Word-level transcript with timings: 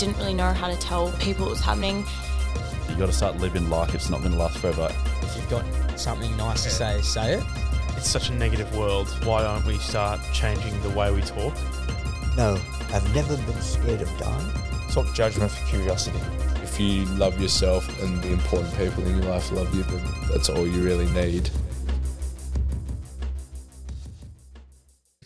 Didn't 0.00 0.16
really 0.16 0.32
know 0.32 0.50
how 0.54 0.66
to 0.66 0.76
tell 0.78 1.12
people 1.18 1.44
what 1.44 1.50
was 1.50 1.60
happening. 1.60 2.06
You 2.88 2.96
got 2.96 3.06
to 3.06 3.12
start 3.12 3.36
living 3.36 3.68
life. 3.68 3.94
it's 3.94 4.08
not 4.08 4.20
going 4.20 4.32
to 4.32 4.38
last 4.38 4.56
forever. 4.56 4.88
If 5.20 5.36
you've 5.36 5.50
got 5.50 5.64
something 6.00 6.34
nice 6.38 6.64
to 6.64 6.70
say, 6.70 7.02
say 7.02 7.34
it. 7.34 7.44
It's 7.98 8.08
such 8.08 8.30
a 8.30 8.32
negative 8.32 8.74
world. 8.74 9.08
Why 9.26 9.42
don't 9.42 9.64
we 9.66 9.76
start 9.76 10.18
changing 10.32 10.80
the 10.80 10.88
way 10.90 11.12
we 11.12 11.20
talk? 11.20 11.52
No, 12.34 12.58
I've 12.94 13.14
never 13.14 13.36
been 13.36 13.60
scared 13.60 14.00
of 14.00 14.08
dying. 14.16 14.50
Swap 14.88 15.12
judgment 15.14 15.50
for 15.50 15.66
curiosity. 15.66 16.18
If 16.62 16.80
you 16.80 17.04
love 17.16 17.38
yourself 17.38 17.86
and 18.02 18.22
the 18.22 18.32
important 18.32 18.74
people 18.78 19.06
in 19.06 19.18
your 19.18 19.30
life 19.30 19.52
love 19.52 19.74
you, 19.74 19.82
then 19.82 20.02
that's 20.32 20.48
all 20.48 20.66
you 20.66 20.82
really 20.82 21.10
need. 21.10 21.50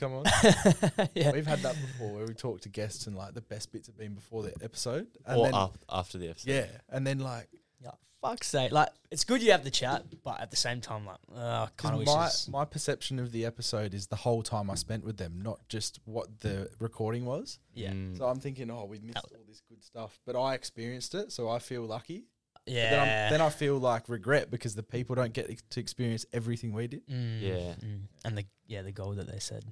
Come 0.05 0.15
on. 0.17 0.25
Yeah. 1.15 1.33
We've 1.33 1.47
had 1.47 1.61
that 1.61 1.75
before 1.81 2.13
where 2.15 2.27
we 2.27 2.35
talk 2.35 2.61
to 2.63 2.69
guests 2.69 3.07
and 3.07 3.17
like 3.17 3.33
the 3.35 3.41
best 3.41 3.73
bits 3.73 3.87
have 3.87 3.97
been 3.97 4.15
before 4.15 4.43
the 4.43 4.53
episode. 4.63 5.07
And 5.27 5.39
or 5.41 5.45
then, 5.47 5.55
af- 5.55 5.79
after 5.89 6.19
the 6.19 6.29
episode. 6.29 6.51
Yeah. 6.51 6.67
And 6.91 7.07
then 7.07 7.19
like 7.21 7.49
Yeah, 7.83 7.93
fuck's 8.21 8.49
sake. 8.49 8.71
Like, 8.73 8.91
it's 9.11 9.25
good 9.25 9.43
you 9.43 9.53
have 9.53 9.65
the 9.65 9.71
chat, 9.71 10.05
but 10.23 10.41
at 10.41 10.51
the 10.51 10.57
same 10.57 10.81
time, 10.81 11.07
like, 11.07 11.17
uh, 11.35 11.69
kind 11.77 11.95
of 11.95 12.01
wish 12.01 12.09
my, 12.09 12.25
this- 12.27 12.49
my 12.49 12.65
perception 12.65 13.19
of 13.19 13.33
the 13.33 13.45
episode 13.47 13.95
is 13.95 14.07
the 14.09 14.17
whole 14.17 14.43
time 14.43 14.69
I 14.71 14.75
spent 14.75 15.05
with 15.05 15.17
them, 15.17 15.41
not 15.43 15.61
just 15.69 16.01
what 16.05 16.41
the 16.41 16.69
recording 16.81 17.25
was. 17.25 17.59
Yeah. 17.75 17.93
Mm. 17.93 18.19
So 18.19 18.27
I'm 18.27 18.41
thinking, 18.41 18.71
oh, 18.71 18.85
we 18.85 18.99
missed 19.01 19.17
all 19.19 19.41
this 19.49 19.63
good 19.69 19.83
stuff, 19.83 20.19
but 20.27 20.37
I 20.39 20.55
experienced 20.55 21.15
it, 21.15 21.33
so 21.33 21.49
I 21.49 21.59
feel 21.61 21.83
lucky. 21.83 22.25
Yeah. 22.67 22.91
then, 22.91 23.01
I'm, 23.01 23.31
then 23.33 23.41
I 23.43 23.51
feel 23.51 23.79
like 23.79 24.09
regret 24.09 24.51
because 24.51 24.75
the 24.75 24.83
people 24.83 25.15
don't 25.17 25.33
get 25.35 25.51
to 25.71 25.81
experience 25.81 26.25
everything 26.33 26.73
we 26.73 26.87
did. 26.89 27.07
Mm, 27.09 27.41
Yeah. 27.43 27.75
mm. 27.85 28.01
And 28.25 28.39
the 28.39 28.45
yeah, 28.67 28.81
the 28.83 28.93
goal 28.93 29.13
that 29.13 29.31
they 29.31 29.39
said. 29.39 29.65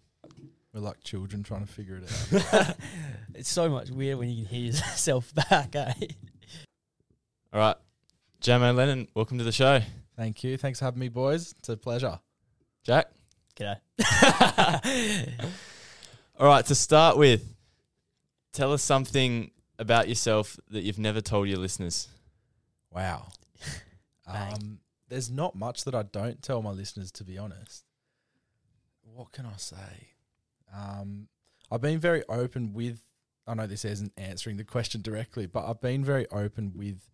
We're 0.73 0.81
like 0.81 1.03
children 1.03 1.43
trying 1.43 1.67
to 1.67 1.73
figure 1.73 1.99
it 1.99 2.55
out. 2.55 2.77
it's 3.35 3.51
so 3.51 3.69
much 3.69 3.91
weird 3.91 4.19
when 4.19 4.31
you 4.31 4.45
can 4.45 4.55
hear 4.55 4.67
yourself 4.73 5.35
back, 5.35 5.77
eh? 5.77 5.93
All 7.53 7.61
right. 7.61 7.77
Jamo 8.41 8.75
Lennon, 8.75 9.07
welcome 9.15 9.37
to 9.37 9.45
the 9.45 9.53
show. 9.53 9.81
Thank 10.17 10.43
you. 10.43 10.57
Thanks 10.57 10.79
for 10.79 10.87
having 10.87 11.01
me, 11.01 11.09
boys. 11.09 11.55
It's 11.59 11.69
a 11.69 11.77
pleasure. 11.77 12.19
Jack. 12.85 13.11
G'day. 13.55 13.77
All 16.39 16.47
right, 16.47 16.65
to 16.65 16.75
start 16.75 17.19
with, 17.19 17.55
tell 18.55 18.73
us 18.73 18.83
something 18.83 19.51
about 19.79 20.09
yourself 20.09 20.59
that 20.71 20.85
you've 20.85 20.99
never 20.99 21.21
told 21.21 21.49
your 21.49 21.59
listeners. 21.59 22.09
Wow. 22.91 23.29
Um, 24.27 24.81
there's 25.09 25.31
not 25.31 25.55
much 25.55 25.85
that 25.85 25.95
I 25.95 26.03
don't 26.03 26.43
tell 26.43 26.63
my 26.63 26.71
listeners, 26.71 27.13
to 27.13 27.25
be 27.25 27.37
honest. 27.37 27.85
What 29.03 29.33
can 29.33 29.45
I 29.45 29.57
say? 29.59 30.12
Um, 30.75 31.29
I've 31.71 31.81
been 31.81 32.01
very 32.01 32.23
open 32.29 32.73
with. 32.73 33.03
I 33.47 33.55
know 33.55 33.67
this 33.67 33.85
isn't 33.85 34.13
answering 34.17 34.57
the 34.57 34.65
question 34.65 35.03
directly, 35.03 35.47
but 35.47 35.69
I've 35.69 35.81
been 35.81 36.05
very 36.05 36.29
open 36.31 36.73
with 36.77 37.11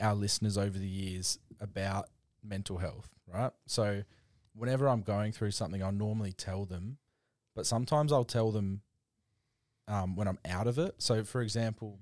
our 0.00 0.14
listeners 0.14 0.58
over 0.58 0.78
the 0.78 0.88
years 0.88 1.38
about 1.60 2.08
mental 2.42 2.78
health, 2.78 3.10
right? 3.32 3.52
So, 3.66 4.02
whenever 4.54 4.88
I'm 4.88 5.02
going 5.02 5.32
through 5.32 5.52
something, 5.52 5.82
I 5.82 5.90
normally 5.90 6.32
tell 6.32 6.64
them, 6.64 6.98
but 7.54 7.66
sometimes 7.66 8.12
I'll 8.12 8.24
tell 8.24 8.50
them 8.50 8.82
um, 9.86 10.16
when 10.16 10.28
I'm 10.28 10.38
out 10.48 10.66
of 10.66 10.78
it. 10.78 10.96
So, 10.98 11.24
for 11.24 11.42
example, 11.42 12.00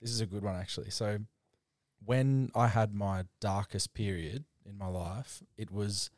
this 0.00 0.10
is 0.10 0.20
a 0.20 0.26
good 0.26 0.42
one 0.42 0.56
actually. 0.56 0.90
So, 0.90 1.18
when 2.04 2.50
I 2.54 2.68
had 2.68 2.94
my 2.94 3.24
darkest 3.40 3.94
period 3.94 4.44
in 4.64 4.78
my 4.78 4.86
life, 4.86 5.42
it 5.56 5.70
was 5.70 6.10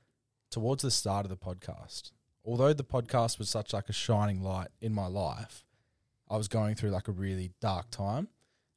towards 0.51 0.83
the 0.83 0.91
start 0.91 1.25
of 1.27 1.31
the 1.31 1.37
podcast. 1.37 2.13
Although 2.45 2.73
the 2.73 2.85
podcast 2.85 3.39
was 3.39 3.49
such 3.49 3.73
like 3.73 3.89
a 3.89 3.93
shining 3.93 4.43
light 4.43 4.69
in 4.81 4.93
my 4.93 5.07
life, 5.07 5.65
I 6.29 6.37
was 6.37 6.49
going 6.49 6.75
through 6.75 6.91
like 6.91 7.09
a 7.09 7.13
really 7.13 7.53
dark 7.61 7.91
time, 7.91 8.29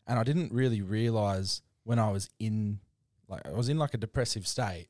and 0.05 0.19
I 0.19 0.23
didn't 0.23 0.53
really 0.53 0.81
realize 0.81 1.61
when 1.83 1.99
I 1.99 2.11
was 2.11 2.29
in 2.39 2.79
like 3.27 3.45
I 3.45 3.51
was 3.51 3.69
in 3.69 3.77
like 3.77 3.93
a 3.93 3.97
depressive 3.97 4.47
state, 4.47 4.87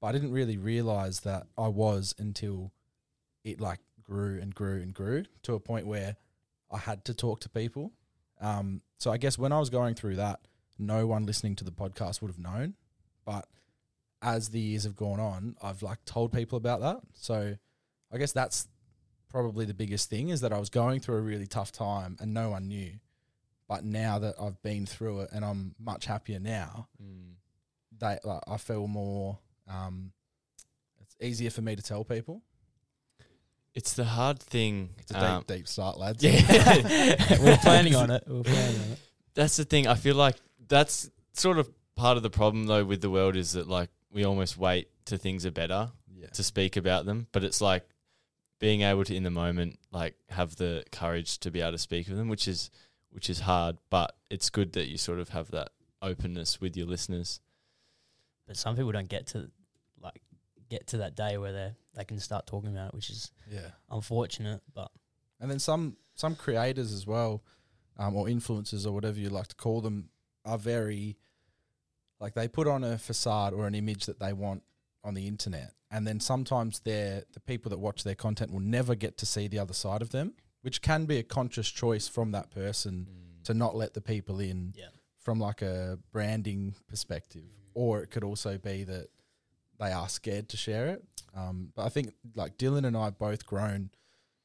but 0.00 0.08
I 0.08 0.12
didn't 0.12 0.32
really 0.32 0.56
realize 0.56 1.20
that 1.20 1.46
I 1.58 1.68
was 1.68 2.14
until 2.18 2.72
it 3.44 3.60
like 3.60 3.80
grew 4.02 4.40
and 4.40 4.54
grew 4.54 4.80
and 4.80 4.94
grew 4.94 5.24
to 5.42 5.54
a 5.54 5.60
point 5.60 5.86
where 5.86 6.16
I 6.70 6.78
had 6.78 7.04
to 7.06 7.14
talk 7.14 7.40
to 7.40 7.48
people. 7.48 7.92
Um, 8.40 8.82
so 8.98 9.10
I 9.10 9.16
guess 9.16 9.38
when 9.38 9.52
I 9.52 9.58
was 9.58 9.70
going 9.70 9.94
through 9.94 10.16
that, 10.16 10.40
no 10.78 11.06
one 11.06 11.26
listening 11.26 11.56
to 11.56 11.64
the 11.64 11.72
podcast 11.72 12.20
would 12.22 12.30
have 12.30 12.38
known. 12.38 12.74
But 13.24 13.46
as 14.22 14.48
the 14.48 14.60
years 14.60 14.84
have 14.84 14.96
gone 14.96 15.20
on, 15.20 15.56
I've 15.62 15.82
like 15.82 16.04
told 16.04 16.32
people 16.32 16.56
about 16.56 16.80
that. 16.80 16.98
So 17.14 17.56
I 18.14 18.18
guess 18.18 18.32
that's 18.32 18.68
probably 19.28 19.64
the 19.64 19.74
biggest 19.74 20.08
thing 20.08 20.28
is 20.28 20.40
that 20.42 20.52
I 20.52 20.58
was 20.58 20.70
going 20.70 21.00
through 21.00 21.16
a 21.16 21.20
really 21.20 21.46
tough 21.46 21.72
time 21.72 22.16
and 22.20 22.32
no 22.32 22.50
one 22.50 22.68
knew. 22.68 22.92
But 23.68 23.84
now 23.84 24.18
that 24.20 24.36
I've 24.40 24.60
been 24.62 24.86
through 24.86 25.22
it 25.22 25.30
and 25.32 25.44
I'm 25.44 25.74
much 25.78 26.06
happier 26.06 26.38
now, 26.38 26.88
they 27.98 28.18
like 28.22 28.42
I 28.46 28.56
feel 28.58 28.86
more 28.86 29.38
um 29.68 30.12
it's 31.00 31.16
easier 31.20 31.50
for 31.50 31.62
me 31.62 31.74
to 31.74 31.82
tell 31.82 32.04
people. 32.04 32.42
It's 33.74 33.94
the 33.94 34.04
hard 34.04 34.38
thing. 34.38 34.90
It's 34.98 35.10
a 35.10 35.14
deep, 35.14 35.22
um, 35.24 35.44
deep 35.48 35.66
start, 35.66 35.98
lads. 35.98 36.22
Yeah. 36.22 37.38
We're 37.42 37.56
planning 37.56 37.96
on 37.96 38.10
it. 38.12 38.22
We're 38.28 38.44
planning 38.44 38.80
on 38.80 38.92
it. 38.92 38.98
That's 39.34 39.56
the 39.56 39.64
thing. 39.64 39.88
I 39.88 39.94
feel 39.96 40.14
like 40.14 40.36
that's 40.68 41.10
sort 41.32 41.58
of 41.58 41.68
part 41.96 42.16
of 42.16 42.22
the 42.22 42.30
problem 42.30 42.66
though 42.66 42.84
with 42.84 43.00
the 43.00 43.10
world 43.10 43.34
is 43.34 43.52
that 43.52 43.66
like 43.68 43.88
we 44.12 44.24
almost 44.24 44.56
wait 44.56 44.88
till 45.04 45.18
things 45.18 45.44
are 45.44 45.50
better 45.50 45.90
Yeah. 46.14 46.28
to 46.34 46.44
speak 46.44 46.76
about 46.76 47.04
them, 47.06 47.26
but 47.32 47.42
it's 47.42 47.60
like 47.60 47.84
being 48.64 48.80
able 48.80 49.04
to 49.04 49.14
in 49.14 49.24
the 49.24 49.30
moment 49.30 49.78
like 49.92 50.14
have 50.30 50.56
the 50.56 50.82
courage 50.90 51.36
to 51.38 51.50
be 51.50 51.60
able 51.60 51.72
to 51.72 51.78
speak 51.78 52.08
of 52.08 52.16
them, 52.16 52.28
which 52.28 52.48
is 52.48 52.70
which 53.10 53.28
is 53.28 53.40
hard, 53.40 53.76
but 53.90 54.16
it's 54.30 54.48
good 54.48 54.72
that 54.72 54.86
you 54.88 54.96
sort 54.96 55.18
of 55.18 55.28
have 55.28 55.50
that 55.50 55.68
openness 56.00 56.62
with 56.62 56.74
your 56.74 56.86
listeners. 56.86 57.40
But 58.46 58.56
some 58.56 58.74
people 58.74 58.90
don't 58.92 59.08
get 59.08 59.26
to 59.28 59.50
like 60.00 60.22
get 60.70 60.86
to 60.88 60.96
that 60.98 61.14
day 61.14 61.36
where 61.36 61.52
they 61.52 61.72
they 61.94 62.04
can 62.06 62.18
start 62.18 62.46
talking 62.46 62.70
about 62.70 62.88
it, 62.88 62.94
which 62.94 63.10
is 63.10 63.30
Yeah. 63.50 63.70
unfortunate. 63.90 64.62
But 64.72 64.90
And 65.40 65.50
then 65.50 65.58
some 65.58 65.98
some 66.14 66.34
creators 66.34 66.90
as 66.92 67.06
well, 67.06 67.42
um, 67.98 68.16
or 68.16 68.26
influencers 68.28 68.86
or 68.86 68.92
whatever 68.92 69.18
you 69.20 69.28
like 69.28 69.48
to 69.48 69.56
call 69.56 69.82
them, 69.82 70.08
are 70.46 70.58
very 70.58 71.18
like 72.18 72.32
they 72.32 72.48
put 72.48 72.66
on 72.66 72.82
a 72.82 72.96
facade 72.96 73.52
or 73.52 73.66
an 73.66 73.74
image 73.74 74.06
that 74.06 74.18
they 74.20 74.32
want 74.32 74.62
on 75.04 75.14
the 75.14 75.26
internet, 75.26 75.72
and 75.90 76.06
then 76.06 76.18
sometimes 76.20 76.80
they're 76.80 77.24
the 77.32 77.40
people 77.40 77.70
that 77.70 77.78
watch 77.78 78.02
their 78.04 78.14
content 78.14 78.50
will 78.52 78.60
never 78.60 78.94
get 78.94 79.18
to 79.18 79.26
see 79.26 79.46
the 79.48 79.58
other 79.58 79.74
side 79.74 80.02
of 80.02 80.10
them, 80.10 80.34
which 80.62 80.80
can 80.82 81.04
be 81.04 81.18
a 81.18 81.22
conscious 81.22 81.68
choice 81.68 82.08
from 82.08 82.32
that 82.32 82.50
person 82.50 83.06
to 83.44 83.52
not 83.54 83.76
let 83.76 83.92
the 83.94 84.00
people 84.00 84.40
in 84.40 84.72
Yeah. 84.76 84.86
from 85.18 85.38
like 85.38 85.60
a 85.62 85.98
branding 86.12 86.74
perspective, 86.88 87.44
or 87.74 88.02
it 88.02 88.10
could 88.10 88.24
also 88.24 88.56
be 88.58 88.84
that 88.84 89.08
they 89.78 89.92
are 89.92 90.08
scared 90.08 90.48
to 90.50 90.56
share 90.56 90.86
it. 90.88 91.04
Um, 91.36 91.72
but 91.74 91.84
I 91.84 91.88
think 91.90 92.14
like 92.34 92.56
Dylan 92.56 92.86
and 92.86 92.96
I 92.96 93.04
have 93.04 93.18
both 93.18 93.44
grown 93.44 93.90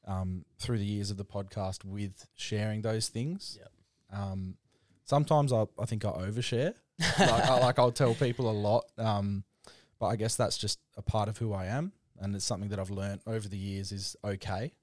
um, 0.06 0.44
through 0.58 0.80
the 0.80 0.86
years 0.86 1.12
of 1.12 1.18
the 1.18 1.26
podcast 1.26 1.86
with 1.86 2.28
sharing 2.36 2.82
those 2.82 3.10
things. 3.10 3.58
Yep. 3.60 3.72
Um, 4.20 4.58
sometimes 5.06 5.54
I, 5.54 5.66
I 5.80 5.86
think 5.86 6.04
I 6.04 6.10
overshare. 6.10 6.74
like, 7.20 7.30
I, 7.30 7.60
like 7.60 7.80
I'll 7.80 7.92
tell 7.92 8.14
people 8.16 8.50
a 8.50 8.58
lot, 8.68 8.86
um, 8.98 9.44
but 10.00 10.08
I 10.08 10.16
guess 10.16 10.36
that's 10.36 10.58
just 10.58 10.80
a 10.98 11.02
part 11.02 11.30
of 11.30 11.38
who 11.38 11.54
I 11.54 11.66
am, 11.66 11.92
and 12.20 12.36
it's 12.36 12.46
something 12.46 12.70
that 12.70 12.80
I've 12.80 12.90
learned 12.92 13.22
over 13.28 13.48
the 13.48 13.58
years 13.58 13.92
is 13.92 14.16
okay. 14.24 14.74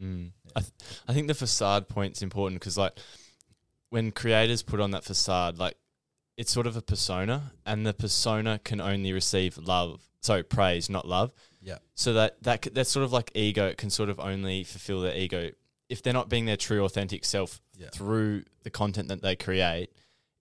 Mm. 0.00 0.32
I, 0.54 0.60
th- 0.60 0.72
I 1.08 1.14
think 1.14 1.26
the 1.26 1.34
facade 1.34 1.88
point's 1.88 2.20
important 2.22 2.60
because 2.60 2.76
like 2.76 2.98
when 3.90 4.10
creators 4.12 4.62
put 4.62 4.80
on 4.80 4.90
that 4.92 5.04
facade, 5.04 5.58
like 5.58 5.76
it's 6.36 6.52
sort 6.52 6.66
of 6.66 6.76
a 6.76 6.82
persona, 6.82 7.52
and 7.64 7.86
the 7.86 7.94
persona 7.94 8.60
can 8.62 8.80
only 8.80 9.12
receive 9.12 9.56
love, 9.58 10.02
sorry, 10.20 10.42
praise, 10.42 10.90
not 10.90 11.08
love. 11.08 11.32
Yeah. 11.62 11.78
So 11.94 12.12
that 12.14 12.42
that 12.42 12.64
c- 12.64 12.70
that's 12.74 12.90
sort 12.90 13.04
of 13.04 13.12
like 13.12 13.30
ego. 13.34 13.66
It 13.66 13.78
can 13.78 13.90
sort 13.90 14.10
of 14.10 14.20
only 14.20 14.64
fulfill 14.64 15.00
their 15.00 15.16
ego 15.16 15.50
if 15.88 16.02
they're 16.02 16.12
not 16.12 16.28
being 16.28 16.44
their 16.46 16.56
true, 16.56 16.84
authentic 16.84 17.24
self 17.24 17.60
Yeah. 17.78 17.88
through 17.92 18.44
the 18.64 18.70
content 18.70 19.08
that 19.08 19.22
they 19.22 19.36
create. 19.36 19.90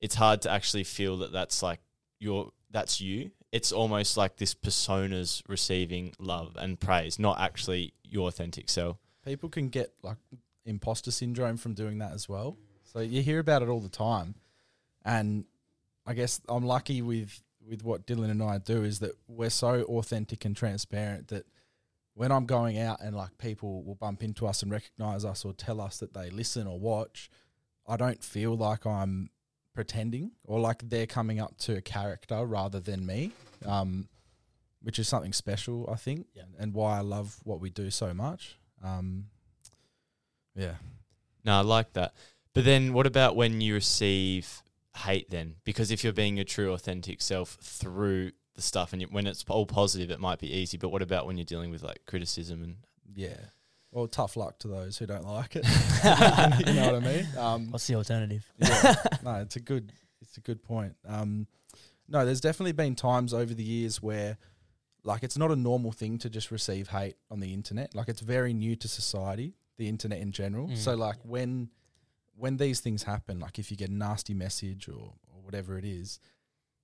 It's 0.01 0.15
hard 0.15 0.41
to 0.41 0.51
actually 0.51 0.83
feel 0.83 1.17
that 1.17 1.31
that's 1.31 1.63
like 1.63 1.79
your 2.19 2.51
that's 2.71 2.99
you. 2.99 3.31
It's 3.51 3.71
almost 3.71 4.17
like 4.17 4.37
this 4.37 4.53
persona's 4.53 5.41
receiving 5.47 6.13
love 6.19 6.57
and 6.59 6.79
praise, 6.79 7.19
not 7.19 7.39
actually 7.39 7.93
your 8.03 8.27
authentic 8.27 8.69
self. 8.69 8.97
People 9.23 9.49
can 9.49 9.69
get 9.69 9.93
like 10.03 10.17
imposter 10.65 11.11
syndrome 11.11 11.57
from 11.57 11.73
doing 11.73 11.99
that 11.99 12.11
as 12.11 12.27
well. 12.27 12.57
So 12.83 12.99
you 12.99 13.21
hear 13.21 13.39
about 13.39 13.61
it 13.61 13.69
all 13.69 13.79
the 13.79 13.89
time, 13.89 14.35
and 15.03 15.45
I 16.05 16.13
guess 16.13 16.41
I'm 16.47 16.65
lucky 16.65 17.01
with 17.01 17.41
with 17.67 17.83
what 17.83 18.05
Dylan 18.05 18.29
and 18.29 18.43
I 18.43 18.59
do 18.59 18.83
is 18.83 18.99
that 18.99 19.11
we're 19.27 19.49
so 19.49 19.83
authentic 19.83 20.45
and 20.45 20.55
transparent 20.55 21.29
that 21.29 21.45
when 22.13 22.31
I'm 22.31 22.45
going 22.45 22.77
out 22.79 23.01
and 23.01 23.15
like 23.15 23.37
people 23.37 23.83
will 23.83 23.95
bump 23.95 24.23
into 24.23 24.47
us 24.47 24.63
and 24.63 24.71
recognize 24.71 25.25
us 25.25 25.43
or 25.43 25.53
tell 25.53 25.81
us 25.81 25.99
that 25.99 26.13
they 26.13 26.29
listen 26.29 26.67
or 26.67 26.79
watch, 26.79 27.29
I 27.87 27.97
don't 27.97 28.23
feel 28.23 28.55
like 28.55 28.85
I'm 28.85 29.29
pretending 29.75 30.31
or 30.45 30.59
like 30.59 30.89
they're 30.89 31.05
coming 31.05 31.39
up 31.39 31.57
to 31.59 31.75
a 31.75 31.81
character 31.81 32.43
rather 32.45 32.79
than 32.79 33.05
me, 33.05 33.31
um, 33.65 34.07
which 34.81 34.97
is 34.97 35.07
something 35.07 35.33
special, 35.33 35.87
I 35.91 35.95
think, 35.97 36.27
Yeah. 36.33 36.43
and 36.57 36.73
why 36.73 36.97
I 36.97 37.01
love 37.01 37.37
what 37.43 37.59
we 37.59 37.69
do 37.69 37.91
so 37.91 38.13
much. 38.13 38.55
Um, 38.83 39.27
yeah. 40.55 40.75
No, 41.43 41.57
I 41.57 41.61
like 41.61 41.93
that. 41.93 42.13
But 42.53 42.63
then 42.65 42.93
what 42.93 43.05
about 43.05 43.35
when 43.35 43.61
you 43.61 43.73
receive 43.73 44.63
hate 44.95 45.29
then? 45.29 45.55
Because 45.65 45.91
if 45.91 46.03
you're 46.03 46.13
being 46.13 46.37
your 46.37 46.45
true 46.45 46.71
authentic 46.73 47.21
self 47.21 47.57
through 47.61 48.31
the 48.55 48.61
stuff 48.61 48.93
and 48.93 49.01
you, 49.01 49.07
when 49.09 49.27
it's 49.27 49.43
all 49.49 49.65
positive 49.65 50.09
it 50.09 50.19
might 50.19 50.39
be 50.39 50.51
easy, 50.51 50.77
but 50.77 50.89
what 50.89 51.01
about 51.01 51.25
when 51.27 51.37
you're 51.37 51.43
dealing 51.45 51.69
with 51.71 51.83
like 51.83 52.05
criticism 52.05 52.63
and 52.63 52.77
Yeah. 53.13 53.37
Well, 53.95 54.07
tough 54.07 54.35
luck 54.35 54.59
to 54.59 54.67
those 54.67 54.97
who 54.97 55.05
don't 55.05 55.25
like 55.25 55.55
it. 55.55 55.65
you 56.67 56.73
know 56.73 56.91
what 56.91 56.95
I 56.95 56.99
mean? 56.99 57.27
Um, 57.37 57.71
What's 57.71 57.87
the 57.87 57.95
alternative? 57.95 58.45
yeah. 58.57 58.95
No, 59.23 59.35
it's 59.35 59.55
a 59.55 59.61
good 59.61 59.93
it's 60.21 60.35
a 60.35 60.41
good 60.41 60.61
point. 60.61 60.97
Um, 61.07 61.47
no, 62.09 62.25
there's 62.25 62.41
definitely 62.41 62.73
been 62.73 62.95
times 62.95 63.33
over 63.33 63.53
the 63.53 63.63
years 63.63 64.03
where 64.03 64.37
like 65.05 65.23
it's 65.23 65.37
not 65.37 65.49
a 65.49 65.55
normal 65.55 65.93
thing 65.93 66.17
to 66.17 66.29
just 66.29 66.51
receive 66.51 66.89
hate 66.89 67.15
on 67.31 67.39
the 67.39 67.53
internet. 67.53 67.95
Like 67.95 68.09
it's 68.09 68.19
very 68.19 68.51
new 68.51 68.75
to 68.75 68.87
society, 68.89 69.53
the 69.77 69.87
internet 69.87 70.19
in 70.19 70.33
general. 70.33 70.67
Mm. 70.67 70.77
So 70.77 70.95
like 70.95 71.19
when 71.23 71.69
when 72.35 72.57
these 72.57 72.81
things 72.81 73.03
happen, 73.03 73.39
like 73.39 73.59
if 73.59 73.71
you 73.71 73.77
get 73.77 73.87
a 73.87 73.93
nasty 73.93 74.33
message 74.33 74.89
or, 74.89 75.13
or 75.33 75.41
whatever 75.41 75.77
it 75.77 75.85
is, 75.85 76.19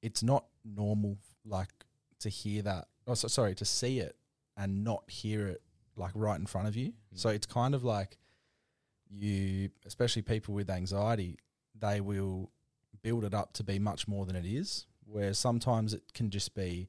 it's 0.01 0.23
not 0.23 0.45
normal 0.63 1.17
like 1.43 1.73
to 2.21 2.29
hear 2.29 2.61
that. 2.61 2.87
Oh, 3.05 3.15
so, 3.15 3.27
sorry, 3.27 3.53
to 3.55 3.65
see 3.65 3.99
it 3.99 4.15
and 4.55 4.85
not 4.85 5.03
hear 5.09 5.47
it 5.47 5.61
like 5.95 6.11
right 6.15 6.39
in 6.39 6.45
front 6.45 6.67
of 6.67 6.75
you. 6.75 6.93
So 7.13 7.29
it's 7.29 7.45
kind 7.45 7.75
of 7.75 7.83
like 7.83 8.17
you, 9.09 9.69
especially 9.85 10.21
people 10.21 10.53
with 10.53 10.69
anxiety, 10.69 11.37
they 11.77 12.01
will 12.01 12.51
build 13.01 13.23
it 13.23 13.33
up 13.33 13.53
to 13.53 13.63
be 13.63 13.79
much 13.79 14.07
more 14.07 14.25
than 14.25 14.35
it 14.35 14.45
is. 14.45 14.85
Where 15.05 15.33
sometimes 15.33 15.93
it 15.93 16.03
can 16.13 16.29
just 16.29 16.55
be 16.55 16.87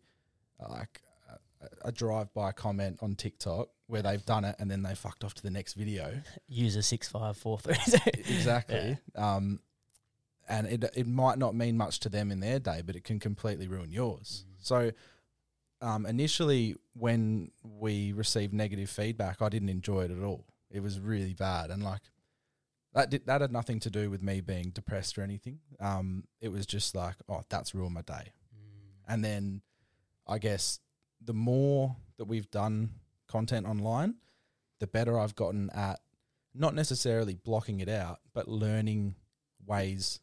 uh, 0.60 0.68
like 0.70 1.02
a, 1.28 1.88
a 1.88 1.92
drive-by 1.92 2.52
comment 2.52 2.98
on 3.02 3.16
TikTok 3.16 3.68
where 3.88 4.02
they've 4.02 4.24
done 4.24 4.44
it 4.44 4.54
and 4.58 4.70
then 4.70 4.82
they 4.82 4.94
fucked 4.94 5.24
off 5.24 5.34
to 5.34 5.42
the 5.42 5.50
next 5.50 5.74
video. 5.74 6.20
User 6.48 6.82
six 6.82 7.08
five 7.08 7.36
four 7.36 7.58
three. 7.58 7.76
exactly. 8.14 8.98
Um, 9.16 9.60
and 10.48 10.66
it 10.66 10.84
it 10.94 11.06
might 11.06 11.38
not 11.38 11.54
mean 11.54 11.76
much 11.76 12.00
to 12.00 12.08
them 12.08 12.30
in 12.30 12.40
their 12.40 12.58
day, 12.58 12.82
but 12.84 12.94
it 12.96 13.04
can 13.04 13.18
completely 13.18 13.66
ruin 13.66 13.90
yours. 13.90 14.44
So, 14.58 14.92
um, 15.82 16.06
initially, 16.06 16.76
when 16.94 17.50
we 17.62 18.12
received 18.12 18.54
negative 18.54 18.88
feedback, 18.88 19.42
I 19.42 19.48
didn't 19.48 19.68
enjoy 19.68 20.04
it 20.04 20.10
at 20.10 20.22
all. 20.22 20.46
It 20.70 20.80
was 20.80 20.98
really 21.00 21.34
bad, 21.34 21.70
and 21.70 21.82
like 21.82 22.02
that 22.94 23.10
did, 23.10 23.26
that 23.26 23.40
had 23.40 23.52
nothing 23.52 23.80
to 23.80 23.90
do 23.90 24.08
with 24.08 24.22
me 24.22 24.40
being 24.40 24.70
depressed 24.70 25.18
or 25.18 25.22
anything. 25.22 25.58
Um, 25.80 26.24
it 26.40 26.50
was 26.50 26.66
just 26.66 26.94
like, 26.94 27.16
oh, 27.28 27.42
that's 27.48 27.74
ruined 27.74 27.94
my 27.94 28.02
day. 28.02 28.32
And 29.08 29.24
then, 29.24 29.62
I 30.26 30.38
guess 30.38 30.78
the 31.20 31.34
more 31.34 31.96
that 32.18 32.26
we've 32.26 32.50
done 32.50 32.90
content 33.28 33.66
online, 33.66 34.14
the 34.78 34.86
better 34.86 35.18
I've 35.18 35.34
gotten 35.34 35.70
at 35.70 36.00
not 36.54 36.74
necessarily 36.74 37.34
blocking 37.34 37.80
it 37.80 37.88
out, 37.88 38.20
but 38.34 38.46
learning 38.46 39.16
ways 39.66 40.20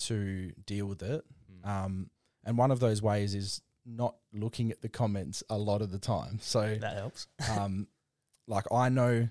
to 0.00 0.52
deal 0.66 0.86
with 0.86 1.02
it. 1.02 1.24
Um, 1.64 2.10
and 2.44 2.58
one 2.58 2.70
of 2.70 2.80
those 2.80 3.02
ways 3.02 3.34
is 3.34 3.60
not 3.84 4.16
looking 4.32 4.70
at 4.70 4.80
the 4.82 4.88
comments 4.88 5.42
a 5.50 5.58
lot 5.58 5.82
of 5.82 5.90
the 5.90 5.98
time. 5.98 6.38
So 6.40 6.76
That 6.80 6.96
helps. 6.96 7.26
um, 7.58 7.86
like 8.46 8.64
I 8.72 8.88
know 8.88 9.28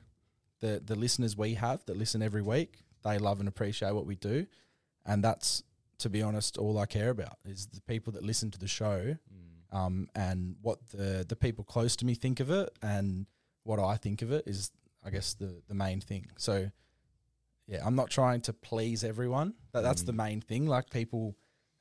the 0.60 0.82
the 0.84 0.96
listeners 0.96 1.36
we 1.36 1.56
have 1.56 1.86
that 1.86 1.98
listen 1.98 2.22
every 2.22 2.42
week, 2.42 2.80
they 3.04 3.18
love 3.18 3.40
and 3.40 3.48
appreciate 3.48 3.94
what 3.94 4.06
we 4.06 4.16
do, 4.16 4.48
and 5.06 5.24
that's 5.24 5.64
to 6.00 6.10
be 6.10 6.22
honest 6.22 6.58
all 6.58 6.80
I 6.80 6.86
care 6.86 7.10
about 7.10 7.38
is 7.46 7.68
the 7.68 7.82
people 7.82 8.14
that 8.14 8.24
listen 8.24 8.50
to 8.52 8.60
the 8.60 8.68
show, 8.68 9.18
um, 9.72 10.10
and 10.16 10.56
what 10.62 10.80
the 10.90 11.26
the 11.28 11.36
people 11.36 11.64
close 11.64 11.96
to 11.98 12.06
me 12.06 12.16
think 12.16 12.40
of 12.40 12.50
it, 12.50 12.70
and 12.82 13.26
what 13.64 13.80
I 13.80 13.98
think 13.98 14.22
of 14.22 14.32
it 14.32 14.44
is 14.48 14.72
I 15.04 15.10
guess 15.10 15.34
the 15.34 15.62
the 15.68 15.76
main 15.76 16.02
thing. 16.02 16.28
So 16.38 16.72
yeah, 17.68 17.80
I'm 17.86 17.96
not 17.96 18.10
trying 18.10 18.42
to 18.42 18.54
please 18.54 19.04
everyone. 19.04 19.54
That 19.72 19.82
that's 19.82 20.02
the 20.04 20.14
main 20.14 20.42
thing. 20.42 20.68
Like 20.68 20.90
people 20.90 21.36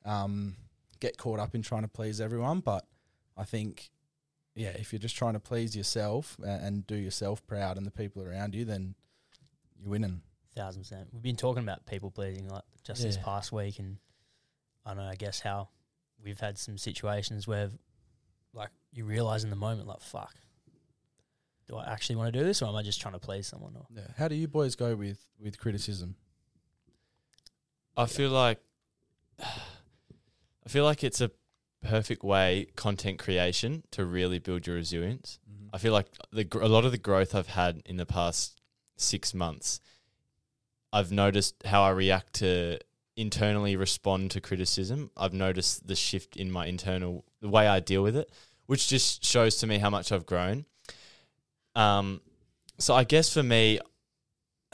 um, 0.05 0.55
get 1.01 1.17
caught 1.17 1.39
up 1.39 1.53
in 1.53 1.61
trying 1.61 1.81
to 1.81 1.89
please 1.89 2.21
everyone, 2.21 2.61
but 2.61 2.85
I 3.35 3.43
think 3.43 3.89
yeah, 4.55 4.69
if 4.69 4.91
you're 4.93 4.99
just 4.99 5.15
trying 5.17 5.33
to 5.33 5.39
please 5.39 5.75
yourself 5.75 6.37
a- 6.43 6.47
and 6.47 6.85
do 6.87 6.95
yourself 6.95 7.45
proud 7.47 7.77
and 7.77 7.85
the 7.85 7.91
people 7.91 8.21
around 8.23 8.53
you, 8.55 8.63
then 8.65 8.95
you're 9.79 9.89
winning. 9.89 10.21
Thousand 10.55 10.81
percent. 10.83 11.07
We've 11.13 11.21
been 11.23 11.35
talking 11.37 11.63
about 11.63 11.85
people 11.85 12.11
pleasing 12.11 12.47
like 12.47 12.63
just 12.83 13.01
this 13.01 13.17
past 13.17 13.51
week, 13.51 13.79
and 13.79 13.97
I 14.85 14.93
don't 14.93 15.03
know. 15.03 15.09
I 15.09 15.15
guess 15.15 15.39
how 15.39 15.69
we've 16.23 16.39
had 16.39 16.57
some 16.57 16.77
situations 16.77 17.47
where, 17.47 17.71
like, 18.53 18.69
you 18.91 19.05
realize 19.05 19.43
in 19.45 19.49
the 19.49 19.55
moment, 19.55 19.87
like, 19.87 20.01
fuck, 20.01 20.35
do 21.69 21.77
I 21.77 21.85
actually 21.89 22.17
want 22.17 22.33
to 22.33 22.37
do 22.39 22.45
this, 22.45 22.61
or 22.61 22.67
am 22.67 22.75
I 22.75 22.83
just 22.83 22.99
trying 22.99 23.13
to 23.13 23.19
please 23.19 23.47
someone? 23.47 23.73
Or 23.77 23.85
Yeah. 23.95 24.07
How 24.17 24.27
do 24.27 24.35
you 24.35 24.47
boys 24.49 24.75
go 24.75 24.95
with 24.95 25.19
with 25.39 25.57
criticism? 25.57 26.15
I 27.95 28.05
feel 28.07 28.29
like 28.31 28.59
I 30.65 30.69
feel 30.69 30.83
like 30.83 31.03
it's 31.03 31.21
a 31.21 31.31
perfect 31.83 32.23
way 32.23 32.67
content 32.75 33.17
creation 33.19 33.83
to 33.91 34.05
really 34.05 34.39
build 34.39 34.67
your 34.67 34.75
resilience. 34.75 35.39
I 35.73 35.77
feel 35.77 35.93
like 35.93 36.07
the 36.31 36.47
a 36.61 36.67
lot 36.67 36.85
of 36.85 36.91
the 36.91 36.97
growth 36.97 37.33
I've 37.33 37.47
had 37.47 37.81
in 37.85 37.97
the 37.97 38.05
past 38.05 38.61
6 38.97 39.33
months 39.33 39.79
I've 40.93 41.11
noticed 41.11 41.55
how 41.65 41.83
I 41.83 41.89
react 41.91 42.33
to 42.35 42.79
internally 43.15 43.75
respond 43.75 44.31
to 44.31 44.41
criticism. 44.41 45.09
I've 45.15 45.33
noticed 45.33 45.87
the 45.87 45.95
shift 45.95 46.35
in 46.35 46.51
my 46.51 46.65
internal 46.65 47.23
the 47.41 47.49
way 47.49 47.67
I 47.67 47.79
deal 47.79 48.03
with 48.03 48.15
it, 48.15 48.29
which 48.65 48.87
just 48.87 49.23
shows 49.23 49.57
to 49.57 49.67
me 49.67 49.77
how 49.77 49.89
much 49.89 50.11
I've 50.11 50.25
grown. 50.25 50.65
Um 51.75 52.21
so 52.77 52.93
I 52.93 53.03
guess 53.05 53.33
for 53.33 53.43
me 53.43 53.79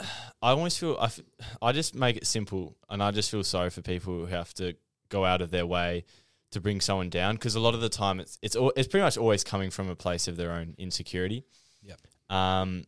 I 0.42 0.50
almost 0.50 0.78
feel 0.78 0.96
I, 1.00 1.04
f- 1.04 1.20
I 1.60 1.72
just 1.72 1.94
make 1.94 2.16
it 2.16 2.26
simple, 2.26 2.76
and 2.88 3.02
I 3.02 3.10
just 3.10 3.30
feel 3.30 3.42
sorry 3.42 3.70
for 3.70 3.82
people 3.82 4.14
who 4.14 4.26
have 4.26 4.52
to 4.54 4.74
go 5.08 5.24
out 5.24 5.40
of 5.40 5.50
their 5.50 5.66
way 5.66 6.04
to 6.50 6.60
bring 6.60 6.80
someone 6.80 7.10
down 7.10 7.34
because 7.34 7.54
a 7.54 7.60
lot 7.60 7.74
of 7.74 7.80
the 7.80 7.88
time 7.88 8.20
it's 8.20 8.38
it's 8.42 8.56
it's 8.76 8.88
pretty 8.88 9.04
much 9.04 9.18
always 9.18 9.44
coming 9.44 9.70
from 9.70 9.88
a 9.88 9.96
place 9.96 10.28
of 10.28 10.36
their 10.36 10.52
own 10.52 10.74
insecurity. 10.78 11.44
Yep. 11.82 12.00
Um, 12.30 12.84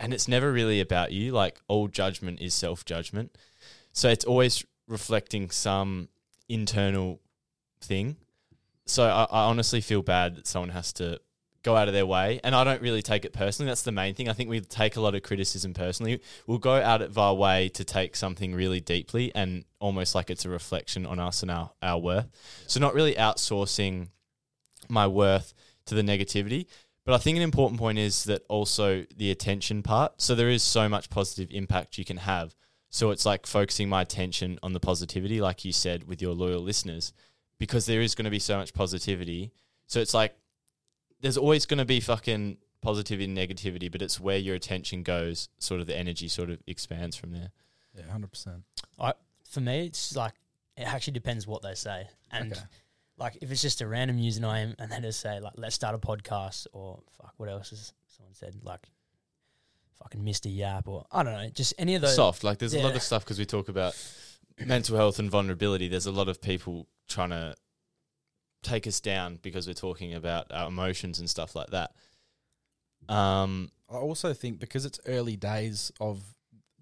and 0.00 0.12
it's 0.12 0.28
never 0.28 0.52
really 0.52 0.80
about 0.80 1.12
you. 1.12 1.32
Like 1.32 1.60
all 1.68 1.88
judgment 1.88 2.40
is 2.40 2.54
self 2.54 2.84
judgment, 2.84 3.36
so 3.92 4.08
it's 4.08 4.24
always 4.24 4.64
reflecting 4.86 5.50
some 5.50 6.08
internal 6.48 7.20
thing. 7.80 8.16
so 8.86 9.04
I, 9.04 9.24
I 9.24 9.44
honestly 9.44 9.80
feel 9.80 10.02
bad 10.02 10.36
that 10.36 10.46
someone 10.46 10.70
has 10.70 10.92
to 10.94 11.20
go 11.64 11.76
out 11.76 11.88
of 11.88 11.94
their 11.94 12.06
way, 12.06 12.40
and 12.44 12.54
I 12.54 12.62
don't 12.62 12.80
really 12.80 13.02
take 13.02 13.24
it 13.24 13.32
personally. 13.32 13.68
That's 13.68 13.82
the 13.82 13.92
main 13.92 14.14
thing. 14.14 14.28
I 14.28 14.32
think 14.32 14.48
we 14.48 14.60
take 14.60 14.96
a 14.96 15.00
lot 15.00 15.14
of 15.14 15.22
criticism 15.22 15.74
personally. 15.74 16.20
We'll 16.46 16.58
go 16.58 16.74
out 16.74 17.02
of 17.02 17.18
our 17.18 17.34
way 17.34 17.70
to 17.70 17.84
take 17.84 18.14
something 18.14 18.54
really 18.54 18.80
deeply, 18.80 19.34
and 19.34 19.64
almost 19.80 20.14
like 20.14 20.30
it's 20.30 20.44
a 20.44 20.50
reflection 20.50 21.06
on 21.06 21.18
us 21.18 21.42
and 21.42 21.50
our 21.50 21.72
our 21.82 21.98
worth. 21.98 22.30
So 22.68 22.78
not 22.78 22.94
really 22.94 23.14
outsourcing 23.14 24.08
my 24.88 25.06
worth 25.06 25.54
to 25.86 25.94
the 25.94 26.02
negativity. 26.02 26.66
But 27.04 27.14
I 27.14 27.18
think 27.18 27.36
an 27.36 27.42
important 27.42 27.78
point 27.78 27.98
is 27.98 28.24
that 28.24 28.42
also 28.48 29.04
the 29.16 29.30
attention 29.30 29.82
part. 29.82 30.22
So 30.22 30.34
there 30.34 30.48
is 30.48 30.62
so 30.62 30.88
much 30.88 31.10
positive 31.10 31.50
impact 31.50 31.98
you 31.98 32.04
can 32.04 32.16
have. 32.16 32.54
So 32.88 33.10
it's 33.10 33.26
like 33.26 33.46
focusing 33.46 33.88
my 33.88 34.02
attention 34.02 34.58
on 34.62 34.72
the 34.72 34.80
positivity, 34.80 35.40
like 35.40 35.64
you 35.64 35.72
said, 35.72 36.04
with 36.04 36.22
your 36.22 36.32
loyal 36.32 36.62
listeners, 36.62 37.12
because 37.58 37.86
there 37.86 38.00
is 38.00 38.14
going 38.14 38.24
to 38.24 38.30
be 38.30 38.38
so 38.38 38.56
much 38.56 38.72
positivity. 38.72 39.52
So 39.86 40.00
it's 40.00 40.14
like 40.14 40.34
there's 41.24 41.38
always 41.38 41.64
going 41.64 41.78
to 41.78 41.84
be 41.86 42.00
fucking 42.00 42.58
positivity 42.82 43.24
and 43.24 43.36
negativity, 43.36 43.90
but 43.90 44.02
it's 44.02 44.20
where 44.20 44.36
your 44.36 44.54
attention 44.54 45.02
goes, 45.02 45.48
sort 45.58 45.80
of 45.80 45.86
the 45.86 45.96
energy 45.96 46.28
sort 46.28 46.50
of 46.50 46.58
expands 46.66 47.16
from 47.16 47.32
there. 47.32 47.50
Yeah, 47.96 48.10
hundred 48.12 48.30
percent. 48.30 48.62
I 48.98 49.14
for 49.48 49.60
me, 49.60 49.86
it's 49.86 50.14
like 50.14 50.34
it 50.76 50.82
actually 50.82 51.14
depends 51.14 51.46
what 51.46 51.62
they 51.62 51.74
say, 51.74 52.08
and 52.30 52.52
Okay. 52.52 52.60
like 53.16 53.38
if 53.40 53.50
it's 53.50 53.62
just 53.62 53.80
a 53.80 53.86
random 53.86 54.18
username 54.18 54.74
and 54.78 54.92
they 54.92 55.00
just 55.00 55.20
say 55.20 55.40
like 55.40 55.54
let's 55.56 55.74
start 55.74 55.94
a 55.94 55.98
podcast 55.98 56.66
or 56.72 57.00
fuck 57.16 57.32
what 57.38 57.48
else 57.48 57.70
has 57.70 57.92
someone 58.06 58.34
said 58.34 58.54
like 58.62 58.86
fucking 60.02 60.22
Mister 60.22 60.50
Yap 60.50 60.88
or 60.88 61.06
I 61.10 61.22
don't 61.22 61.32
know, 61.32 61.48
just 61.48 61.72
any 61.78 61.94
of 61.94 62.02
those 62.02 62.16
Soft, 62.16 62.44
like 62.44 62.58
there's 62.58 62.74
a 62.74 62.82
lot 62.82 62.94
of 62.96 63.02
stuff 63.02 63.24
because 63.24 63.38
we 63.38 63.46
talk 63.46 63.68
about 63.68 63.96
mental 64.66 64.96
health 64.96 65.18
and 65.18 65.30
vulnerability. 65.30 65.88
There's 65.88 66.06
a 66.06 66.12
lot 66.12 66.28
of 66.28 66.42
people 66.42 66.86
trying 67.08 67.30
to 67.30 67.54
take 68.64 68.86
us 68.86 69.00
down 69.00 69.38
because 69.42 69.66
we're 69.66 69.74
talking 69.74 70.14
about 70.14 70.50
our 70.52 70.68
emotions 70.68 71.18
and 71.20 71.28
stuff 71.30 71.54
like 71.54 71.68
that. 71.70 71.92
Um, 73.08 73.70
I 73.90 73.96
also 73.96 74.32
think 74.32 74.58
because 74.58 74.84
it's 74.84 75.00
early 75.06 75.36
days 75.36 75.92
of 76.00 76.22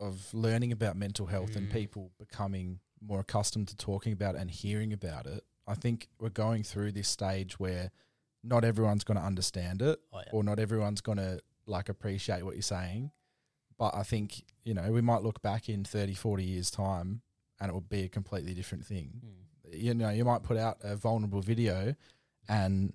of 0.01 0.33
learning 0.35 0.73
about 0.73 0.97
mental 0.97 1.27
health 1.27 1.55
and 1.55 1.69
Mm. 1.69 1.73
people 1.73 2.11
becoming 2.19 2.81
more 3.01 3.21
accustomed 3.21 3.69
to 3.69 3.77
talking 3.77 4.13
about 4.13 4.35
it 4.35 4.41
and 4.41 4.51
hearing 4.51 4.93
about 4.93 5.27
it, 5.27 5.45
I 5.65 5.75
think 5.77 6.09
we're 6.19 6.29
going 6.31 6.65
through 6.65 6.91
this 6.93 7.09
stage 7.09 7.61
where 7.61 7.93
not 8.43 8.65
everyone's 8.65 9.05
going 9.05 9.17
to 9.19 9.25
understand 9.25 9.81
it 9.81 10.01
Oh, 10.13 10.19
yeah. 10.19 10.33
or 10.33 10.43
not 10.43 10.59
everyone's 10.59 11.01
going 11.03 11.19
to 11.19 11.41
like 11.67 11.89
appreciate 11.89 12.43
what 12.43 12.57
you're 12.57 12.63
saying. 12.63 13.13
But 13.79 13.95
I 13.95 14.03
think, 14.03 14.43
you 14.65 14.75
know, 14.75 14.91
we 14.91 15.03
might 15.03 15.23
look 15.23 15.41
back 15.41 15.69
in 15.69 15.85
30, 15.85 16.15
40 16.15 16.43
years 16.45 16.69
time 16.71 17.23
and 17.61 17.71
it 17.71 17.73
will 17.73 17.81
be 17.81 18.03
a 18.03 18.09
completely 18.09 18.55
different 18.55 18.85
thing. 18.85 19.21
Mm. 19.25 19.45
You 19.73 19.95
know, 19.95 20.11
you 20.11 20.25
might 20.25 20.43
put 20.43 20.57
out 20.57 20.79
a 20.83 20.97
vulnerable 20.97 21.41
video 21.41 21.95
and 22.49 22.93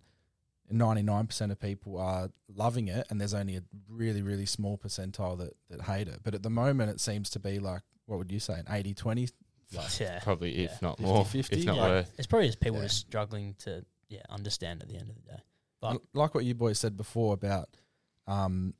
99% 0.71 1.51
of 1.51 1.59
people 1.59 1.97
are 1.97 2.29
loving 2.53 2.87
it 2.89 3.07
and 3.09 3.21
there's 3.21 3.33
only 3.33 3.55
a 3.55 3.61
really 3.89 4.21
really 4.21 4.45
small 4.45 4.77
percentile 4.77 5.37
that 5.37 5.53
that 5.69 5.81
hate 5.83 6.09
it 6.09 6.19
but 6.23 6.35
at 6.35 6.43
the 6.43 6.49
moment 6.49 6.89
it 6.91 6.99
seems 6.99 7.29
to 7.29 7.39
be 7.39 7.57
like 7.59 7.81
what 8.05 8.17
would 8.17 8.29
you 8.31 8.39
say 8.39 8.53
an 8.55 8.65
80 8.69 8.93
20 8.93 9.29
like 9.73 9.99
yeah, 9.99 10.19
probably 10.19 10.57
if 10.65 10.71
Yeah. 10.71 10.77
not 10.81 10.99
more, 10.99 11.23
50-50, 11.25 11.51
if 11.51 11.65
not 11.65 11.75
yeah. 11.77 11.81
worse. 11.87 12.11
It's 12.17 12.27
probably 12.27 12.47
just 12.47 12.59
people 12.59 12.77
Yeah. 12.79 12.83
just 12.85 12.97
struggling 12.99 13.55
to 13.59 13.85
yeah 14.09 14.21
understand 14.29 14.81
at 14.81 14.87
the 14.89 14.95
end 14.95 15.09
of 15.09 15.15
the 15.15 15.21
day. 15.21 15.39
But 15.81 15.91
L- 15.93 16.01
like 16.13 16.33
what 16.35 16.43
you 16.45 16.53
boys 16.55 16.79
said 16.79 16.95
before 16.97 17.33
about 17.33 17.69
um 18.27 18.73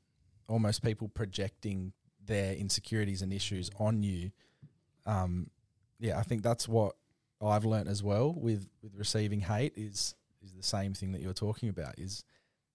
almost 0.48 0.82
people 0.82 1.08
projecting 1.08 1.92
their 2.24 2.52
insecurities 2.54 3.22
and 3.22 3.32
issues 3.32 3.70
on 3.78 4.02
you 4.02 4.30
um 5.06 5.48
yeah 5.98 6.18
i 6.18 6.22
think 6.22 6.42
that's 6.42 6.68
what 6.68 6.96
i've 7.42 7.64
learnt 7.64 7.88
as 7.88 8.02
well 8.02 8.32
with 8.32 8.68
with 8.82 8.94
receiving 8.96 9.40
hate 9.40 9.72
is 9.76 10.14
is 10.42 10.52
the 10.52 10.62
same 10.62 10.94
thing 10.94 11.12
that 11.12 11.20
you're 11.20 11.32
talking 11.32 11.68
about 11.68 11.98
is 11.98 12.24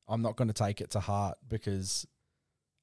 i'm 0.07 0.21
not 0.21 0.35
going 0.35 0.47
to 0.47 0.53
take 0.53 0.81
it 0.81 0.89
to 0.89 0.99
heart 0.99 1.37
because 1.47 2.05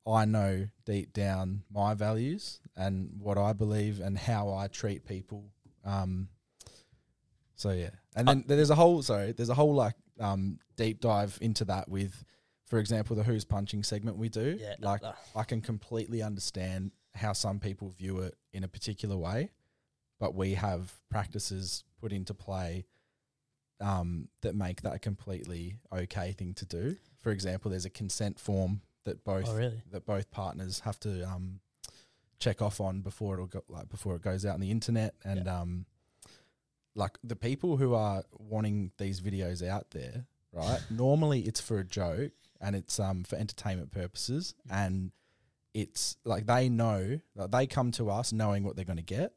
i 0.07 0.25
know 0.25 0.67
deep 0.85 1.13
down 1.13 1.63
my 1.73 1.95
values 1.95 2.61
and 2.77 3.11
what 3.19 3.39
i 3.39 3.53
believe 3.53 4.01
and 4.01 4.19
how 4.19 4.53
i 4.53 4.67
treat 4.67 5.05
people 5.05 5.45
um 5.85 6.29
so 7.61 7.73
yeah. 7.73 7.91
And 8.17 8.27
then 8.27 8.45
there's 8.47 8.71
a 8.71 8.75
whole 8.75 9.03
sorry 9.03 9.33
there's 9.33 9.51
a 9.51 9.55
whole 9.55 9.75
like 9.75 9.93
um 10.19 10.59
deep 10.77 11.03
dive 11.03 11.39
into 11.43 11.67
that 11.67 11.91
with 11.91 12.25
for 12.67 12.79
example 12.79 13.15
the 13.15 13.23
who's 13.23 13.45
punching 13.45 13.83
segment 13.83 14.17
we 14.17 14.31
do. 14.31 14.57
Yeah, 14.59 14.77
no, 14.81 14.89
like 14.89 15.03
no. 15.03 15.13
i 15.37 15.43
can 15.43 15.61
completely 15.61 16.23
understand 16.23 16.93
how 17.15 17.35
some 17.35 17.61
people 17.61 17.91
view 17.91 18.21
it 18.21 18.35
in 18.55 18.65
a 18.65 18.69
particular 18.69 19.15
way 19.15 19.51
but 20.21 20.35
we 20.35 20.55
have 20.55 20.93
practices 21.11 21.83
put 22.01 22.13
into 22.13 22.35
play 22.35 22.85
um, 23.81 24.29
that 24.43 24.55
make 24.55 24.83
that 24.83 24.95
a 24.95 24.99
completely 24.99 25.77
okay 25.93 26.33
thing 26.33 26.55
to 26.55 26.67
do. 26.67 26.97
For 27.23 27.33
example, 27.33 27.71
there's 27.71 27.87
a 27.87 27.91
consent 27.91 28.39
form 28.39 28.83
that 29.05 29.25
both 29.25 29.49
Oh, 29.49 29.55
really? 29.57 29.83
that 29.91 30.05
both 30.07 30.31
partners 30.31 30.81
have 30.81 31.01
to 31.01 31.27
um, 31.27 31.61
check 32.39 32.61
off 32.63 32.81
on 32.81 33.01
before 33.01 33.35
it'll 33.35 33.47
go 33.47 33.63
like 33.69 33.89
before 33.89 34.15
it 34.17 34.23
goes 34.23 34.45
out 34.45 34.55
on 34.55 34.61
the 34.61 34.71
internet 34.71 35.15
and 35.25 35.49
um, 35.49 35.87
like 36.95 37.19
the 37.25 37.37
people 37.37 37.77
who 37.79 37.95
are 37.95 38.23
wanting 38.39 38.93
these 38.99 39.21
videos 39.23 39.67
out 39.67 39.91
there, 39.93 40.27
right? 40.53 40.81
normally 40.91 41.41
it's 41.41 41.61
for 41.61 41.79
a 41.79 41.85
joke 41.85 42.33
and 42.61 42.77
it's 42.77 43.01
um 43.01 43.25
for 43.25 43.37
entertainment 43.37 43.91
purposes 43.91 44.55
and 44.71 45.13
it's 45.73 46.17
like 46.25 46.45
they 46.47 46.69
know 46.69 47.21
like 47.35 47.51
they 47.51 47.67
come 47.67 47.91
to 47.93 48.11
us 48.11 48.33
knowing 48.33 48.65
what 48.65 48.77
they're 48.77 48.85
going 48.85 48.97
to 48.99 49.03
get. 49.03 49.33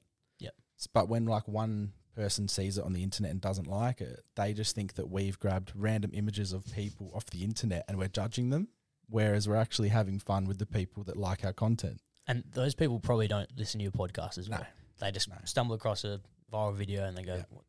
But 0.88 1.08
when 1.10 1.26
like 1.26 1.48
one 1.48 1.94
person 2.16 2.48
sees 2.48 2.78
it 2.78 2.84
on 2.84 2.94
the 2.94 3.02
internet 3.04 3.32
and 3.32 3.42
doesn't 3.42 3.68
like 3.68 4.00
it, 4.02 4.24
they 4.36 4.54
just 4.54 4.76
think 4.76 4.94
that 4.96 5.10
we've 5.10 5.40
grabbed 5.40 5.72
random 5.76 6.12
images 6.14 6.54
of 6.54 6.66
people 6.74 7.12
off 7.16 7.26
the 7.28 7.44
internet 7.44 7.86
and 7.88 7.98
we're 7.98 8.08
judging 8.08 8.50
them, 8.50 8.68
whereas 9.10 9.48
we're 9.48 9.56
actually 9.56 9.90
having 9.90 10.20
fun 10.20 10.46
with 10.46 10.60
the 10.60 10.66
people 10.66 11.04
that 11.06 11.18
like 11.18 11.44
our 11.44 11.54
content. 11.54 12.00
and 12.28 12.44
those 12.54 12.74
people 12.74 13.00
probably 13.02 13.28
don't 13.28 13.50
listen 13.58 13.80
to 13.80 13.84
your 13.84 13.92
podcast 13.92 14.38
as 14.38 14.50
well. 14.50 14.66
They 15.00 15.12
just 15.12 15.28
stumble 15.46 15.76
across 15.76 16.06
a 16.06 16.22
viral 16.52 16.74
video 16.74 17.04
and 17.06 17.18
they 17.18 17.24
go, 17.24 17.44
"What- 17.50 17.66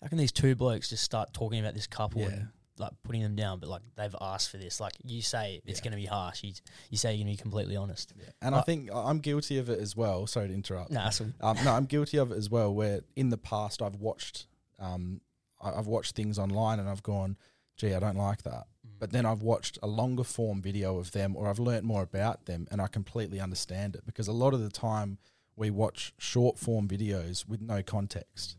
"How 0.00 0.08
can 0.08 0.18
these 0.18 0.32
two 0.32 0.56
blokes 0.56 0.88
just 0.88 1.04
start 1.04 1.32
talking 1.32 1.60
about 1.60 1.74
this 1.74 1.86
couple 1.86 2.22
Yeah. 2.22 2.28
and 2.28 2.48
like 2.78 2.92
putting 3.02 3.22
them 3.22 3.36
down?" 3.36 3.58
But 3.58 3.68
like 3.68 3.82
they've 3.96 4.14
asked 4.20 4.50
for 4.50 4.56
this. 4.56 4.80
Like 4.80 4.92
you 5.04 5.22
say, 5.22 5.60
it's 5.66 5.80
going 5.80 5.92
to 5.92 5.96
be 5.96 6.06
harsh. 6.06 6.42
You, 6.44 6.52
you 6.90 6.96
say 6.98 7.14
you're 7.14 7.24
going 7.24 7.36
to 7.36 7.38
be 7.38 7.42
completely 7.42 7.76
honest. 7.76 8.12
And 8.40 8.54
I 8.54 8.60
think 8.62 8.90
I- 8.92 9.04
I'm 9.10 9.18
guilty 9.18 9.58
of 9.58 9.68
it 9.70 9.80
as 9.80 9.96
well. 9.96 10.26
Sorry 10.26 10.48
to 10.48 10.54
interrupt. 10.54 10.90
Nah, 10.90 11.10
um, 11.40 11.56
no, 11.64 11.72
I'm 11.72 11.86
guilty 11.86 12.16
of 12.18 12.32
it 12.32 12.38
as 12.38 12.50
well. 12.50 12.74
Where 12.74 13.00
in 13.16 13.28
the 13.30 13.38
past 13.38 13.82
I've 13.82 13.96
watched, 13.96 14.46
um, 14.78 15.20
I've 15.60 15.86
watched 15.86 16.14
things 16.16 16.38
online 16.38 16.80
and 16.80 16.88
I've 16.88 17.02
gone, 17.02 17.36
gee, 17.76 17.94
I 17.94 18.00
don't 18.00 18.16
like 18.16 18.42
that. 18.42 18.64
But 18.98 19.10
then 19.10 19.26
I've 19.26 19.42
watched 19.42 19.78
a 19.82 19.86
longer 19.88 20.22
form 20.24 20.62
video 20.62 20.96
of 20.98 21.10
them, 21.10 21.34
or 21.36 21.48
I've 21.48 21.58
learnt 21.58 21.84
more 21.84 22.02
about 22.02 22.46
them, 22.46 22.68
and 22.70 22.80
I 22.80 22.86
completely 22.86 23.40
understand 23.40 23.96
it 23.96 24.06
because 24.06 24.28
a 24.28 24.32
lot 24.32 24.54
of 24.54 24.60
the 24.60 24.70
time 24.70 25.18
we 25.56 25.70
watch 25.70 26.14
short 26.18 26.56
form 26.58 26.86
videos 26.88 27.46
with 27.48 27.60
no 27.60 27.82
context. 27.82 28.56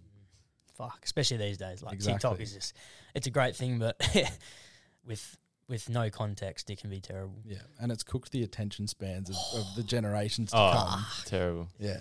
Fuck, 0.74 1.02
especially 1.04 1.38
these 1.38 1.58
days. 1.58 1.82
Like 1.84 1.94
Exactly. 1.94 2.14
TikTok 2.14 2.40
is 2.42 2.54
just, 2.54 2.74
it's 3.16 3.28
a 3.28 3.32
great 3.32 3.56
thing, 3.56 3.80
but 3.80 3.96
with 5.06 5.38
with 5.70 5.88
no 5.90 6.10
context, 6.10 6.70
it 6.70 6.80
can 6.80 6.90
be 6.90 7.00
terrible. 7.00 7.40
Yeah, 7.46 7.58
and 7.80 7.92
it's 7.92 8.04
cooked 8.04 8.32
the 8.32 8.44
attention 8.44 8.88
spans 8.88 9.30
of, 9.30 9.36
of 9.60 9.66
the 9.76 9.84
generations 9.96 10.52
to 10.52 10.58
Oh, 10.58 10.72
come. 10.74 11.06
terrible. 11.26 11.68
Yeah. 11.80 12.00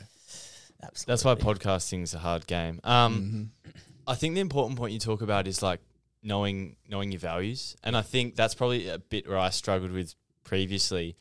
Absolutely. 0.83 1.12
That's 1.12 1.25
why 1.25 1.35
podcasting's 1.37 2.12
a 2.14 2.19
hard 2.19 2.47
game. 2.47 2.81
Um, 2.85 3.14
Mm-hmm. 3.64 3.71
I 4.09 4.17
think 4.17 4.35
the 4.35 4.41
important 4.41 4.76
point 4.76 4.93
you 4.93 4.99
talk 4.99 5.23
about 5.23 5.47
is 5.47 5.62
like 5.62 5.81
knowing 6.25 6.75
knowing 6.88 7.12
your 7.12 7.21
values, 7.21 7.76
and 7.85 7.97
I 7.97 8.02
think 8.02 8.35
that's 8.35 8.55
probably 8.55 8.88
a 8.88 8.99
bit 8.99 9.29
where 9.29 9.38
I 9.38 9.50
struggled 9.50 9.93
with 9.93 10.14
previously. 10.45 11.17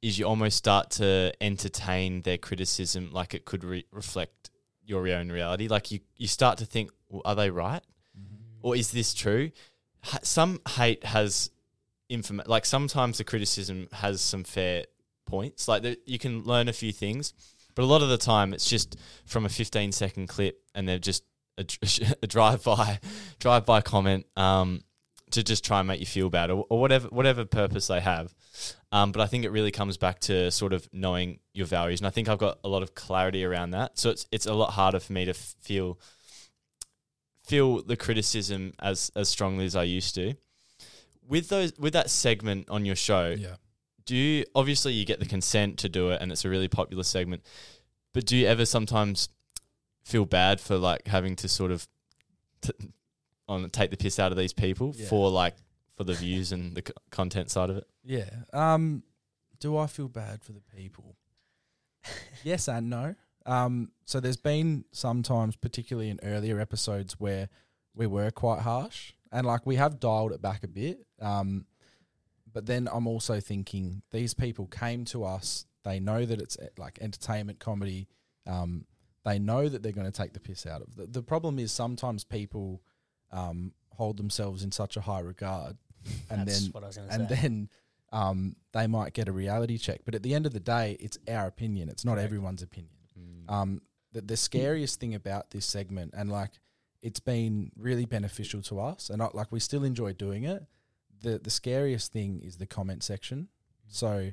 Is 0.00 0.18
you 0.18 0.24
almost 0.24 0.56
start 0.56 0.88
to 0.92 1.30
entertain 1.42 2.22
their 2.22 2.38
criticism 2.38 3.10
like 3.12 3.34
it 3.34 3.44
could 3.44 3.64
re- 3.64 3.84
reflect 3.92 4.49
your 4.90 5.08
own 5.08 5.30
reality. 5.30 5.68
Like 5.68 5.90
you, 5.90 6.00
you 6.16 6.26
start 6.26 6.58
to 6.58 6.66
think, 6.66 6.90
well, 7.08 7.22
are 7.24 7.34
they 7.34 7.50
right, 7.50 7.82
or 8.62 8.76
is 8.76 8.90
this 8.90 9.14
true? 9.14 9.50
Ha- 10.04 10.20
some 10.22 10.60
hate 10.76 11.04
has 11.04 11.50
inform 12.08 12.42
like 12.46 12.66
sometimes 12.66 13.18
the 13.18 13.24
criticism 13.24 13.88
has 13.92 14.20
some 14.20 14.44
fair 14.44 14.84
points. 15.26 15.68
Like 15.68 15.82
the, 15.82 15.98
you 16.06 16.18
can 16.18 16.42
learn 16.42 16.68
a 16.68 16.72
few 16.72 16.92
things, 16.92 17.32
but 17.74 17.82
a 17.82 17.86
lot 17.86 18.02
of 18.02 18.08
the 18.08 18.18
time 18.18 18.52
it's 18.52 18.68
just 18.68 18.96
from 19.24 19.46
a 19.46 19.48
15 19.48 19.92
second 19.92 20.26
clip 20.26 20.60
and 20.74 20.88
they're 20.88 20.98
just 20.98 21.24
a, 21.56 21.64
a 22.22 22.26
drive 22.26 22.64
by 22.64 22.98
drive 23.38 23.64
by 23.64 23.80
comment 23.80 24.26
um, 24.36 24.82
to 25.30 25.42
just 25.42 25.64
try 25.64 25.78
and 25.80 25.88
make 25.88 26.00
you 26.00 26.06
feel 26.06 26.28
bad 26.30 26.50
or, 26.50 26.66
or 26.68 26.80
whatever 26.80 27.08
whatever 27.08 27.44
purpose 27.44 27.86
they 27.86 28.00
have. 28.00 28.34
Um, 28.92 29.12
but 29.12 29.20
I 29.22 29.26
think 29.26 29.44
it 29.44 29.50
really 29.50 29.70
comes 29.70 29.96
back 29.96 30.18
to 30.20 30.50
sort 30.50 30.72
of 30.72 30.88
knowing 30.92 31.38
your 31.54 31.66
values, 31.66 32.00
and 32.00 32.06
I 32.06 32.10
think 32.10 32.28
I've 32.28 32.38
got 32.38 32.58
a 32.64 32.68
lot 32.68 32.82
of 32.82 32.94
clarity 32.94 33.44
around 33.44 33.70
that. 33.70 33.98
So 33.98 34.10
it's 34.10 34.26
it's 34.32 34.46
a 34.46 34.54
lot 34.54 34.70
harder 34.72 35.00
for 35.00 35.12
me 35.12 35.24
to 35.26 35.34
feel 35.34 35.98
feel 37.44 37.82
the 37.82 37.96
criticism 37.96 38.72
as 38.80 39.10
as 39.16 39.28
strongly 39.28 39.64
as 39.64 39.76
I 39.76 39.84
used 39.84 40.14
to. 40.16 40.34
With 41.26 41.48
those 41.48 41.72
with 41.78 41.92
that 41.92 42.10
segment 42.10 42.68
on 42.68 42.84
your 42.84 42.96
show, 42.96 43.30
Yeah. 43.38 43.56
do 44.04 44.16
you 44.16 44.44
obviously 44.54 44.92
you 44.92 45.04
get 45.04 45.20
the 45.20 45.26
consent 45.26 45.78
to 45.80 45.88
do 45.88 46.10
it 46.10 46.20
and 46.20 46.32
it's 46.32 46.44
a 46.44 46.48
really 46.48 46.68
popular 46.68 47.04
segment, 47.04 47.42
but 48.12 48.26
do 48.26 48.36
you 48.36 48.46
ever 48.46 48.64
sometimes 48.66 49.28
feel 50.04 50.24
bad 50.24 50.60
for 50.60 50.76
like 50.76 51.06
having 51.06 51.36
to 51.36 51.48
sort 51.48 51.70
of 51.70 51.86
t- 52.62 52.72
on 53.50 53.68
take 53.70 53.90
the 53.90 53.96
piss 53.96 54.18
out 54.18 54.32
of 54.32 54.38
these 54.38 54.52
people 54.52 54.94
Yeah. 54.96 55.06
for 55.08 55.30
like 55.30 55.56
for 55.96 56.04
the 56.04 56.14
views 56.14 56.52
and 56.52 56.74
the 56.76 56.82
c- 56.86 56.92
content 57.10 57.50
side 57.50 57.68
of 57.70 57.76
it. 57.76 57.84
Yeah. 58.04 58.30
Um, 58.52 59.02
do 59.58 59.76
I 59.76 59.86
feel 59.86 60.08
bad 60.08 60.42
for 60.42 60.52
the 60.52 60.62
people? 60.74 61.16
yes 62.44 62.68
and 62.68 62.88
no. 62.88 63.14
Um, 63.46 63.90
so 64.04 64.20
there's 64.20 64.36
been 64.36 64.84
sometimes, 64.92 65.56
particularly 65.56 66.10
in 66.10 66.20
earlier 66.22 66.60
episodes, 66.60 67.18
where 67.18 67.48
we 67.94 68.06
were 68.06 68.30
quite 68.30 68.60
harsh, 68.60 69.12
and 69.32 69.46
like 69.46 69.66
we 69.66 69.76
have 69.76 69.98
dialed 70.00 70.32
it 70.32 70.40
back 70.40 70.62
a 70.64 70.68
bit. 70.68 71.04
Um, 71.20 71.66
but 72.52 72.66
then 72.66 72.88
I'm 72.92 73.06
also 73.06 73.40
thinking 73.40 74.02
these 74.10 74.34
people 74.34 74.66
came 74.66 75.04
to 75.06 75.24
us. 75.24 75.66
They 75.84 76.00
know 76.00 76.24
that 76.24 76.40
it's 76.40 76.58
eh, 76.60 76.68
like 76.78 76.98
entertainment 77.00 77.58
comedy. 77.58 78.08
Um, 78.46 78.84
they 79.24 79.38
know 79.38 79.68
that 79.68 79.82
they're 79.82 79.92
going 79.92 80.10
to 80.10 80.12
take 80.22 80.32
the 80.32 80.40
piss 80.40 80.66
out 80.66 80.82
of. 80.82 80.96
The, 80.96 81.06
the 81.06 81.22
problem 81.22 81.58
is 81.58 81.72
sometimes 81.72 82.24
people 82.24 82.82
um, 83.32 83.72
hold 83.90 84.16
themselves 84.16 84.62
in 84.62 84.72
such 84.72 84.96
a 84.96 85.00
high 85.00 85.20
regard, 85.20 85.76
and 86.30 86.46
That's 86.46 86.62
then 86.62 86.70
what 86.72 86.84
I 86.84 86.86
was 86.88 86.96
and 86.96 87.28
say. 87.28 87.34
then 87.34 87.68
um, 88.12 88.56
they 88.72 88.86
might 88.86 89.12
get 89.12 89.28
a 89.28 89.32
reality 89.32 89.78
check. 89.78 90.00
But 90.04 90.14
at 90.14 90.22
the 90.22 90.34
end 90.34 90.46
of 90.46 90.52
the 90.52 90.60
day, 90.60 90.96
it's 91.00 91.18
our 91.28 91.46
opinion. 91.46 91.88
It's 91.88 92.04
not 92.04 92.14
Correct. 92.14 92.24
everyone's 92.26 92.62
opinion. 92.62 92.94
Um, 93.48 93.82
the, 94.12 94.20
the 94.20 94.36
scariest 94.36 95.00
thing 95.00 95.14
about 95.14 95.50
this 95.50 95.66
segment, 95.66 96.14
and 96.16 96.30
like 96.30 96.52
it's 97.02 97.20
been 97.20 97.72
really 97.76 98.04
beneficial 98.06 98.62
to 98.62 98.80
us, 98.80 99.10
and 99.10 99.22
I, 99.22 99.28
like 99.32 99.50
we 99.52 99.60
still 99.60 99.84
enjoy 99.84 100.12
doing 100.12 100.44
it. 100.44 100.64
The 101.22 101.38
the 101.38 101.50
scariest 101.50 102.12
thing 102.12 102.40
is 102.42 102.56
the 102.56 102.66
comment 102.66 103.02
section. 103.02 103.48
So, 103.88 104.30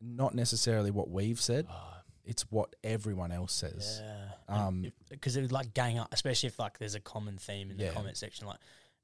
not 0.00 0.34
necessarily 0.34 0.90
what 0.90 1.10
we've 1.10 1.40
said, 1.40 1.66
it's 2.24 2.42
what 2.50 2.74
everyone 2.84 3.32
else 3.32 3.52
says. 3.52 4.00
Yeah. 4.02 4.28
Um, 4.66 4.92
because 5.10 5.36
it 5.36 5.42
would 5.42 5.52
like 5.52 5.74
gang 5.74 5.98
up, 5.98 6.08
especially 6.12 6.48
if 6.48 6.58
like 6.58 6.78
there's 6.78 6.94
a 6.94 7.00
common 7.00 7.38
theme 7.38 7.70
in 7.70 7.78
Yeah. 7.78 7.88
the 7.88 7.94
comment 7.94 8.16
section, 8.16 8.46
like, 8.46 8.58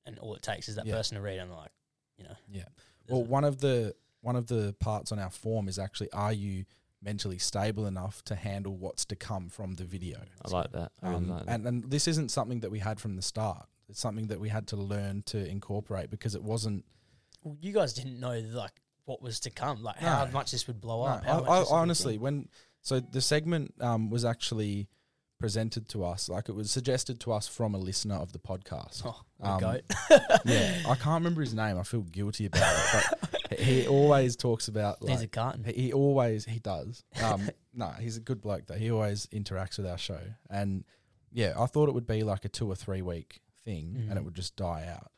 and 0.06 0.18
all 0.20 0.34
it 0.34 0.42
takes 0.42 0.68
is 0.68 0.76
that 0.76 0.86
Yeah. 0.86 0.94
person 0.94 1.16
to 1.16 1.20
read 1.22 1.38
and 1.38 1.50
like, 1.50 1.70
you 2.16 2.24
know, 2.24 2.36
Yeah. 2.50 2.68
Well, 3.08 3.24
one 3.24 3.44
of 3.44 3.60
the 3.60 3.94
one 4.20 4.36
of 4.36 4.46
the 4.48 4.74
parts 4.80 5.12
on 5.12 5.18
our 5.18 5.30
form 5.30 5.68
is 5.68 5.78
actually 5.78 6.10
are 6.12 6.32
you 6.32 6.64
mentally 7.00 7.38
stable 7.38 7.86
enough 7.86 8.22
to 8.24 8.34
handle 8.34 8.76
what's 8.76 9.04
to 9.06 9.16
come 9.16 9.48
from 9.48 9.74
the 9.74 9.84
video? 9.84 10.20
I 10.44 10.48
like 10.50 10.72
that. 10.72 10.92
I 11.02 11.14
Um, 11.14 11.28
like 11.28 11.46
that. 11.46 11.52
and 11.54 11.66
and 11.66 11.90
this 11.90 12.06
isn't 12.08 12.30
something 12.30 12.60
that 12.60 12.70
we 12.70 12.80
had 12.80 13.00
from 13.00 13.16
the 13.16 13.22
start. 13.22 13.68
It's 13.88 14.00
something 14.00 14.26
that 14.26 14.38
we 14.40 14.48
had 14.50 14.66
to 14.68 14.76
learn 14.76 15.22
to 15.24 15.38
incorporate 15.48 16.10
because 16.10 16.34
it 16.34 16.42
wasn't. 16.42 16.84
well, 17.42 17.56
you 17.60 17.72
guys 17.72 17.94
didn't 17.94 18.18
know 18.20 18.38
like 18.40 18.80
what 19.04 19.22
was 19.22 19.40
to 19.40 19.50
come, 19.50 19.82
like 19.82 20.02
No. 20.02 20.08
how 20.08 20.26
much 20.26 20.50
this 20.50 20.66
would 20.66 20.80
blow 20.80 21.04
No, 21.04 21.12
up. 21.12 21.22
I, 21.22 21.26
how 21.26 21.40
much 21.40 21.48
I 21.48 21.58
this 21.60 21.68
would 21.70 21.74
be 21.74 21.78
honestly, 21.78 22.18
when 22.18 22.48
so 22.82 23.00
the 23.00 23.20
segment 23.20 23.74
um, 23.80 24.10
was 24.10 24.24
actually 24.24 24.88
presented 25.38 25.88
to 25.90 26.04
us, 26.04 26.28
like 26.28 26.48
it 26.48 26.52
was 26.52 26.70
suggested 26.70 27.20
to 27.20 27.32
us 27.32 27.46
from 27.46 27.74
a 27.74 27.78
listener 27.78 28.16
of 28.16 28.32
the 28.32 28.38
podcast. 28.40 29.02
Oh, 29.04 29.20
Um, 29.40 29.60
goat. 29.60 29.82
yeah, 30.44 30.78
I 30.86 30.94
can't 30.96 31.22
remember 31.22 31.40
his 31.42 31.54
name. 31.54 31.78
I 31.78 31.84
feel 31.84 32.00
guilty 32.02 32.46
about 32.46 32.74
it, 32.94 33.04
but 33.50 33.58
he 33.60 33.86
always 33.86 34.34
talks 34.36 34.66
about. 34.68 35.00
Like, 35.02 35.12
He's 35.12 35.22
a 35.22 35.28
carton. 35.28 35.62
He 35.64 35.92
always 35.92 36.44
he 36.44 36.58
does. 36.58 37.04
Um, 37.22 37.48
no, 37.74 37.86
he's 38.00 38.16
a 38.16 38.20
good 38.20 38.40
bloke 38.40 38.66
though. 38.66 38.74
He 38.74 38.90
always 38.90 39.26
interacts 39.26 39.76
with 39.78 39.86
our 39.86 39.98
show, 39.98 40.20
and 40.50 40.84
yeah, 41.30 41.52
I 41.56 41.66
thought 41.66 41.88
it 41.88 41.92
would 41.94 42.06
be 42.06 42.22
like 42.24 42.44
a 42.44 42.48
two 42.48 42.66
or 42.68 42.74
three 42.74 43.02
week 43.02 43.40
thing, 43.64 43.94
and 44.08 44.18
it 44.18 44.22
Mhm. 44.22 44.24
would 44.24 44.34
just 44.34 44.56
die 44.56 44.88
out. 44.92 45.12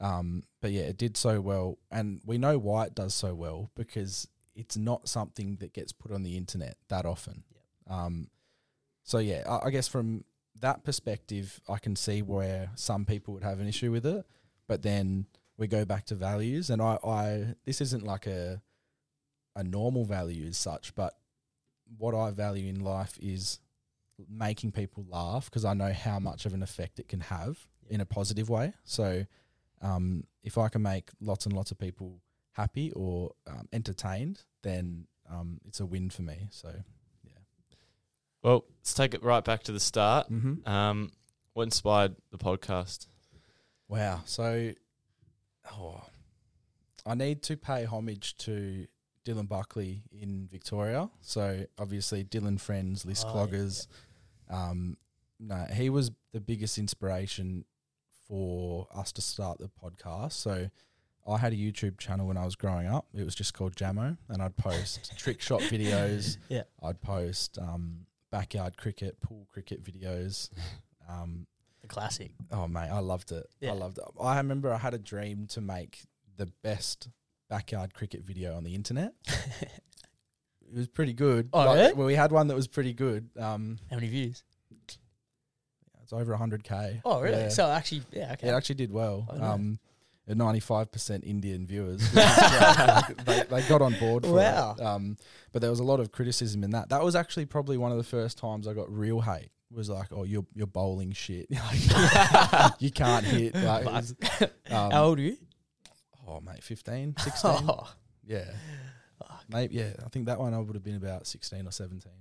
Um, 0.00 0.44
but 0.62 0.70
yeah, 0.70 0.82
it 0.82 0.96
did 0.98 1.16
so 1.16 1.40
well, 1.40 1.78
and 1.90 2.20
we 2.24 2.38
know 2.38 2.58
why 2.58 2.84
it 2.84 2.94
does 2.94 3.12
so 3.14 3.34
well 3.34 3.70
because 3.74 4.28
it's 4.58 4.76
not 4.76 5.08
something 5.08 5.56
that 5.60 5.72
gets 5.72 5.92
put 5.92 6.10
on 6.10 6.24
the 6.24 6.36
internet 6.36 6.76
that 6.88 7.06
often. 7.06 7.44
Um, 7.88 8.28
so 9.04 9.18
yeah, 9.18 9.44
I, 9.48 9.68
I 9.68 9.70
guess 9.70 9.86
from 9.86 10.24
that 10.60 10.82
perspective, 10.82 11.60
I 11.68 11.78
can 11.78 11.94
see 11.94 12.22
where 12.22 12.70
some 12.74 13.04
people 13.04 13.32
would 13.34 13.44
have 13.44 13.60
an 13.60 13.68
issue 13.68 13.92
with 13.92 14.04
it, 14.04 14.26
but 14.66 14.82
then 14.82 15.26
we 15.56 15.68
go 15.68 15.84
back 15.84 16.06
to 16.06 16.16
values, 16.16 16.70
and 16.70 16.82
I, 16.82 16.98
I 17.04 17.54
this 17.64 17.80
isn't 17.80 18.02
like 18.02 18.26
a 18.26 18.60
a 19.54 19.62
normal 19.62 20.04
value 20.04 20.46
as 20.46 20.58
such, 20.58 20.94
but 20.96 21.14
what 21.96 22.14
I 22.14 22.32
value 22.32 22.68
in 22.68 22.80
life 22.80 23.16
is 23.20 23.60
making 24.28 24.72
people 24.72 25.06
laugh 25.08 25.46
because 25.46 25.64
I 25.64 25.74
know 25.74 25.92
how 25.92 26.18
much 26.18 26.46
of 26.46 26.52
an 26.52 26.62
effect 26.62 26.98
it 26.98 27.08
can 27.08 27.20
have 27.20 27.58
in 27.88 28.00
a 28.00 28.06
positive 28.06 28.50
way. 28.50 28.72
So, 28.84 29.24
um, 29.80 30.24
if 30.42 30.58
I 30.58 30.68
can 30.68 30.82
make 30.82 31.10
lots 31.20 31.46
and 31.46 31.54
lots 31.54 31.70
of 31.70 31.78
people 31.78 32.20
happy 32.58 32.90
or 32.92 33.32
um, 33.46 33.68
entertained, 33.72 34.42
then 34.62 35.06
um, 35.30 35.60
it's 35.66 35.80
a 35.80 35.86
win 35.86 36.10
for 36.10 36.22
me. 36.22 36.48
So, 36.50 36.68
yeah. 37.24 37.32
Well, 38.42 38.64
let's 38.80 38.92
take 38.94 39.14
it 39.14 39.22
right 39.22 39.44
back 39.44 39.62
to 39.64 39.72
the 39.72 39.80
start. 39.80 40.28
Mhm. 40.30 40.66
Um, 40.66 41.12
what 41.54 41.62
inspired 41.62 42.16
the 42.30 42.38
podcast? 42.38 43.06
Wow. 43.88 44.22
So, 44.26 44.72
oh, 45.72 46.02
I 47.06 47.14
need 47.14 47.42
to 47.44 47.56
pay 47.56 47.84
homage 47.84 48.36
to 48.38 48.86
Dylan 49.24 49.48
Buckley 49.48 50.02
in 50.10 50.48
Victoria. 50.50 51.10
So, 51.20 51.64
obviously, 51.78 52.24
Dylan 52.24 52.60
Friends, 52.60 53.04
List 53.06 53.26
Oh, 53.26 53.34
yeah, 53.34 53.46
Cloggers. 53.46 53.86
Um, 54.50 54.96
no, 55.38 55.64
he 55.72 55.90
was 55.90 56.10
the 56.32 56.40
biggest 56.40 56.78
inspiration 56.78 57.64
for 58.26 58.88
us 58.94 59.12
to 59.12 59.20
start 59.22 59.58
the 59.58 59.68
podcast. 59.82 60.32
So, 60.32 60.70
I 61.28 61.38
had 61.38 61.52
a 61.52 61.56
YouTube 61.56 61.98
channel 61.98 62.26
when 62.26 62.36
I 62.36 62.44
was 62.44 62.56
growing 62.56 62.86
up. 62.86 63.06
It 63.14 63.24
was 63.24 63.34
just 63.34 63.54
called 63.54 63.74
Jamo, 63.74 64.16
and 64.28 64.42
I'd 64.42 64.56
post 64.56 65.12
trick 65.18 65.40
shot 65.40 65.60
videos. 65.60 66.38
Yeah. 66.48 66.62
I'd 66.82 67.00
post 67.00 67.58
um, 67.58 68.06
backyard 68.30 68.76
cricket, 68.76 69.20
pool 69.20 69.46
cricket 69.52 69.82
videos. 69.82 70.50
Um, 71.10 71.46
the 71.80 71.88
classic. 71.88 72.32
Oh 72.52 72.68
mate, 72.68 72.90
I 72.90 72.98
loved 72.98 73.32
it. 73.32 73.46
Yeah. 73.62 73.70
I 73.70 73.74
loved 73.76 73.96
it. 73.96 74.04
I 74.20 74.36
remember 74.36 74.70
I 74.70 74.76
had 74.76 74.92
a 74.92 74.98
dream 74.98 75.46
to 75.52 75.62
make 75.62 76.00
the 76.36 76.52
best 76.62 77.08
backyard 77.48 77.94
cricket 77.94 78.24
video 78.26 78.54
on 78.54 78.62
the 78.62 78.74
internet. 78.74 79.14
it 79.26 79.70
was 80.76 80.86
pretty 80.86 81.14
good. 81.14 81.48
Oh, 81.54 81.64
Like, 81.64 81.78
yeah? 81.78 81.92
Well, 81.92 82.06
we 82.06 82.14
had 82.14 82.30
one 82.30 82.48
that 82.48 82.54
was 82.54 82.68
pretty 82.68 82.92
good. 82.92 83.30
Um, 83.38 83.78
How 83.88 83.96
many 83.96 84.08
views? 84.08 84.44
it's 86.02 86.12
over 86.12 86.36
hundred 86.36 86.62
k. 86.64 87.00
Oh, 87.04 87.20
really? 87.20 87.48
So 87.50 87.66
actually, 87.66 88.02
yeah, 88.12 88.32
okay. 88.32 88.48
It 88.48 88.52
actually 88.52 88.74
did 88.76 88.92
well. 88.92 89.26
Oh. 89.30 89.42
Um, 89.42 89.78
ninety 90.36 90.60
five 90.60 90.90
percent 90.92 91.24
Indian 91.24 91.66
viewers. 91.66 92.02
which 92.12 92.24
is 92.24 92.36
great. 92.36 93.16
they, 93.26 93.42
they 93.50 93.68
got 93.68 93.82
on 93.82 93.94
board. 93.98 94.24
For 94.24 94.32
Wow. 94.32 94.76
It. 94.78 94.84
Um, 94.84 95.16
but 95.52 95.62
there 95.62 95.70
was 95.70 95.80
a 95.80 95.84
lot 95.84 96.00
of 96.00 96.12
criticism 96.12 96.64
in 96.64 96.70
that. 96.70 96.90
That 96.90 97.02
was 97.02 97.16
actually 97.16 97.46
probably 97.46 97.76
one 97.78 97.92
of 97.92 97.98
the 97.98 98.04
first 98.04 98.38
times 98.38 98.68
I 98.68 98.74
got 98.74 98.92
real 98.92 99.20
hate. 99.20 99.50
Was 99.70 99.90
like, 99.90 100.08
oh, 100.12 100.24
you're 100.24 100.46
you're 100.54 100.66
bowling 100.66 101.12
shit. 101.12 101.46
You 102.78 102.90
can't 102.90 103.24
hit. 103.24 103.54
Like, 103.54 103.84
was, 103.84 104.14
um, 104.70 104.90
How 104.90 105.04
old 105.04 105.18
are 105.18 105.22
you? 105.22 105.36
Oh, 106.26 106.40
mate, 106.40 106.62
15, 106.62 107.14
16. 107.18 107.50
Oh. 107.68 107.90
Yeah. 108.26 108.44
Maybe, 109.48 109.76
yeah. 109.76 109.92
I 110.04 110.08
think 110.10 110.26
that 110.26 110.38
one 110.38 110.52
I 110.52 110.58
would 110.58 110.74
have 110.74 110.84
been 110.84 110.96
about 110.96 111.26
16 111.26 111.66
or 111.66 111.70
17. 111.70 112.12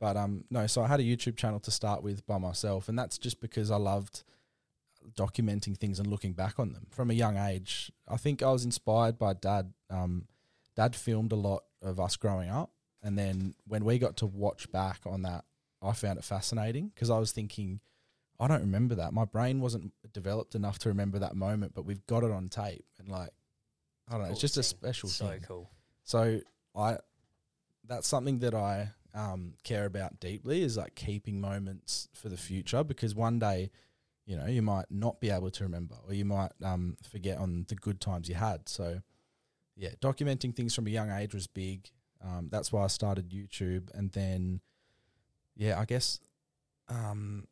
But 0.00 0.16
um, 0.16 0.44
no, 0.50 0.66
so 0.66 0.82
I 0.82 0.86
had 0.86 1.00
a 1.00 1.02
YouTube 1.02 1.36
channel 1.36 1.60
to 1.60 1.70
start 1.70 2.02
with 2.02 2.26
by 2.26 2.38
myself. 2.38 2.88
And 2.88 2.98
that's 2.98 3.18
just 3.18 3.40
because 3.40 3.70
I 3.70 3.76
loved 3.76 4.22
documenting 5.14 5.76
things 5.76 5.98
and 5.98 6.08
looking 6.08 6.32
back 6.32 6.58
on 6.58 6.72
them 6.72 6.86
from 6.90 7.10
a 7.10 7.14
young 7.14 7.36
age. 7.36 7.90
I 8.08 8.16
think 8.16 8.42
I 8.42 8.50
was 8.50 8.64
inspired 8.64 9.18
by 9.18 9.34
dad. 9.34 9.72
Um, 9.90 10.26
dad 10.76 10.96
filmed 10.96 11.32
a 11.32 11.36
lot 11.36 11.64
of 11.82 12.00
us 12.00 12.16
growing 12.16 12.50
up. 12.50 12.70
And 13.02 13.18
then 13.18 13.54
when 13.66 13.84
we 13.84 13.98
got 13.98 14.16
to 14.18 14.26
watch 14.26 14.70
back 14.70 15.00
on 15.06 15.22
that, 15.22 15.44
I 15.82 15.92
found 15.92 16.18
it 16.18 16.24
fascinating 16.24 16.92
because 16.94 17.10
I 17.10 17.18
was 17.18 17.32
thinking, 17.32 17.80
I 18.38 18.46
don't 18.46 18.60
remember 18.60 18.94
that. 18.96 19.12
My 19.12 19.24
brain 19.24 19.60
wasn't 19.60 19.92
developed 20.12 20.54
enough 20.54 20.78
to 20.80 20.88
remember 20.88 21.18
that 21.18 21.34
moment, 21.34 21.74
but 21.74 21.84
we've 21.84 22.06
got 22.06 22.22
it 22.22 22.30
on 22.30 22.48
tape. 22.48 22.84
And 22.98 23.08
like, 23.08 23.30
I 24.08 24.12
don't 24.12 24.22
know, 24.22 24.30
it's 24.30 24.40
just 24.40 24.56
a 24.56 24.62
thing. 24.62 24.68
special 24.68 25.08
So 25.08 25.26
thing. 25.26 25.40
cool. 25.46 25.70
So 26.04 26.40
I, 26.76 26.98
that's 27.86 28.06
something 28.06 28.38
that 28.40 28.54
I 28.54 28.92
um, 29.14 29.54
care 29.64 29.84
about 29.84 30.20
deeply 30.20 30.62
is 30.62 30.76
like 30.76 30.94
keeping 30.94 31.40
moments 31.40 32.08
for 32.14 32.28
the 32.28 32.36
future 32.36 32.84
because 32.84 33.14
one 33.14 33.38
day, 33.38 33.70
you 34.32 34.38
know, 34.38 34.46
you 34.46 34.62
might 34.62 34.86
not 34.90 35.20
be 35.20 35.28
able 35.28 35.50
to 35.50 35.62
remember 35.62 35.94
or 36.08 36.14
you 36.14 36.24
might 36.24 36.52
um, 36.64 36.96
forget 37.10 37.36
on 37.36 37.66
the 37.68 37.74
good 37.74 38.00
times 38.00 38.30
you 38.30 38.34
had. 38.34 38.66
So 38.66 39.02
yeah, 39.76 39.90
documenting 40.00 40.56
things 40.56 40.74
from 40.74 40.86
a 40.86 40.90
young 40.90 41.10
age 41.10 41.34
was 41.34 41.46
big. 41.46 41.90
Um, 42.24 42.48
that's 42.50 42.72
why 42.72 42.84
I 42.84 42.86
started 42.86 43.28
YouTube, 43.28 43.90
and 43.92 44.10
then 44.12 44.60
yeah, 45.54 45.78
I 45.78 45.84
guess. 45.84 46.18
Um, 46.88 47.46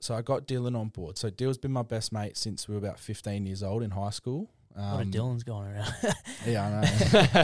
so 0.00 0.14
I 0.14 0.22
got 0.22 0.48
Dylan 0.48 0.76
on 0.76 0.88
board. 0.88 1.18
So 1.18 1.30
Dylan's 1.30 1.58
been 1.58 1.72
my 1.72 1.82
best 1.82 2.12
mate 2.12 2.36
since 2.36 2.66
we 2.66 2.74
were 2.74 2.80
about 2.80 2.98
fifteen 2.98 3.46
years 3.46 3.62
old 3.62 3.84
in 3.84 3.92
high 3.92 4.10
school. 4.10 4.50
A 4.76 4.80
lot 4.80 4.94
of 4.94 5.00
Um, 5.02 5.12
Dylan's 5.12 5.44
going 5.44 5.68
around. 5.68 5.92
yeah, 6.46 6.82
I 7.22 7.42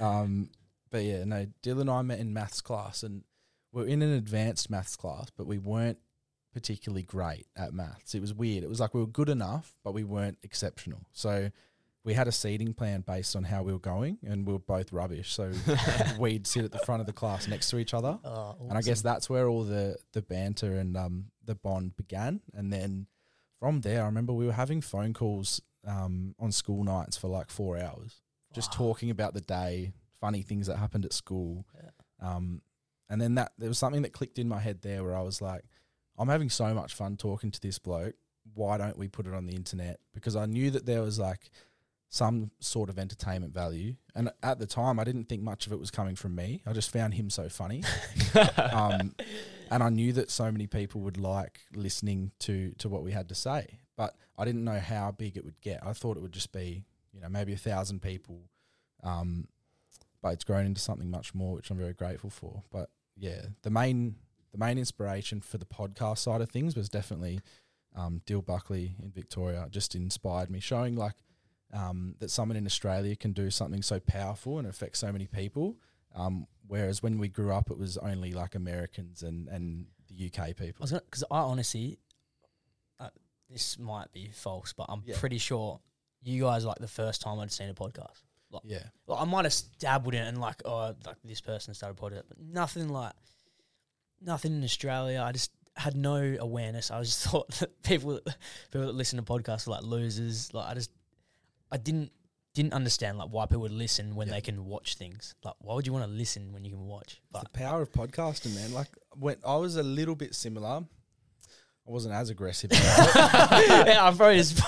know. 0.00 0.06
um, 0.06 0.50
but 0.90 1.04
yeah, 1.04 1.24
no, 1.24 1.46
Dylan 1.62 1.82
and 1.82 1.90
I 1.90 2.02
met 2.02 2.20
in 2.20 2.32
maths 2.32 2.62
class, 2.62 3.02
and 3.02 3.24
we're 3.72 3.86
in 3.86 4.00
an 4.00 4.12
advanced 4.12 4.70
maths 4.70 4.96
class, 4.96 5.30
but 5.36 5.46
we 5.46 5.58
weren't 5.58 5.98
particularly 6.56 7.02
great 7.02 7.46
at 7.54 7.74
maths. 7.74 8.14
It 8.14 8.20
was 8.22 8.32
weird. 8.32 8.64
It 8.64 8.68
was 8.70 8.80
like 8.80 8.94
we 8.94 9.00
were 9.00 9.06
good 9.06 9.28
enough, 9.28 9.74
but 9.84 9.92
we 9.92 10.04
weren't 10.04 10.38
exceptional. 10.42 11.00
So 11.12 11.50
we 12.02 12.14
had 12.14 12.26
a 12.28 12.32
seating 12.32 12.72
plan 12.72 13.02
based 13.06 13.36
on 13.36 13.44
how 13.44 13.62
we 13.62 13.72
were 13.72 13.78
going, 13.78 14.16
and 14.26 14.46
we 14.46 14.54
were 14.54 14.58
both 14.58 14.90
rubbish. 14.92 15.32
So 15.34 15.52
we'd 16.18 16.46
sit 16.46 16.64
at 16.64 16.72
the 16.72 16.78
front 16.78 17.00
of 17.00 17.06
the 17.06 17.12
class 17.12 17.46
next 17.46 17.68
to 17.70 17.78
each 17.78 17.92
other, 17.92 18.18
Oh, 18.24 18.56
and 18.68 18.78
I 18.78 18.80
guess 18.80 19.02
that's 19.02 19.28
where 19.28 19.48
all 19.48 19.64
the 19.64 19.96
the 20.12 20.22
banter 20.22 20.76
and 20.78 20.96
um, 20.96 21.26
the 21.44 21.54
bond 21.54 21.94
began. 21.96 22.40
And 22.54 22.72
then 22.72 23.06
from 23.60 23.82
there, 23.82 24.02
I 24.02 24.06
remember 24.06 24.32
we 24.32 24.46
were 24.46 24.52
having 24.52 24.80
phone 24.80 25.12
calls 25.12 25.60
um, 25.86 26.34
on 26.40 26.52
school 26.52 26.82
nights 26.84 27.16
for 27.18 27.28
like 27.28 27.50
four 27.50 27.76
hours, 27.78 28.22
just 28.54 28.70
Wow. 28.72 28.86
talking 28.86 29.10
about 29.10 29.34
the 29.34 29.40
day, 29.42 29.92
funny 30.20 30.42
things 30.42 30.66
that 30.68 30.76
happened 30.78 31.04
at 31.04 31.12
school. 31.12 31.66
Yeah. 31.74 31.90
Um, 32.34 32.62
and 33.10 33.20
then 33.20 33.34
that 33.36 33.52
there 33.58 33.68
was 33.68 33.78
something 33.78 34.02
that 34.02 34.12
clicked 34.12 34.38
in 34.38 34.48
my 34.48 34.58
head 34.58 34.80
there 34.82 35.04
where 35.04 35.14
I 35.16 35.22
was 35.22 35.40
like, 35.42 35.64
I'm 36.18 36.28
having 36.28 36.50
so 36.50 36.72
much 36.74 36.94
fun 36.94 37.16
talking 37.16 37.50
to 37.50 37.60
this 37.60 37.78
bloke. 37.78 38.14
Why 38.54 38.78
don't 38.78 38.96
we 38.96 39.08
put 39.08 39.26
it 39.26 39.34
on 39.34 39.46
the 39.46 39.54
internet? 39.54 40.00
Because 40.14 40.36
I 40.36 40.46
knew 40.46 40.70
that 40.70 40.86
there 40.86 41.02
was 41.02 41.18
like 41.18 41.50
some 42.08 42.50
sort 42.60 42.88
of 42.88 42.98
entertainment 42.98 43.52
value. 43.52 43.94
And 44.14 44.30
at 44.42 44.58
the 44.58 44.66
time, 44.66 44.98
I 44.98 45.04
didn't 45.04 45.28
think 45.28 45.42
much 45.42 45.66
of 45.66 45.72
it 45.72 45.78
was 45.78 45.90
coming 45.90 46.16
from 46.16 46.34
me. 46.34 46.62
I 46.66 46.72
just 46.72 46.90
found 46.90 47.14
him 47.14 47.30
so 47.30 47.48
funny. 47.48 47.82
um, 48.72 49.14
and 49.70 49.82
I 49.82 49.88
knew 49.88 50.12
that 50.12 50.30
so 50.30 50.50
many 50.50 50.66
people 50.66 51.00
would 51.02 51.18
like 51.18 51.60
listening 51.74 52.32
to 52.40 52.72
to 52.78 52.88
what 52.88 53.02
we 53.02 53.12
had 53.12 53.28
to 53.28 53.34
say, 53.34 53.78
but 53.96 54.14
I 54.38 54.44
didn't 54.44 54.64
know 54.64 54.78
how 54.78 55.10
big 55.10 55.36
it 55.36 55.44
would 55.44 55.60
get. 55.60 55.84
I 55.84 55.92
thought 55.92 56.16
it 56.16 56.20
would 56.20 56.32
just 56.32 56.52
be, 56.52 56.84
you 57.12 57.20
know, 57.20 57.28
maybe 57.28 57.52
a 57.52 57.58
thousand 57.58 58.00
people, 58.00 58.42
um, 59.02 59.48
but 60.22 60.34
it's 60.34 60.44
grown 60.44 60.66
into 60.66 60.80
something 60.80 61.10
much 61.10 61.34
more, 61.34 61.54
which 61.54 61.70
I'm 61.70 61.78
very 61.78 61.94
grateful 61.94 62.30
for. 62.30 62.62
But 62.70 62.90
yeah, 63.16 63.46
the 63.62 63.70
main 63.70 64.16
the 64.58 64.64
main 64.64 64.78
inspiration 64.78 65.40
for 65.40 65.58
the 65.58 65.66
podcast 65.66 66.18
side 66.18 66.40
of 66.40 66.50
things 66.50 66.74
was 66.76 66.88
definitely 66.88 67.40
um, 67.94 68.20
Dyl 68.26 68.42
Buckley 68.42 68.96
in 69.02 69.10
Victoria. 69.10 69.66
Just 69.70 69.94
inspired 69.94 70.50
me, 70.50 70.60
showing 70.60 70.96
like 70.96 71.14
um, 71.72 72.14
that 72.20 72.30
someone 72.30 72.56
in 72.56 72.66
Australia 72.66 73.16
can 73.16 73.32
do 73.32 73.50
something 73.50 73.82
so 73.82 74.00
powerful 74.00 74.58
and 74.58 74.66
affect 74.66 74.96
so 74.96 75.12
many 75.12 75.26
people. 75.26 75.76
Um, 76.14 76.46
whereas 76.66 77.02
when 77.02 77.18
we 77.18 77.28
grew 77.28 77.52
up, 77.52 77.70
it 77.70 77.78
was 77.78 77.98
only 77.98 78.32
like 78.32 78.54
Americans 78.54 79.22
and, 79.22 79.48
and 79.48 79.86
the 80.08 80.30
UK 80.30 80.56
people. 80.56 80.86
because 80.86 81.24
I 81.30 81.38
honestly, 81.40 81.98
uh, 82.98 83.08
this 83.50 83.78
might 83.78 84.10
be 84.12 84.30
false, 84.32 84.72
but 84.72 84.86
I'm 84.88 85.02
Yeah. 85.04 85.18
pretty 85.18 85.38
sure 85.38 85.80
you 86.22 86.42
guys 86.44 86.64
like 86.64 86.78
the 86.78 86.88
first 86.88 87.20
time 87.20 87.38
I'd 87.40 87.52
seen 87.52 87.68
a 87.68 87.74
podcast. 87.74 88.22
Like, 88.50 88.62
Yeah. 88.64 88.84
like 89.06 89.20
I 89.20 89.24
might 89.24 89.44
have 89.44 89.54
dabbled 89.78 90.14
in 90.14 90.22
it 90.22 90.28
and 90.28 90.40
like, 90.40 90.62
oh, 90.64 90.94
like 91.04 91.16
this 91.24 91.40
person 91.42 91.74
started 91.74 91.98
a 91.98 92.02
podcast, 92.02 92.22
but 92.28 92.38
nothing 92.40 92.88
like, 92.88 93.12
nothing 94.20 94.52
in 94.56 94.64
Australia. 94.64 95.22
I 95.22 95.32
just 95.32 95.50
had 95.76 95.96
no 95.96 96.36
awareness. 96.40 96.90
I 96.90 97.02
just 97.02 97.22
thought 97.28 97.50
that 97.58 97.82
people, 97.82 98.18
people 98.70 98.86
that 98.86 98.94
listen 98.94 99.18
to 99.18 99.22
podcasts 99.22 99.66
are 99.66 99.72
like 99.72 99.82
losers. 99.82 100.52
Like 100.52 100.68
I 100.70 100.74
just, 100.74 100.90
I 101.70 101.76
didn't 101.76 102.12
didn't 102.54 102.72
understand 102.72 103.18
like 103.18 103.28
why 103.28 103.44
people 103.44 103.60
would 103.60 103.70
listen 103.70 104.14
when 104.14 104.30
they 104.30 104.40
can 104.40 104.64
watch 104.64 104.94
things. 104.94 105.34
Like 105.44 105.54
why 105.58 105.74
would 105.74 105.86
you 105.86 105.92
want 105.92 106.06
to 106.06 106.10
listen 106.10 106.52
when 106.52 106.64
you 106.64 106.70
can 106.70 106.86
watch? 106.86 107.20
But 107.30 107.52
the 107.52 107.58
power 107.58 107.82
of 107.82 107.92
podcasting, 107.92 108.54
man. 108.54 108.72
Like 108.72 108.88
when 109.14 109.36
I 109.46 109.56
was 109.56 109.76
a 109.76 109.82
little 109.82 110.14
bit 110.14 110.34
similar, 110.34 110.82
I 111.86 111.90
wasn't 111.90 112.14
as 112.14 112.30
aggressive. 112.30 112.70
yeah, 112.74 113.98
I'm 114.00 114.16
probably 114.16 114.38
just. 114.38 114.58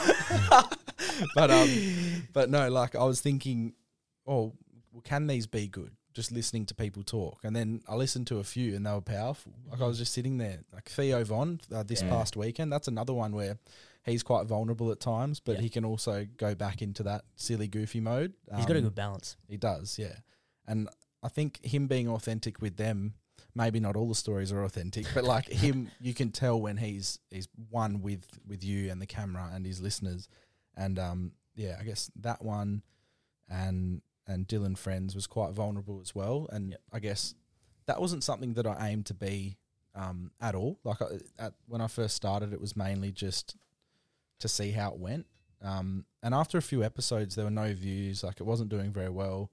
but 1.34 1.50
um, 1.50 1.68
but 2.34 2.50
no, 2.50 2.68
like 2.68 2.94
I 2.94 3.04
was 3.04 3.22
thinking, 3.22 3.72
oh, 4.26 4.52
well, 4.92 5.02
can 5.02 5.26
these 5.26 5.46
be 5.46 5.66
good? 5.66 5.92
Just 6.18 6.33
listening 6.33 6.66
to 6.66 6.74
people 6.74 7.04
talk, 7.04 7.44
and 7.44 7.54
then 7.54 7.81
I 7.88 7.94
listened 7.94 8.26
to 8.26 8.38
a 8.38 8.44
few, 8.44 8.74
and 8.74 8.85
they 8.85 8.90
were 8.90 9.00
powerful. 9.00 9.52
Like 9.70 9.81
I 9.81 9.87
was 9.87 9.98
just 9.98 10.12
sitting 10.12 10.37
there, 10.38 10.64
like 10.72 10.88
Theo 10.88 11.22
Von 11.22 11.61
uh, 11.72 11.85
this 11.85 12.02
Yeah. 12.02 12.09
past 12.09 12.37
weekend. 12.37 12.72
That's 12.72 12.88
another 12.88 13.14
one 13.14 13.31
where 13.31 13.57
he's 14.04 14.24
quite 14.24 14.44
vulnerable 14.48 14.90
at 14.90 14.98
times, 14.98 15.38
but 15.38 15.54
Yeah. 15.57 15.61
he 15.61 15.68
can 15.68 15.85
also 15.85 16.26
go 16.37 16.57
back 16.57 16.83
into 16.83 17.04
that 17.04 17.24
silly, 17.37 17.68
goofy 17.68 18.00
mode. 18.00 18.33
He's 18.57 18.66
got 18.66 18.74
a 18.74 18.78
Um, 18.81 18.85
good 18.87 18.96
balance. 18.96 19.37
He 19.46 19.57
does, 19.57 19.96
yeah. 19.96 20.16
And 20.66 20.88
I 21.22 21.28
think 21.28 21.64
him 21.64 21.87
being 21.87 22.09
authentic 22.09 22.61
with 22.61 22.78
them, 22.78 23.14
maybe 23.54 23.78
not 23.78 23.94
all 23.94 24.09
the 24.09 24.16
stories 24.16 24.50
are 24.50 24.64
authentic, 24.64 25.07
but 25.14 25.22
like 25.22 25.46
him, 25.64 25.92
you 26.00 26.14
can 26.14 26.33
tell 26.33 26.61
when 26.61 26.78
he's 26.78 27.20
he's 27.31 27.46
one 27.70 28.02
with 28.02 28.26
with 28.44 28.64
you 28.64 28.90
and 28.90 29.00
the 29.00 29.07
camera 29.07 29.50
and 29.54 29.64
his 29.64 29.81
listeners. 29.81 30.28
And 30.76 30.98
um, 30.98 31.33
yeah, 31.54 31.76
I 31.81 31.85
guess 31.85 32.11
that 32.16 32.44
one 32.44 32.83
and 33.48 34.02
and 34.28 34.46
Dylan 34.46 34.76
Friends 34.76 35.14
was 35.14 35.26
quite 35.26 35.52
vulnerable 35.52 36.00
as 36.00 36.14
well. 36.14 36.48
And 36.52 36.76
I 36.92 37.00
guess 37.00 37.34
that 37.86 38.00
wasn't 38.00 38.22
something 38.22 38.52
that 38.54 38.66
I 38.66 38.90
aimed 38.90 39.06
to 39.06 39.14
be 39.14 39.56
um, 39.94 40.30
at 40.40 40.54
all. 40.54 40.78
Like 40.84 41.00
I, 41.02 41.06
at 41.38 41.54
when 41.66 41.80
I 41.80 41.86
first 41.88 42.14
started, 42.14 42.52
it 42.52 42.60
was 42.60 42.76
mainly 42.76 43.10
just 43.10 43.56
to 44.40 44.48
see 44.48 44.70
how 44.72 44.92
it 44.92 44.98
went. 44.98 45.26
Um, 45.62 46.04
and 46.22 46.34
after 46.34 46.58
a 46.58 46.62
few 46.62 46.84
episodes, 46.84 47.34
there 47.34 47.44
were 47.44 47.50
no 47.50 47.72
views. 47.74 48.22
Like 48.22 48.40
it 48.40 48.44
wasn't 48.44 48.68
doing 48.68 48.92
very 48.92 49.08
well. 49.08 49.50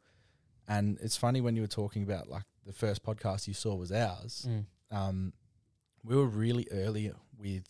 And 0.68 0.98
it's 1.02 1.18
funny 1.18 1.42
when 1.42 1.56
you 1.56 1.62
were 1.62 1.68
talking 1.68 2.04
about 2.04 2.30
like 2.30 2.44
the 2.66 2.74
first 2.74 3.04
podcast 3.04 3.48
you 3.48 3.54
saw 3.54 3.76
was 3.76 3.92
ours. 3.92 4.48
Mm. 4.48 4.66
Um, 4.92 5.34
we 6.04 6.16
were 6.16 6.26
really 6.28 6.68
early 6.72 7.12
with 7.40 7.64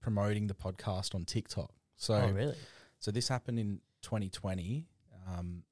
promoting 0.00 0.46
the 0.46 0.54
podcast 0.54 1.14
on 1.14 1.24
TikTok. 1.24 1.72
So 1.96 2.14
Oh, 2.14 2.30
really? 2.30 2.56
So 2.98 3.10
this 3.10 3.28
happened 3.28 3.58
in 3.58 3.80
2020. 4.02 4.86
Um, 5.28 5.64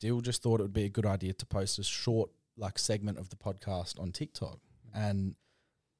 Dyl 0.00 0.20
just 0.20 0.42
thought 0.42 0.60
it 0.60 0.64
would 0.64 0.72
be 0.72 0.84
a 0.84 0.88
good 0.88 1.06
idea 1.06 1.32
to 1.34 1.46
post 1.46 1.78
a 1.78 1.82
short 1.84 2.30
like 2.56 2.78
segment 2.78 3.18
of 3.18 3.28
the 3.30 3.36
podcast 3.36 4.00
on 4.00 4.12
TikTok, 4.12 4.58
and 4.94 5.34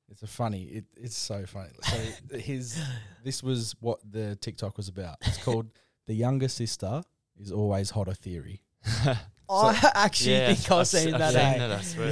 it's 0.08 0.22
a 0.22 0.26
funny. 0.26 0.64
It, 0.64 0.84
it's 0.96 1.16
so 1.16 1.46
funny. 1.46 1.70
So 1.82 2.36
his 2.38 2.80
this 3.24 3.42
was 3.42 3.74
what 3.80 3.98
the 4.10 4.36
TikTok 4.36 4.76
was 4.76 4.88
about. 4.88 5.16
It's 5.22 5.42
called 5.42 5.66
"The 6.06 6.14
Younger 6.14 6.48
Sister 6.48 7.02
is 7.38 7.52
Always 7.52 7.90
Hotter" 7.90 8.14
theory. 8.14 8.62
I 9.52 9.90
actually 9.94 10.32
Yeah, 10.36 10.54
think 10.54 10.70
I've 10.70 10.78
I've 10.78 10.86
seen 10.86 11.04
se- 11.04 11.10
that. 11.18 11.20
I've 11.22 11.36
eh? 11.36 11.50
seen 11.50 11.58
that, 11.58 11.70
I 11.72 11.82
swear. 11.82 12.10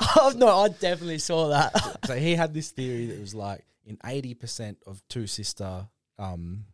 Yeah. 0.00 0.06
oh 0.16 0.32
no, 0.36 0.48
I 0.48 0.68
definitely 0.68 1.18
saw 1.18 1.48
that. 1.48 1.98
so 2.06 2.14
he 2.16 2.34
had 2.34 2.54
this 2.54 2.70
theory 2.70 3.06
that 3.06 3.20
was 3.20 3.34
like 3.34 3.64
in 3.84 3.98
eighty 4.06 4.34
percent 4.34 4.78
of 4.86 5.02
two 5.08 5.26
sister, 5.26 5.86
um, 6.18 6.64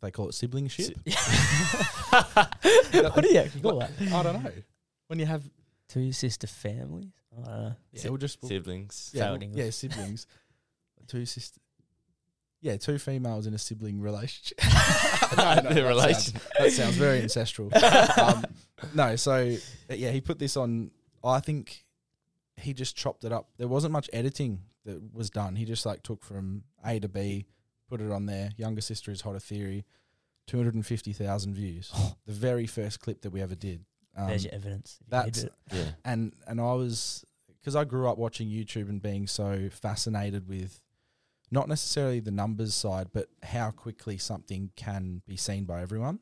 they 0.08 0.10
call 0.10 0.28
it, 0.28 0.34
sibling 0.34 0.68
ship. 0.68 0.96
what 2.10 3.22
do 3.22 3.28
you 3.32 3.38
actually 3.38 3.60
call 3.60 3.78
that? 3.80 3.90
I 4.12 4.22
don't 4.22 4.42
know. 4.42 4.52
When 5.08 5.18
you 5.18 5.26
have 5.26 5.42
Two 5.88 6.12
sister 6.12 6.46
families. 6.46 7.12
I 7.32 7.36
don't 7.44 7.54
know. 7.62 7.74
yeah, 7.92 8.08
we'll 8.08 8.16
just 8.16 8.44
Siblings. 8.44 9.10
yeah, 9.12 9.24
Failed 9.24 9.42
English. 9.42 9.64
yeah, 9.64 9.70
siblings, 9.70 10.26
two 11.06 11.26
sister. 11.26 11.60
Yeah, 12.62 12.78
two 12.78 12.98
females 12.98 13.46
in 13.46 13.52
a 13.52 13.58
sibling 13.58 14.00
relationship. 14.00 14.58
no, 15.36 15.54
no, 15.56 15.62
The 15.68 15.74
that 15.74 15.84
relation- 15.86 16.32
Sounds, 16.32 16.48
that 16.58 16.72
sounds 16.72 16.96
very 16.96 17.20
ancestral. 17.20 17.70
um, 18.18 18.44
no, 18.94 19.14
so 19.16 19.56
uh, 19.90 19.94
yeah, 19.94 20.10
he 20.10 20.22
put 20.22 20.38
this 20.38 20.56
on. 20.56 20.90
I 21.22 21.40
think 21.40 21.84
he 22.56 22.72
just 22.72 22.96
chopped 22.96 23.24
it 23.24 23.32
up. 23.32 23.50
There 23.58 23.68
wasn't 23.68 23.92
much 23.92 24.08
editing 24.12 24.62
that 24.86 25.12
was 25.14 25.28
done. 25.28 25.54
He 25.56 25.66
just 25.66 25.84
like 25.84 26.02
took 26.02 26.24
from 26.24 26.62
A 26.84 26.98
to 26.98 27.08
B, 27.08 27.44
put 27.88 28.00
it 28.00 28.10
on 28.10 28.26
there. 28.26 28.50
Younger 28.56 28.80
sister 28.80 29.10
is 29.10 29.20
hotter 29.20 29.38
theory. 29.38 29.84
Two 30.46 30.58
hundred 30.58 30.74
and 30.74 30.84
fifty 30.84 31.12
thousand 31.12 31.54
views. 31.54 31.92
the 32.26 32.32
very 32.32 32.66
first 32.66 33.00
clip 33.00 33.22
that 33.22 33.30
we 33.30 33.40
ever 33.40 33.54
did. 33.54 33.84
Um, 34.16 34.28
There's 34.28 34.44
your 34.44 34.54
evidence. 34.54 34.98
You 35.00 35.06
that's 35.10 35.44
it. 35.44 35.52
Yeah. 35.72 35.84
and 36.04 36.32
and 36.46 36.60
I 36.60 36.74
was 36.74 37.24
because 37.60 37.76
I 37.76 37.84
grew 37.84 38.08
up 38.08 38.18
watching 38.18 38.48
YouTube 38.48 38.88
and 38.88 39.00
being 39.00 39.26
so 39.26 39.68
fascinated 39.70 40.48
with 40.48 40.80
not 41.50 41.68
necessarily 41.68 42.20
the 42.20 42.30
numbers 42.30 42.74
side, 42.74 43.08
but 43.12 43.28
how 43.42 43.70
quickly 43.70 44.18
something 44.18 44.70
can 44.76 45.22
be 45.26 45.36
seen 45.36 45.64
by 45.64 45.80
everyone. 45.82 46.18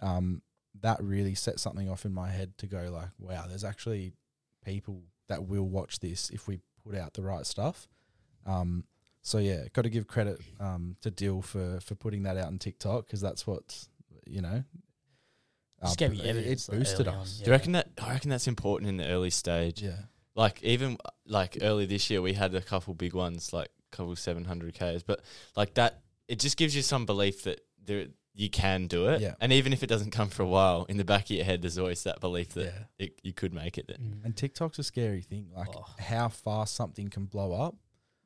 Um, 0.00 0.42
that 0.82 1.02
really 1.02 1.34
set 1.34 1.58
something 1.58 1.88
off 1.88 2.04
in 2.04 2.12
my 2.12 2.28
head 2.28 2.56
to 2.58 2.66
go 2.66 2.90
like, 2.92 3.08
wow, 3.18 3.46
there's 3.48 3.64
actually 3.64 4.12
people 4.64 5.02
that 5.28 5.44
will 5.44 5.68
watch 5.68 5.98
this 6.00 6.30
if 6.30 6.46
we 6.46 6.60
put 6.84 6.94
out 6.94 7.14
the 7.14 7.22
right 7.22 7.46
stuff. 7.46 7.88
Um, 8.44 8.84
so 9.26 9.38
yeah, 9.38 9.64
got 9.72 9.82
to 9.82 9.90
give 9.90 10.06
credit 10.06 10.40
um, 10.60 10.96
to 11.02 11.10
Dyl 11.10 11.42
for 11.42 11.80
for 11.80 11.94
putting 11.96 12.22
that 12.22 12.36
out 12.36 12.46
on 12.46 12.58
TikTok 12.58 13.06
because 13.06 13.20
that's 13.20 13.46
what 13.46 13.86
you 14.26 14.40
know. 14.40 14.62
Just 15.82 16.00
uh, 16.00 16.08
gave 16.08 16.18
it- 16.24 16.36
It 16.36 16.66
boosted 16.70 17.06
early 17.08 17.16
on, 17.16 17.22
us. 17.22 17.38
Do 17.38 17.44
you 17.46 17.50
reckon 17.50 17.72
that? 17.72 17.88
I 18.00 18.12
reckon 18.12 18.30
that's 18.30 18.46
important 18.48 18.88
in 18.88 18.96
the 18.96 19.06
early 19.08 19.30
stage. 19.30 19.82
Yeah. 19.82 19.98
Like 20.34 20.62
even 20.62 20.96
like 21.26 21.58
early 21.60 21.86
this 21.86 22.08
year, 22.08 22.22
we 22.22 22.32
had 22.34 22.54
a 22.54 22.60
couple 22.60 22.94
big 22.94 23.14
ones, 23.14 23.52
like 23.52 23.68
a 23.92 23.96
couple 23.96 24.14
seven 24.16 24.44
hundred 24.44 24.74
k's. 24.74 25.02
But 25.02 25.20
like 25.56 25.74
that, 25.74 26.02
it 26.28 26.38
just 26.38 26.56
gives 26.56 26.74
you 26.76 26.82
some 26.82 27.04
belief 27.04 27.42
that 27.44 27.60
there 27.84 28.06
you 28.34 28.50
can 28.50 28.86
do 28.86 29.08
it. 29.08 29.20
Yeah. 29.22 29.34
And 29.40 29.50
even 29.52 29.72
if 29.72 29.82
it 29.82 29.86
doesn't 29.88 30.10
come 30.10 30.28
for 30.28 30.42
a 30.42 30.46
while, 30.46 30.84
in 30.90 30.98
the 30.98 31.04
back 31.04 31.24
of 31.24 31.30
your 31.30 31.44
head, 31.44 31.62
there's 31.62 31.78
always 31.78 32.02
that 32.04 32.20
belief 32.20 32.50
that 32.50 32.64
Yeah. 32.66 33.06
it, 33.06 33.18
you 33.22 33.32
could 33.32 33.54
make 33.54 33.78
it. 33.78 33.86
Then. 33.88 33.96
Mm. 34.20 34.24
And 34.26 34.36
TikTok's 34.36 34.78
a 34.78 34.82
scary 34.84 35.22
thing, 35.22 35.48
like 35.56 35.68
Oh. 35.74 35.86
how 35.98 36.28
fast 36.28 36.74
something 36.74 37.08
can 37.08 37.24
blow 37.26 37.52
up. 37.52 37.76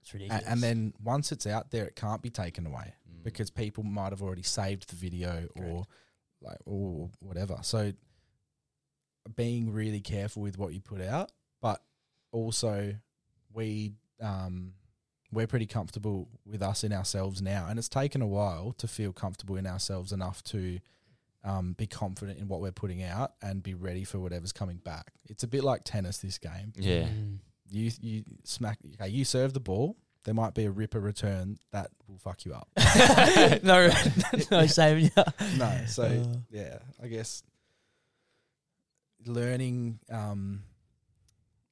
It's 0.02 0.12
ridiculous. 0.14 0.44
And, 0.46 0.60
then 0.62 0.94
once 1.02 1.32
it's 1.32 1.46
out 1.46 1.70
there, 1.70 1.84
it 1.84 1.96
can't 1.96 2.22
be 2.22 2.30
taken 2.30 2.66
away 2.66 2.94
Mm. 3.10 3.22
because 3.24 3.50
people 3.50 3.82
might 3.84 4.10
have 4.12 4.22
already 4.22 4.42
saved 4.42 4.88
the 4.90 4.96
video 4.96 5.48
or 5.56 5.84
like 6.42 6.58
or 6.64 7.10
whatever. 7.20 7.58
So 7.62 7.92
being 9.36 9.72
really 9.72 10.00
careful 10.00 10.42
with 10.42 10.58
what 10.58 10.72
you 10.72 10.80
put 10.80 11.00
out, 11.00 11.30
but 11.60 11.82
also 12.32 12.94
we 13.52 13.92
um 14.20 14.72
we're 15.32 15.46
pretty 15.46 15.66
comfortable 15.66 16.28
with 16.44 16.60
us 16.62 16.82
in 16.82 16.92
ourselves 16.92 17.40
now, 17.40 17.66
and 17.68 17.78
it's 17.78 17.88
taken 17.88 18.20
a 18.20 18.26
while 18.26 18.72
to 18.78 18.88
feel 18.88 19.12
comfortable 19.12 19.56
in 19.56 19.66
ourselves 19.66 20.10
enough 20.12 20.42
to 20.42 20.80
um, 21.44 21.72
be 21.74 21.86
confident 21.86 22.38
in 22.40 22.48
what 22.48 22.60
we're 22.60 22.72
putting 22.72 23.02
out 23.02 23.32
and 23.40 23.62
be 23.62 23.72
ready 23.74 24.02
for 24.04 24.18
whatever's 24.18 24.52
coming 24.52 24.76
back. 24.78 25.12
It's 25.28 25.42
a 25.44 25.46
bit 25.46 25.62
like 25.62 25.84
tennis. 25.84 26.18
This 26.18 26.36
game, 26.38 26.72
Yeah. 26.76 27.04
Mm. 27.04 27.38
You 27.70 27.90
you 28.00 28.24
smack 28.44 28.78
okay, 28.94 29.08
you 29.10 29.24
serve 29.24 29.52
the 29.54 29.60
ball 29.60 29.96
there 30.24 30.34
might 30.34 30.52
be 30.52 30.64
a 30.66 30.70
ripper 30.70 31.00
return 31.00 31.56
that 31.72 31.90
will 32.06 32.18
fuck 32.18 32.44
you 32.44 32.52
up. 32.52 32.68
no, 33.62 33.90
no 34.50 34.66
saving 34.66 35.04
you. 35.16 35.24
no, 35.56 35.84
so 35.86 36.02
Uh. 36.02 36.36
yeah, 36.50 36.78
I 37.02 37.06
guess 37.08 37.42
learning 39.26 39.98
um, 40.10 40.62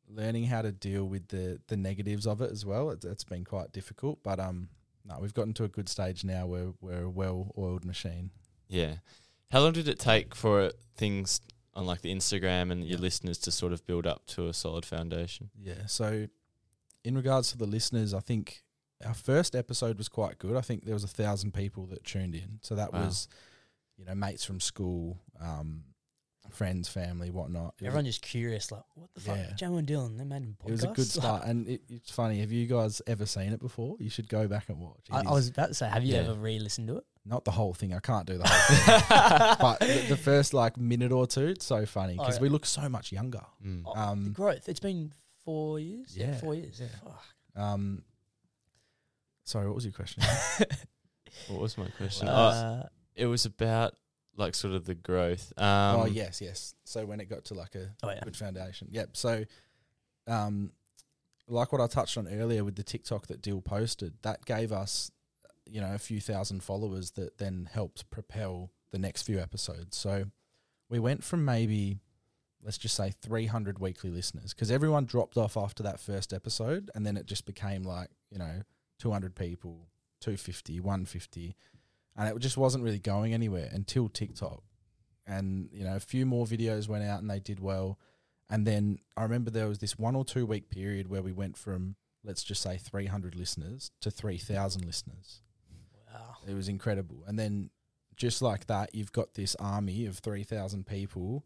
learning 0.09 0.45
how 0.45 0.63
to 0.63 0.73
deal 0.73 1.05
with 1.05 1.29
the 1.29 1.61
the 1.69 1.77
negatives 1.77 2.27
of 2.27 2.41
it 2.41 2.51
as 2.51 2.65
well. 2.65 2.91
It's, 2.91 3.05
it's 3.05 3.25
been 3.25 3.45
quite 3.45 3.73
difficult, 3.73 4.21
but 4.23 4.41
um, 4.41 4.69
no, 5.05 5.19
we've 5.21 5.35
gotten 5.35 5.55
to 5.55 5.65
a 5.65 5.69
good 5.69 5.89
stage 5.89 6.25
now 6.25 6.47
where 6.47 6.73
we're 6.81 7.05
a 7.05 7.11
well 7.11 7.53
oiled 7.59 7.85
machine. 7.85 8.31
Yeah. 8.69 8.95
How 9.51 9.61
long 9.61 9.73
did 9.73 9.89
it 9.89 9.99
take 9.99 10.35
for 10.35 10.73
things 10.97 11.41
on 11.79 11.87
like 11.87 12.03
the 12.03 12.13
Instagram 12.15 12.71
and 12.73 12.85
your 12.85 12.99
listeners 12.99 13.39
to 13.39 13.51
sort 13.51 13.73
of 13.73 13.87
build 13.87 14.07
up 14.07 14.27
to 14.27 14.49
a 14.49 14.53
solid 14.55 14.85
foundation? 14.85 15.51
Yeah. 15.59 15.87
So, 15.87 16.27
in 17.05 17.17
regards 17.17 17.51
to 17.53 17.59
the 17.59 17.67
listeners, 17.67 18.13
I 18.13 18.21
think 18.21 18.63
our 19.07 19.15
first 19.15 19.55
episode 19.55 19.97
was 19.97 20.09
quite 20.09 20.39
good. 20.39 20.57
I 20.57 20.61
think 20.61 20.85
there 20.85 20.95
was 20.95 21.05
a 21.05 21.09
thousand 21.09 21.55
people 21.55 21.87
that 21.87 22.05
tuned 22.05 22.35
in. 22.35 22.59
So 22.63 22.75
that 22.75 22.93
Wow. 22.93 23.05
was, 23.07 23.29
you 23.97 24.05
know, 24.05 24.15
mates 24.15 24.45
from 24.45 24.61
school, 24.61 25.19
um, 25.41 25.85
friends, 26.51 26.89
family, 26.89 27.31
whatnot. 27.31 27.75
It 27.79 27.83
was 27.83 27.87
Everyone 27.89 28.05
just 28.07 28.23
curious, 28.23 28.73
like, 28.73 28.83
what 28.95 29.09
the 29.15 29.21
fuck? 29.21 29.37
Yeah. 29.37 29.69
And 29.69 29.87
Dylan, 29.87 30.19
they 30.19 30.25
made 30.25 30.43
him 30.43 30.57
podcast. 30.61 30.69
It 30.69 30.73
was 30.73 30.85
a 30.85 30.89
good 30.89 31.07
start, 31.21 31.45
and 31.45 31.69
it, 31.69 31.83
it's 31.89 32.11
funny. 32.11 32.41
Have 32.41 32.51
you 32.51 32.67
guys 32.67 33.01
ever 33.07 33.27
seen 33.27 33.53
it 33.53 33.61
before? 33.61 33.97
You 34.01 34.11
should 34.11 34.29
go 34.29 34.49
back 34.49 34.69
and 34.69 34.81
watch. 34.81 35.07
I, 35.11 35.21
I 35.21 35.33
was 35.33 35.49
about 35.49 35.69
to 35.69 35.75
say, 35.75 35.89
have 35.89 36.03
you 36.05 36.15
Yeah. 36.15 36.23
ever 36.23 36.35
re-listened 36.35 36.89
to 36.89 36.97
it? 36.97 37.05
Not 37.29 37.45
the 37.45 37.51
whole 37.51 37.75
thing. 37.75 37.93
I 37.93 37.99
can't 38.01 38.27
do 38.27 38.39
the 38.39 38.49
whole 38.49 38.77
thing, 38.77 39.57
but 39.61 39.81
the, 39.81 40.07
the 40.09 40.17
first 40.17 40.55
like 40.55 40.77
minute 40.79 41.13
or 41.13 41.27
two, 41.27 41.47
it's 41.49 41.67
so 41.67 41.85
funny 41.85 42.15
Oh, 42.19 42.23
because 42.23 42.37
yeah. 42.37 42.43
we 42.43 42.49
look 42.49 42.65
so 42.67 42.89
much 42.89 43.13
younger. 43.13 43.43
Mm. 43.65 43.83
Oh, 43.85 43.93
the 43.95 44.01
Um, 44.01 44.33
growth. 44.33 44.69
It's 44.69 44.81
been 44.81 45.13
four 45.45 45.79
years. 45.79 46.17
Yeah, 46.17 46.37
four 46.39 46.55
years. 46.55 46.81
yeah. 46.81 46.89
Fuck. 47.05 47.25
um, 47.63 48.03
sorry, 49.45 49.67
what 49.67 49.75
was 49.75 49.85
your 49.85 49.93
question? 49.93 50.23
What 51.49 51.61
was 51.61 51.79
my 51.79 51.87
question? 51.97 52.27
oh, 52.29 52.33
Uh, 52.33 52.83
it 53.15 53.27
was 53.27 53.45
about 53.45 53.95
like 54.37 54.55
sort 54.55 54.75
of 54.75 54.87
the 54.87 54.95
growth. 54.95 55.53
Um, 55.57 56.01
oh 56.01 56.05
yes, 56.07 56.41
yes. 56.41 56.75
So 56.85 57.05
when 57.07 57.21
it 57.21 57.27
got 57.29 57.45
to 57.47 57.55
like 57.55 57.75
a 57.75 57.91
Oh, 58.03 58.11
yeah. 58.11 58.21
good 58.25 58.37
foundation, 58.37 58.89
yep. 58.91 59.11
So, 59.17 59.45
um, 60.27 60.73
like 61.47 61.71
what 61.73 61.81
I 61.81 61.87
touched 61.87 62.17
on 62.19 62.27
earlier 62.29 62.65
with 62.65 62.77
the 62.77 62.83
TikTok 62.83 63.27
that 63.29 63.41
Dyl 63.43 63.61
posted, 63.61 64.15
that 64.23 64.45
gave 64.47 64.73
us, 64.73 65.11
you 65.69 65.81
know, 65.81 65.95
a 65.95 65.99
few 65.99 66.21
thousand 66.21 66.63
followers 66.63 67.13
that 67.13 67.39
then 67.39 67.69
helped 67.73 68.09
propel 68.11 68.71
the 68.91 68.99
next 68.99 69.23
few 69.23 69.39
episodes. 69.39 69.97
So 69.97 70.25
we 70.89 70.99
went 70.99 71.25
from 71.25 71.45
maybe, 71.45 71.99
let's 72.63 72.79
just 72.79 72.95
say, 72.95 73.13
300 73.23 73.79
weekly 73.79 74.11
listeners 74.11 74.55
because 74.55 74.71
everyone 74.71 75.05
dropped 75.05 75.37
off 75.37 75.57
after 75.57 75.83
that 75.83 76.01
first 76.01 76.33
episode, 76.33 76.91
and 76.95 77.07
then 77.07 77.17
it 77.17 77.27
just 77.27 77.47
became 77.47 77.83
like, 77.83 78.09
you 78.31 78.39
know, 78.39 78.63
200 78.99 79.35
people, 79.35 79.89
250, 80.21 80.81
150, 80.81 81.57
and 82.17 82.29
it 82.29 82.39
just 82.41 82.57
wasn't 82.57 82.83
really 82.83 82.99
going 82.99 83.33
anywhere 83.33 83.69
until 83.73 84.09
TikTok. 84.09 84.63
And 85.27 85.69
you 85.73 85.85
know, 85.85 85.97
a 85.97 86.01
few 86.01 86.25
more 86.25 86.47
videos 86.47 86.89
went 86.89 87.05
out 87.05 87.21
and 87.21 87.31
they 87.31 87.39
did 87.39 87.61
well. 87.61 87.99
And 88.51 88.67
then 88.67 88.99
I 89.17 89.23
remember 89.23 89.51
there 89.51 89.69
was 89.69 89.79
this 89.79 89.99
one 89.99 90.17
or 90.17 90.25
two 90.25 90.47
week 90.47 90.71
period 90.71 91.09
where 91.09 91.21
we 91.23 91.33
went 91.33 91.57
from 91.57 91.97
let's 92.25 92.43
just 92.43 92.63
say 92.63 92.77
300 92.77 93.35
listeners 93.35 93.91
to 94.01 94.11
3,000 94.11 94.85
listeners. 94.85 95.43
Wow. 96.13 96.37
It 96.47 96.55
was 96.55 96.69
incredible. 96.69 97.25
And 97.27 97.39
then 97.39 97.71
just 98.17 98.43
like 98.43 98.67
that, 98.67 98.95
you've 98.95 99.13
got 99.13 99.35
this 99.35 99.55
army 99.57 100.07
of 100.07 100.19
3,000 100.19 100.87
people. 100.87 101.45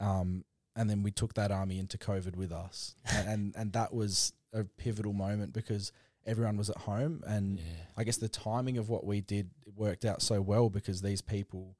Um, 0.00 0.44
and 0.76 0.88
then 0.88 1.02
we 1.02 1.10
took 1.10 1.34
that 1.34 1.50
army 1.50 1.78
into 1.78 1.98
COVID 1.98 2.36
with 2.36 2.52
us. 2.52 2.94
and, 3.04 3.28
and, 3.28 3.56
and 3.56 3.72
that 3.72 3.92
was 3.92 4.32
a 4.52 4.64
pivotal 4.64 5.12
moment 5.12 5.52
because 5.52 5.92
everyone 6.24 6.56
was 6.56 6.70
at 6.70 6.76
home. 6.78 7.22
And 7.26 7.58
Yeah. 7.58 7.64
I 7.96 8.04
guess 8.04 8.16
the 8.16 8.28
timing 8.28 8.78
of 8.78 8.88
what 8.88 9.04
we 9.04 9.20
did 9.20 9.50
worked 9.76 10.04
out 10.04 10.22
so 10.22 10.40
well 10.40 10.70
because 10.70 11.02
these 11.02 11.20
people 11.20 11.74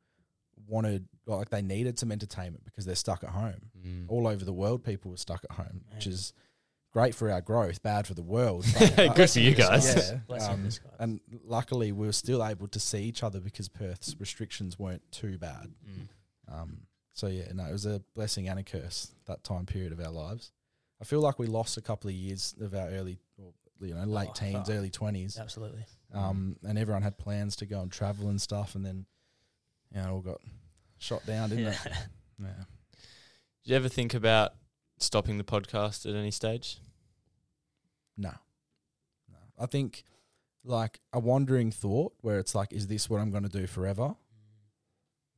wanted, 0.66 1.07
like, 1.26 1.48
they 1.50 1.62
needed 1.62 1.98
some 1.98 2.11
entertainment 2.11 2.64
because 2.64 2.85
they're 2.85 2.94
stuck 2.96 3.22
at 3.22 3.31
home. 3.31 3.70
Mm. 3.87 4.07
All 4.09 4.26
over 4.26 4.44
the 4.44 4.52
world, 4.52 4.85
people 4.85 5.11
were 5.12 5.16
stuck 5.16 5.44
at 5.48 5.57
home, 5.57 5.83
which 5.94 6.07
is 6.07 6.33
great 6.92 7.14
for 7.14 7.31
our 7.31 7.40
growth, 7.40 7.83
bad 7.83 8.07
for 8.07 8.14
the 8.14 8.22
world. 8.22 8.64
Good 9.14 9.31
for 9.31 9.40
you 9.40 9.55
guys. 9.55 9.94
Yeah. 10.29 10.37
Um, 10.48 10.59
you, 10.61 10.64
this 10.64 10.79
guy. 10.79 10.90
and 10.98 11.20
luckily, 11.44 11.92
we 11.92 12.07
were 12.07 12.12
still 12.12 12.44
able 12.44 12.68
to 12.68 12.81
see 12.81 13.03
each 13.03 13.22
other 13.22 13.40
because 13.40 13.68
Perth's 13.68 14.16
restrictions 14.18 14.79
weren't 14.79 15.03
too 15.12 15.38
bad. 15.38 15.68
Mm. 15.88 16.09
Um, 16.53 16.79
so 17.12 17.27
yeah, 17.27 17.44
no, 17.55 17.64
it 17.66 17.72
was 17.72 17.87
a 17.87 18.01
blessing 18.14 18.48
and 18.48 18.59
a 18.59 18.62
curse 18.62 19.12
that 19.27 19.44
time 19.44 19.66
period 19.66 19.92
of 19.92 20.01
our 20.01 20.11
lives. 20.12 20.53
I 21.01 21.05
feel 21.05 21.20
like 21.20 21.38
we 21.38 21.46
lost 21.46 21.77
a 21.77 21.81
couple 21.83 22.09
of 22.09 22.14
years 22.16 22.55
of 22.61 22.74
our 22.74 22.88
early, 22.88 23.18
or, 23.37 23.53
you 23.81 23.94
know, 23.94 24.05
late 24.05 24.29
Oh, 24.31 24.35
teens, 24.35 24.66
fuck. 24.68 24.70
early 24.77 24.90
twenties. 24.90 25.38
Absolutely. 25.38 25.85
Um, 26.12 26.57
and 26.64 26.79
everyone 26.79 27.03
had 27.03 27.18
plans 27.18 27.55
to 27.57 27.66
go 27.66 27.81
and 27.81 27.92
travel 27.92 28.29
and 28.31 28.40
stuff, 28.40 28.74
and 28.74 28.85
then, 28.85 29.05
you 29.94 30.01
know, 30.03 30.14
all 30.14 30.20
got 30.20 30.40
shot 30.98 31.24
down, 31.27 31.51
didn't 31.51 31.64
Yeah. 31.66 31.70
it? 31.85 31.92
Yeah. 32.40 32.48
Did 33.64 33.70
you 33.70 33.77
ever 33.77 33.88
think 33.88 34.14
about 34.14 34.53
stopping 34.98 35.38
the 35.38 35.44
podcast 35.44 36.08
at 36.08 36.14
any 36.14 36.30
stage? 36.30 36.78
No. 38.16 38.32
No. 39.30 39.38
I 39.58 39.66
think 39.66 40.04
like 40.64 41.00
a 41.12 41.18
wandering 41.18 41.70
thought 41.70 42.12
where 42.20 42.38
it's 42.38 42.54
like, 42.54 42.72
is 42.72 42.87
this 42.87 43.08
what 43.08 43.20
I'm 43.20 43.30
going 43.30 43.44
to 43.44 43.48
do 43.48 43.66
forever? 43.66 44.14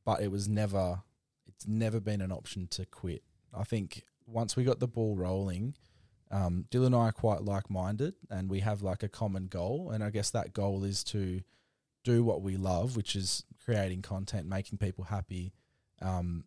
But 0.05 0.21
it 0.21 0.31
was 0.31 0.47
never, 0.49 1.01
it's 1.47 1.67
never 1.67 1.99
been 1.99 2.21
an 2.21 2.31
option 2.31 2.67
to 2.71 2.85
quit. 2.85 3.23
I 3.53 3.63
think 3.63 4.03
once 4.25 4.55
we 4.55 4.63
got 4.63 4.79
the 4.79 4.87
ball 4.87 5.15
rolling, 5.15 5.75
um, 6.31 6.65
Dylan 6.71 6.87
and 6.87 6.95
I 6.95 7.09
are 7.09 7.11
quite 7.11 7.41
like 7.41 7.69
minded 7.69 8.15
and 8.29 8.49
we 8.49 8.61
have 8.61 8.81
like 8.81 9.03
a 9.03 9.09
common 9.09 9.47
goal. 9.47 9.91
And 9.91 10.03
I 10.03 10.09
guess 10.09 10.31
that 10.31 10.53
goal 10.53 10.83
is 10.83 11.03
to 11.05 11.41
do 12.03 12.23
what 12.23 12.41
we 12.41 12.57
love, 12.57 12.95
which 12.95 13.15
is 13.15 13.43
creating 13.63 14.01
content, 14.01 14.47
making 14.47 14.79
people 14.79 15.05
happy. 15.05 15.53
Um, 16.01 16.45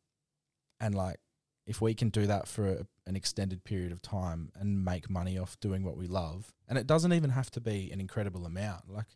and 0.81 0.94
like, 0.94 1.20
if 1.66 1.81
we 1.81 1.94
can 1.94 2.09
do 2.11 2.27
that 2.27 2.46
for 2.46 2.66
a, 2.66 2.87
an 3.07 3.16
extended 3.16 3.64
period 3.64 3.92
of 3.92 4.03
time 4.03 4.50
and 4.55 4.85
make 4.85 5.09
money 5.09 5.38
off 5.38 5.59
doing 5.61 5.83
what 5.83 5.96
we 5.96 6.07
love, 6.07 6.53
and 6.68 6.79
it 6.79 6.87
doesn't 6.87 7.12
even 7.12 7.31
have 7.31 7.50
to 7.53 7.61
be 7.61 7.90
an 7.92 8.00
incredible 8.00 8.46
amount. 8.46 8.90
Like 8.90 9.07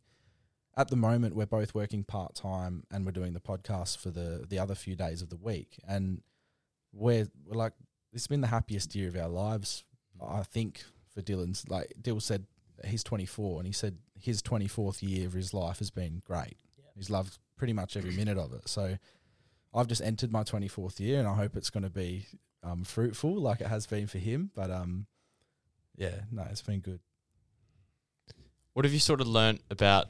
at 0.77 0.89
the 0.89 0.97
moment, 0.97 1.35
we're 1.35 1.47
both 1.47 1.75
working 1.75 2.05
part 2.05 2.35
time 2.35 2.85
and 2.91 3.05
we're 3.05 3.13
doing 3.13 3.35
the 3.35 3.41
podcast 3.41 3.99
for 3.99 4.11
the 4.11 4.47
the 4.49 4.59
other 4.59 4.75
few 4.75 4.97
days 4.97 5.23
of 5.23 5.29
the 5.29 5.37
week, 5.37 5.81
and 5.87 6.23
we're, 6.93 7.29
we're 7.47 7.57
like, 7.57 7.73
has 8.13 8.27
been 8.27 8.41
the 8.41 8.49
happiest 8.49 8.95
year 8.95 9.09
of 9.09 9.17
our 9.17 9.29
lives. 9.29 9.85
I 10.21 10.43
think 10.43 10.83
for 11.15 11.23
Dylan's, 11.23 11.69
like 11.69 11.93
Dyl 12.01 12.21
said, 12.21 12.47
he's 12.85 13.05
24, 13.05 13.61
and 13.61 13.67
he 13.67 13.73
said 13.73 13.99
his 14.19 14.43
24th 14.43 15.03
year 15.03 15.27
of 15.27 15.33
his 15.33 15.53
life 15.53 15.79
has 15.79 15.91
been 15.91 16.23
great. 16.25 16.57
He's 16.97 17.11
loved 17.11 17.39
pretty 17.57 17.73
much 17.73 17.97
every 17.97 18.13
minute 18.13 18.39
of 18.39 18.53
it. 18.53 18.69
So 18.69 18.99
I've 19.75 19.87
just 19.87 20.03
entered 20.03 20.33
my 20.33 20.43
24th 20.43 21.01
year, 21.01 21.19
and 21.19 21.29
I 21.29 21.35
hope 21.35 21.57
it's 21.57 21.71
going 21.71 21.85
to 21.85 21.91
be 21.91 22.27
um, 22.63 22.85
fruitful 22.85 23.35
like 23.37 23.61
it 23.61 23.67
has 23.67 23.87
been 23.87 24.07
for 24.07 24.19
him. 24.19 24.51
But 24.55 24.71
um, 24.71 25.07
yeah, 25.97 26.21
no, 26.31 26.47
it's 26.51 26.63
been 26.63 26.81
good. 26.81 27.01
What 28.73 28.85
have 28.85 28.95
you 28.95 29.01
sort 29.01 29.21
of 29.21 29.27
learnt 29.27 29.61
about, 29.71 30.07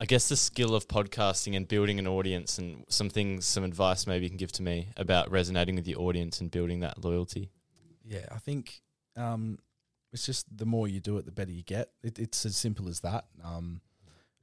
I 0.00 0.04
guess, 0.04 0.28
the 0.28 0.36
skill 0.36 0.74
of 0.74 0.88
podcasting 0.88 1.56
and 1.56 1.68
building 1.68 1.98
an 1.98 2.06
audience 2.06 2.58
and 2.58 2.84
some 2.88 3.08
things, 3.08 3.46
some 3.46 3.64
advice 3.64 4.06
maybe 4.06 4.24
you 4.24 4.30
can 4.30 4.36
give 4.36 4.52
to 4.52 4.62
me 4.62 4.88
about 4.96 5.30
resonating 5.30 5.76
with 5.76 5.86
your 5.86 6.00
audience 6.00 6.40
and 6.40 6.50
building 6.50 6.80
that 6.80 7.04
loyalty? 7.04 7.50
Yeah, 8.04 8.26
I 8.32 8.38
think 8.38 8.82
um, 9.16 9.58
it's 10.12 10.26
just 10.26 10.46
the 10.56 10.66
more 10.66 10.88
you 10.88 11.00
do 11.00 11.16
it, 11.18 11.26
the 11.26 11.32
better 11.32 11.52
you 11.52 11.62
get. 11.62 11.90
It, 12.02 12.18
it's 12.18 12.44
as 12.44 12.56
simple 12.56 12.88
as 12.88 13.00
that. 13.00 13.26
Um, 13.44 13.80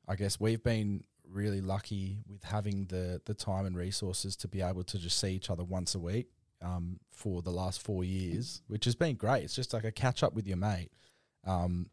I 0.08 0.15
guess 0.15 0.39
we've 0.39 0.63
been 0.63 1.03
really 1.38 1.62
lucky 1.62 2.17
with 2.28 2.43
having 2.43 2.86
the 2.86 3.21
the 3.26 3.34
time 3.34 3.65
and 3.65 3.78
resources 3.78 4.36
to 4.38 4.47
be 4.47 4.62
able 4.62 4.84
to 4.84 4.97
just 4.97 5.19
see 5.19 5.30
each 5.30 5.50
other 5.50 5.63
once 5.63 5.95
a 5.95 6.00
week 6.00 6.28
um, 6.62 7.00
for 7.12 7.41
the 7.41 7.52
last 7.52 7.82
four 7.82 8.04
years, 8.04 8.62
which 8.67 8.86
has 8.86 8.95
been 8.95 9.15
great. 9.15 9.43
It's 9.43 9.56
just 9.56 9.73
like 9.73 9.86
a 9.86 9.91
catch 9.91 10.23
up 10.23 10.34
with 10.34 10.47
your 10.47 10.58
mate, 10.58 10.89
um, 11.45 11.89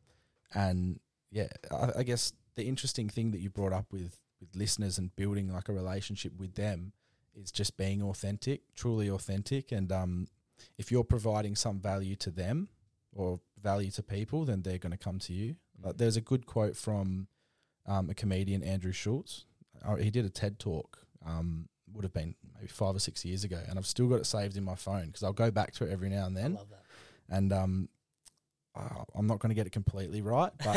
and 0.54 0.98
yeah, 1.30 1.48
I, 1.70 2.00
I 2.00 2.02
guess 2.02 2.32
the 2.56 2.64
interesting 2.64 3.08
thing 3.08 3.32
that 3.32 3.40
you 3.40 3.50
brought 3.50 3.72
up 3.72 3.92
with 3.92 4.18
with 4.40 4.56
listeners 4.56 4.98
and 4.98 5.14
building 5.16 5.52
like 5.52 5.68
a 5.68 5.72
relationship 5.72 6.32
with 6.38 6.54
them 6.54 6.92
is 7.34 7.50
just 7.52 7.76
being 7.76 8.02
authentic, 8.02 8.62
truly 8.74 9.10
authentic, 9.10 9.72
and 9.72 9.92
um, 9.92 10.26
if 10.78 10.90
you're 10.90 11.04
providing 11.04 11.56
some 11.56 11.80
value 11.80 12.16
to 12.16 12.30
them 12.30 12.68
or 13.12 13.40
value 13.62 13.90
to 13.90 14.02
people, 14.02 14.44
then 14.44 14.62
they're 14.62 14.78
going 14.78 14.92
to 14.92 14.98
come 14.98 15.18
to 15.18 15.32
you. 15.32 15.56
Like, 15.82 15.96
there's 15.96 16.16
a 16.16 16.20
good 16.20 16.46
quote 16.46 16.76
from 16.76 17.28
um, 17.86 18.10
a 18.10 18.14
comedian, 18.14 18.62
Andrew 18.62 18.92
Schulz. 18.92 19.46
Uh, 19.84 19.96
he 19.96 20.10
did 20.10 20.24
a 20.24 20.30
TED 20.30 20.58
talk, 20.58 20.98
um, 21.26 21.68
would 21.92 22.04
have 22.04 22.12
been 22.12 22.34
maybe 22.54 22.66
five 22.68 22.96
or 22.96 22.98
six 22.98 23.24
years 23.24 23.44
ago, 23.44 23.60
and 23.68 23.78
I've 23.78 23.86
still 23.86 24.06
got 24.08 24.16
it 24.16 24.26
saved 24.26 24.56
in 24.56 24.64
my 24.64 24.74
phone 24.74 25.06
because 25.06 25.22
I'll 25.22 25.32
go 25.32 25.50
back 25.50 25.72
to 25.74 25.84
it 25.84 25.90
every 25.92 26.08
now 26.08 26.26
and 26.26 26.36
then. 26.36 26.54
love 26.54 26.70
that. 26.70 26.82
And 27.28 27.52
um, 27.52 27.88
uh, 28.74 29.04
I'm 29.14 29.26
not 29.26 29.38
going 29.40 29.50
to 29.50 29.54
get 29.54 29.66
it 29.66 29.70
completely 29.72 30.22
right, 30.22 30.52
but 30.64 30.76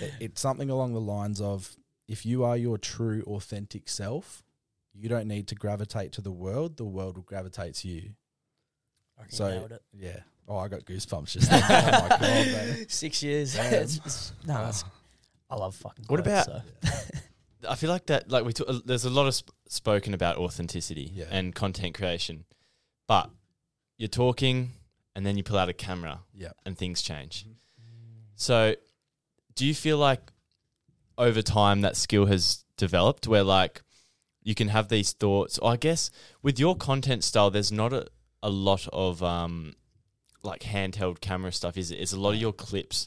it, 0.00 0.12
it's 0.20 0.40
something 0.40 0.70
along 0.70 0.92
the 0.94 1.00
lines 1.00 1.40
of 1.40 1.74
if 2.08 2.26
you 2.26 2.44
are 2.44 2.56
your 2.56 2.76
true, 2.78 3.22
authentic 3.26 3.88
self, 3.88 4.42
you 4.94 5.08
don't 5.08 5.26
need 5.28 5.48
to 5.48 5.54
gravitate 5.54 6.12
to 6.12 6.20
the 6.20 6.30
world, 6.32 6.76
the 6.76 6.84
world 6.84 7.16
will 7.16 7.24
gravitate 7.24 7.74
to 7.76 7.88
you. 7.88 8.10
So 9.28 9.68
yeah, 9.96 10.20
Oh, 10.48 10.56
I 10.58 10.66
got 10.68 10.80
goosebumps 10.84 11.28
just 11.32 11.48
then. 11.50 11.62
oh 11.64 11.90
my 12.02 12.08
god. 12.08 12.76
Six 12.90 13.22
years. 13.22 13.54
Damn. 13.54 13.66
It's- 13.74 13.96
it's- 13.98 14.32
no, 14.46 14.54
that's, 14.64 14.84
I 15.52 15.56
love 15.56 15.74
fucking. 15.76 16.06
What 16.08 16.24
clothes, 16.24 16.46
about- 16.48 16.62
so. 16.82 16.90
I 17.68 17.74
feel 17.76 17.90
like 17.90 18.06
that, 18.06 18.28
like 18.30 18.44
we 18.44 18.52
talk, 18.52 18.66
there's 18.84 19.04
a 19.04 19.10
lot 19.10 19.26
of 19.28 19.34
sp- 19.38 19.52
spoken 19.68 20.14
about 20.14 20.36
authenticity 20.38 21.12
Yeah. 21.14 21.26
and 21.30 21.54
content 21.54 21.94
creation, 21.94 22.44
but 23.06 23.30
you're 23.98 24.08
talking 24.08 24.72
and 25.14 25.24
then 25.26 25.36
you 25.36 25.44
pull 25.44 25.58
out 25.58 25.68
a 25.68 25.72
camera 25.72 26.20
Yeah. 26.34 26.52
and 26.66 26.76
things 26.76 27.02
change. 27.02 27.46
So, 28.34 28.74
do 29.54 29.64
you 29.66 29.74
feel 29.74 29.98
like 29.98 30.32
over 31.18 31.42
time 31.42 31.82
that 31.82 31.96
skill 31.96 32.26
has 32.26 32.64
developed 32.76 33.28
where 33.28 33.44
like 33.44 33.82
you 34.42 34.54
can 34.56 34.68
have 34.68 34.88
these 34.88 35.12
thoughts? 35.12 35.58
Or 35.58 35.72
I 35.72 35.76
guess 35.76 36.10
with 36.42 36.58
your 36.58 36.74
content 36.74 37.22
style, 37.22 37.50
there's 37.50 37.70
not 37.70 37.92
a, 37.92 38.06
a 38.42 38.50
lot 38.50 38.88
of 38.92 39.22
um, 39.22 39.74
like 40.42 40.62
handheld 40.62 41.20
camera 41.20 41.52
stuff, 41.52 41.76
is 41.76 41.92
it? 41.92 41.96
It's 42.00 42.12
a 42.14 42.18
lot 42.18 42.30
of 42.34 42.40
your 42.40 42.52
clips 42.54 43.06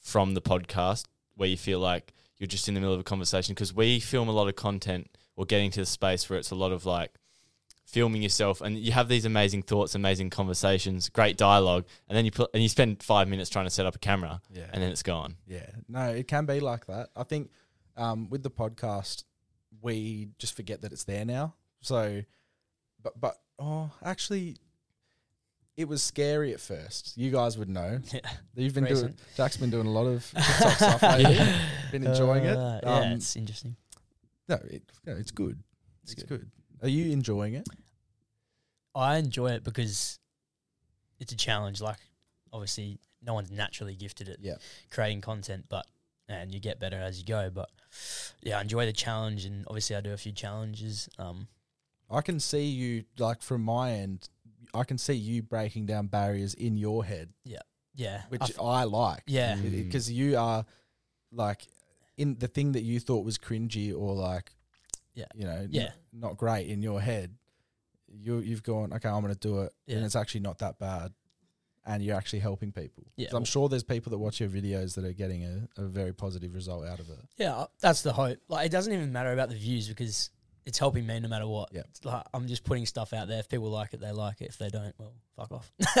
from 0.00 0.34
the 0.34 0.42
podcast 0.42 1.04
where 1.36 1.48
you 1.48 1.56
feel 1.56 1.78
like 1.80 2.12
you're 2.38 2.46
just 2.46 2.68
in 2.68 2.74
the 2.74 2.80
middle 2.80 2.94
of 2.94 3.00
a 3.00 3.04
conversation 3.04 3.54
because 3.54 3.72
we 3.74 4.00
film 4.00 4.28
a 4.28 4.32
lot 4.32 4.48
of 4.48 4.56
content 4.56 5.08
or 5.36 5.44
getting 5.44 5.70
to 5.70 5.80
the 5.80 5.86
space 5.86 6.28
where 6.28 6.38
it's 6.38 6.50
a 6.50 6.54
lot 6.54 6.72
of 6.72 6.84
like 6.86 7.12
filming 7.86 8.22
yourself 8.22 8.60
and 8.60 8.76
you 8.78 8.92
have 8.92 9.08
these 9.08 9.24
amazing 9.24 9.62
thoughts, 9.62 9.94
amazing 9.94 10.30
conversations, 10.30 11.08
great 11.08 11.36
dialogue, 11.36 11.84
and 12.08 12.16
then 12.16 12.24
you 12.24 12.30
put 12.30 12.50
and 12.54 12.62
you 12.62 12.68
spend 12.68 13.02
five 13.02 13.28
minutes 13.28 13.50
trying 13.50 13.66
to 13.66 13.70
set 13.70 13.86
up 13.86 13.94
a 13.94 13.98
camera, 13.98 14.40
Yeah. 14.52 14.66
and 14.72 14.82
then 14.82 14.90
it's 14.90 15.02
gone. 15.02 15.36
Yeah, 15.46 15.66
no, 15.88 16.08
it 16.08 16.26
can 16.26 16.46
be 16.46 16.60
like 16.60 16.86
that. 16.86 17.10
I 17.14 17.22
think 17.24 17.50
um, 17.96 18.28
with 18.30 18.42
the 18.42 18.50
podcast, 18.50 19.24
we 19.80 20.28
just 20.38 20.56
forget 20.56 20.80
that 20.82 20.92
it's 20.92 21.04
there 21.04 21.24
now. 21.24 21.54
So, 21.82 22.22
but 23.02 23.20
but 23.20 23.36
oh, 23.58 23.90
actually, 24.02 24.56
it 25.76 25.88
was 25.88 26.02
scary 26.02 26.52
at 26.54 26.60
first. 26.60 27.16
You 27.16 27.30
guys 27.30 27.58
would 27.58 27.68
know. 27.68 28.00
Yeah. 28.12 28.20
You've 28.54 28.74
been 28.74 28.84
doing. 28.84 29.14
Jack's 29.36 29.56
been 29.56 29.70
doing 29.70 29.86
a 29.86 29.90
lot 29.90 30.06
of 30.06 30.24
TikTok 30.34 30.72
stuff 30.76 31.02
lately. 31.02 31.38
Been 31.92 32.06
enjoying 32.06 32.44
it. 32.44 32.56
Uh, 32.56 32.80
Um, 32.84 33.02
yeah, 33.02 33.14
it's 33.14 33.34
interesting. 33.36 33.76
no, 34.48 34.56
it, 34.70 34.82
no, 35.06 35.16
it's 35.16 35.30
good. 35.32 35.58
It's, 36.04 36.12
It's 36.12 36.22
good. 36.22 36.50
Are 36.82 36.88
you 36.88 37.10
enjoying 37.12 37.54
it? 37.54 37.68
I 38.94 39.16
enjoy 39.16 39.50
it 39.52 39.64
because 39.64 40.18
it's 41.18 41.32
a 41.32 41.36
challenge. 41.36 41.80
Like, 41.80 41.98
obviously, 42.52 42.98
no 43.22 43.34
one's 43.34 43.50
naturally 43.50 43.94
gifted 43.96 44.28
at 44.28 44.38
Yeah. 44.40 44.56
creating 44.90 45.20
content, 45.22 45.64
but 45.68 45.86
and 46.28 46.54
you 46.54 46.60
get 46.60 46.78
better 46.80 46.96
as 46.98 47.18
you 47.18 47.24
go. 47.24 47.50
But 47.50 47.68
yeah, 48.42 48.58
I 48.58 48.60
enjoy 48.60 48.86
the 48.86 48.92
challenge, 48.92 49.44
and 49.44 49.64
obviously, 49.66 49.96
I 49.96 50.00
do 50.00 50.12
a 50.12 50.16
few 50.16 50.32
challenges. 50.32 51.08
Um, 51.18 51.48
I 52.10 52.20
can 52.20 52.38
see 52.38 52.64
you 52.66 53.04
like 53.18 53.42
from 53.42 53.62
my 53.62 53.92
end. 53.92 54.28
I 54.74 54.84
can 54.84 54.98
see 54.98 55.14
you 55.14 55.42
breaking 55.42 55.86
down 55.86 56.06
barriers 56.08 56.54
in 56.54 56.76
your 56.76 57.04
head, 57.04 57.30
yeah, 57.44 57.60
Yeah. 57.94 58.22
which 58.28 58.42
I 58.42 58.44
f- 58.46 58.60
I 58.60 58.84
like. 58.84 59.22
yeah, 59.26 59.56
Mm. 59.56 59.70
because 59.86 60.10
you 60.10 60.36
are 60.36 60.64
like 61.32 61.66
in 62.16 62.36
the 62.38 62.48
thing 62.48 62.72
that 62.72 62.82
you 62.82 63.00
thought 63.00 63.24
was 63.24 63.38
cringy 63.38 63.96
or 63.96 64.14
like 64.14 64.52
Yeah. 65.14 65.26
you 65.34 65.44
know 65.44 65.56
n- 65.56 65.68
Yeah. 65.70 65.92
not 66.12 66.36
great 66.36 66.68
in 66.68 66.82
your 66.82 67.00
head 67.00 67.36
you 68.08 68.38
you've 68.38 68.62
gone 68.62 68.92
okay 68.92 69.08
I'm 69.08 69.20
going 69.22 69.34
to 69.34 69.38
do 69.40 69.60
it 69.62 69.72
and 69.88 70.04
it's 70.04 70.14
actually 70.14 70.40
not 70.42 70.58
that 70.58 70.78
bad 70.78 71.12
and 71.86 72.02
you're 72.02 72.16
actually 72.16 72.38
helping 72.38 72.72
people. 72.72 73.04
Yeah, 73.16 73.28
I'm 73.32 73.44
sure 73.44 73.68
there's 73.68 73.82
people 73.84 74.10
that 74.10 74.18
watch 74.18 74.40
your 74.40 74.48
videos 74.48 74.94
that 74.94 75.04
are 75.04 75.12
getting 75.12 75.44
a, 75.44 75.68
a 75.76 75.84
very 75.86 76.14
positive 76.14 76.54
result 76.54 76.86
out 76.86 76.98
of 77.00 77.10
it 77.10 77.18
yeah. 77.36 77.66
That's 77.80 78.02
the 78.02 78.12
hope. 78.12 78.38
Like, 78.48 78.66
it 78.66 78.72
doesn't 78.72 78.92
even 78.92 79.12
matter 79.12 79.32
about 79.32 79.48
the 79.50 79.54
views 79.56 79.88
because 79.88 80.30
it's 80.66 80.78
helping 80.78 81.06
me 81.06 81.20
no 81.20 81.28
matter 81.28 81.46
what. 81.46 81.70
Yeah. 81.72 81.82
Like 82.04 82.24
I'm 82.32 82.46
just 82.46 82.64
putting 82.64 82.86
stuff 82.86 83.12
out 83.12 83.28
there. 83.28 83.38
If 83.38 83.48
people 83.48 83.70
like 83.70 83.92
it, 83.94 84.00
they 84.00 84.12
like 84.12 84.40
it. 84.40 84.48
If 84.48 84.58
they 84.58 84.68
don't, 84.68 84.94
well, 84.98 85.12
fuck 85.36 85.52
off. 85.52 85.72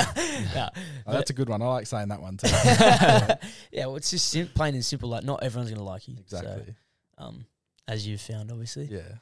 yeah, 0.54 0.70
oh, 1.06 1.12
that's 1.12 1.30
a 1.30 1.34
good 1.34 1.48
one 1.48 1.62
I 1.62 1.66
like 1.66 1.86
saying 1.86 2.08
that 2.08 2.20
one 2.22 2.36
too 2.36 2.48
yeah, 3.72 3.86
well, 3.86 3.96
it's 3.96 4.10
just 4.10 4.28
sim- 4.28 4.48
plain 4.54 4.74
and 4.74 4.84
simple. 4.84 5.08
Like, 5.08 5.24
not 5.24 5.42
everyone's 5.42 5.70
gonna 5.70 5.82
like 5.84 6.08
you. 6.08 6.16
So, 6.26 6.38
exactly 6.38 6.74
um, 7.18 7.46
as 7.86 8.06
you've 8.06 8.20
found, 8.20 8.50
obviously. 8.50 8.86
yeah 8.86 9.16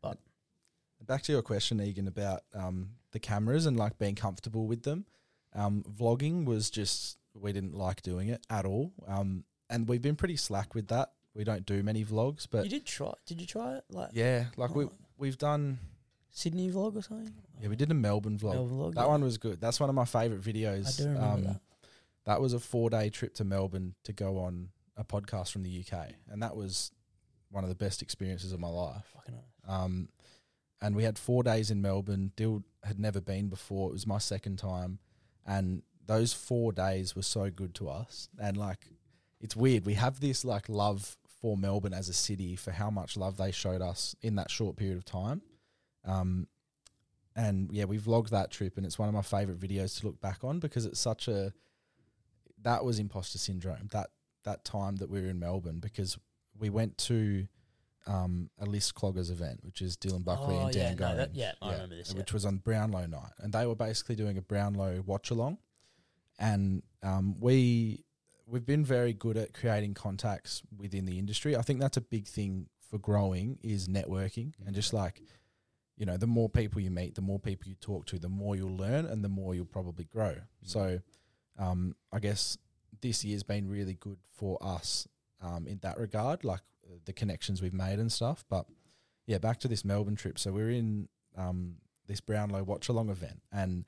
But- 0.00 0.18
back 1.06 1.22
to 1.22 1.32
your 1.32 1.42
question 1.42 1.80
Egan 1.80 2.08
about 2.08 2.42
um, 2.54 2.90
the 3.12 3.18
cameras 3.20 3.66
and 3.66 3.76
like 3.76 3.98
being 3.98 4.14
comfortable 4.14 4.66
with 4.66 4.82
them 4.82 5.04
um, 5.54 5.84
vlogging 5.88 6.44
was 6.44 6.70
just 6.70 7.18
we 7.34 7.52
didn't 7.52 7.74
like 7.74 8.02
doing 8.02 8.28
it 8.28 8.44
at 8.50 8.64
all 8.64 8.92
um, 9.06 9.44
and 9.70 9.88
we've 9.88 10.02
been 10.02 10.16
pretty 10.16 10.36
slack 10.36 10.74
with 10.74 10.88
that 10.88 11.10
we 11.38 11.44
don't 11.44 11.64
do 11.64 11.82
many 11.82 12.04
vlogs 12.04 12.46
but 12.50 12.64
you 12.64 12.70
did 12.70 12.84
try. 12.84 13.12
Did 13.24 13.40
you 13.40 13.46
try 13.46 13.76
it? 13.76 13.84
Like 13.90 14.10
yeah 14.12 14.46
like 14.56 14.74
we 14.74 14.88
we've 15.16 15.38
done 15.38 15.78
Sydney 16.30 16.70
vlog 16.70 16.96
or 16.96 17.02
something? 17.02 17.32
yeah 17.60 17.68
we 17.68 17.76
did 17.76 17.90
a 17.90 17.94
melbourne 17.94 18.38
vlog 18.38 18.54
Melbourne 18.54 18.78
vlog. 18.78 18.94
that 18.94 19.02
yeah. 19.02 19.06
one 19.06 19.24
was 19.24 19.38
good 19.38 19.60
that's 19.60 19.80
one 19.80 19.88
of 19.88 19.94
my 19.94 20.04
favorite 20.04 20.42
videos. 20.42 21.00
I 21.00 21.02
do 21.02 21.08
remember 21.08 21.26
um, 21.26 21.44
that. 21.44 21.60
that 22.26 22.40
was 22.40 22.52
a 22.52 22.60
four 22.60 22.90
day 22.90 23.08
trip 23.08 23.34
to 23.34 23.44
melbourne 23.44 23.94
to 24.04 24.12
go 24.12 24.38
on 24.38 24.68
a 24.96 25.04
podcast 25.04 25.52
from 25.52 25.62
the 25.62 25.80
uk 25.80 26.10
and 26.28 26.42
that 26.42 26.56
was 26.56 26.90
one 27.50 27.64
of 27.64 27.70
the 27.70 27.76
best 27.76 28.02
experiences 28.02 28.52
of 28.52 28.60
my 28.60 28.68
life 28.68 29.06
Fucking 29.14 29.34
hell. 29.34 29.84
Um, 29.84 30.08
and 30.80 30.94
we 30.94 31.04
had 31.04 31.18
four 31.18 31.42
days 31.42 31.70
in 31.70 31.82
Melbourne. 31.82 32.32
Dyl 32.36 32.62
had 32.84 32.98
never 32.98 33.20
been 33.20 33.48
before. 33.48 33.90
It 33.90 33.94
was 33.94 34.06
my 34.06 34.18
second 34.18 34.58
time, 34.58 34.98
and 35.44 35.82
those 36.06 36.32
four 36.32 36.72
days 36.72 37.16
were 37.16 37.22
so 37.22 37.50
good 37.50 37.74
to 37.76 37.88
us. 37.88 38.28
And 38.40 38.56
like, 38.56 38.86
it's 39.40 39.56
weird. 39.56 39.84
We 39.84 39.94
have 39.94 40.20
this 40.20 40.44
like 40.44 40.68
love 40.68 41.16
for 41.40 41.56
Melbourne 41.56 41.94
as 41.94 42.08
a 42.08 42.12
city 42.12 42.56
for 42.56 42.70
how 42.72 42.90
much 42.90 43.16
love 43.16 43.36
they 43.36 43.50
showed 43.52 43.80
us 43.82 44.14
in 44.22 44.34
that 44.36 44.50
short 44.50 44.76
period 44.76 44.96
of 44.96 45.04
time. 45.04 45.42
Um, 46.04 46.48
and 47.36 47.70
yeah, 47.72 47.84
we 47.84 47.98
vlogged 47.98 48.30
that 48.30 48.50
trip, 48.50 48.76
and 48.76 48.84
it's 48.84 48.98
one 48.98 49.08
of 49.08 49.14
my 49.14 49.22
favorite 49.22 49.60
videos 49.60 50.00
to 50.00 50.06
look 50.06 50.20
back 50.20 50.42
on 50.42 50.58
because 50.58 50.86
it's 50.86 50.98
such 51.00 51.28
a 51.28 51.52
that 52.62 52.84
was 52.84 52.98
imposter 52.98 53.38
syndrome 53.38 53.86
that 53.92 54.10
that 54.44 54.64
time 54.64 54.96
that 54.96 55.08
we 55.08 55.20
were 55.20 55.28
in 55.28 55.38
Melbourne 55.38 55.78
because 55.78 56.18
we 56.58 56.70
went 56.70 56.98
to 56.98 57.46
um, 58.08 58.50
a 58.58 58.64
list 58.66 58.94
cloggers 58.94 59.30
event, 59.30 59.60
which 59.62 59.80
is 59.82 59.96
Dylan 59.96 60.24
Buckley 60.24 60.56
Oh, 60.56 60.66
and 60.66 60.74
yeah, 60.74 60.88
Dan 60.94 60.96
no, 60.96 61.16
that- 61.16 61.34
yeah, 61.36 61.52
I 61.62 61.72
remember 61.72 61.94
this, 61.96 62.10
yeah. 62.12 62.18
Which 62.18 62.32
was 62.32 62.44
on 62.44 62.56
Brownlow 62.56 63.06
night, 63.06 63.32
and 63.38 63.52
they 63.52 63.66
were 63.66 63.76
basically 63.76 64.16
doing 64.16 64.36
a 64.38 64.42
Brownlow 64.42 65.02
watch 65.06 65.30
along, 65.30 65.58
and 66.38 66.82
um, 67.02 67.36
we 67.38 68.04
we've 68.48 68.66
been 68.66 68.84
very 68.84 69.12
good 69.12 69.36
at 69.36 69.52
creating 69.52 69.94
contacts 69.94 70.62
within 70.76 71.04
the 71.04 71.18
industry. 71.18 71.56
I 71.56 71.62
think 71.62 71.80
that's 71.80 71.96
a 71.96 72.02
big 72.02 72.26
thing 72.26 72.66
for 72.90 72.98
growing 72.98 73.58
is 73.62 73.88
networking 73.88 74.54
and 74.64 74.74
just 74.74 74.94
like 74.94 75.20
you 75.98 76.06
know 76.06 76.16
the 76.16 76.26
more 76.26 76.48
people 76.48 76.80
you 76.80 76.90
meet, 76.90 77.16
the 77.16 77.20
more 77.20 77.38
people 77.38 77.68
you 77.68 77.74
talk 77.74 78.06
to, 78.06 78.18
the 78.18 78.28
more 78.28 78.56
you'll 78.56 78.76
learn, 78.76 79.04
and 79.04 79.24
the 79.24 79.28
more 79.28 79.54
you'll 79.54 79.64
probably 79.64 80.04
grow. 80.04 80.36
So, 80.62 81.00
um, 81.58 81.96
I 82.12 82.20
guess 82.20 82.56
this 83.00 83.24
year's 83.24 83.42
been 83.42 83.68
really 83.68 83.94
good 83.94 84.18
for 84.32 84.58
us 84.62 85.08
um, 85.42 85.66
in 85.66 85.78
that 85.82 85.98
regard, 85.98 86.44
like 86.44 86.60
uh, 86.86 86.98
the 87.04 87.12
connections 87.12 87.60
we've 87.60 87.74
made 87.74 87.98
and 87.98 88.12
stuff. 88.12 88.44
But 88.48 88.66
yeah, 89.26 89.38
back 89.38 89.58
to 89.60 89.68
this 89.68 89.84
Melbourne 89.84 90.16
trip. 90.16 90.38
So 90.38 90.52
we're 90.52 90.70
in 90.70 91.08
um, 91.36 91.74
this 92.06 92.20
Brownlow 92.20 92.62
watch 92.62 92.88
along 92.88 93.10
event, 93.10 93.42
and 93.50 93.84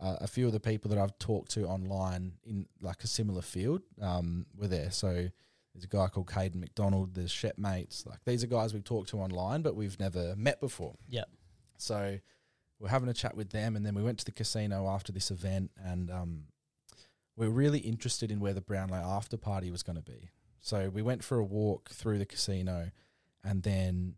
uh, 0.00 0.16
a 0.20 0.26
few 0.26 0.46
of 0.46 0.52
the 0.52 0.60
people 0.60 0.90
that 0.90 0.98
I've 0.98 1.18
talked 1.18 1.50
to 1.52 1.66
online 1.66 2.32
in 2.44 2.66
like 2.80 3.02
a 3.02 3.06
similar 3.06 3.42
field 3.42 3.82
um, 4.00 4.46
were 4.56 4.68
there. 4.68 4.90
So 4.90 5.28
there's 5.74 5.84
a 5.84 5.88
guy 5.88 6.08
called 6.08 6.26
Caden 6.26 6.56
McDonald. 6.56 7.14
There's 7.14 7.30
Shep 7.30 7.58
Mates. 7.58 8.04
Like 8.06 8.18
these 8.24 8.44
are 8.44 8.46
guys 8.46 8.72
we've 8.72 8.84
talked 8.84 9.10
to 9.10 9.18
online, 9.18 9.62
but 9.62 9.74
we've 9.74 9.98
never 9.98 10.34
met 10.36 10.60
before. 10.60 10.94
Yeah. 11.08 11.24
So 11.76 12.18
we're 12.78 12.88
having 12.88 13.08
a 13.08 13.14
chat 13.14 13.36
with 13.36 13.50
them, 13.50 13.76
and 13.76 13.84
then 13.84 13.94
we 13.94 14.02
went 14.02 14.18
to 14.18 14.24
the 14.24 14.32
casino 14.32 14.88
after 14.88 15.12
this 15.12 15.30
event, 15.30 15.70
and 15.84 16.10
um, 16.10 16.44
we're 17.36 17.48
really 17.50 17.80
interested 17.80 18.30
in 18.30 18.40
where 18.40 18.54
the 18.54 18.60
Brownlow 18.60 18.98
after 18.98 19.36
party 19.36 19.70
was 19.70 19.82
going 19.82 19.96
to 19.96 20.02
be. 20.02 20.30
So 20.60 20.88
we 20.88 21.02
went 21.02 21.24
for 21.24 21.38
a 21.38 21.44
walk 21.44 21.90
through 21.90 22.18
the 22.18 22.26
casino, 22.26 22.90
and 23.44 23.62
then 23.62 24.14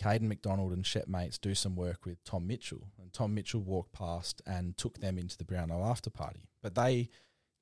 Caden 0.00 0.22
McDonald 0.22 0.72
and 0.72 0.84
Shetmates 0.84 1.40
do 1.40 1.54
some 1.54 1.76
work 1.76 2.06
with 2.06 2.22
Tom 2.24 2.46
Mitchell, 2.46 2.88
and 3.00 3.12
Tom 3.12 3.34
Mitchell 3.34 3.60
walked 3.60 3.92
past 3.92 4.40
and 4.46 4.76
took 4.76 4.98
them 4.98 5.18
into 5.18 5.36
the 5.36 5.44
Brownlow 5.44 5.84
after 5.84 6.08
party. 6.10 6.48
But 6.62 6.74
they 6.74 7.10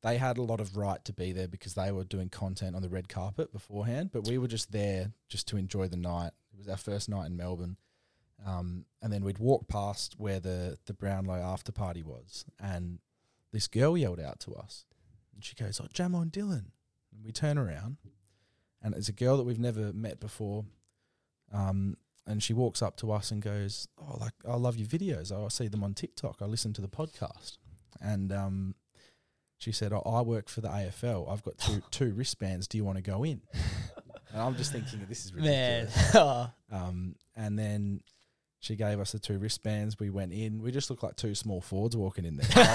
they 0.02 0.16
had 0.16 0.38
a 0.38 0.42
lot 0.42 0.60
of 0.60 0.76
right 0.76 1.04
to 1.04 1.12
be 1.12 1.32
there 1.32 1.48
because 1.48 1.74
they 1.74 1.90
were 1.90 2.04
doing 2.04 2.28
content 2.28 2.76
on 2.76 2.82
the 2.82 2.88
red 2.88 3.08
carpet 3.08 3.52
beforehand. 3.52 4.10
But 4.12 4.28
we 4.28 4.38
were 4.38 4.46
just 4.46 4.70
there 4.70 5.10
just 5.28 5.48
to 5.48 5.56
enjoy 5.56 5.88
the 5.88 5.96
night. 5.96 6.30
It 6.52 6.58
was 6.58 6.68
our 6.68 6.76
first 6.76 7.08
night 7.08 7.26
in 7.26 7.36
Melbourne. 7.36 7.76
Um, 8.46 8.84
and 9.02 9.12
then 9.12 9.24
we'd 9.24 9.38
walk 9.38 9.66
past 9.66 10.14
where 10.16 10.38
the, 10.38 10.78
the 10.86 10.94
Brownlow 10.94 11.40
after 11.40 11.72
party 11.72 12.04
was, 12.04 12.44
and 12.60 13.00
this 13.52 13.66
girl 13.66 13.98
yelled 13.98 14.20
out 14.20 14.38
to 14.40 14.54
us. 14.54 14.84
And 15.34 15.44
she 15.44 15.56
goes, 15.56 15.80
Oh, 15.82 15.88
Jamo 15.92 16.22
and 16.22 16.30
Dylan. 16.30 16.66
And 17.12 17.24
we 17.24 17.32
turn 17.32 17.58
around, 17.58 17.96
and 18.80 18.94
it's 18.94 19.08
a 19.08 19.12
girl 19.12 19.36
that 19.38 19.42
we've 19.42 19.58
never 19.58 19.92
met 19.92 20.20
before. 20.20 20.64
Um, 21.52 21.96
and 22.28 22.42
she 22.42 22.52
walks 22.52 22.82
up 22.82 22.96
to 22.98 23.10
us 23.10 23.30
and 23.30 23.42
goes, 23.42 23.88
Oh, 23.98 24.18
like, 24.20 24.34
I 24.46 24.56
love 24.56 24.76
your 24.76 24.86
videos. 24.86 25.32
I 25.32 25.48
see 25.48 25.66
them 25.66 25.82
on 25.82 25.94
TikTok. 25.94 26.36
I 26.40 26.44
listen 26.44 26.72
to 26.74 26.80
the 26.82 26.88
podcast. 26.88 27.56
And 28.00 28.30
um, 28.32 28.74
she 29.56 29.72
said, 29.72 29.92
oh, 29.92 30.02
I 30.04 30.20
work 30.20 30.48
for 30.48 30.60
the 30.60 30.68
AFL. 30.68 31.32
I've 31.32 31.42
got 31.42 31.58
two, 31.58 31.82
two 31.90 32.12
wristbands. 32.12 32.68
Do 32.68 32.78
you 32.78 32.84
want 32.84 32.96
to 32.96 33.02
go 33.02 33.24
in? 33.24 33.40
And 34.30 34.42
I'm 34.42 34.56
just 34.56 34.72
thinking, 34.72 35.00
this 35.08 35.24
is 35.24 35.32
ridiculous. 35.32 36.14
um, 36.70 37.14
and 37.34 37.58
then 37.58 38.02
She 38.60 38.76
gave 38.76 39.00
us 39.00 39.12
the 39.12 39.18
two 39.18 39.38
wristbands. 39.38 39.98
We 39.98 40.10
went 40.10 40.34
in. 40.34 40.60
We 40.60 40.70
just 40.70 40.90
looked 40.90 41.02
like 41.02 41.16
two 41.16 41.34
small 41.34 41.62
forwards 41.62 41.96
walking 41.96 42.26
in 42.26 42.36
there. 42.36 42.66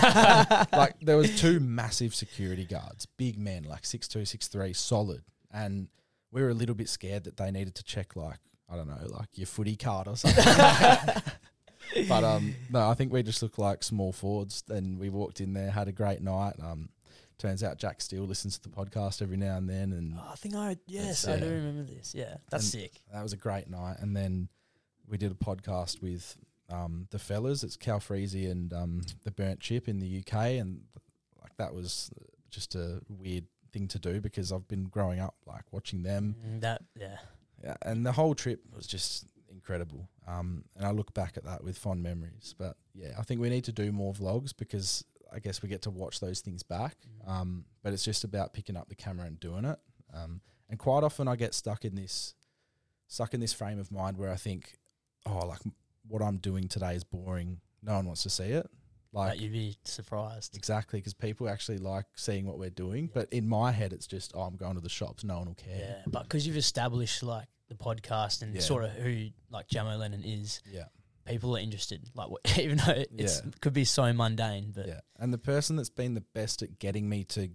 Like, 0.49 0.71
like, 0.71 0.95
there 1.01 1.15
was 1.15 1.39
two 1.39 1.59
massive 1.59 2.15
security 2.15 2.65
guards, 2.65 3.05
big 3.17 3.37
men, 3.37 3.65
like 3.65 3.85
six 3.85 4.07
two, 4.07 4.25
six 4.25 4.47
three, 4.47 4.73
solid. 4.73 5.21
And 5.51 5.89
we 6.31 6.41
were 6.41 6.49
a 6.49 6.55
little 6.55 6.73
bit 6.73 6.89
scared 6.89 7.25
that 7.25 7.37
they 7.37 7.51
needed 7.51 7.75
to 7.75 7.83
check 7.83 8.15
like 8.15 8.39
I 8.69 8.75
don't 8.75 8.87
know, 8.87 9.05
like 9.09 9.29
your 9.35 9.47
footy 9.47 9.75
card 9.75 10.07
or 10.07 10.15
something. 10.15 10.43
but 12.07 12.23
um, 12.23 12.55
no, 12.71 12.89
I 12.89 12.93
think 12.93 13.11
we 13.13 13.21
just 13.23 13.41
looked 13.41 13.59
like 13.59 13.83
small 13.83 14.11
forwards. 14.11 14.63
And 14.69 14.97
we 14.99 15.09
walked 15.09 15.41
in 15.41 15.53
there, 15.53 15.69
had 15.71 15.87
a 15.87 15.91
great 15.91 16.21
night. 16.21 16.55
Um, 16.61 16.89
turns 17.37 17.63
out 17.63 17.77
Jack 17.77 18.01
Steele 18.01 18.23
listens 18.23 18.57
to 18.57 18.69
the 18.69 18.75
podcast 18.75 19.21
every 19.21 19.37
now 19.37 19.57
and 19.57 19.69
then, 19.69 19.91
and 19.91 20.13
Oh, 20.17 20.29
I 20.31 20.35
think 20.35 20.55
I 20.55 20.77
yes, 20.87 21.27
I 21.27 21.39
do 21.39 21.49
remember 21.49 21.83
this. 21.83 22.13
Yeah, 22.15 22.37
that's 22.49 22.65
sick. 22.65 23.01
That 23.13 23.21
was 23.21 23.33
a 23.33 23.37
great 23.37 23.69
night. 23.69 23.97
And 23.99 24.15
then 24.15 24.47
we 25.07 25.17
did 25.17 25.31
a 25.31 25.35
podcast 25.35 26.01
with 26.01 26.37
um, 26.69 27.07
the 27.11 27.19
fellas. 27.19 27.63
It's 27.63 27.75
Cal 27.75 27.99
Freezy 27.99 28.49
and 28.49 28.71
um, 28.73 29.01
the 29.23 29.31
Burnt 29.31 29.59
Chip 29.59 29.87
in 29.89 29.99
the 29.99 30.19
UK, 30.25 30.33
and 30.61 30.81
like 31.41 31.55
that 31.57 31.73
was 31.73 32.09
just 32.49 32.75
a 32.75 33.01
weird 33.09 33.45
thing 33.73 33.87
to 33.89 33.99
do 33.99 34.21
because 34.21 34.51
I've 34.51 34.67
been 34.67 34.85
growing 34.85 35.19
up 35.19 35.35
like 35.45 35.63
watching 35.71 36.03
them. 36.03 36.35
Mm, 36.47 36.61
That 36.61 36.81
yeah. 36.97 37.17
Yeah, 37.63 37.75
and 37.81 38.05
the 38.05 38.11
whole 38.11 38.35
trip 38.35 38.61
was 38.75 38.85
just 38.85 39.25
incredible. 39.49 40.09
Um, 40.27 40.65
and 40.75 40.85
I 40.85 40.91
look 40.91 41.13
back 41.13 41.37
at 41.37 41.45
that 41.45 41.63
with 41.63 41.77
fond 41.77 42.03
memories. 42.03 42.53
But 42.57 42.75
yeah, 42.93 43.13
I 43.17 43.23
think 43.23 43.39
we 43.39 43.49
need 43.49 43.63
to 43.65 43.71
do 43.71 43.91
more 43.91 44.13
vlogs 44.13 44.51
because 44.55 45.05
I 45.33 45.39
guess 45.39 45.61
we 45.61 45.69
get 45.69 45.81
to 45.83 45.89
watch 45.89 46.19
those 46.19 46.41
things 46.41 46.63
back. 46.63 46.97
Um, 47.25 47.65
but 47.81 47.93
it's 47.93 48.03
just 48.03 48.23
about 48.23 48.53
picking 48.53 48.75
up 48.75 48.89
the 48.89 48.95
camera 48.95 49.25
and 49.25 49.39
doing 49.39 49.65
it. 49.65 49.79
Um, 50.13 50.41
and 50.69 50.77
quite 50.77 51.03
often 51.03 51.27
I 51.27 51.35
get 51.35 51.53
stuck 51.53 51.85
in 51.85 51.95
this, 51.95 52.35
stuck 53.07 53.33
in 53.33 53.39
this 53.39 53.53
frame 53.53 53.79
of 53.79 53.91
mind 53.91 54.17
where 54.17 54.31
I 54.31 54.35
think, 54.35 54.77
oh, 55.25 55.45
like 55.47 55.61
what 56.07 56.21
I'm 56.21 56.37
doing 56.37 56.67
today 56.67 56.95
is 56.95 57.03
boring. 57.03 57.61
No 57.81 57.93
one 57.93 58.05
wants 58.05 58.23
to 58.23 58.29
see 58.29 58.45
it. 58.45 58.69
Like 59.13 59.29
Like 59.33 59.41
you'd 59.41 59.53
be 59.53 59.77
surprised. 59.83 60.55
exactly 60.57 60.99
because 60.99 61.13
people 61.13 61.47
actually 61.47 61.77
like 61.77 62.05
seeing 62.15 62.45
what 62.47 62.57
we're 62.57 62.69
doing. 62.71 63.09
But 63.13 63.31
in 63.31 63.47
my 63.47 63.71
head, 63.71 63.93
it's 63.93 64.07
just, 64.07 64.31
oh, 64.35 64.41
I'm 64.41 64.55
going 64.55 64.75
to 64.75 64.81
the 64.81 64.89
shops. 64.89 65.23
No 65.23 65.37
one 65.37 65.47
will 65.47 65.53
care. 65.55 65.77
Yeah, 65.77 66.01
but 66.07 66.23
because 66.23 66.45
you've 66.47 66.57
established 66.57 67.21
like 67.23 67.47
the 67.69 67.75
podcast 67.75 68.41
and 68.41 68.55
Yeah. 68.55 68.61
sort 68.61 68.83
of 68.85 68.91
who 68.91 69.27
like 69.51 69.67
Jamo 69.67 69.97
Lennon 69.99 70.23
is, 70.23 70.61
Yeah. 70.71 70.85
people 71.25 71.55
are 71.55 71.59
interested. 71.59 72.09
Like 72.15 72.29
what, 72.29 72.41
even 72.59 72.77
though 72.79 72.91
it 72.93 73.11
could 73.61 73.73
be 73.73 73.85
so 73.85 74.11
mundane, 74.13 74.71
but 74.75 74.87
Yeah, 74.87 75.01
and 75.19 75.31
the 75.31 75.37
person 75.37 75.75
that's 75.75 75.89
been 75.91 76.15
the 76.15 76.25
best 76.33 76.61
at 76.63 76.79
getting 76.79 77.07
me 77.07 77.23
to 77.25 77.49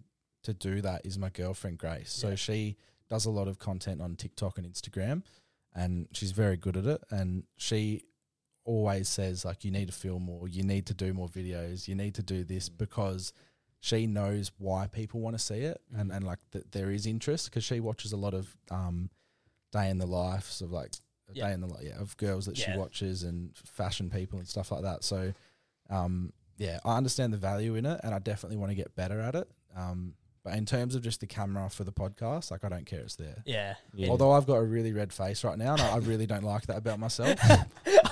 to 0.44 0.54
do 0.54 0.80
that 0.80 1.04
is 1.04 1.18
my 1.18 1.28
girlfriend 1.30 1.78
Grace. 1.78 2.12
So 2.12 2.36
she 2.36 2.76
does 3.10 3.26
a 3.26 3.30
lot 3.30 3.48
of 3.48 3.58
content 3.58 4.00
on 4.00 4.14
TikTok 4.14 4.56
and 4.58 4.66
Instagram, 4.72 5.24
and 5.74 6.06
she's 6.12 6.30
very 6.30 6.56
good 6.56 6.76
at 6.76 6.86
it. 6.86 7.02
And 7.10 7.42
she 7.56 8.04
always 8.68 9.08
says 9.08 9.44
like, 9.44 9.64
"You 9.64 9.70
need 9.70 9.86
to 9.88 9.94
film 9.94 10.22
more. 10.24 10.46
You 10.48 10.62
need 10.62 10.84
to 10.86 10.94
do 10.94 11.12
more 11.14 11.28
videos. 11.28 11.88
You 11.88 11.94
need 11.94 12.14
to 12.16 12.22
do 12.22 12.44
this," 12.44 12.68
because 12.68 13.32
she 13.80 14.06
knows 14.06 14.50
why 14.58 14.86
people 14.88 15.20
want 15.20 15.34
to 15.38 15.44
see 15.50 15.60
it, 15.72 15.80
and 15.96 16.12
and 16.12 16.24
like 16.24 16.38
that 16.52 16.72
there 16.72 16.90
is 16.90 17.06
interest 17.06 17.46
because 17.46 17.64
she 17.64 17.80
watches 17.80 18.12
a 18.12 18.16
lot 18.16 18.34
of 18.34 18.56
um, 18.70 19.10
day 19.72 19.88
in 19.90 19.98
the 19.98 20.06
lives 20.06 20.60
of 20.60 20.70
like 20.72 20.92
a 21.30 21.34
Yeah. 21.34 21.46
day 21.48 21.52
in 21.54 21.60
the 21.60 21.66
life 21.66 21.84
yeah, 21.84 21.98
of 22.00 22.16
girls 22.16 22.46
that 22.46 22.56
Yeah. 22.58 22.72
she 22.72 22.78
watches 22.78 23.22
and 23.22 23.56
fashion 23.56 24.10
people 24.10 24.38
and 24.38 24.48
stuff 24.48 24.70
like 24.72 24.82
that. 24.82 25.04
So 25.04 25.32
um, 25.90 26.32
yeah, 26.58 26.80
I 26.84 26.96
understand 26.96 27.32
the 27.32 27.36
value 27.38 27.74
in 27.76 27.86
it, 27.86 28.00
and 28.04 28.14
I 28.14 28.18
definitely 28.18 28.58
want 28.58 28.70
to 28.70 28.74
get 28.82 28.94
better 28.94 29.20
at 29.20 29.34
it. 29.34 29.48
Um, 29.76 30.14
but 30.44 30.54
in 30.54 30.64
terms 30.66 30.94
of 30.94 31.02
just 31.02 31.20
the 31.20 31.26
camera 31.26 31.68
for 31.68 31.84
the 31.84 31.92
podcast, 31.92 32.50
like 32.50 32.64
I 32.64 32.68
don't 32.68 32.86
care 32.86 33.00
it's 33.00 33.16
there. 33.16 33.42
yeah. 33.44 33.74
Yeah. 33.94 34.08
Although 34.10 34.32
I've 34.32 34.46
got 34.46 34.54
a 34.56 34.62
really 34.64 34.92
red 34.92 35.12
face 35.12 35.44
right 35.44 35.58
now, 35.58 35.72
and 35.74 35.82
I 35.82 35.90
I 35.94 35.96
really 35.98 36.26
don't 36.26 36.44
like 36.44 36.66
that 36.66 36.76
about 36.78 36.98
myself. 36.98 37.38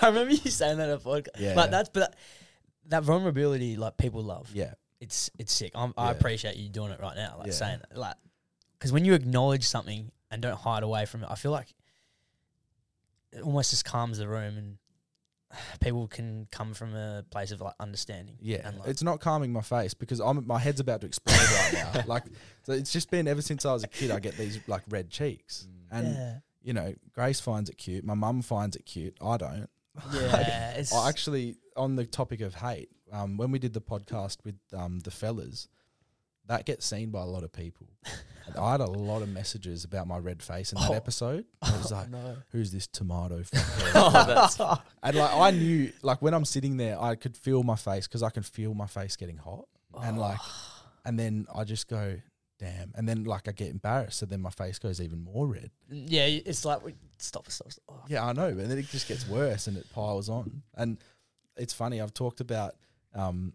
I 0.02 0.06
remember 0.06 0.32
you 0.32 0.50
saying 0.50 0.78
that 0.78 0.88
at 0.90 1.02
podcast. 1.02 1.38
Yeah. 1.38 1.54
But 1.54 1.70
that's 1.70 1.88
but 1.88 2.14
that 2.86 3.02
vulnerability, 3.02 3.76
like 3.76 3.96
people 3.96 4.22
love. 4.22 4.50
yeah, 4.54 4.74
It's 5.00 5.30
it's 5.38 5.52
sick. 5.52 5.72
I'm, 5.74 5.92
I 5.96 6.10
appreciate 6.10 6.56
you 6.56 6.68
doing 6.68 6.92
it 6.92 7.00
right 7.00 7.16
now, 7.16 7.36
like 7.38 7.46
Yeah. 7.48 7.52
saying 7.52 7.78
that, 7.88 7.98
like 7.98 8.16
because 8.78 8.92
when 8.92 9.04
you 9.04 9.14
acknowledge 9.14 9.64
something 9.64 10.10
and 10.30 10.42
don't 10.42 10.56
hide 10.58 10.82
away 10.82 11.06
from 11.06 11.22
it, 11.22 11.28
I 11.30 11.34
feel 11.36 11.50
like 11.52 11.72
it 13.32 13.42
almost 13.42 13.70
just 13.70 13.84
calms 13.84 14.18
the 14.18 14.28
room 14.28 14.56
and 14.56 14.78
people 15.80 16.06
can 16.08 16.46
come 16.50 16.74
from 16.74 16.94
a 16.94 17.24
place 17.30 17.50
of 17.50 17.60
like 17.60 17.74
understanding. 17.80 18.36
yeah. 18.40 18.66
and 18.66 18.78
like, 18.78 18.88
It's 18.88 19.02
not 19.02 19.20
calming 19.20 19.52
my 19.52 19.60
face 19.60 19.94
because 19.94 20.20
I'm 20.20 20.46
my 20.46 20.58
head's 20.58 20.80
about 20.80 21.00
to 21.02 21.06
explode 21.06 21.36
right 21.36 21.72
now. 21.72 22.02
Like 22.06 22.24
so 22.62 22.72
it's 22.72 22.92
just 22.92 23.10
been 23.10 23.26
ever 23.26 23.42
since 23.42 23.64
I 23.64 23.72
was 23.72 23.84
a 23.84 23.88
kid. 23.88 24.10
I 24.10 24.20
get 24.20 24.36
these 24.36 24.60
like 24.66 24.82
red 24.88 25.10
cheeks, 25.10 25.66
and 25.90 26.08
yeah, 26.08 26.34
you 26.62 26.72
know, 26.72 26.94
Grace 27.14 27.40
finds 27.40 27.70
it 27.70 27.78
cute. 27.78 28.04
My 28.04 28.14
mum 28.14 28.42
finds 28.42 28.76
it 28.76 28.84
cute. 28.84 29.16
I 29.24 29.36
don't. 29.36 29.68
yeah. 30.12 30.72
it's, 30.72 30.92
I 30.92 31.08
actually, 31.08 31.56
on 31.76 31.96
the 31.96 32.04
topic 32.04 32.40
of 32.40 32.54
hate, 32.54 32.90
um, 33.12 33.36
when 33.36 33.50
we 33.50 33.58
did 33.58 33.72
the 33.72 33.80
podcast 33.80 34.38
with 34.44 34.56
um, 34.76 34.98
the 35.00 35.12
fellas, 35.12 35.68
that 36.48 36.64
gets 36.66 36.86
seen 36.86 37.10
by 37.10 37.20
a 37.22 37.26
lot 37.26 37.42
of 37.44 37.52
people. 37.52 37.86
And 38.46 38.56
I 38.56 38.72
had 38.72 38.80
a 38.80 38.86
lot 38.86 39.22
of 39.22 39.28
messages 39.28 39.82
about 39.84 40.06
my 40.06 40.18
red 40.18 40.40
face 40.42 40.72
in 40.72 40.80
that 40.80 40.90
Oh. 40.90 40.94
episode. 40.94 41.44
I 41.62 41.76
was 41.76 41.90
like, 41.98 42.08
no. 42.10 42.36
"Who's 42.52 42.70
this 42.70 42.86
tomato?" 42.86 43.42
Oh, 43.94 44.80
and 45.02 45.16
like 45.16 45.34
I 45.34 45.50
knew, 45.50 45.92
like 46.02 46.22
when 46.22 46.34
I'm 46.34 46.44
sitting 46.44 46.76
there, 46.76 47.00
I 47.00 47.14
could 47.16 47.36
feel 47.36 47.62
my 47.62 47.76
face 47.76 48.06
because 48.06 48.22
I 48.22 48.30
can 48.30 48.42
feel 48.42 48.74
my 48.74 48.86
face 48.86 49.16
getting 49.16 49.36
hot, 49.38 49.64
and 50.00 50.18
like, 50.18 50.38
and 51.04 51.18
then 51.18 51.46
I 51.54 51.64
just 51.64 51.88
go, 51.88 52.18
"Damn!" 52.58 52.92
And 52.94 53.08
then 53.08 53.24
like 53.24 53.48
I 53.48 53.52
get 53.52 53.70
embarrassed, 53.70 54.18
so 54.20 54.26
then 54.26 54.40
my 54.40 54.50
face 54.50 54.78
goes 54.78 55.00
even 55.00 55.18
more 55.24 55.46
red. 55.46 55.70
yeah. 55.90 56.26
It's 56.26 56.64
like 56.64 56.84
we- 56.84 56.94
stop, 57.18 57.50
stop, 57.50 57.72
stop. 57.72 57.84
Oh, 57.88 58.04
Yeah, 58.08 58.24
I 58.26 58.32
know, 58.32 58.52
but 58.54 58.68
then 58.68 58.78
it 58.78 58.86
just 58.88 59.08
gets 59.08 59.26
worse 59.28 59.66
and 59.66 59.76
it 59.76 59.86
piles 59.92 60.28
on. 60.28 60.62
And 60.74 60.98
it's 61.56 61.72
funny, 61.72 62.00
I've 62.00 62.14
talked 62.14 62.40
about 62.40 62.74
um, 63.14 63.54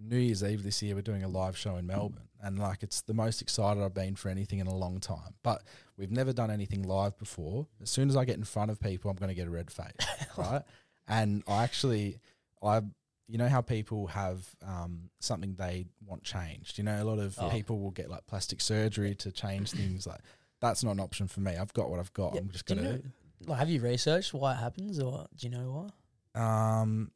New 0.00 0.16
Year's 0.18 0.42
Eve 0.44 0.62
this 0.62 0.82
year, 0.82 0.94
we're 0.94 1.02
doing 1.02 1.24
a 1.24 1.28
live 1.28 1.56
show 1.56 1.76
in 1.76 1.86
Melbourne. 1.86 2.28
And 2.40 2.58
like, 2.58 2.82
it's 2.82 3.00
the 3.00 3.14
most 3.14 3.42
excited 3.42 3.82
I've 3.82 3.94
been 3.94 4.14
for 4.14 4.28
anything 4.28 4.60
in 4.60 4.66
a 4.68 4.74
long 4.74 5.00
time. 5.00 5.34
But 5.42 5.62
we've 5.96 6.10
never 6.12 6.32
done 6.32 6.50
anything 6.50 6.82
live 6.84 7.18
before. 7.18 7.66
As 7.82 7.90
soon 7.90 8.08
as 8.08 8.16
I 8.16 8.24
get 8.24 8.36
in 8.36 8.44
front 8.44 8.70
of 8.70 8.80
people, 8.80 9.10
I'm 9.10 9.16
going 9.16 9.28
to 9.30 9.34
get 9.34 9.48
a 9.48 9.50
red 9.50 9.70
face, 9.70 9.92
right? 10.36 10.62
And 11.08 11.42
I 11.48 11.64
actually, 11.64 12.18
I, 12.62 12.82
you 13.26 13.38
know 13.38 13.48
how 13.48 13.60
people 13.60 14.06
have 14.08 14.46
um, 14.64 15.10
something 15.18 15.54
they 15.58 15.86
want 16.06 16.22
changed. 16.22 16.78
You 16.78 16.84
know, 16.84 17.02
a 17.02 17.04
lot 17.04 17.18
of 17.18 17.36
Oh. 17.40 17.48
people 17.50 17.80
will 17.80 17.90
get 17.90 18.08
like 18.08 18.26
plastic 18.26 18.60
surgery 18.60 19.14
to 19.16 19.32
change 19.32 19.72
things. 19.72 20.06
Like 20.06 20.20
that's 20.60 20.84
not 20.84 20.92
an 20.92 21.00
option 21.00 21.26
for 21.28 21.40
me. 21.40 21.56
I've 21.56 21.72
got 21.74 21.90
what 21.90 21.98
I've 21.98 22.12
got. 22.12 22.34
Yeah, 22.34 22.40
I'm 22.40 22.50
just 22.50 22.66
gonna. 22.66 22.82
know- 22.82 23.00
like, 23.46 23.58
have 23.58 23.68
you 23.70 23.80
researched 23.80 24.32
why 24.34 24.52
it 24.52 24.56
happens, 24.56 24.98
or 25.00 25.26
do 25.36 25.46
you 25.46 25.50
know 25.56 25.90
why? 26.34 26.40
Um, 26.80 27.10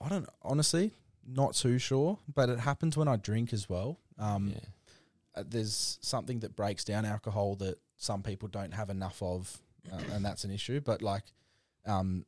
I 0.00 0.08
don't 0.08 0.28
honestly 0.42 0.92
not 1.28 1.54
too 1.54 1.78
sure, 1.78 2.18
but 2.32 2.48
it 2.48 2.60
happens 2.60 2.96
when 2.96 3.08
I 3.08 3.16
drink 3.16 3.52
as 3.52 3.68
well. 3.68 3.98
Um, 4.18 4.52
yeah. 4.54 4.60
uh, 5.40 5.44
there's 5.46 5.98
something 6.00 6.40
that 6.40 6.56
breaks 6.56 6.84
down 6.84 7.04
alcohol 7.04 7.56
that 7.56 7.78
some 7.96 8.22
people 8.22 8.48
don't 8.48 8.72
have 8.72 8.90
enough 8.90 9.22
of, 9.22 9.60
uh, 9.92 10.00
and 10.12 10.24
that's 10.24 10.44
an 10.44 10.50
issue. 10.50 10.80
But 10.80 11.02
like, 11.02 11.24
um, 11.86 12.24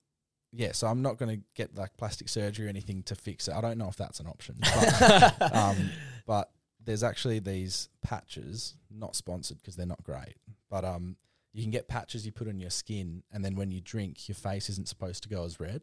yeah, 0.53 0.73
so 0.73 0.87
I'm 0.87 1.03
not 1.03 1.19
going 1.19 1.39
to 1.39 1.45
get 1.55 1.77
like 1.77 1.97
plastic 1.97 2.29
surgery 2.29 2.67
or 2.67 2.69
anything 2.69 3.03
to 3.05 3.15
fix 3.15 3.49
it. 3.49 3.55
I 3.55 3.61
don't 3.61 3.79
know 3.79 3.89
if 3.89 3.97
that's 3.97 4.21
an 4.21 4.27
option, 4.27 4.57
but, 4.61 5.53
um, 5.55 5.91
but 6.27 6.51
there's 6.85 7.03
actually 7.03 7.39
these 7.39 7.89
patches, 8.03 8.75
not 8.91 9.15
sponsored 9.15 9.59
because 9.59 9.77
they're 9.77 9.87
not 9.87 10.03
great, 10.05 10.37
but 10.71 10.85
um, 10.85 11.17
you 11.53 11.63
can 11.63 11.71
get 11.71 11.89
patches 11.89 12.25
you 12.25 12.33
put 12.33 12.49
on 12.49 12.59
your 12.59 12.71
skin, 12.71 13.23
and 13.33 13.45
then 13.45 13.57
when 13.57 13.71
you 13.71 13.81
drink, 13.81 14.29
your 14.29 14.37
face 14.37 14.71
isn't 14.71 14.89
supposed 14.89 15.23
to 15.25 15.29
go 15.29 15.45
as 15.45 15.61
red. 15.61 15.83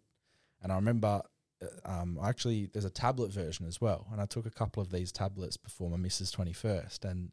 And 0.63 0.71
I 0.71 0.75
remember, 0.75 1.21
um, 1.85 2.19
actually, 2.23 2.67
there's 2.71 2.85
a 2.85 2.89
tablet 2.89 3.31
version 3.31 3.65
as 3.67 3.79
well, 3.81 4.07
and 4.11 4.21
I 4.21 4.25
took 4.25 4.45
a 4.45 4.51
couple 4.51 4.81
of 4.81 4.91
these 4.91 5.11
tablets 5.11 5.57
before 5.57 5.89
my 5.89 5.97
missus' 5.97 6.31
twenty 6.31 6.53
first, 6.53 7.05
and 7.05 7.31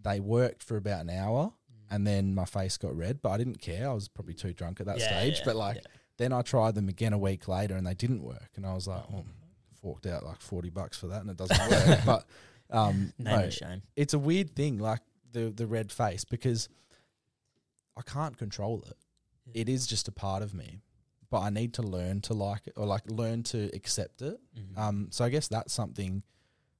they 0.00 0.20
worked 0.20 0.62
for 0.62 0.76
about 0.76 1.00
an 1.02 1.10
hour, 1.10 1.52
and 1.90 2.06
then 2.06 2.34
my 2.34 2.44
face 2.44 2.76
got 2.76 2.96
red, 2.96 3.20
but 3.22 3.30
I 3.30 3.38
didn't 3.38 3.60
care. 3.60 3.88
I 3.90 3.92
was 3.92 4.08
probably 4.08 4.34
too 4.34 4.52
drunk 4.52 4.80
at 4.80 4.86
that 4.86 4.98
Yeah, 4.98 5.18
stage, 5.20 5.38
yeah, 5.38 5.44
but 5.44 5.56
like. 5.56 5.76
yeah. 5.76 5.82
Then 6.18 6.32
I 6.32 6.40
tried 6.40 6.74
them 6.74 6.88
again 6.88 7.12
a 7.12 7.18
week 7.18 7.46
later, 7.46 7.76
and 7.76 7.86
they 7.86 7.92
didn't 7.92 8.22
work, 8.22 8.48
and 8.56 8.64
I 8.64 8.72
was 8.72 8.88
like, 8.88 9.02
oh, 9.12 9.22
forked 9.82 10.06
out 10.06 10.24
like 10.24 10.40
forty 10.40 10.70
bucks 10.70 10.96
for 10.96 11.08
that, 11.08 11.20
and 11.20 11.28
it 11.28 11.36
doesn't 11.36 11.70
work. 11.70 11.98
but 12.06 12.24
um, 12.70 13.12
no, 13.18 13.50
shame. 13.50 13.82
it's 13.96 14.14
a 14.14 14.18
weird 14.18 14.56
thing, 14.56 14.78
like 14.78 15.00
the 15.32 15.50
the 15.54 15.66
red 15.66 15.92
face, 15.92 16.24
because 16.24 16.70
I 17.98 18.00
can't 18.00 18.34
control 18.38 18.82
it. 18.88 18.96
It 19.52 19.68
is 19.68 19.86
just 19.86 20.08
a 20.08 20.10
part 20.10 20.42
of 20.42 20.54
me, 20.54 20.80
but 21.30 21.40
I 21.40 21.50
need 21.50 21.74
to 21.74 21.82
learn 21.82 22.20
to 22.22 22.34
like 22.34 22.66
it 22.66 22.74
or 22.76 22.86
like 22.86 23.02
learn 23.10 23.42
to 23.44 23.70
accept 23.74 24.22
it. 24.22 24.38
Mhm. 24.58 24.78
Um, 24.78 25.08
so 25.10 25.24
I 25.24 25.28
guess 25.28 25.48
that's 25.48 25.72
something 25.72 26.22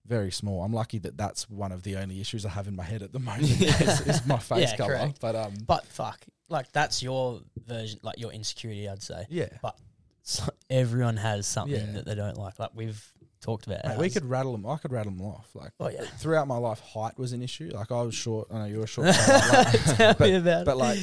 very 0.07 0.31
small. 0.31 0.63
I'm 0.63 0.73
lucky 0.73 0.99
that 1.01 1.17
that's 1.17 1.51
one 1.51 1.73
of 1.73 1.83
the 1.83 1.97
only 1.97 2.21
issues 2.21 2.47
I 2.47 2.51
have 2.51 2.69
in 2.69 2.77
my 2.77 2.85
head 2.85 3.03
at 3.03 3.13
the 3.13 3.19
moment 3.31 3.51
is, 3.61 4.01
is 4.03 4.27
my 4.27 4.39
face 4.39 4.71
Yeah, 4.71 4.77
color. 4.77 4.97
correct. 4.97 5.19
But 5.21 5.35
um, 5.37 5.55
But 5.67 5.85
fuck, 5.87 6.25
like 6.49 6.71
that's 6.73 7.03
your 7.03 7.41
version, 7.67 7.99
like 8.03 8.19
your 8.19 8.33
insecurity. 8.33 8.89
I'd 8.89 9.03
say. 9.03 9.27
yeah, 9.29 9.49
But 9.63 9.77
so 10.23 10.45
everyone 10.71 11.17
has 11.17 11.47
something 11.47 11.75
Yeah. 11.87 11.93
that 11.93 12.05
they 12.07 12.15
don't 12.15 12.37
like. 12.39 12.59
Like 12.59 12.71
we've 12.75 13.05
talked 13.41 13.67
about. 13.67 13.85
Mate, 13.85 13.99
we 13.99 14.11
could 14.11 14.25
rattle 14.25 14.53
them. 14.53 14.65
I 14.67 14.77
could 14.77 14.93
rattle 14.93 15.13
them 15.13 15.23
off. 15.23 15.49
Like 15.55 15.73
Oh 15.81 15.89
yeah. 15.89 16.03
throughout 16.19 16.47
my 16.49 16.57
life, 16.57 16.81
height 16.81 17.19
was 17.19 17.33
an 17.33 17.43
issue. 17.43 17.71
Like 17.75 17.91
I 17.93 18.03
was 18.03 18.15
short. 18.15 18.47
I 18.53 18.59
know 18.59 18.65
you 18.67 18.79
were 18.79 18.87
short. 18.87 19.07
like, 19.29 19.73
Tell 19.97 20.15
but, 20.15 20.21
me 20.21 20.35
about 20.37 20.65
but 20.67 20.73
it. 20.73 20.79
like 20.79 20.99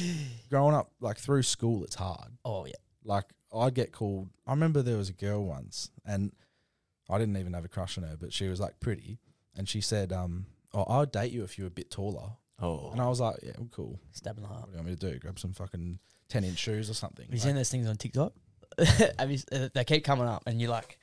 growing 0.50 0.74
up, 0.74 0.90
like 1.00 1.18
through 1.18 1.42
school, 1.42 1.84
it's 1.84 1.94
hard. 1.94 2.32
Oh 2.44 2.64
yeah. 2.64 2.72
Like 3.04 3.24
I'd 3.54 3.74
get 3.74 3.92
called. 3.92 4.28
I 4.46 4.50
remember 4.52 4.82
there 4.82 4.96
was 4.96 5.08
a 5.08 5.12
girl 5.14 5.44
once, 5.44 5.90
and 6.06 6.32
I 7.08 7.18
didn't 7.18 7.36
even 7.36 7.52
have 7.52 7.64
a 7.64 7.68
crush 7.68 7.98
on 7.98 8.04
her, 8.04 8.16
but 8.18 8.32
she 8.32 8.48
was 8.48 8.60
like 8.60 8.80
pretty, 8.80 9.18
and 9.56 9.68
she 9.68 9.80
said, 9.80 10.12
um, 10.12 10.46
"Oh, 10.72 11.00
I'd 11.00 11.12
date 11.12 11.32
you 11.32 11.44
if 11.44 11.58
you 11.58 11.64
were 11.64 11.68
a 11.68 11.70
bit 11.72 11.90
taller." 11.90 12.30
Oh, 12.60 12.90
And 12.92 13.00
I 13.00 13.08
was 13.08 13.20
like, 13.20 13.36
"Yeah, 13.42 13.52
well, 13.58 13.68
cool. 13.72 14.00
Stab 14.12 14.36
in 14.36 14.42
the 14.42 14.48
heart. 14.48 14.62
What 14.62 14.66
do 14.70 14.72
you 14.72 14.78
want 14.78 14.88
me 14.90 14.96
to 14.96 15.12
do? 15.12 15.18
Grab 15.18 15.38
some 15.38 15.52
fucking 15.52 15.98
ten 16.28 16.44
inch 16.44 16.58
shoes 16.58 16.88
or 16.88 16.94
something?" 16.94 17.26
Have 17.26 17.34
you 17.34 17.38
Like, 17.40 17.44
seen 17.46 17.56
those 17.56 17.70
things 17.70 17.88
on 17.88 17.96
TikTok? 17.96 18.32
Have 19.18 19.30
you, 19.30 19.38
uh, 19.52 19.68
they 19.74 19.84
keep 19.84 20.04
coming 20.04 20.26
up, 20.26 20.42
and 20.46 20.60
you're 20.60 20.70
like, 20.70 20.98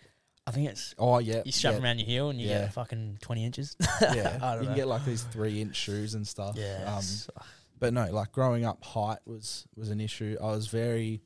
I 0.48 0.52
think 0.52 0.70
it's 0.70 0.96
oh 0.98 1.20
yeah, 1.20 1.44
you 1.46 1.52
strap 1.52 1.76
yeah, 1.76 1.82
around 1.82 2.00
your 2.00 2.08
heel, 2.08 2.30
and 2.32 2.42
you 2.42 2.50
Yeah. 2.50 2.62
get 2.62 2.74
fucking 2.74 3.20
twenty 3.22 3.46
inches. 3.46 3.76
yeah. 4.02 4.40
I 4.42 4.56
don't 4.56 4.64
you 4.64 4.70
know. 4.70 4.74
can 4.74 4.76
get 4.76 4.88
like 4.88 5.06
these 5.06 5.24
three 5.24 5.62
inch 5.62 5.76
shoes 5.76 6.16
and 6.16 6.28
stuff. 6.28 6.56
yeah, 6.58 6.96
Um, 6.98 7.04
but 7.80 7.94
no, 7.94 8.10
like 8.12 8.32
growing 8.32 8.66
up, 8.66 8.84
height 8.84 9.20
was 9.26 9.68
was 9.76 9.90
an 9.90 10.02
issue. 10.02 10.38
I 10.42 10.48
was 10.52 10.68
very, 10.68 11.22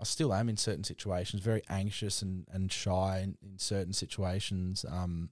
I 0.00 0.04
still 0.04 0.32
am 0.32 0.48
in 0.48 0.56
certain 0.56 0.84
situations, 0.84 1.42
very 1.42 1.62
anxious 1.68 2.22
and 2.22 2.46
and 2.50 2.72
shy 2.72 3.20
in, 3.22 3.36
in 3.42 3.58
certain 3.58 3.92
situations. 3.92 4.84
Um, 4.88 5.30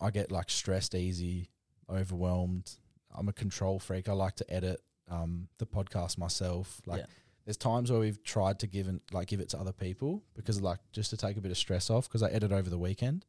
I 0.00 0.10
get 0.10 0.30
like 0.32 0.50
stressed 0.50 0.94
easy, 0.94 1.50
overwhelmed. 1.88 2.70
I'm 3.14 3.28
a 3.28 3.32
control 3.32 3.78
freak. 3.78 4.08
I 4.08 4.12
like 4.12 4.36
to 4.36 4.50
edit 4.52 4.80
um 5.10 5.48
the 5.58 5.66
podcast 5.66 6.18
myself. 6.18 6.80
Like 6.86 7.00
Yeah. 7.00 7.06
there's 7.44 7.56
times 7.56 7.90
where 7.90 8.00
we've 8.00 8.22
tried 8.22 8.58
to 8.60 8.66
give 8.66 8.88
and 8.88 9.00
like 9.12 9.28
give 9.28 9.40
it 9.40 9.48
to 9.50 9.58
other 9.58 9.72
people 9.72 10.22
because 10.34 10.60
like 10.60 10.80
just 10.92 11.10
to 11.10 11.16
take 11.16 11.36
a 11.36 11.40
bit 11.40 11.50
of 11.50 11.56
stress 11.58 11.88
off 11.90 12.08
because 12.08 12.22
I 12.22 12.30
edit 12.30 12.52
over 12.52 12.68
the 12.68 12.78
weekend, 12.78 13.24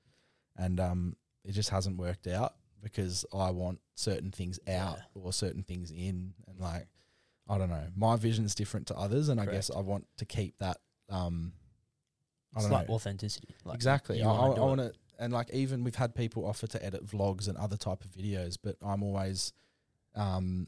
and 0.57 0.79
um 0.79 1.15
it 1.45 1.53
just 1.53 1.69
hasn't 1.69 1.97
worked 1.97 2.27
out 2.27 2.55
because 2.81 3.25
I 3.33 3.51
want 3.51 3.79
certain 3.95 4.31
things 4.31 4.59
out 4.67 4.99
or 5.15 5.31
certain 5.33 5.63
things 5.63 5.91
in, 5.91 6.33
and 6.47 6.59
like 6.59 6.87
I 7.49 7.57
don't 7.57 7.69
know, 7.69 7.87
my 7.95 8.15
vision's 8.15 8.53
different 8.53 8.87
to 8.87 8.95
others, 8.95 9.27
and 9.29 9.41
I 9.41 9.45
guess 9.45 9.71
I 9.75 9.79
want 9.81 10.05
to 10.17 10.25
keep 10.25 10.57
that. 10.59 10.77
Um, 11.09 11.53
I 12.53 12.59
it's 12.59 12.65
don't 12.65 12.71
like 12.73 12.87
know 12.87 12.93
authenticity. 12.95 13.55
Like 13.65 13.75
exactly. 13.75 14.21
I, 14.21 14.29
I, 14.31 14.53
do 14.55 14.61
I 14.61 14.65
it. 14.65 14.67
want 14.67 14.79
to, 14.81 14.93
and 15.17 15.33
like 15.33 15.49
even 15.51 15.83
we've 15.83 15.95
had 15.95 16.13
people 16.13 16.45
offer 16.45 16.67
to 16.67 16.85
edit 16.85 17.05
vlogs 17.05 17.47
and 17.47 17.57
other 17.57 17.75
type 17.77 18.03
of 18.05 18.11
videos, 18.11 18.57
but 18.61 18.75
I'm 18.83 19.01
always, 19.03 19.51
um, 20.15 20.67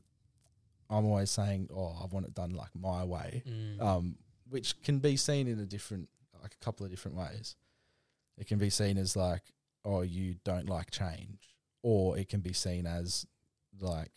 I'm 0.90 1.06
always 1.06 1.30
saying, 1.32 1.70
oh, 1.74 1.96
I 2.02 2.06
want 2.08 2.26
it 2.26 2.34
done 2.34 2.52
like 2.52 2.72
my 2.76 3.04
way, 3.04 3.44
Mm. 3.48 3.82
um, 3.82 4.16
which 4.50 4.82
can 4.82 5.00
be 5.00 5.16
seen 5.16 5.48
in 5.48 5.60
a 5.60 5.66
different, 5.66 6.10
like 6.42 6.54
a 6.60 6.66
couple 6.66 6.84
of 6.86 6.90
different 6.92 7.16
ways. 7.18 7.56
It 8.38 8.48
can 8.48 8.58
be 8.58 8.70
seen 8.72 8.98
as 8.98 9.16
like, 9.16 9.44
oh, 9.86 10.02
you 10.02 10.36
don't 10.44 10.68
like 10.68 10.90
change, 10.92 11.56
or 11.84 12.18
it 12.18 12.28
can 12.28 12.42
be 12.42 12.54
seen 12.54 12.86
as 12.88 13.26
like 13.80 14.12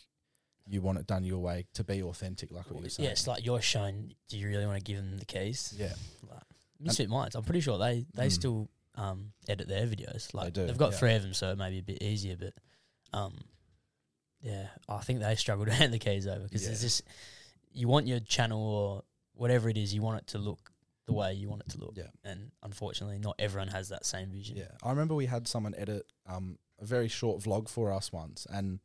you 0.66 0.80
want 0.80 0.98
it 0.98 1.06
done 1.06 1.24
your 1.24 1.38
way 1.40 1.66
to 1.74 1.84
be 1.84 2.02
authentic, 2.02 2.50
like 2.50 2.70
what 2.70 2.80
you're 2.80 2.90
saying. 2.90 3.04
Yeah, 3.06 3.12
it's 3.12 3.26
like 3.26 3.44
you're 3.44 3.60
shown. 3.60 4.12
Do 4.28 4.38
you 4.38 4.48
really 4.48 4.66
want 4.66 4.78
to 4.78 4.84
give 4.84 4.96
them 4.96 5.18
the 5.18 5.26
keys? 5.26 5.74
Yeah. 5.76 5.92
Like, 6.28 6.42
Misfit 6.80 7.08
Minds. 7.08 7.34
I'm 7.34 7.44
pretty 7.44 7.60
sure 7.60 7.78
they 7.78 8.06
they 8.14 8.26
Mm. 8.28 8.32
still 8.32 8.68
um, 8.96 9.32
edit 9.48 9.68
their 9.68 9.86
videos. 9.86 10.32
Like 10.34 10.52
do, 10.52 10.66
they've 10.66 10.78
got 10.78 10.92
yeah. 10.92 10.98
three 10.98 11.14
of 11.14 11.22
them, 11.22 11.34
so 11.34 11.50
it 11.50 11.58
may 11.58 11.70
be 11.70 11.78
a 11.78 11.82
bit 11.82 12.02
easier. 12.02 12.36
But 12.36 12.54
um, 13.12 13.34
yeah, 14.40 14.66
I 14.88 14.98
think 14.98 15.20
they 15.20 15.34
struggle 15.36 15.64
to 15.66 15.72
hand 15.72 15.92
the 15.92 15.98
keys 15.98 16.26
over 16.26 16.40
because 16.40 16.64
there's 16.66 16.82
Yeah. 16.82 16.86
just 16.86 17.02
you 17.72 17.88
want 17.88 18.06
your 18.06 18.20
channel 18.20 18.60
or 18.62 19.02
whatever 19.34 19.68
it 19.68 19.76
is, 19.76 19.92
you 19.94 20.00
want 20.02 20.18
it 20.18 20.26
to 20.28 20.38
look 20.38 20.70
the 21.06 21.12
way 21.12 21.34
you 21.34 21.48
want 21.48 21.62
it 21.62 21.70
to 21.70 21.78
look. 21.78 21.94
Yeah. 21.96 22.04
And 22.24 22.50
unfortunately, 22.62 23.18
not 23.18 23.34
everyone 23.38 23.68
has 23.68 23.88
that 23.90 24.06
same 24.06 24.30
vision. 24.30 24.56
Yeah, 24.56 24.68
I 24.82 24.90
remember 24.90 25.14
we 25.14 25.26
had 25.26 25.46
someone 25.48 25.74
edit 25.76 26.06
um, 26.26 26.58
a 26.80 26.84
very 26.86 27.08
short 27.08 27.42
vlog 27.42 27.68
for 27.68 27.92
us 27.92 28.12
once, 28.12 28.46
and 28.50 28.78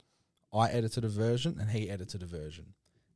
I 0.54 0.70
edited 0.70 1.06
a 1.06 1.10
version 1.10 1.58
and 1.60 1.70
he 1.70 1.90
edited 1.90 2.24
a 2.24 2.26
version, 2.26 2.74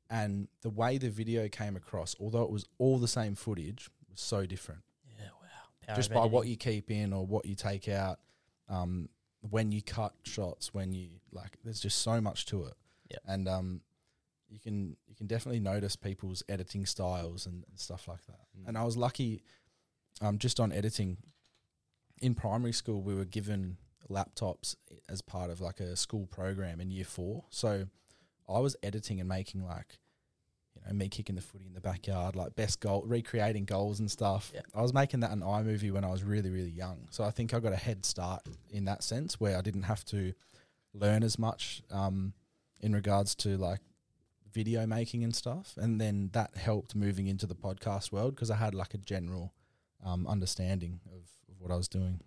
and 0.09 0.47
the 0.61 0.69
way 0.69 0.97
the 0.97 1.09
video 1.09 1.47
came 1.49 1.75
across, 1.75 2.15
although 2.19 2.43
it 2.43 2.51
was 2.51 2.65
all 2.77 2.99
the 2.99 3.07
same 3.07 3.35
footage, 3.35 3.89
was 4.09 4.21
so 4.21 4.45
different. 4.45 4.81
Yeah, 5.17 5.25
wow. 5.41 5.87
Power 5.87 5.95
Just 5.95 6.13
by 6.13 6.25
what 6.25 6.47
you 6.47 6.55
keep 6.55 6.91
in 6.91 7.13
or 7.13 7.25
what 7.25 7.45
you 7.45 7.55
take 7.55 7.89
out, 7.89 8.19
um, 8.69 9.09
when 9.49 9.71
you 9.71 9.81
cut 9.81 10.13
shots, 10.23 10.73
when 10.73 10.93
you 10.93 11.09
like, 11.31 11.57
there's 11.63 11.79
just 11.79 12.01
so 12.01 12.21
much 12.21 12.45
to 12.47 12.65
it. 12.65 12.73
Yeah. 13.09 13.33
and 13.33 13.47
um, 13.47 13.81
you 14.53 14.59
can 14.59 14.95
you 15.07 15.15
can 15.15 15.27
definitely 15.27 15.59
notice 15.59 15.95
people's 15.95 16.43
editing 16.47 16.85
styles 16.85 17.45
and, 17.45 17.63
and 17.67 17.79
stuff 17.79 18.07
like 18.07 18.25
that. 18.27 18.39
Mm. 18.57 18.67
And 18.67 18.77
I 18.77 18.83
was 18.83 18.95
lucky, 18.95 19.43
um, 20.21 20.37
just 20.37 20.59
on 20.59 20.71
editing. 20.71 21.17
In 22.21 22.35
primary 22.35 22.71
school, 22.71 23.01
we 23.01 23.15
were 23.15 23.25
given 23.25 23.77
laptops 24.09 24.75
as 25.09 25.21
part 25.21 25.49
of 25.49 25.61
like 25.61 25.79
a 25.79 25.95
school 25.95 26.25
program 26.27 26.79
in 26.79 26.91
year 26.91 27.05
four. 27.05 27.45
So 27.49 27.85
I 28.49 28.59
was 28.59 28.75
editing 28.83 29.19
and 29.19 29.29
making 29.29 29.63
like, 29.63 29.99
you 30.75 30.81
know, 30.85 30.93
me 30.93 31.09
kicking 31.09 31.35
the 31.35 31.41
footy 31.41 31.65
in 31.65 31.73
the 31.73 31.81
backyard, 31.81 32.35
like 32.35 32.55
best 32.55 32.79
goal, 32.79 33.03
recreating 33.05 33.65
goals 33.65 33.99
and 33.99 34.09
stuff. 34.09 34.51
Yeah. 34.53 34.61
I 34.73 34.81
was 34.81 34.93
making 34.93 35.21
that 35.21 35.31
in 35.31 35.41
iMovie 35.41 35.91
when 35.91 36.03
I 36.03 36.11
was 36.11 36.23
really, 36.23 36.49
really 36.49 36.69
young. 36.69 37.07
So 37.11 37.23
I 37.23 37.31
think 37.31 37.53
I 37.53 37.59
got 37.59 37.73
a 37.73 37.77
head 37.77 38.05
start 38.05 38.41
in 38.69 38.85
that 38.85 39.03
sense 39.03 39.39
where 39.39 39.57
I 39.57 39.61
didn't 39.61 39.83
have 39.83 40.03
to 40.05 40.33
learn 40.93 41.23
as 41.23 41.39
much 41.39 41.81
um, 41.91 42.33
in 42.81 42.93
regards 42.93 43.35
to 43.35 43.57
like 43.57 43.81
video 44.51 44.85
making 44.85 45.23
and 45.23 45.35
stuff. 45.35 45.73
And 45.77 45.99
then 45.99 46.29
that 46.33 46.55
helped 46.57 46.95
moving 46.95 47.27
into 47.27 47.47
the 47.47 47.55
podcast 47.55 48.11
world 48.11 48.35
because 48.35 48.51
I 48.51 48.57
had 48.57 48.75
like 48.75 48.93
a 48.93 48.99
general 48.99 49.53
um, 50.05 50.27
understanding 50.27 50.99
of, 51.07 51.23
of 51.49 51.59
what 51.59 51.71
I 51.71 51.75
was 51.75 51.87
doing. 51.87 52.21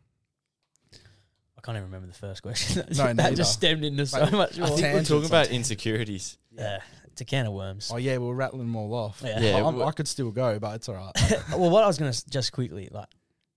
I 1.58 1.60
can't 1.62 1.76
even 1.76 1.86
remember 1.88 2.06
the 2.06 2.12
first 2.14 2.42
question. 2.42 2.84
No, 2.90 3.04
that 3.04 3.16
neither. 3.16 3.36
just 3.36 3.52
stemmed 3.54 3.84
into 3.84 4.06
so 4.06 4.20
But 4.20 4.32
much 4.32 4.56
I 4.58 4.60
more. 4.60 4.66
I 4.66 4.70
think 4.70 4.80
we're 4.82 4.82
Tangents 4.88 5.08
talking 5.08 5.26
about 5.26 5.48
insecurities. 5.48 6.38
Yeah, 6.52 6.80
it's 7.06 7.20
a 7.20 7.24
can 7.24 7.46
of 7.46 7.52
worms. 7.54 7.90
Oh 7.92 7.96
yeah, 7.96 8.18
we're 8.18 8.34
rattling 8.34 8.62
them 8.66 8.76
all 8.76 8.92
off. 8.94 9.22
Yeah. 9.24 9.40
Yeah, 9.40 9.50
I, 9.52 9.54
I'm- 9.56 9.64
w- 9.64 9.84
I 9.84 9.92
could 9.92 10.06
still 10.08 10.30
go, 10.30 10.58
but 10.58 10.76
it's 10.76 10.88
all 10.88 10.94
right. 10.94 11.12
well, 11.50 11.70
what 11.70 11.82
I 11.82 11.86
was 11.86 11.98
gonna 11.98 12.10
s- 12.10 12.22
just 12.24 12.52
quickly 12.52 12.88
like, 12.90 13.08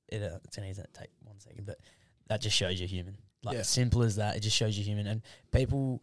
it, 0.07 0.21
uh, 0.23 0.39
it's 0.45 0.55
gonna 0.55 0.73
take 0.73 1.09
one 1.23 1.39
second, 1.39 1.65
but 1.65 1.77
that 2.29 2.41
just 2.41 2.55
shows 2.55 2.79
you're 2.79 2.87
human. 2.87 3.17
Like 3.43 3.55
Yeah. 3.57 3.61
simple 3.63 4.03
as 4.03 4.15
that. 4.17 4.35
It 4.35 4.41
just 4.41 4.55
shows 4.55 4.77
you're 4.77 4.85
human, 4.85 5.07
and 5.07 5.21
people 5.51 6.01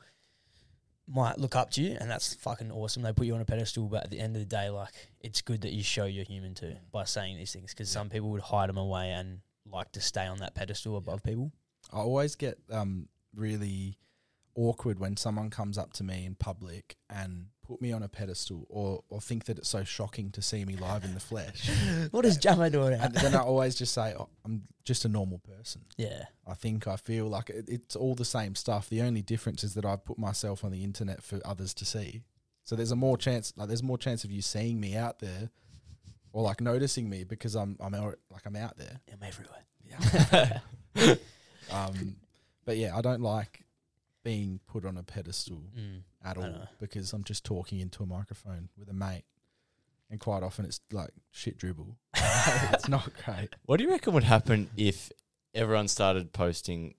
might 1.09 1.39
look 1.39 1.55
up 1.55 1.71
to 1.71 1.83
you, 1.83 1.97
and 2.01 2.11
that's 2.11 2.35
fucking 2.35 2.71
awesome. 2.73 3.03
They 3.03 3.13
put 3.13 3.27
you 3.27 3.35
on 3.35 3.41
a 3.41 3.45
pedestal, 3.45 3.85
but 3.89 4.05
at 4.05 4.11
the 4.11 4.19
end 4.19 4.35
of 4.37 4.41
the 4.41 4.47
day, 4.47 4.71
like 4.71 4.93
it's 5.21 5.41
good 5.41 5.61
that 5.63 5.73
you 5.73 5.83
show 5.83 6.05
you're 6.05 6.25
human 6.25 6.55
too 6.55 6.77
by 6.93 7.05
saying 7.05 7.37
these 7.37 7.53
things, 7.53 7.73
because 7.73 7.89
some 7.89 8.09
people 8.11 8.31
would 8.31 8.41
hide 8.43 8.69
them 8.69 8.77
away 8.77 9.11
and 9.13 9.41
like 9.71 9.93
to 9.93 10.01
stay 10.01 10.27
on 10.27 10.39
that 10.39 10.55
pedestal 10.55 10.97
above 10.97 11.23
people. 11.23 11.53
I 11.93 11.99
always 11.99 12.37
get 12.37 12.59
um, 12.71 13.09
really 13.35 13.99
awkward 14.55 14.99
when 14.99 15.17
someone 15.17 15.51
comes 15.51 15.77
up 15.77 15.93
to 15.93 16.05
me 16.05 16.25
in 16.25 16.35
public 16.35 16.97
and 17.11 17.47
put 17.67 17.81
me 17.83 17.93
on 17.93 18.03
a 18.03 18.09
pedestal 18.09 18.65
or, 18.69 19.03
or 19.09 19.21
think 19.21 19.45
that 19.45 19.59
it's 19.59 19.69
so 19.69 19.85
shocking 19.85 20.31
to 20.31 20.41
see 20.41 20.65
me 20.65 20.77
live 20.77 21.05
in 21.05 21.15
the 21.15 21.21
flesh. 21.21 21.69
what 22.11 22.25
is 22.25 22.39
Jamo 22.39 22.71
doing? 22.71 22.95
and 22.95 23.15
then 23.15 23.35
I 23.35 23.41
always 23.41 23.75
just 23.75 23.93
say, 23.93 24.15
oh, 24.19 24.29
I'm 24.45 24.63
just 24.85 25.05
a 25.05 25.09
normal 25.09 25.39
person. 25.39 25.83
yeah, 25.97 26.25
I 26.47 26.55
think 26.55 26.87
I 26.87 26.97
feel 26.97 27.27
like 27.27 27.51
it, 27.51 27.67
it's 27.69 27.97
all 27.97 28.15
the 28.15 28.25
same 28.25 28.55
stuff. 28.55 28.89
The 28.89 29.03
only 29.03 29.23
difference 29.23 29.63
is 29.63 29.75
that 29.75 29.85
I've 29.85 30.05
put 30.05 30.19
myself 30.19 30.65
on 30.65 30.71
the 30.73 30.85
internet 30.85 31.23
for 31.23 31.41
others 31.45 31.75
to 31.75 31.85
see. 31.85 32.23
So 32.65 32.77
there's 32.77 32.93
a 32.93 32.97
more 32.97 33.17
chance, 33.17 33.53
like 33.57 33.69
there's 33.69 33.83
more 33.83 33.99
chance 33.99 34.25
of 34.25 34.31
you 34.31 34.43
seeing 34.43 34.81
me 34.81 34.97
out 34.97 35.19
there, 35.19 35.51
or 36.33 36.43
like 36.43 36.61
noticing 36.61 37.09
me 37.09 37.25
because 37.25 37.55
I'm 37.55 37.77
I'm 37.81 37.95
out, 37.95 38.19
like 38.31 38.45
I'm 38.47 38.57
out 38.57 38.77
there. 38.77 39.01
I'm 39.13 39.23
everywhere. 39.23 39.65
Yeah. 40.97 41.15
um, 41.73 42.17
but 42.65 42.77
yeah, 42.77 42.97
I 42.97 43.01
don't 43.01 43.21
like 43.23 43.65
being 44.25 44.61
put 44.67 44.85
on 44.85 44.97
a 44.97 45.03
pedestal 45.03 45.63
Mm, 45.79 46.01
at 46.25 46.37
I 46.37 46.41
all 46.41 46.47
know. 46.51 46.67
because 46.81 47.13
I'm 47.13 47.25
just 47.25 47.45
talking 47.45 47.81
into 47.81 48.03
a 48.03 48.07
microphone 48.07 48.69
with 48.77 48.89
a 48.89 48.93
mate, 48.93 49.25
and 50.11 50.19
quite 50.21 50.43
often 50.43 50.65
it's 50.65 50.81
like 50.93 51.11
shit 51.31 51.57
dribble. 51.59 51.97
it's 52.15 52.89
not 52.89 53.09
great. 53.25 53.51
What 53.67 53.77
do 53.79 53.85
you 53.85 53.91
reckon 53.91 54.15
would 54.15 54.25
happen 54.25 54.69
if 54.77 55.11
everyone 55.55 55.89
started 55.89 56.33
posting 56.33 56.95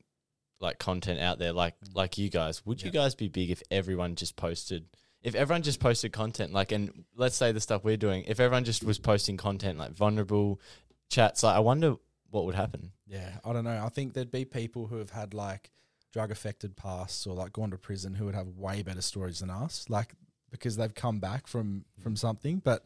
like 0.59 0.80
content 0.80 1.20
out 1.20 1.38
there, 1.39 1.53
like 1.53 1.76
like 1.93 2.18
you 2.18 2.30
guys? 2.30 2.65
Would 2.65 2.82
you 2.82 2.88
Yeah. 2.93 3.01
guys 3.03 3.15
be 3.15 3.28
big 3.28 3.51
if 3.51 3.61
everyone 3.70 4.15
just 4.15 4.36
posted? 4.36 4.86
If 5.24 5.36
everyone 5.36 5.63
just 5.63 5.80
posted 5.80 6.13
content, 6.13 6.53
like, 6.53 6.72
and 6.72 7.03
let's 7.15 7.36
say 7.36 7.51
the 7.51 7.59
stuff 7.59 7.84
we're 7.84 7.97
doing, 7.97 8.24
if 8.28 8.39
everyone 8.39 8.63
just 8.63 8.84
was 8.84 8.99
posting 8.99 9.36
content 9.36 9.78
like 9.78 9.91
vulnerable 9.91 10.61
chats, 11.09 11.43
like, 11.43 11.55
I 11.55 11.59
wonder 11.59 11.95
what 12.32 12.45
would 12.45 12.55
happen. 12.55 12.91
Yeah, 13.07 13.38
I 13.45 13.53
don't 13.53 13.63
know. 13.63 13.84
I 13.86 13.89
think 13.89 14.13
there'd 14.13 14.32
be 14.32 14.45
people 14.45 14.88
who 14.88 14.97
have 14.97 15.11
had 15.11 15.34
like 15.34 15.71
drug 16.13 16.32
affected 16.32 16.75
pasts 16.75 17.25
or 17.28 17.36
like 17.36 17.53
gone 17.53 17.71
to 17.71 17.78
prison 17.78 18.13
who 18.13 18.25
would 18.25 18.36
have 18.36 18.47
way 18.57 18.82
better 18.84 19.01
stories 19.01 19.39
than 19.39 19.49
us, 19.49 19.86
like 19.89 20.13
because 20.51 20.78
they've 20.78 20.93
come 20.95 21.19
back 21.19 21.47
from 21.47 21.86
from 22.01 22.15
something. 22.15 22.59
But 22.59 22.86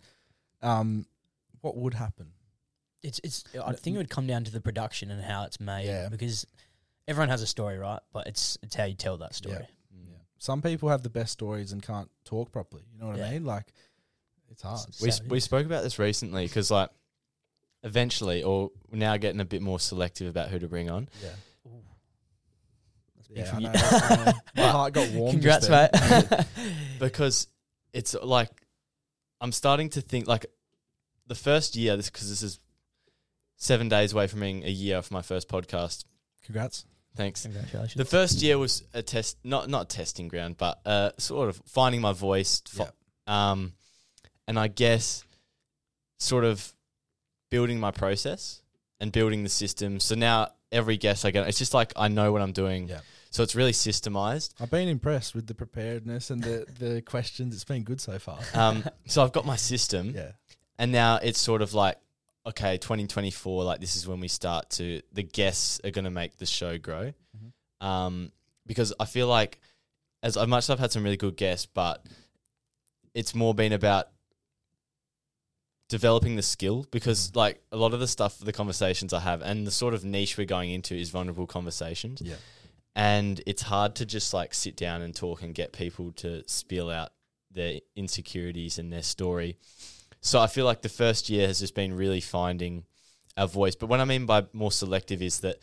um, 0.62 1.06
what 1.62 1.76
would 1.78 1.94
happen? 1.94 2.32
It's 3.04 3.20
it's. 3.24 3.44
I 3.64 3.74
think 3.74 3.96
it 3.96 3.98
would 3.98 4.10
come 4.10 4.28
down 4.28 4.44
to 4.44 4.52
the 4.52 4.62
production 4.62 5.10
and 5.12 5.22
how 5.24 5.44
it's 5.46 5.60
made. 5.60 5.86
Yeah. 5.86 6.10
Because 6.10 6.46
everyone 7.08 7.30
has 7.30 7.42
a 7.42 7.48
story, 7.48 7.78
right? 7.78 8.00
But 8.14 8.28
it's 8.28 8.58
it's 8.62 8.76
how 8.76 8.84
you 8.86 8.94
tell 8.96 9.18
that 9.18 9.34
story. 9.34 9.56
Yeah. 9.60 9.66
Some 10.38 10.62
people 10.62 10.90
have 10.90 11.04
the 11.04 11.10
best 11.10 11.32
stories 11.34 11.72
and 11.72 11.82
can't 11.84 12.10
talk 12.26 12.52
properly. 12.52 12.84
You 12.94 13.00
know 13.00 13.08
what 13.08 13.18
Yeah. 13.18 13.28
I 13.28 13.32
mean? 13.32 13.46
Like 13.46 13.74
it's 14.50 14.62
hard. 14.64 14.82
It's- 14.88 15.02
We 15.02 15.12
So 15.12 15.24
s- 15.24 15.30
we 15.30 15.40
spoke 15.40 15.66
about 15.66 15.84
this 15.84 15.98
recently 16.00 16.46
because 16.46 16.70
like 16.72 16.90
eventually, 17.84 18.44
or 18.44 18.72
now 18.92 19.18
getting 19.18 19.42
a 19.42 19.46
bit 19.46 19.62
more 19.62 19.80
selective 19.80 20.28
about 20.30 20.50
who 20.50 20.60
to 20.60 20.68
bring 20.68 20.90
on. 20.90 21.10
Yeah. 21.22 21.30
That's 23.30 23.30
Yeah, 23.30 23.56
I 23.56 23.60
know. 23.60 23.72
I 23.74 24.26
know. 24.26 24.34
My 24.64 24.70
heart 24.70 24.94
got 24.94 25.10
warm. 25.12 25.32
Congrats, 25.32 25.70
mate. 25.70 25.90
because 27.00 27.48
it's 27.94 28.16
like 28.22 28.50
I'm 29.40 29.52
starting 29.52 29.90
to 29.92 30.02
think 30.02 30.28
like 30.28 30.46
the 31.28 31.36
first 31.36 31.76
year, 31.76 31.96
this 31.98 32.10
because 32.10 32.30
this 32.30 32.44
is 32.44 32.60
seven 33.58 33.90
days 33.90 34.14
away 34.14 34.28
from 34.28 34.40
being 34.42 34.64
a 34.64 34.70
year 34.70 34.98
of 34.98 35.12
my 35.12 35.22
first 35.22 35.48
podcast. 35.50 36.06
Congrats. 36.46 36.86
Thanks. 37.16 37.44
Congratulations. 37.44 37.96
The 37.96 38.06
first 38.06 38.42
year 38.42 38.58
was 38.58 38.84
a 38.94 39.02
test, 39.02 39.38
not 39.44 39.70
not 39.70 39.90
testing 39.90 40.28
ground, 40.28 40.58
but 40.58 40.80
uh, 40.86 41.12
sort 41.18 41.50
of 41.50 41.62
finding 41.68 42.02
my 42.02 42.14
voice. 42.14 42.62
fi- 42.68 42.88
Um, 43.28 43.74
and 44.48 44.58
I 44.58 44.68
guess 44.68 45.24
sort 46.20 46.44
of 46.44 46.74
building 47.52 47.80
my 47.80 47.92
process 47.92 48.64
and 49.00 49.12
building 49.12 49.44
the 49.44 49.50
system. 49.50 50.00
So 50.00 50.16
now 50.16 50.54
every 50.72 50.98
guest 50.98 51.24
I 51.24 51.30
get, 51.30 51.48
it's 51.48 51.60
just 51.60 51.76
like 51.76 51.94
I 51.96 52.08
know 52.08 52.32
what 52.32 52.42
I'm 52.42 52.54
doing. 52.54 52.88
Yeah. 52.88 53.02
So 53.30 53.44
it's 53.44 53.56
really 53.56 53.72
systemized. 53.72 54.56
I've 54.60 54.72
been 54.72 54.88
impressed 54.88 55.36
with 55.36 55.46
the 55.48 55.54
preparedness 55.54 56.32
and 56.32 56.44
the, 56.44 56.66
the 56.80 57.02
questions. 57.06 57.54
It's 57.54 57.64
been 57.64 57.84
good 57.84 58.02
so 58.02 58.18
far. 58.18 58.40
Um, 58.56 58.84
so 59.06 59.24
I've 59.24 59.32
got 59.32 59.46
my 59.46 59.56
system. 59.56 60.14
Yeah. 60.16 60.32
And 60.80 60.92
now 60.92 61.20
it's 61.22 61.40
sort 61.40 61.62
of 61.62 61.74
like, 61.74 61.98
okay, 62.46 62.78
2024, 62.78 63.64
like 63.64 63.80
this 63.80 63.96
is 63.96 64.08
when 64.08 64.20
we 64.20 64.28
start 64.28 64.72
to, 64.72 65.02
the 65.14 65.24
guests 65.24 65.80
are 65.86 65.92
going 65.92 66.06
to 66.06 66.12
make 66.12 66.38
the 66.38 66.46
show 66.46 66.78
grow. 66.78 67.14
Um, 67.80 68.32
because 68.68 68.94
I 69.00 69.06
feel 69.06 69.28
like, 69.28 69.60
as 70.24 70.36
much 70.36 70.66
as 70.66 70.70
I've 70.70 70.80
had 70.80 70.92
some 70.92 71.04
really 71.04 71.18
good 71.18 71.36
guests, 71.36 71.66
but 71.66 72.06
it's 73.14 73.34
more 73.34 73.54
been 73.56 73.74
about 73.74 74.10
developing 75.92 76.38
the 76.38 76.42
skill 76.42 76.86
because 76.90 77.32
mm. 77.32 77.36
like 77.36 77.62
a 77.74 77.76
lot 77.76 77.94
of 77.94 78.00
the 78.00 78.08
stuff 78.08 78.40
the 78.40 78.54
conversations 78.54 79.12
i 79.12 79.20
have 79.20 79.42
and 79.42 79.68
the 79.68 79.72
sort 79.72 79.94
of 79.94 80.06
niche 80.06 80.38
we're 80.38 80.46
going 80.46 80.72
into 80.72 80.96
is 80.96 81.10
vulnerable 81.10 81.46
conversations. 81.46 82.22
Yeah. 82.24 82.36
and 82.96 83.42
it's 83.46 83.64
hard 83.64 83.96
to 83.96 84.06
just 84.06 84.34
like 84.34 84.54
sit 84.54 84.78
down 84.78 85.02
and 85.02 85.14
talk 85.14 85.44
and 85.44 85.54
get 85.54 85.74
people 85.74 86.14
to 86.14 86.48
spill 86.48 86.90
out 86.90 87.10
their 87.52 87.82
insecurities 87.98 88.80
and 88.80 88.92
their 88.94 89.04
story. 89.04 89.58
So 90.22 90.40
i 90.40 90.48
feel 90.48 90.64
like 90.64 90.82
the 90.82 90.96
first 91.04 91.30
year 91.30 91.46
has 91.46 91.60
just 91.60 91.76
been 91.76 91.94
really 91.94 92.22
finding 92.22 92.86
our 93.36 93.48
voice. 93.48 93.76
But 93.76 93.88
what 93.88 94.00
i 94.00 94.06
mean 94.06 94.26
by 94.26 94.46
more 94.54 94.72
selective 94.72 95.22
is 95.22 95.42
that 95.42 95.58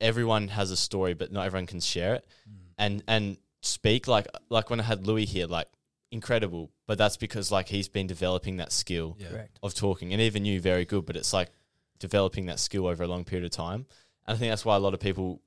everyone 0.00 0.48
has 0.48 0.70
a 0.70 0.76
story 0.76 1.12
but 1.12 1.30
not 1.30 1.44
everyone 1.44 1.66
can 1.66 1.80
share 1.80 2.14
it 2.14 2.26
mm. 2.48 2.54
and 2.78 3.04
and 3.06 3.36
speak. 3.60 4.08
Like 4.08 4.26
like 4.48 4.70
when 4.70 4.80
i 4.80 4.84
had 4.84 5.06
louis 5.06 5.26
here 5.26 5.46
like 5.46 5.68
incredible 6.12 6.70
but 6.86 6.98
that's 6.98 7.16
because 7.16 7.52
like 7.52 7.68
he's 7.68 7.88
been 7.88 8.06
developing 8.06 8.56
that 8.56 8.72
skill 8.72 9.16
Yeah. 9.18 9.44
Of 9.62 9.74
talking 9.74 10.12
and 10.12 10.20
even 10.20 10.44
you 10.44 10.60
very 10.60 10.84
good 10.84 11.06
but 11.06 11.16
it's 11.16 11.32
like 11.32 11.50
developing 11.98 12.46
that 12.46 12.58
skill 12.58 12.86
over 12.86 13.04
a 13.04 13.06
long 13.06 13.24
period 13.24 13.44
of 13.44 13.50
time 13.52 13.86
and 14.26 14.34
i 14.34 14.38
think 14.38 14.50
that's 14.50 14.64
why 14.64 14.74
a 14.76 14.80
lot 14.80 14.94
of 14.94 15.00
people 15.00 15.40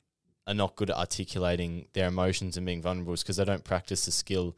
are 0.48 0.54
not 0.54 0.76
good 0.76 0.90
at 0.90 0.98
articulating 0.98 1.88
their 1.94 2.08
emotions 2.08 2.56
and 2.58 2.66
being 2.66 2.82
vulnerable 2.82 3.14
is 3.14 3.24
because 3.24 3.38
they 3.38 3.46
don't 3.46 3.64
practice 3.64 4.06
the 4.06 4.12
skill 4.12 4.56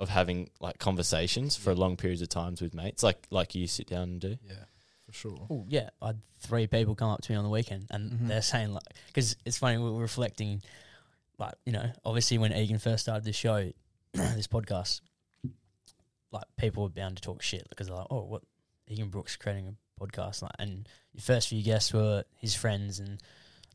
of 0.00 0.08
having 0.10 0.50
like 0.60 0.78
conversations 0.78 1.56
for 1.56 1.74
long 1.74 1.96
periods 1.96 2.22
of 2.22 2.28
times 2.28 2.60
with 2.60 2.74
mates 2.74 3.02
like 3.02 3.26
like 3.30 3.54
you 3.54 3.66
sit 3.66 3.86
down 3.88 4.02
and 4.04 4.20
do 4.20 4.36
Yeah, 4.46 4.64
for 5.06 5.12
sure. 5.12 5.46
Oh 5.50 5.64
yeah, 5.68 5.90
I 6.02 6.08
had 6.08 6.20
three 6.40 6.66
people 6.66 6.94
come 6.94 7.10
up 7.10 7.22
to 7.22 7.32
me 7.32 7.36
on 7.36 7.44
the 7.44 7.50
weekend, 7.50 7.86
and 7.90 8.12
Mhm. 8.12 8.28
they're 8.28 8.42
saying 8.42 8.72
like, 8.72 8.84
because 9.08 9.34
it's 9.44 9.58
funny 9.58 9.76
we 9.78 9.90
we're 9.90 10.00
reflecting, 10.02 10.62
like 11.38 11.54
you 11.66 11.72
know, 11.72 11.90
obviously 12.04 12.38
when 12.38 12.52
Egan 12.52 12.78
first 12.78 13.04
started 13.04 13.24
this 13.24 13.34
show, 13.36 13.72
this 14.12 14.46
podcast, 14.46 15.00
like 16.32 16.44
people 16.56 16.82
were 16.82 16.88
bound 16.90 17.16
to 17.16 17.22
talk 17.22 17.42
shit 17.42 17.66
because 17.70 17.86
they're 17.88 17.96
like, 17.96 18.06
oh, 18.10 18.22
what 18.24 18.42
Egan 18.86 19.08
Brooks 19.08 19.36
creating 19.36 19.68
a 19.68 20.02
podcast, 20.04 20.42
like, 20.42 20.52
and 20.58 20.88
your 21.12 21.22
first 21.22 21.48
few 21.48 21.62
guests 21.62 21.92
were 21.92 22.24
his 22.40 22.54
friends, 22.54 22.98
and 23.00 23.20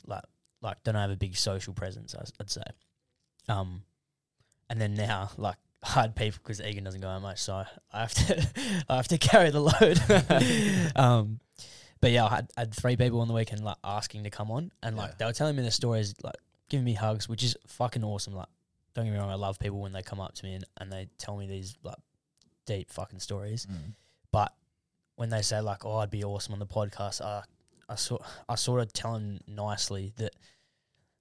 like 0.06 0.24
like 0.62 0.82
don't 0.84 0.96
have 0.96 1.12
a 1.12 1.16
big 1.18 1.36
social 1.36 1.74
presence, 1.74 2.16
I- 2.16 2.24
I'd 2.40 2.50
say, 2.50 2.64
um, 3.50 3.84
and 4.70 4.80
then 4.82 4.94
now 4.96 5.30
like. 5.38 5.56
hard 5.86 6.16
people 6.16 6.40
because 6.42 6.62
Egan 6.62 6.86
doesn't 6.86 7.02
go 7.02 7.10
out 7.10 7.22
much, 7.22 7.40
so 7.42 7.56
I, 7.56 7.66
I 7.92 8.00
have 8.00 8.14
to 8.14 8.48
I 8.90 8.96
have 8.96 9.10
to 9.10 9.18
carry 9.18 9.50
the 9.50 9.60
load. 9.60 10.00
um, 10.96 11.42
but 12.00 12.12
yeah, 12.12 12.24
I 12.26 12.30
had, 12.30 12.52
I 12.56 12.60
had 12.62 12.74
three 12.74 12.96
people 12.96 13.20
on 13.20 13.28
the 13.28 13.34
weekend 13.34 13.66
like 13.66 13.76
asking 13.84 14.24
to 14.24 14.30
come 14.30 14.50
on, 14.50 14.72
and 14.82 14.96
like 14.96 15.10
Yeah. 15.10 15.16
they 15.20 15.26
were 15.26 15.34
telling 15.34 15.58
me 15.58 15.62
their 15.62 15.72
stories, 15.72 16.16
like 16.24 16.36
giving 16.70 16.86
me 16.86 16.94
hugs, 16.94 17.28
which 17.28 17.44
is 17.44 17.58
fucking 17.68 18.02
awesome. 18.02 18.34
Like, 18.34 18.48
don't 18.96 19.04
get 19.04 19.12
me 19.12 19.20
wrong, 19.20 19.30
I 19.30 19.36
love 19.36 19.60
people 19.60 19.82
when 19.82 19.92
they 19.92 20.04
come 20.04 20.22
up 20.22 20.34
to 20.36 20.46
me 20.46 20.54
and, 20.54 20.64
and 20.78 20.90
they 20.90 21.10
tell 21.18 21.36
me 21.36 21.48
these 21.48 21.76
like 21.84 21.98
deep 22.66 22.90
fucking 22.92 23.20
stories. 23.20 23.66
Mm. 23.66 23.94
But 24.32 24.54
when 25.16 25.30
they 25.30 25.42
say 25.42 25.60
like, 25.62 25.86
"Oh, 25.86 25.98
I'd 25.98 26.10
be 26.10 26.24
awesome 26.24 26.54
on 26.54 26.60
the 26.60 26.66
podcast," 26.66 27.22
I 27.22 27.44
I 27.90 27.96
sort 27.96 28.24
I 28.50 28.56
sort 28.56 28.82
of 28.82 28.92
tell 28.94 29.14
them 29.14 29.40
nicely 29.48 30.14
that 30.18 30.36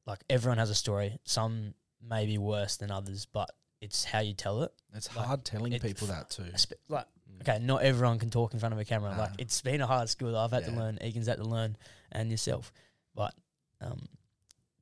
like 0.06 0.20
everyone 0.30 0.58
has 0.58 0.70
a 0.70 0.74
story. 0.74 1.18
Some 1.24 1.74
may 2.00 2.26
be 2.26 2.38
worse 2.38 2.76
than 2.76 2.90
others, 2.90 3.26
but 3.26 3.50
it's 3.80 4.04
how 4.04 4.20
you 4.20 4.34
tell 4.34 4.62
it. 4.62 4.72
It's 4.94 5.14
Like, 5.14 5.26
hard 5.26 5.44
telling 5.44 5.72
it- 5.72 5.82
people 5.82 6.06
that 6.08 6.30
too. 6.30 6.44
Like, 6.88 7.06
okay, 7.42 7.58
not 7.60 7.82
everyone 7.82 8.18
can 8.18 8.30
talk 8.30 8.54
in 8.54 8.60
front 8.60 8.72
of 8.72 8.78
a 8.80 8.84
camera. 8.84 9.10
Nah. 9.12 9.18
Like, 9.22 9.32
it's 9.38 9.60
been 9.60 9.80
a 9.80 9.86
hard 9.86 10.08
skill 10.08 10.32
that 10.32 10.38
I've 10.38 10.50
had 10.52 10.64
to 10.66 10.72
learn. 10.72 10.98
Egan's 11.02 11.26
had 11.26 11.38
to 11.38 11.44
learn, 11.44 11.76
and 12.12 12.30
yourself. 12.30 12.72
But 13.14 13.34
um, 13.80 14.06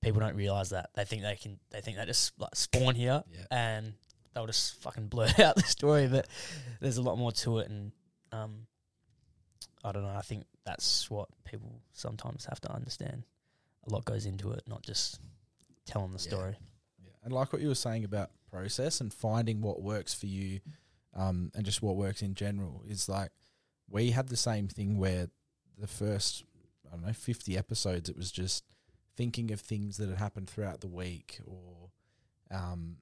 people 0.03 0.21
don't 0.21 0.37
realize 0.37 0.71
that. 0.71 0.91
They 0.95 1.05
think 1.05 1.23
they 1.23 1.37
can. 1.37 1.59
They 1.71 1.81
think 1.81 1.97
they 1.99 2.05
just 2.07 2.39
like 2.39 2.55
spawn 2.55 2.95
here, 2.95 3.23
Yeah. 3.31 3.47
and 3.51 3.95
they'll 4.35 4.47
just 4.47 4.81
fucking 4.83 5.09
blurt 5.09 5.39
out 5.41 5.57
the 5.57 5.63
story. 5.63 6.07
But 6.09 6.27
there's 6.81 6.97
a 6.99 7.03
lot 7.03 7.19
more 7.19 7.33
to 7.33 7.59
it, 7.59 7.69
and 7.69 7.93
um, 8.33 8.67
I 9.85 9.93
don't 9.93 10.03
know. 10.03 10.15
I 10.17 10.23
think 10.23 10.45
that's 10.65 11.11
what 11.11 11.29
people 11.45 11.81
sometimes 11.93 12.45
have 12.47 12.61
to 12.63 12.73
understand. 12.73 13.25
A 13.89 13.93
lot 13.93 14.05
goes 14.05 14.27
into 14.27 14.53
it, 14.53 14.63
not 14.67 14.83
just 14.83 15.19
telling 15.87 16.13
the 16.13 16.19
Yeah. 16.23 16.31
story. 16.31 16.57
Yeah. 17.03 17.11
And 17.25 17.33
like 17.33 17.53
what 17.53 17.63
you 17.63 17.69
were 17.69 17.75
saying 17.75 18.05
about 18.05 18.31
process 18.51 19.01
and 19.01 19.13
finding 19.13 19.61
what 19.63 19.81
works 19.83 20.13
for 20.13 20.27
you 20.27 20.61
um, 21.15 21.51
and 21.55 21.65
just 21.65 21.83
what 21.83 21.97
works 21.97 22.21
in 22.23 22.35
general 22.35 22.83
is 22.87 23.09
like 23.09 23.31
we 23.89 24.11
had 24.11 24.29
the 24.29 24.37
same 24.37 24.69
thing 24.69 24.99
where 24.99 25.29
the 25.79 25.87
first, 25.87 26.45
I 26.87 26.95
don't 26.97 27.07
know, 27.07 27.13
50 27.13 27.57
episodes, 27.57 28.09
it 28.09 28.17
was 28.17 28.31
just 28.31 28.65
thinking 29.17 29.51
of 29.51 29.61
things 29.61 29.97
that 29.97 30.09
had 30.09 30.19
happened 30.19 30.49
throughout 30.51 30.81
the 30.83 30.89
week 30.89 31.41
or 31.47 31.91
um, 32.51 32.97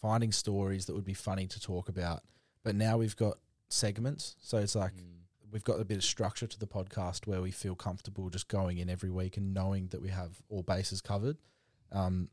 finding 0.00 0.32
stories 0.32 0.86
that 0.86 0.94
would 0.94 1.04
be 1.04 1.14
funny 1.14 1.46
to 1.46 1.60
talk 1.60 1.88
about. 1.88 2.22
But 2.62 2.74
now 2.74 2.98
we've 2.98 3.16
got 3.16 3.38
segments. 3.68 4.36
So 4.40 4.58
it's 4.58 4.74
like 4.74 4.92
we've 5.50 5.64
got 5.64 5.80
a 5.80 5.84
bit 5.84 5.98
of 5.98 6.04
structure 6.04 6.46
to 6.46 6.58
the 6.58 6.66
podcast 6.66 7.26
where 7.26 7.40
we 7.40 7.50
feel 7.50 7.74
comfortable 7.74 8.28
just 8.30 8.48
going 8.48 8.78
in 8.78 8.88
every 8.88 9.10
week 9.10 9.36
and 9.36 9.52
knowing 9.52 9.88
that 9.88 10.00
we 10.00 10.08
have 10.08 10.40
all 10.48 10.62
bases 10.62 11.00
covered. 11.00 11.36
Um, 11.92 12.28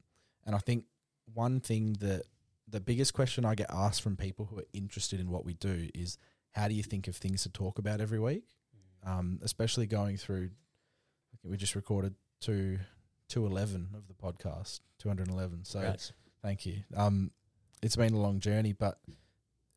and 0.46 0.56
I 0.56 0.60
think 0.60 0.86
one 1.34 1.60
thing 1.60 1.94
that 2.00 2.24
the 2.68 2.80
biggest 2.80 3.14
question 3.14 3.46
I 3.46 3.56
get 3.56 3.68
asked 3.70 4.02
from 4.02 4.16
people 4.18 4.46
who 4.46 4.60
are 4.60 4.66
interested 4.74 5.20
in 5.20 5.30
what 5.30 5.46
we 5.46 5.54
do 5.54 5.90
is 5.96 6.18
how 6.52 6.68
do 6.68 6.74
you 6.74 6.84
think 6.84 7.08
of 7.08 7.16
things 7.16 7.44
to 7.44 7.50
talk 7.50 7.80
about 7.80 8.02
every 8.02 8.20
week? 8.20 8.44
Um, 9.06 9.40
especially 9.42 9.88
going 9.88 10.18
through, 10.18 10.50
we 11.44 11.56
just 11.56 11.76
recorded 11.76 12.16
two, 12.42 12.80
211 13.30 13.90
of 13.96 14.08
the 14.08 14.14
podcast, 14.14 14.82
211. 15.00 15.64
So 15.66 15.80
Congrats. 15.80 16.14
thank 16.42 16.66
you. 16.66 16.84
Um, 16.96 17.32
it's 17.82 17.96
been 17.96 18.14
a 18.14 18.20
long 18.20 18.40
journey, 18.40 18.74
but 18.74 19.00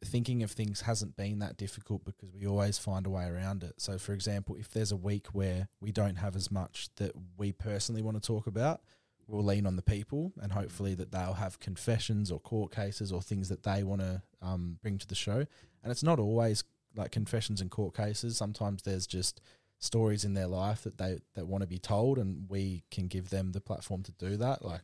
thinking 0.05 0.43
of 0.43 0.51
things 0.51 0.83
hasn't 0.83 1.17
been 1.17 1.41
that 1.41 1.57
difficult 1.57 2.05
because 2.05 2.33
we 2.33 2.47
always 2.47 2.79
find 2.79 3.07
a 3.07 3.11
way 3.11 3.27
around 3.27 3.63
it. 3.63 3.75
So, 3.79 3.99
for 3.99 4.13
example, 4.13 4.57
if 4.57 4.71
there's 4.71 4.93
a 4.93 4.97
week 4.97 5.29
where 5.29 5.69
we 5.81 5.93
don't 5.93 6.17
have 6.17 6.37
as 6.37 6.51
much 6.51 6.89
that 6.97 7.13
we 7.37 7.53
personally 7.53 8.03
want 8.03 8.21
to 8.21 8.27
talk 8.27 8.47
about, 8.47 8.81
we'll 9.27 9.45
lean 9.45 9.67
on 9.67 9.77
the 9.77 9.83
people 9.83 10.33
and 10.41 10.53
hopefully 10.53 10.95
that 10.95 11.13
they'll 11.13 11.35
have 11.35 11.61
confessions 11.61 12.33
or 12.33 12.41
court 12.41 12.75
cases 12.75 13.13
or 13.13 13.23
things 13.23 13.49
that 13.49 13.63
they 13.63 13.83
want 13.83 14.01
to 14.01 14.23
um, 14.43 14.79
bring 14.83 14.99
to 14.99 15.07
the 15.07 15.15
show. 15.15 15.47
And 15.83 15.93
it's 15.93 16.03
not 16.03 16.19
always 16.19 16.65
like 16.97 17.13
confessions 17.13 17.61
and 17.61 17.71
court 17.71 17.95
cases. 17.97 18.37
Sometimes 18.37 18.83
there's 18.83 19.07
just 19.07 19.41
stories 19.79 20.25
in 20.25 20.35
their 20.35 20.47
life 20.47 20.83
that 20.83 20.99
they 20.99 21.19
that 21.35 21.47
want 21.47 21.63
to 21.63 21.67
be 21.67 21.79
told, 21.79 22.19
and 22.19 22.49
we 22.49 22.83
can 22.91 23.07
give 23.07 23.31
them 23.31 23.53
the 23.53 23.61
platform 23.61 24.03
to 24.03 24.13
do 24.13 24.37
that. 24.37 24.65
Like, 24.65 24.83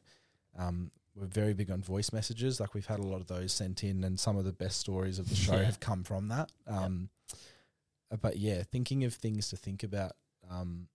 um, 0.59 0.91
we're 1.17 1.27
very 1.27 1.55
big 1.55 1.71
on 1.71 1.83
voice 1.83 2.13
messages. 2.13 2.61
Like 2.61 2.75
we've 2.75 2.87
had 2.87 2.99
a 2.99 3.03
lot 3.07 3.21
of 3.21 3.27
those 3.27 3.53
sent 3.53 3.83
in, 3.83 4.05
and 4.05 4.21
some 4.21 4.37
of 4.37 4.45
the 4.45 4.53
best 4.53 4.79
stories 4.79 5.19
of 5.19 5.29
the 5.29 5.35
show 5.35 5.57
Yeah. 5.57 5.65
have 5.65 5.81
come 5.81 6.05
from 6.05 6.29
that. 6.29 6.53
Um, 6.67 7.09
uh, 8.13 8.17
But 8.17 8.37
yeah, 8.37 8.63
thinking 8.63 9.05
of 9.05 9.15
things 9.15 9.49
to 9.49 9.57
think 9.57 9.83
about, 9.83 10.13
um, 10.51 10.89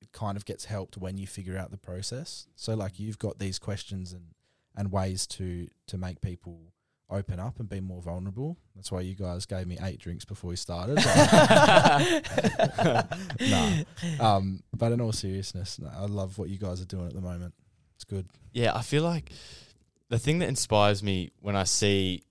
it 0.00 0.12
kind 0.12 0.36
of 0.36 0.44
gets 0.44 0.66
helped 0.66 0.96
when 0.96 1.18
you 1.18 1.26
figure 1.26 1.58
out 1.58 1.70
the 1.72 1.76
process. 1.76 2.46
So 2.56 2.74
like 2.74 2.98
you've 3.00 3.18
got 3.18 3.38
these 3.38 3.58
questions 3.58 4.12
and 4.12 4.34
and 4.76 4.90
ways 4.92 5.26
to 5.28 5.68
to 5.88 5.98
make 5.98 6.20
people 6.20 6.72
open 7.10 7.38
up 7.38 7.60
and 7.60 7.68
be 7.68 7.80
more 7.80 8.00
vulnerable. 8.00 8.56
That's 8.74 8.90
why 8.90 9.02
you 9.02 9.14
guys 9.14 9.44
gave 9.46 9.66
me 9.66 9.76
eight 9.82 10.00
drinks 10.00 10.24
before 10.24 10.48
we 10.50 10.56
started. 10.56 10.96
nah. 13.40 13.82
Um, 14.20 14.62
but 14.76 14.92
in 14.92 15.00
all 15.00 15.12
seriousness, 15.12 15.78
no, 15.78 15.90
I 15.94 16.06
love 16.06 16.38
what 16.38 16.48
you 16.48 16.58
guys 16.58 16.80
are 16.80 16.84
doing 16.86 17.06
at 17.06 17.14
the 17.14 17.20
moment. 17.20 17.54
It's 18.04 18.10
good. 18.10 18.28
Yeah, 18.52 18.72
I 18.74 18.82
feel 18.82 19.02
like 19.02 19.30
the 20.08 20.18
thing 20.18 20.40
that 20.40 20.48
inspires 20.48 21.02
me 21.02 21.30
when 21.40 21.56
I 21.56 21.64
see 21.64 22.22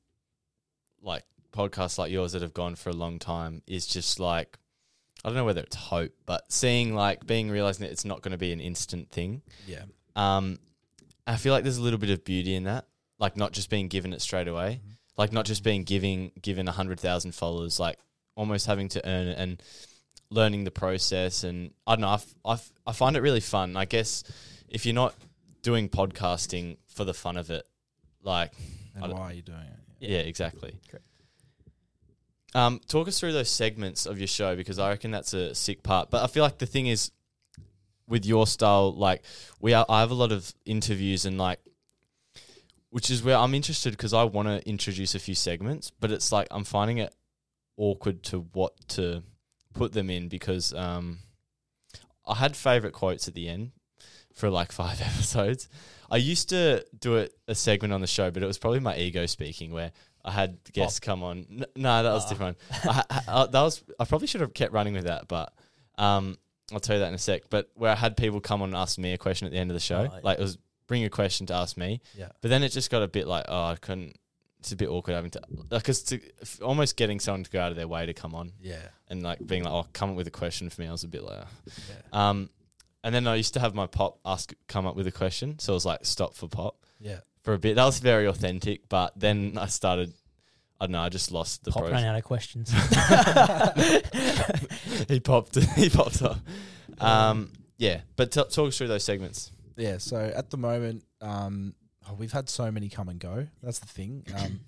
like 1.02 1.24
podcasts 1.52 1.98
like 1.98 2.12
yours 2.12 2.34
that 2.34 2.42
have 2.42 2.54
gone 2.54 2.76
for 2.76 2.90
a 2.90 2.94
long 2.94 3.20
time 3.20 3.62
is 3.68 3.86
just 3.88 4.20
like 4.20 4.58
I 5.24 5.30
don't 5.30 5.36
know 5.38 5.46
whether 5.46 5.62
it's 5.62 5.76
hope, 5.76 6.12
but 6.26 6.52
seeing 6.52 6.94
like 6.96 7.26
being 7.26 7.50
realizing 7.50 7.86
that 7.86 7.92
it's 7.92 8.06
not 8.06 8.22
going 8.22 8.34
to 8.34 8.38
be 8.38 8.52
an 8.52 8.60
instant 8.60 9.10
thing. 9.10 9.42
Yeah. 9.66 9.84
Um, 10.16 10.60
I 11.26 11.38
feel 11.38 11.54
like 11.54 11.64
there's 11.64 11.78
a 11.78 11.82
little 11.82 12.00
bit 12.00 12.10
of 12.10 12.26
beauty 12.26 12.56
in 12.56 12.66
that, 12.66 12.86
like 13.20 13.38
not 13.38 13.54
just 13.54 13.70
being 13.70 13.88
given 13.88 14.12
it 14.14 14.22
straight 14.22 14.48
away, 14.50 14.82
like 15.18 15.32
not 15.32 15.46
just 15.46 15.64
being 15.64 15.84
giving 15.84 16.32
given 16.42 16.68
a 16.68 16.72
hundred 16.72 17.00
thousand 17.00 17.34
followers 17.34 17.80
like 17.80 17.98
almost 18.36 18.68
having 18.68 18.90
to 18.90 19.08
earn 19.08 19.28
it 19.28 19.38
and 19.40 19.64
learning 20.30 20.66
the 20.66 20.72
process. 20.72 21.44
And 21.44 21.72
I 21.88 21.96
don't 21.96 22.02
know, 22.02 22.10
I, 22.10 22.14
f- 22.16 22.36
I, 22.46 22.54
f- 22.54 22.72
I 22.86 22.92
find 22.92 23.16
it 23.16 23.22
really 23.22 23.40
fun. 23.40 23.78
I 23.78 23.86
guess 23.86 24.24
if 24.68 24.86
you're 24.86 24.96
not 24.96 25.16
doing 25.64 25.90
podcasting 25.90 26.78
for 26.88 27.04
the 27.06 27.14
fun 27.14 27.38
of 27.38 27.50
it, 27.50 27.66
like, 28.22 28.52
And 28.96 29.12
why 29.12 29.20
are 29.22 29.34
you 29.34 29.42
doing 29.42 29.60
it? 29.60 29.80
yeah, 30.00 30.20
exactly. 30.20 30.76
Um, 32.54 32.80
talk 32.88 33.08
us 33.08 33.20
through 33.20 33.34
those 33.34 33.50
segments 33.50 34.06
of 34.06 34.20
your 34.20 34.28
show 34.28 34.56
because 34.56 34.78
I 34.78 34.90
reckon 34.90 35.10
that's 35.10 35.34
a 35.34 35.56
sick 35.56 35.82
part. 35.82 36.12
But 36.12 36.24
I 36.24 36.28
feel 36.28 36.44
like 36.44 36.60
the 36.60 36.68
thing 36.68 36.86
is, 36.86 37.12
with 38.08 38.26
your 38.26 38.46
style, 38.46 38.94
like 38.94 39.24
we 39.60 39.74
are, 39.74 39.86
I 39.90 40.02
have 40.02 40.12
a 40.12 40.16
lot 40.16 40.32
of 40.32 40.54
interviews 40.66 41.26
and 41.26 41.38
like, 41.38 41.60
which 42.92 43.10
is 43.10 43.24
where 43.24 43.38
I'm 43.38 43.56
interested 43.56 43.92
because 43.92 44.14
I 44.14 44.24
want 44.24 44.50
to 44.50 44.70
introduce 44.70 45.16
a 45.16 45.20
few 45.20 45.34
segments, 45.34 45.90
but 45.90 46.12
it's 46.12 46.32
like 46.32 46.48
I'm 46.52 46.64
finding 46.64 47.00
it 47.00 47.16
awkward 47.78 48.22
to 48.24 48.42
what 48.54 48.74
to 48.90 49.24
put 49.74 49.94
them 49.94 50.12
in 50.12 50.28
because 50.28 50.74
um, 50.74 51.20
I 52.28 52.36
had 52.36 52.56
favorite 52.56 52.94
quotes 52.94 53.28
at 53.28 53.34
the 53.34 53.50
end 53.50 53.72
for 54.34 54.50
like 54.50 54.72
five 54.72 55.00
episodes. 55.02 55.70
I 56.12 56.18
used 56.18 56.50
to 56.50 56.86
do 57.00 57.16
it 57.16 57.34
a 57.48 57.56
segment 57.56 57.94
on 57.94 58.02
the 58.02 58.08
show, 58.08 58.30
but 58.32 58.44
it 58.44 58.46
was 58.46 58.58
probably 58.58 58.80
my 58.80 58.96
ego 58.98 59.26
speaking 59.26 59.72
where 59.72 59.92
I 60.26 60.32
had 60.32 60.58
guests 60.72 61.00
come 61.00 61.24
on. 61.24 61.46
N- 61.52 61.66
no, 61.76 62.04
that 62.04 62.12
was 62.14 62.26
Ah. 62.26 62.30
different. 62.30 62.58
I, 62.84 63.04
I, 63.10 63.22
I- 63.28 63.46
that 63.48 63.62
was 63.62 63.84
I 64.00 64.06
probably 64.06 64.28
should 64.28 64.42
have 64.42 64.54
kept 64.54 64.74
running 64.74 64.94
with 64.94 65.06
that, 65.06 65.28
but 65.28 65.54
um, 65.98 66.38
I'll 66.72 66.80
tell 66.80 66.96
you 66.96 67.00
that 67.02 67.08
in 67.10 67.14
a 67.16 67.18
sec. 67.20 67.44
But 67.50 67.70
where 67.76 67.92
I 67.92 67.96
had 67.96 68.16
people 68.18 68.40
come 68.42 68.62
on 68.62 68.70
and 68.70 68.78
ask 68.78 68.98
me 68.98 69.14
a 69.14 69.18
question 69.18 69.46
at 69.48 69.52
the 69.52 69.60
end 69.60 69.70
of 69.72 69.76
the 69.76 69.80
show, 69.82 70.02
Oh, 70.12 70.16
yeah. 70.16 70.20
like 70.24 70.40
it 70.40 70.42
was 70.42 70.58
bring 70.88 71.04
a 71.04 71.10
question 71.10 71.46
to 71.48 71.54
ask 71.54 71.78
me. 71.78 72.02
Yeah. 72.16 72.30
But 72.42 72.50
then 72.50 72.62
it 72.64 72.70
just 72.70 72.92
got 72.92 73.02
a 73.04 73.08
bit 73.08 73.26
like, 73.28 73.46
oh, 73.48 73.64
I 73.66 73.76
couldn't. 73.76 74.16
It's 74.60 74.72
a 74.72 74.76
bit 74.78 74.88
awkward 74.88 75.14
having 75.16 75.32
to, 75.32 75.42
because 75.70 76.04
to 76.04 76.22
almost 76.62 76.96
getting 76.96 77.20
someone 77.20 77.44
to 77.44 77.50
go 77.52 77.60
out 77.60 77.72
of 77.72 77.76
their 77.78 77.88
way 77.88 78.06
to 78.06 78.14
come 78.14 78.34
on 78.34 78.54
Yeah. 78.62 78.78
and 79.10 79.22
like 79.22 79.46
being 79.46 79.64
like, 79.66 79.74
oh, 79.74 79.86
come 79.92 80.12
up 80.12 80.16
with 80.16 80.28
a 80.28 80.32
question 80.32 80.70
for 80.70 80.80
me. 80.82 80.88
I 80.88 80.92
was 80.92 81.04
a 81.04 81.10
bit 81.10 81.22
like, 81.24 81.44
Yeah. 81.90 82.30
um, 82.30 82.50
and 83.04 83.14
then 83.14 83.28
I 83.28 83.36
used 83.36 83.54
to 83.56 83.60
have 83.60 83.76
my 83.76 83.88
pop 83.88 84.20
ask 84.26 84.54
come 84.68 84.86
up 84.86 84.96
with 84.96 85.08
a 85.08 85.12
question, 85.12 85.60
so 85.60 85.74
it 85.74 85.76
was 85.76 85.86
like 85.86 86.06
stop 86.06 86.36
for 86.36 86.48
pop 86.48 86.78
Yeah. 87.00 87.20
for 87.44 87.54
a 87.54 87.60
bit. 87.60 87.76
That 87.76 87.86
was 87.86 88.00
very 88.00 88.28
authentic, 88.28 88.88
but 88.90 89.14
then 89.20 89.58
I 89.58 89.68
started. 89.68 90.14
I 90.82 90.86
don't 90.86 90.94
know. 90.94 91.02
I 91.02 91.10
just 91.10 91.32
lost 91.32 91.64
the 91.64 91.72
Pop 91.72 91.84
process. 91.84 92.02
ran 92.02 92.10
out 92.10 92.18
of 92.18 92.24
questions. 92.26 92.70
he 95.08 95.20
popped. 95.20 95.56
He 95.76 95.90
popped 95.90 96.22
up. 96.22 96.38
Um, 97.00 97.52
yeah, 97.78 98.02
but 98.16 98.32
t- 98.32 98.44
talk 98.44 98.68
us 98.68 98.78
through 98.78 98.88
those 98.90 99.04
segments. 99.04 99.52
Yeah, 99.78 99.98
so 99.98 100.32
at 100.36 100.50
the 100.50 100.58
moment, 100.58 101.04
um, 101.22 101.74
oh, 102.10 102.14
we've 102.16 102.32
had 102.32 102.50
so 102.50 102.72
many 102.72 102.90
come 102.90 103.10
and 103.10 103.20
go. 103.20 103.48
That's 103.62 103.80
the 103.80 103.88
thing. 103.88 104.26
Um, 104.36 104.62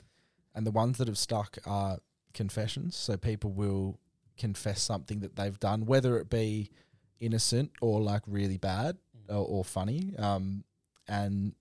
and 0.58 0.66
the 0.66 0.72
ones 0.72 1.00
that 1.00 1.10
have 1.10 1.18
stuck 1.18 1.58
are 1.66 1.98
confessions. 2.34 2.96
So 2.96 3.18
people 3.18 3.52
will 3.52 4.00
confess 4.38 4.82
something 4.82 5.20
that 5.20 5.36
they've 5.36 5.60
done, 5.60 5.86
whether 5.86 6.18
it 6.18 6.30
be 6.30 6.72
innocent 7.20 7.72
or 7.82 8.02
like 8.02 8.22
really 8.28 8.58
bad 8.58 8.98
or, 9.30 9.46
or 9.46 9.66
funny. 9.66 10.14
Um, 10.18 10.64
and 11.08 11.54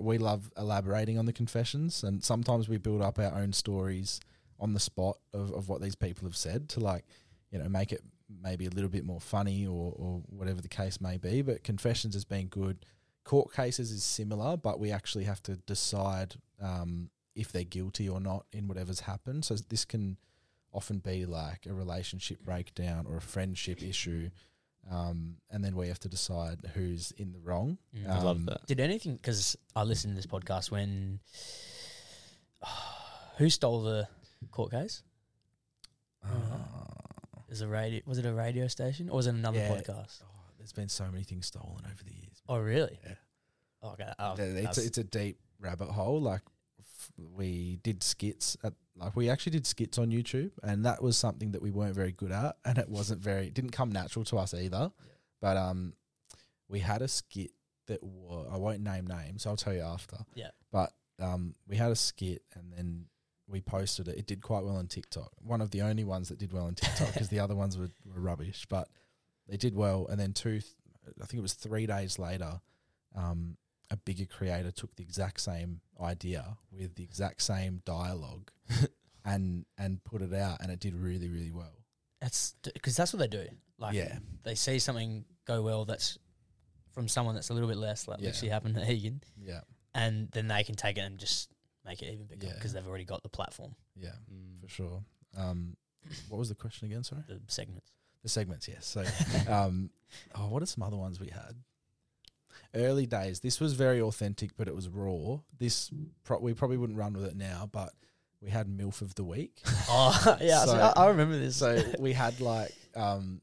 we 0.00 0.18
love 0.18 0.50
elaborating 0.56 1.18
on 1.18 1.26
the 1.26 1.32
confessions. 1.32 2.02
And 2.02 2.24
sometimes 2.24 2.68
we 2.68 2.78
build 2.78 3.02
up 3.02 3.18
our 3.18 3.34
own 3.34 3.52
stories 3.52 4.20
on 4.58 4.74
the 4.74 4.80
spot 4.80 5.18
of, 5.34 5.52
of 5.52 5.68
what 5.68 5.82
these 5.82 5.94
people 5.94 6.26
have 6.26 6.36
said 6.36 6.68
to 6.70 6.80
like, 6.80 7.04
you 7.50 7.58
know, 7.58 7.68
make 7.68 7.92
it 7.92 8.02
maybe 8.42 8.66
a 8.66 8.70
little 8.70 8.88
bit 8.88 9.04
more 9.04 9.20
funny 9.20 9.66
or, 9.66 9.92
or 9.96 10.22
whatever 10.28 10.60
the 10.60 10.68
case 10.68 11.00
may 11.00 11.18
be. 11.18 11.42
But 11.42 11.64
confessions 11.64 12.14
has 12.14 12.24
been 12.24 12.46
good. 12.46 12.84
Court 13.24 13.52
cases 13.52 13.90
is 13.90 14.04
similar, 14.04 14.56
but 14.56 14.80
we 14.80 14.90
actually 14.90 15.24
have 15.24 15.42
to 15.44 15.56
decide 15.56 16.36
um, 16.60 17.10
if 17.34 17.52
they're 17.52 17.64
guilty 17.64 18.08
or 18.08 18.20
not 18.20 18.46
in 18.52 18.68
whatever's 18.68 19.00
happened. 19.00 19.44
So 19.44 19.56
this 19.68 19.84
can 19.84 20.16
often 20.72 20.98
be 20.98 21.26
like 21.26 21.66
a 21.66 21.74
relationship 21.74 22.40
breakdown 22.40 23.06
or 23.08 23.18
a 23.18 23.20
friendship 23.20 23.82
issue. 23.82 24.30
Um, 24.90 25.36
and 25.50 25.64
then 25.64 25.76
we 25.76 25.88
have 25.88 26.00
to 26.00 26.08
decide 26.08 26.58
who's 26.74 27.12
in 27.12 27.32
the 27.32 27.38
wrong. 27.40 27.78
Mm. 27.96 28.08
I 28.10 28.22
love 28.22 28.36
Um, 28.38 28.46
that. 28.46 28.66
Did 28.66 28.80
anything 28.80 29.14
because 29.16 29.56
I 29.76 29.84
listened 29.84 30.12
to 30.12 30.16
this 30.16 30.26
podcast 30.26 30.70
when 30.70 31.20
who 33.38 33.48
stole 33.50 33.82
the 33.82 34.08
court 34.50 34.70
case? 34.72 35.02
Is 37.48 37.60
a 37.60 37.68
radio? 37.68 38.00
Was 38.06 38.18
it 38.18 38.24
a 38.26 38.32
radio 38.32 38.66
station 38.66 39.10
or 39.10 39.16
was 39.16 39.26
it 39.26 39.34
another 39.34 39.58
Yeah. 39.58 39.68
podcast? 39.76 40.22
Oh, 40.24 40.26
there's 40.58 40.72
been 40.72 40.88
so 40.88 41.04
many 41.10 41.22
things 41.24 41.46
stolen 41.46 41.82
over 41.84 42.02
the 42.04 42.12
years. 42.14 42.42
Oh, 42.48 42.58
really? 42.58 42.98
Yeah. 43.04 43.14
Okay. 43.90 44.12
Oh, 44.18 44.34
it's, 44.38 44.78
a, 44.78 44.84
it's 44.86 44.98
a 44.98 45.04
deep 45.04 45.38
rabbit 45.60 45.88
hole. 45.88 46.20
Like 46.20 46.40
f- 46.46 46.52
we 47.16 47.78
did 47.82 48.02
skits 48.02 48.56
at 48.64 48.74
like 48.96 49.16
we 49.16 49.30
actually 49.30 49.52
did 49.52 49.66
skits 49.66 49.98
on 49.98 50.10
YouTube, 50.10 50.50
and 50.62 50.84
that 50.84 51.02
was 51.02 51.16
something 51.16 51.52
that 51.52 51.62
we 51.62 51.70
weren't 51.70 51.94
very 51.94 52.12
good 52.12 52.32
at, 52.32 52.56
and 52.64 52.78
it 52.78 52.88
wasn't 52.88 53.20
very 53.20 53.46
it 53.46 53.54
didn't 53.54 53.70
come 53.70 53.90
natural 53.90 54.24
to 54.26 54.38
us 54.38 54.54
either. 54.54 54.90
But 55.40 55.56
um, 55.56 55.94
we 56.68 56.80
had 56.80 57.02
a 57.02 57.08
skit 57.08 57.52
that 57.86 58.02
was 58.02 58.48
I 58.52 58.56
won't 58.56 58.80
name 58.80 59.06
names. 59.06 59.46
I'll 59.46 59.56
tell 59.56 59.74
you 59.74 59.82
after. 59.82 60.18
Yeah. 60.34 60.50
But 60.70 60.92
um, 61.20 61.54
we 61.66 61.76
had 61.76 61.90
a 61.90 61.96
skit, 61.96 62.42
and 62.54 62.72
then 62.72 63.06
we 63.48 63.60
posted 63.60 64.08
it. 64.08 64.18
It 64.18 64.26
did 64.26 64.42
quite 64.42 64.64
well 64.64 64.76
on 64.76 64.86
TikTok. 64.86 65.32
One 65.42 65.60
of 65.60 65.70
the 65.70 65.82
only 65.82 66.04
ones 66.04 66.28
that 66.28 66.38
did 66.38 66.52
well 66.52 66.66
on 66.66 66.74
TikTok 66.74 67.12
because 67.12 67.28
the 67.28 67.40
other 67.40 67.54
ones 67.54 67.76
were, 67.76 67.90
were 68.04 68.20
rubbish. 68.20 68.66
But 68.68 68.88
they 69.48 69.56
did 69.56 69.74
well. 69.74 70.06
And 70.08 70.18
then 70.18 70.32
two, 70.32 70.60
th- 70.60 70.64
I 71.20 71.26
think 71.26 71.38
it 71.38 71.42
was 71.42 71.54
three 71.54 71.86
days 71.86 72.18
later, 72.18 72.60
um, 73.14 73.56
a 73.92 73.96
bigger 73.96 74.24
creator 74.26 74.70
took 74.70 74.94
the 74.96 75.02
exact 75.02 75.40
same 75.40 75.80
idea 76.00 76.56
with 76.72 76.94
the 76.94 77.04
exact 77.04 77.42
same 77.42 77.82
dialogue 77.84 78.50
and 79.24 79.66
and 79.78 80.02
put 80.04 80.22
it 80.22 80.32
out, 80.34 80.60
and 80.60 80.70
it 80.72 80.80
did 80.80 80.94
really 80.94 81.28
really 81.28 81.50
well. 81.52 81.76
That's 82.20 82.54
because 82.74 82.96
that's 82.96 83.12
what 83.12 83.20
they 83.20 83.28
do. 83.28 83.46
Like, 83.78 83.94
Yeah. 83.94 84.18
they 84.44 84.54
see 84.54 84.78
something 84.78 85.24
go 85.44 85.60
well 85.62 85.84
that's 85.84 86.18
from 86.92 87.08
someone 87.08 87.34
that's 87.34 87.50
a 87.50 87.54
little 87.54 87.68
bit 87.68 87.78
less, 87.78 88.06
like 88.08 88.20
Yeah. 88.20 88.28
actually 88.28 88.50
happened 88.50 88.74
to 88.76 88.90
Egan, 88.90 89.22
Yeah, 89.36 89.62
and 89.94 90.30
then 90.32 90.46
they 90.48 90.62
can 90.64 90.74
take 90.76 90.98
it 90.98 91.02
and 91.02 91.18
just 91.18 91.50
make 91.84 92.00
it 92.02 92.12
even 92.12 92.26
bigger 92.26 92.46
Yeah. 92.46 92.54
because 92.54 92.72
they've 92.72 92.86
already 92.86 93.04
got 93.04 93.22
the 93.22 93.28
platform, 93.28 93.74
yeah, 93.96 94.14
Mm. 94.32 94.60
for 94.60 94.68
sure. 94.68 95.04
Um, 95.36 95.76
what 96.28 96.38
was 96.38 96.48
the 96.48 96.54
question 96.54 96.86
again? 96.86 97.02
Sorry, 97.04 97.22
the 97.28 97.40
segments. 97.48 97.90
the 98.22 98.28
segments. 98.28 98.68
Yes. 98.68 98.86
So, 98.86 99.02
um, 99.52 99.90
oh, 100.36 100.46
what 100.48 100.62
are 100.62 100.66
some 100.66 100.84
other 100.84 100.96
ones 100.96 101.18
we 101.18 101.28
had? 101.28 101.56
Early 102.74 103.06
days. 103.06 103.40
This 103.40 103.60
was 103.60 103.74
very 103.74 104.00
authentic, 104.00 104.50
but 104.56 104.66
it 104.68 104.74
was 104.74 104.88
raw. 104.88 105.38
This 105.58 105.90
pro- 106.24 106.38
we 106.40 106.54
probably 106.54 106.78
wouldn't 106.78 106.98
run 106.98 107.12
with 107.12 107.24
it 107.24 107.36
now, 107.36 107.68
but 107.70 107.92
we 108.40 108.48
had 108.50 108.66
MILF 108.66 109.02
of 109.02 109.14
the 109.14 109.24
week. 109.24 109.60
Oh 109.88 110.36
yeah, 110.40 110.64
So- 110.64 110.92
I, 110.96 111.04
I 111.04 111.08
remember 111.08 111.38
this. 111.38 111.56
So 111.56 111.82
we 111.98 112.12
had 112.14 112.40
like 112.40 112.72
um 112.96 113.40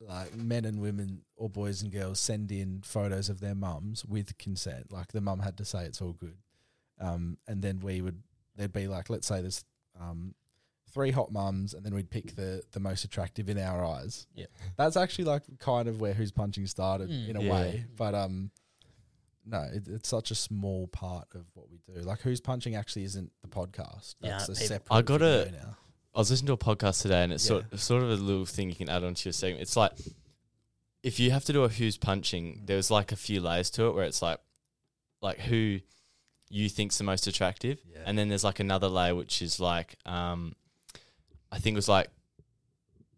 like 0.00 0.34
men 0.36 0.64
and 0.64 0.80
women 0.80 1.22
or 1.36 1.48
boys 1.48 1.82
and 1.82 1.92
girls 1.92 2.18
send 2.18 2.50
in 2.52 2.82
photos 2.84 3.28
of 3.28 3.40
their 3.40 3.54
mums 3.54 4.04
with 4.04 4.36
consent. 4.38 4.92
Like 4.92 5.12
the 5.12 5.20
mum 5.20 5.38
had 5.40 5.56
to 5.58 5.64
say 5.64 5.84
it's 5.84 6.02
all 6.02 6.12
good. 6.12 6.36
Um 7.00 7.38
and 7.48 7.62
then 7.62 7.80
we 7.80 8.00
would 8.02 8.22
there'd 8.56 8.72
be 8.72 8.86
like 8.88 9.08
let's 9.08 9.26
say 9.26 9.40
there's 9.40 9.64
um 10.00 10.34
three 10.92 11.10
hot 11.10 11.32
mums 11.32 11.74
and 11.74 11.84
then 11.84 11.94
we'd 11.94 12.10
pick 12.10 12.36
the 12.36 12.62
the 12.72 12.80
most 12.80 13.04
attractive 13.04 13.48
in 13.48 13.58
our 13.58 13.84
eyes. 13.84 14.26
Yeah. 14.34 14.46
That's 14.76 14.96
actually 14.96 15.24
like 15.24 15.42
kind 15.58 15.88
of 15.88 16.00
where 16.00 16.12
who's 16.14 16.32
punching 16.32 16.66
started 16.66 17.08
Mm. 17.10 17.28
in 17.30 17.36
a 17.36 17.42
Yeah. 17.42 17.52
way. 17.52 17.84
But 17.96 18.14
um 18.14 18.50
no, 19.44 19.62
it, 19.62 19.88
it's 19.88 20.08
such 20.08 20.30
a 20.30 20.34
small 20.36 20.86
part 20.88 21.26
of 21.34 21.44
what 21.54 21.66
we 21.70 21.78
do. 21.92 22.00
Like 22.02 22.20
who's 22.20 22.40
punching 22.40 22.76
actually 22.76 23.04
isn't 23.04 23.32
the 23.42 23.48
podcast. 23.48 24.14
Yeah, 24.20 24.36
a 24.36 24.54
separate. 24.54 24.82
I 24.94 25.02
gotta- 25.02 25.44
video 25.46 25.60
now. 25.60 25.76
I 26.14 26.18
was 26.18 26.30
listening 26.30 26.48
to 26.48 26.52
a 26.52 26.58
podcast 26.76 27.00
today, 27.00 27.22
and 27.24 27.32
it's 27.32 27.44
Yeah. 27.44 27.62
sort 27.70 27.80
sort 27.80 28.02
of 28.02 28.10
a 28.10 28.14
little 28.16 28.44
thing 28.44 28.68
you 28.68 28.74
can 28.76 28.90
add 28.90 29.02
onto 29.02 29.26
your 29.26 29.32
segment. 29.32 29.62
It's 29.62 29.76
like 29.76 29.92
if 31.02 31.18
you 31.18 31.30
have 31.30 31.44
to 31.46 31.52
do 31.54 31.64
a 31.64 31.68
who's 31.68 31.96
punching, 31.96 32.62
there's 32.66 32.90
like 32.90 33.12
a 33.12 33.16
few 33.16 33.40
layers 33.40 33.70
to 33.70 33.86
it 33.86 33.94
where 33.94 34.04
it's 34.04 34.20
like 34.22 34.38
like 35.22 35.40
who 35.40 35.80
you 36.50 36.68
think's 36.68 36.98
the 36.98 37.04
most 37.04 37.26
attractive, 37.26 37.80
Yeah. 37.86 38.02
and 38.04 38.18
then 38.18 38.28
there's 38.28 38.44
like 38.44 38.60
another 38.60 38.88
layer 38.88 39.14
which 39.14 39.40
is 39.40 39.58
like 39.58 39.96
um, 40.04 40.54
I 41.52 41.58
think 41.58 41.74
it 41.74 41.78
was 41.78 41.88
like 41.88 42.08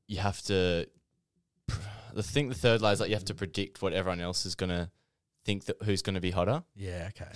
you 0.09 0.19
have 0.19 0.43
to. 0.43 0.87
The 2.13 2.23
thing, 2.23 2.49
the 2.49 2.55
third 2.55 2.81
layer 2.83 2.93
is 2.93 3.01
like 3.01 3.09
you 3.09 3.17
have 3.17 3.25
to 3.27 3.35
predict 3.35 3.81
what 3.83 3.93
everyone 3.93 4.21
else 4.21 4.45
is 4.47 4.55
gonna 4.55 4.91
think 5.45 5.65
that 5.65 5.77
who's 5.83 6.03
gonna 6.03 6.21
be 6.21 6.31
hotter. 6.31 6.63
Yeah, 6.77 7.09
okay. 7.09 7.31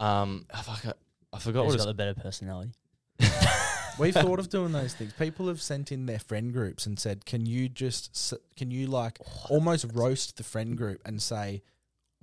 Um, 0.00 0.46
I 0.52 0.62
forgot, 0.62 0.96
I 1.32 1.38
forgot 1.38 1.64
Who's 1.64 1.72
what 1.72 1.78
got 1.78 1.82
it's 1.82 1.86
the 1.86 1.94
better 1.94 2.14
personality? 2.14 2.72
We've 3.98 4.14
thought 4.14 4.38
of 4.40 4.48
doing 4.48 4.72
those 4.72 4.92
things. 4.94 5.12
People 5.12 5.46
have 5.48 5.62
sent 5.62 5.92
in 5.92 6.06
their 6.06 6.18
friend 6.18 6.52
groups 6.52 6.84
and 6.86 6.98
said, 6.98 7.24
"Can 7.26 7.46
you 7.46 7.68
just 7.68 8.10
s- 8.14 8.34
can 8.56 8.70
you 8.70 8.86
like 8.86 9.18
almost 9.48 9.86
roast 9.92 10.36
the 10.36 10.42
friend 10.42 10.76
group 10.76 11.00
and 11.06 11.22
say 11.22 11.62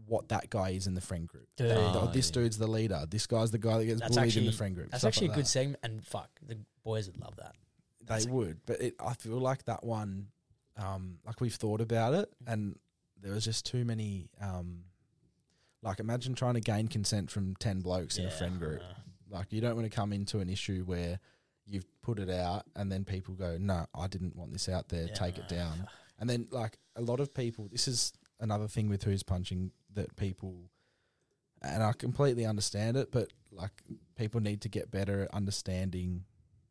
what 0.08 0.28
that 0.30 0.50
guy 0.50 0.72
is 0.72 0.88
in 0.88 0.96
the 0.96 1.02
friend 1.02 1.28
group? 1.28 1.48
Dude. 1.56 1.70
That- 1.70 1.78
Oh, 1.78 2.10
this 2.14 2.30
yeah. 2.30 2.34
dude's 2.34 2.58
the 2.58 2.68
leader. 2.68 3.06
This 3.10 3.26
guy's 3.28 3.52
the 3.52 3.58
guy 3.58 3.78
that 3.78 3.86
gets 3.86 4.02
That's 4.02 4.16
bullied 4.16 4.28
actually 4.28 4.46
in 4.48 4.52
the 4.52 4.58
friend 4.58 4.76
group. 4.76 4.90
That's 4.92 5.02
stuff 5.02 5.10
actually 5.10 5.28
like 5.30 5.36
a 5.36 5.40
good 5.40 5.46
that. 5.46 5.50
segment, 5.50 5.80
and 5.84 6.04
fuck, 6.06 6.30
the 6.46 6.58
boys 6.84 7.08
would 7.08 7.22
love 7.22 7.36
that. 7.38 7.56
They 8.08 8.26
would, 8.30 8.60
but 8.66 8.82
it, 8.82 8.96
I 9.00 9.14
feel 9.14 9.38
like 9.40 9.66
that 9.66 9.84
one, 9.84 10.28
um, 10.78 11.20
like 11.26 11.40
we've 11.42 11.54
thought 11.54 11.82
about 11.82 12.14
it, 12.14 12.30
and 12.48 12.78
there 13.22 13.34
was 13.34 13.46
just 13.46 13.66
too 13.66 13.86
many. 13.86 14.30
Um, 14.42 14.86
like 15.84 16.00
imagine 16.00 16.36
trying 16.36 16.54
to 16.56 16.62
gain 16.62 16.88
consent 16.88 17.32
from 17.32 17.56
ten 17.56 17.80
blokes 17.82 18.18
in 18.18 18.26
a 18.26 18.28
Yeah, 18.30 18.38
friend 18.38 18.60
group. 18.60 18.82
uh, 18.82 18.94
Like 19.30 19.52
you 19.52 19.62
don't 19.62 19.76
want 19.76 19.90
to 19.90 19.96
come 19.96 20.14
into 20.14 20.40
an 20.40 20.50
issue 20.50 20.84
where 20.86 21.20
you've 21.66 21.86
put 22.02 22.20
it 22.20 22.30
out, 22.30 22.64
and 22.76 22.92
then 22.92 23.04
people 23.06 23.34
go, 23.36 23.58
"No, 23.60 23.86
I 23.96 24.08
didn't 24.08 24.36
want 24.36 24.52
this 24.52 24.68
out 24.70 24.90
there. 24.90 25.08
Yeah, 25.08 25.14
take 25.14 25.38
it 25.38 25.50
no. 25.50 25.58
down." 25.58 25.88
And 26.20 26.30
then 26.30 26.48
like 26.52 26.78
a 26.96 27.02
lot 27.02 27.20
of 27.20 27.34
people, 27.34 27.68
this 27.72 27.88
is 27.88 28.14
another 28.40 28.68
thing 28.68 28.90
with 28.90 29.04
who's 29.04 29.24
punching 29.24 29.72
that 29.94 30.16
people, 30.16 30.70
and 31.62 31.82
I 31.82 31.94
completely 31.94 32.46
understand 32.46 32.98
it, 32.98 33.12
but 33.12 33.32
like 33.52 33.72
people 34.16 34.40
need 34.40 34.62
to 34.62 34.70
get 34.70 34.92
better 34.92 35.24
at 35.24 35.34
understanding, 35.34 36.26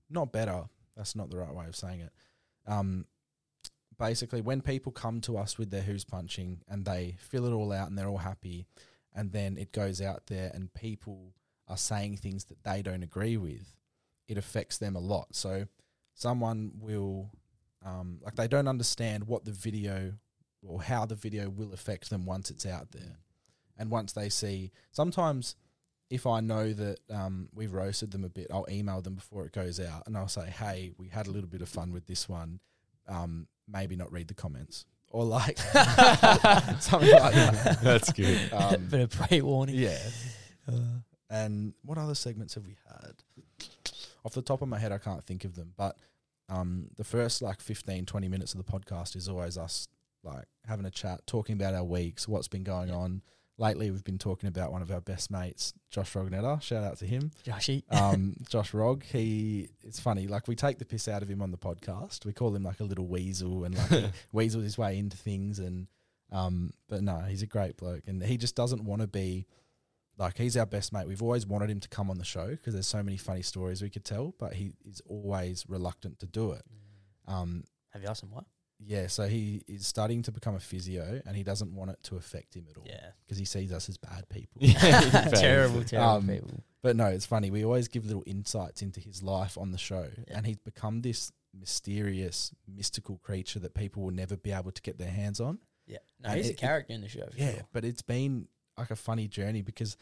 not 0.09 0.33
better. 0.33 0.65
That's 1.01 1.17
not 1.17 1.31
the 1.31 1.39
right 1.39 1.55
way 1.55 1.65
of 1.65 1.75
saying 1.75 2.01
it. 2.01 2.13
Um, 2.67 3.07
basically, 3.99 4.43
when 4.43 4.61
people 4.61 4.93
come 4.93 5.23
to 5.23 5.39
us 5.39 5.57
with 5.57 5.71
their 5.71 5.81
who's 5.81 6.05
punching 6.05 6.61
and 6.69 6.85
they 6.85 7.17
fill 7.19 7.47
it 7.47 7.53
all 7.53 7.73
out 7.73 7.89
and 7.89 7.97
they're 7.97 8.11
all 8.11 8.19
happy, 8.19 8.67
and 9.15 9.33
then 9.33 9.57
it 9.57 9.73
goes 9.73 10.03
out 10.03 10.27
there 10.27 10.51
and 10.53 10.75
people 10.75 11.33
are 11.69 11.79
saying 11.79 12.19
things 12.19 12.45
that 12.45 12.65
they 12.65 12.83
don't 12.83 13.03
agree 13.03 13.39
with, 13.39 13.77
it 14.29 14.37
affects 14.37 14.77
them 14.77 14.95
a 14.95 15.01
lot. 15.01 15.29
So 15.35 15.69
someone 16.13 16.73
will, 16.79 17.31
um, 17.83 18.21
like, 18.23 18.37
they 18.37 18.47
don't 18.47 18.69
understand 18.69 19.27
what 19.27 19.47
the 19.47 19.53
video 19.53 20.13
or 20.63 20.83
how 20.83 21.07
the 21.07 21.15
video 21.15 21.49
will 21.49 21.73
affect 21.73 22.11
them 22.11 22.27
once 22.27 22.51
it's 22.51 22.67
out 22.67 22.93
there. 22.93 23.17
And 23.79 23.91
once 23.91 24.13
they 24.13 24.29
see, 24.29 24.71
sometimes 24.93 25.57
if 26.11 26.27
I 26.27 26.41
know 26.41 26.73
that 26.73 26.99
um, 27.09 27.49
we've 27.55 27.73
roasted 27.73 28.11
them 28.11 28.25
a 28.25 28.29
bit, 28.29 28.49
I'll 28.53 28.67
email 28.69 29.01
them 29.01 29.15
before 29.15 29.47
it 29.47 29.53
goes 29.53 29.79
out 29.79 30.03
and 30.07 30.17
I'll 30.17 30.29
say, 30.29 30.51
hey, 30.51 30.91
we 30.99 31.09
had 31.09 31.29
a 31.29 31.31
little 31.31 31.49
bit 31.49 31.63
of 31.63 31.69
fun 31.69 31.93
with 31.93 32.07
this 32.07 32.29
one. 32.29 32.59
Um, 33.09 33.47
maybe 33.69 33.95
not 33.97 34.13
read 34.13 34.27
the 34.29 34.35
comments. 34.35 34.85
Or 35.13 35.25
like 35.25 35.59
something 36.81 37.11
like 37.11 37.35
that. 37.35 37.79
That's 37.83 38.13
good. 38.13 38.53
Um, 38.53 38.87
Bit 38.87 39.01
of 39.01 39.11
pre-warning. 39.11 39.77
yeah. 39.77 39.99
and 41.29 41.75
what 41.85 41.99
other 41.99 42.15
segments 42.15 42.55
have 42.55 42.67
we 42.67 42.77
had? 42.89 43.15
Off 44.25 44.33
the 44.35 44.43
top 44.43 44.63
of 44.63 44.69
my 44.69 44.79
head, 44.79 44.93
I 44.93 44.99
can't 44.99 45.25
think 45.25 45.45
of 45.45 45.55
them. 45.55 45.73
But 45.77 45.97
um, 46.49 46.89
the 46.97 47.05
first 47.05 47.41
like 47.41 47.61
15, 47.61 48.05
20 48.07 48.29
minutes 48.29 48.55
of 48.55 48.65
the 48.65 48.71
podcast 48.71 49.15
is 49.17 49.29
always 49.29 49.57
us 49.57 49.89
like 50.23 50.45
having 50.67 50.87
a 50.87 50.91
chat, 50.91 51.27
talking 51.27 51.55
about 51.55 51.75
our 51.75 51.85
weeks, 51.85 52.29
what's 52.29 52.49
been 52.49 52.65
going 52.65 52.91
on. 52.91 53.23
Lately, 53.61 53.91
we've 53.91 54.03
been 54.03 54.17
talking 54.17 54.49
about 54.49 54.73
one 54.73 54.81
of 54.81 54.91
our 54.91 55.03
best 55.03 55.31
mates, 55.31 55.75
Josh 55.91 56.15
Rognetta. 56.15 56.63
Shout 56.63 56.83
out 56.83 56.97
to 57.01 57.05
him. 57.05 57.31
Joshy. 57.45 57.83
Um, 57.91 58.35
Josh 58.49 58.73
Rog. 58.73 59.05
He, 59.05 59.69
it's 59.83 60.01
funny. 60.01 60.27
Like 60.27 60.49
we 60.49 60.57
take 60.57 60.79
the 60.79 60.87
piss 60.87 61.09
out 61.09 61.21
of 61.23 61.29
him 61.29 61.43
on 61.43 61.51
the 61.51 61.59
podcast. 61.59 62.25
We 62.25 62.33
call 62.33 62.57
him 62.57 62.63
like 62.63 62.81
a 62.81 62.85
little 62.85 63.07
weasel, 63.07 63.65
and 63.65 63.77
like 63.77 63.91
he 63.91 64.07
weasels 64.33 64.65
his 64.65 64.79
way 64.79 64.99
into 64.99 65.19
things. 65.19 65.59
And 65.59 65.89
um, 66.33 66.73
but 66.89 67.03
no, 67.03 67.19
he's 67.19 67.43
a 67.43 67.47
great 67.47 67.77
bloke, 67.77 68.05
and 68.07 68.23
he 68.23 68.39
just 68.39 68.57
doesn't 68.57 68.83
want 68.83 69.03
to 69.03 69.07
be 69.07 69.47
like 70.17 70.39
he's 70.39 70.57
our 70.57 70.65
best 70.65 70.91
mate. 70.91 71.07
We've 71.07 71.23
always 71.23 71.47
wanted 71.47 71.69
him 71.69 71.81
to 71.81 71.89
come 71.91 72.09
on 72.09 72.17
the 72.17 72.25
show 72.25 72.49
because 72.49 72.73
there's 72.73 72.87
so 72.87 73.03
many 73.03 73.19
funny 73.19 73.43
stories 73.43 73.83
we 73.83 73.91
could 73.91 74.07
tell, 74.07 74.35
but 74.39 74.55
he 74.55 74.73
is 74.89 75.03
always 75.07 75.67
reluctant 75.69 76.19
to 76.21 76.27
do 76.27 76.53
it. 76.53 76.63
Um, 77.29 77.65
Have 77.91 78.03
you 78.03 78.09
asked 78.09 78.23
him 78.23 78.31
what? 78.31 78.45
Yeah, 78.85 79.07
so 79.09 79.27
he 79.29 79.63
is 79.69 79.87
starting 79.87 80.23
to 80.23 80.33
become 80.33 80.55
a 80.55 80.61
physio, 80.61 81.21
and 81.27 81.37
he 81.37 81.43
doesn't 81.43 81.75
want 81.75 81.91
it 81.91 81.99
to 82.05 82.17
affect 82.17 82.55
him 82.55 82.67
at 82.71 82.77
all. 82.79 82.85
Yeah. 82.87 83.11
because 83.25 83.39
he 83.39 83.45
sees 83.45 83.73
us 83.73 83.89
as 83.89 83.97
bad 83.99 84.29
people. 84.29 84.61
terrible, 85.39 85.85
terrible 85.85 86.09
Um, 86.17 86.27
people. 86.29 86.65
But 86.83 86.97
no, 86.97 87.07
it's 87.07 87.27
funny. 87.27 87.51
We 87.51 87.65
always 87.65 87.89
give 87.89 88.07
little 88.07 88.23
insights 88.27 88.81
into 88.83 89.01
his 89.01 89.23
life 89.23 89.59
on 89.59 89.71
the 89.73 89.79
show, 89.79 90.09
Yeah. 90.27 90.37
and 90.39 90.47
he's 90.47 90.57
become 90.59 91.03
this 91.03 91.31
mysterious, 91.53 92.53
mystical 92.67 93.19
creature 93.19 93.59
that 93.59 93.75
people 93.75 94.03
will 94.03 94.13
never 94.13 94.37
be 94.37 94.53
able 94.53 94.71
to 94.73 94.81
get 94.83 94.99
their 94.99 95.11
hands 95.11 95.41
on. 95.41 95.59
Yeah. 95.87 95.99
No, 96.21 96.31
And 96.31 96.37
he's 96.39 96.47
it- 96.47 96.51
a 96.51 96.53
it- 96.55 96.59
character 96.59 96.93
in 96.95 97.01
the 97.03 97.09
show. 97.09 97.27
For 97.31 97.37
yeah, 97.39 97.53
Sure. 97.53 97.63
but 97.73 97.85
it's 97.85 98.03
been 98.03 98.49
like 98.79 98.91
a 98.91 98.97
funny 98.97 99.29
journey 99.29 99.61
because, 99.63 99.97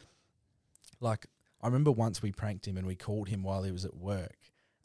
like, 1.00 1.26
I 1.60 1.66
remember 1.66 1.90
once 1.90 2.22
we 2.22 2.30
pranked 2.32 2.66
him 2.68 2.76
and 2.76 2.86
we 2.86 2.94
called 2.94 3.28
him 3.28 3.42
while 3.42 3.62
he 3.64 3.72
was 3.72 3.84
at 3.84 3.96
work, 3.96 4.36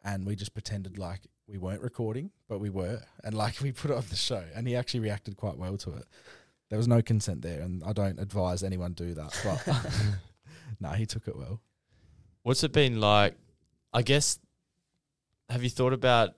and 0.04 0.26
we 0.26 0.36
just 0.36 0.54
pretended 0.54 0.98
like 0.98 1.22
we 1.48 1.58
weren't 1.58 1.82
recording, 1.82 2.32
but 2.48 2.60
we 2.60 2.70
were, 2.70 3.02
and 3.24 3.34
like 3.34 3.56
we 3.62 3.72
put 3.72 3.92
it 3.92 3.98
on 3.98 4.04
the 4.10 4.16
show, 4.16 4.44
and 4.56 4.68
he 4.68 4.76
actually 4.76 5.02
reacted 5.02 5.38
quite 5.38 5.58
well 5.58 5.78
to 5.78 5.94
it. 5.94 6.06
There 6.70 6.78
was 6.78 6.88
no 6.88 7.02
consent 7.02 7.42
there, 7.42 7.62
and 7.62 7.84
I 7.84 7.94
don't 7.94 8.20
advise 8.20 8.64
anyone 8.64 8.94
do 8.94 9.14
that, 9.14 9.40
but 9.44 9.84
no, 10.80 10.90
he 10.90 11.06
took 11.06 11.28
it 11.28 11.36
well. 11.36 11.62
What's 12.44 12.64
it 12.64 12.72
been 12.72 13.00
like? 13.00 13.36
I 13.94 14.02
guess. 14.02 14.40
Have 15.50 15.64
you 15.64 15.70
thought 15.70 15.94
about 15.94 16.32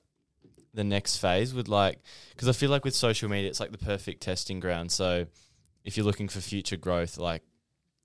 the 0.73 0.83
next 0.83 1.17
phase 1.17 1.53
with 1.53 1.67
like? 1.67 1.99
Because 2.31 2.49
I 2.49 2.51
feel 2.51 2.69
like 2.69 2.83
with 2.83 2.95
social 2.95 3.29
media, 3.29 3.49
it's 3.49 3.59
like 3.59 3.71
the 3.71 3.77
perfect 3.77 4.21
testing 4.21 4.59
ground. 4.59 4.91
So, 4.91 5.27
if 5.83 5.95
you're 5.95 6.05
looking 6.05 6.27
for 6.27 6.41
future 6.41 6.77
growth, 6.77 7.17
like 7.17 7.43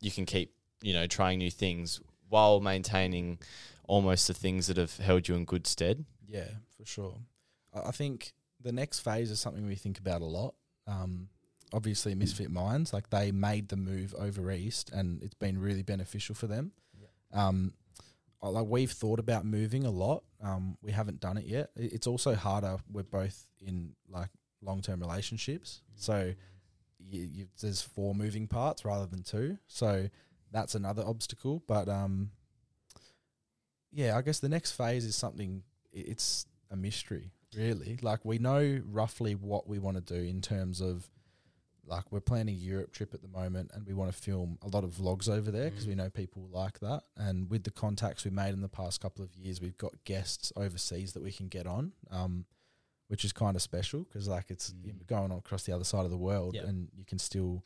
you 0.00 0.10
can 0.10 0.24
keep 0.24 0.54
you 0.82 0.92
know 0.92 1.06
trying 1.06 1.38
new 1.38 1.50
things 1.50 2.00
while 2.28 2.60
maintaining 2.60 3.38
almost 3.88 4.28
the 4.28 4.34
things 4.34 4.68
that 4.68 4.76
have 4.76 4.96
held 4.98 5.26
you 5.26 5.34
in 5.34 5.44
good 5.44 5.66
stead. 5.66 6.04
Yeah, 6.30 6.48
for 6.76 6.84
sure. 6.84 7.16
I 7.74 7.90
think 7.90 8.32
the 8.60 8.72
next 8.72 9.00
phase 9.00 9.30
is 9.30 9.40
something 9.40 9.66
we 9.66 9.74
think 9.74 9.98
about 9.98 10.22
a 10.22 10.26
lot. 10.26 10.54
Um, 10.86 11.28
obviously, 11.72 12.14
Misfit 12.14 12.50
Minds, 12.50 12.92
like 12.92 13.10
they 13.10 13.32
made 13.32 13.68
the 13.68 13.76
move 13.76 14.14
over 14.18 14.50
east, 14.50 14.90
and 14.90 15.22
it's 15.22 15.34
been 15.34 15.58
really 15.58 15.82
beneficial 15.82 16.34
for 16.34 16.46
them. 16.46 16.72
Um, 17.32 17.72
like 18.42 18.66
we've 18.66 18.90
thought 18.90 19.18
about 19.18 19.44
moving 19.44 19.84
a 19.84 19.90
lot. 19.90 20.24
Um, 20.42 20.76
we 20.82 20.92
haven't 20.92 21.20
done 21.20 21.36
it 21.36 21.44
yet. 21.46 21.70
It's 21.76 22.06
also 22.06 22.34
harder. 22.34 22.78
We're 22.90 23.02
both 23.02 23.46
in 23.60 23.94
like 24.08 24.30
long 24.62 24.80
term 24.82 25.00
relationships, 25.00 25.82
so 25.96 26.32
you, 26.98 27.28
you, 27.32 27.46
there's 27.60 27.82
four 27.82 28.14
moving 28.14 28.46
parts 28.46 28.84
rather 28.84 29.06
than 29.06 29.22
two. 29.22 29.58
So 29.66 30.08
that's 30.50 30.74
another 30.74 31.02
obstacle. 31.04 31.62
But 31.66 31.88
um, 31.88 32.30
yeah, 33.92 34.16
I 34.16 34.22
guess 34.22 34.38
the 34.38 34.48
next 34.48 34.72
phase 34.72 35.04
is 35.04 35.16
something. 35.16 35.62
It's 35.92 36.46
a 36.70 36.76
mystery, 36.76 37.32
really. 37.56 37.98
Like 38.02 38.24
we 38.24 38.38
know 38.38 38.80
roughly 38.86 39.34
what 39.34 39.68
we 39.68 39.78
want 39.78 39.96
to 39.96 40.14
do 40.14 40.20
in 40.28 40.40
terms 40.40 40.80
of, 40.80 41.10
like 41.86 42.12
we're 42.12 42.20
planning 42.20 42.54
a 42.54 42.58
Europe 42.58 42.92
trip 42.92 43.14
at 43.14 43.22
the 43.22 43.28
moment, 43.28 43.70
and 43.74 43.84
we 43.86 43.94
want 43.94 44.12
to 44.12 44.16
film 44.16 44.58
a 44.62 44.68
lot 44.68 44.84
of 44.84 44.90
vlogs 44.92 45.28
over 45.28 45.50
there 45.50 45.70
because 45.70 45.86
we 45.88 45.94
know 45.96 46.08
people 46.10 46.48
like 46.52 46.78
that. 46.80 47.02
And 47.16 47.50
with 47.50 47.64
the 47.64 47.70
contacts 47.72 48.24
we 48.24 48.30
made 48.30 48.54
in 48.54 48.60
the 48.60 48.68
past 48.68 49.00
couple 49.00 49.24
of 49.24 49.34
years, 49.34 49.60
we've 49.60 49.76
got 49.78 49.92
guests 50.04 50.52
overseas 50.56 51.12
that 51.14 51.22
we 51.22 51.32
can 51.32 51.48
get 51.48 51.66
on, 51.66 51.92
um, 52.12 52.44
which 53.08 53.24
is 53.24 53.32
kind 53.32 53.56
of 53.56 53.62
special 53.62 54.04
because 54.04 54.28
like 54.28 54.50
it's 54.50 54.72
you're 54.84 54.94
going 55.08 55.32
on 55.32 55.38
across 55.38 55.64
the 55.64 55.72
other 55.72 55.82
side 55.84 56.04
of 56.04 56.10
the 56.12 56.16
world, 56.18 56.54
Yep. 56.54 56.64
and 56.66 56.88
you 56.94 57.04
can 57.04 57.18
still, 57.18 57.64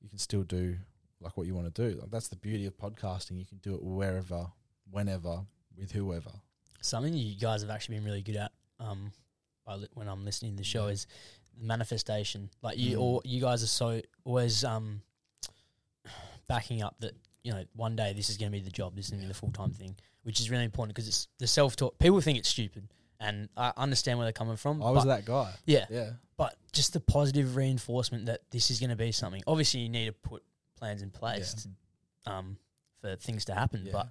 you 0.00 0.08
can 0.08 0.18
still 0.18 0.44
do 0.44 0.76
like 1.20 1.36
what 1.36 1.48
you 1.48 1.54
want 1.56 1.74
to 1.74 1.88
do. 1.90 1.98
Like 1.98 2.10
that's 2.12 2.28
the 2.28 2.36
beauty 2.36 2.66
of 2.66 2.76
podcasting. 2.76 3.36
You 3.36 3.46
can 3.46 3.58
do 3.58 3.74
it 3.74 3.82
wherever, 3.82 4.46
whenever, 4.88 5.40
with 5.76 5.90
whoever. 5.90 6.30
Something 6.80 7.14
you 7.14 7.36
guys 7.36 7.62
have 7.62 7.70
actually 7.70 7.96
been 7.96 8.04
really 8.04 8.22
good 8.22 8.36
at. 8.36 8.52
Um, 8.78 9.12
by 9.66 9.74
li- 9.74 9.88
when 9.94 10.08
I'm 10.08 10.24
listening 10.24 10.52
to 10.52 10.56
the 10.58 10.64
show 10.64 10.86
is 10.86 11.06
manifestation. 11.60 12.48
Like 12.62 12.78
you, 12.78 12.96
Mm. 12.96 13.00
all 13.00 13.22
you 13.24 13.40
guys 13.40 13.62
are 13.62 13.66
so 13.68 14.00
always 14.24 14.64
um 14.64 15.02
backing 16.48 16.82
up 16.82 16.96
that 17.00 17.12
you 17.42 17.52
know 17.52 17.64
one 17.74 17.96
day 17.96 18.12
this 18.12 18.28
is 18.30 18.36
going 18.36 18.50
to 18.50 18.56
be 18.58 18.62
the 18.64 18.70
job. 18.70 18.94
This 18.96 19.06
is 19.06 19.10
going 19.12 19.20
to 19.22 19.26
be 19.26 19.32
the 19.32 19.38
full 19.38 19.52
time 19.52 19.70
thing, 19.72 19.96
which 20.22 20.40
is 20.40 20.50
really 20.50 20.64
important 20.64 20.94
because 20.94 21.08
it's 21.08 21.28
the 21.38 21.46
self 21.46 21.76
talk. 21.76 21.98
People 21.98 22.20
think 22.20 22.38
it's 22.38 22.48
stupid, 22.48 22.88
and 23.18 23.48
I 23.56 23.72
understand 23.76 24.18
where 24.18 24.24
they're 24.26 24.32
coming 24.32 24.56
from. 24.56 24.82
I 24.82 24.90
was 24.90 25.04
that 25.04 25.24
guy. 25.24 25.52
Yeah, 25.66 25.86
Yeah. 25.90 26.10
But 26.36 26.56
just 26.72 26.94
the 26.94 27.00
positive 27.00 27.54
reinforcement 27.56 28.26
that 28.26 28.40
this 28.50 28.70
is 28.70 28.80
going 28.80 28.88
to 28.90 28.96
be 28.96 29.12
something. 29.12 29.42
Obviously, 29.46 29.80
you 29.80 29.90
need 29.90 30.06
to 30.06 30.12
put 30.12 30.42
plans 30.76 31.02
in 31.02 31.10
place 31.10 31.52
to, 32.24 32.32
um, 32.32 32.56
for 33.02 33.14
things 33.16 33.44
to 33.46 33.54
happen. 33.54 33.84
Yeah. 33.84 33.92
But 33.92 34.08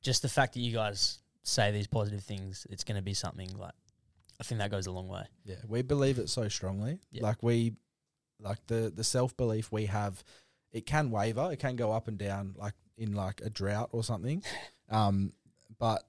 just 0.00 0.22
the 0.22 0.28
fact 0.28 0.54
that 0.54 0.60
you 0.60 0.72
guys 0.72 1.18
say 1.44 1.70
these 1.70 1.86
positive 1.86 2.24
things, 2.24 2.66
it's 2.70 2.82
going 2.82 2.96
to 2.96 3.02
be 3.02 3.14
something 3.14 3.56
like. 3.56 3.74
I 4.40 4.42
think 4.42 4.58
that 4.58 4.70
goes 4.70 4.88
a 4.88 4.90
long 4.90 5.06
way. 5.06 5.26
Yeah, 5.44 5.56
we 5.68 5.82
believe 5.82 6.18
it 6.18 6.28
so 6.28 6.48
strongly. 6.48 6.98
Yeah. 7.12 7.22
Like 7.22 7.40
we, 7.42 7.74
like 8.40 8.66
the 8.66 8.92
the 8.94 9.04
self 9.04 9.36
belief 9.36 9.70
we 9.70 9.86
have, 9.86 10.24
it 10.72 10.86
can 10.86 11.12
waver, 11.12 11.50
it 11.52 11.60
can 11.60 11.76
go 11.76 11.92
up 11.92 12.08
and 12.08 12.18
down, 12.18 12.54
like 12.58 12.74
in 12.98 13.12
like 13.14 13.40
a 13.42 13.50
drought 13.50 13.90
or 13.92 14.02
something. 14.02 14.42
Um, 14.90 15.32
but 15.78 16.02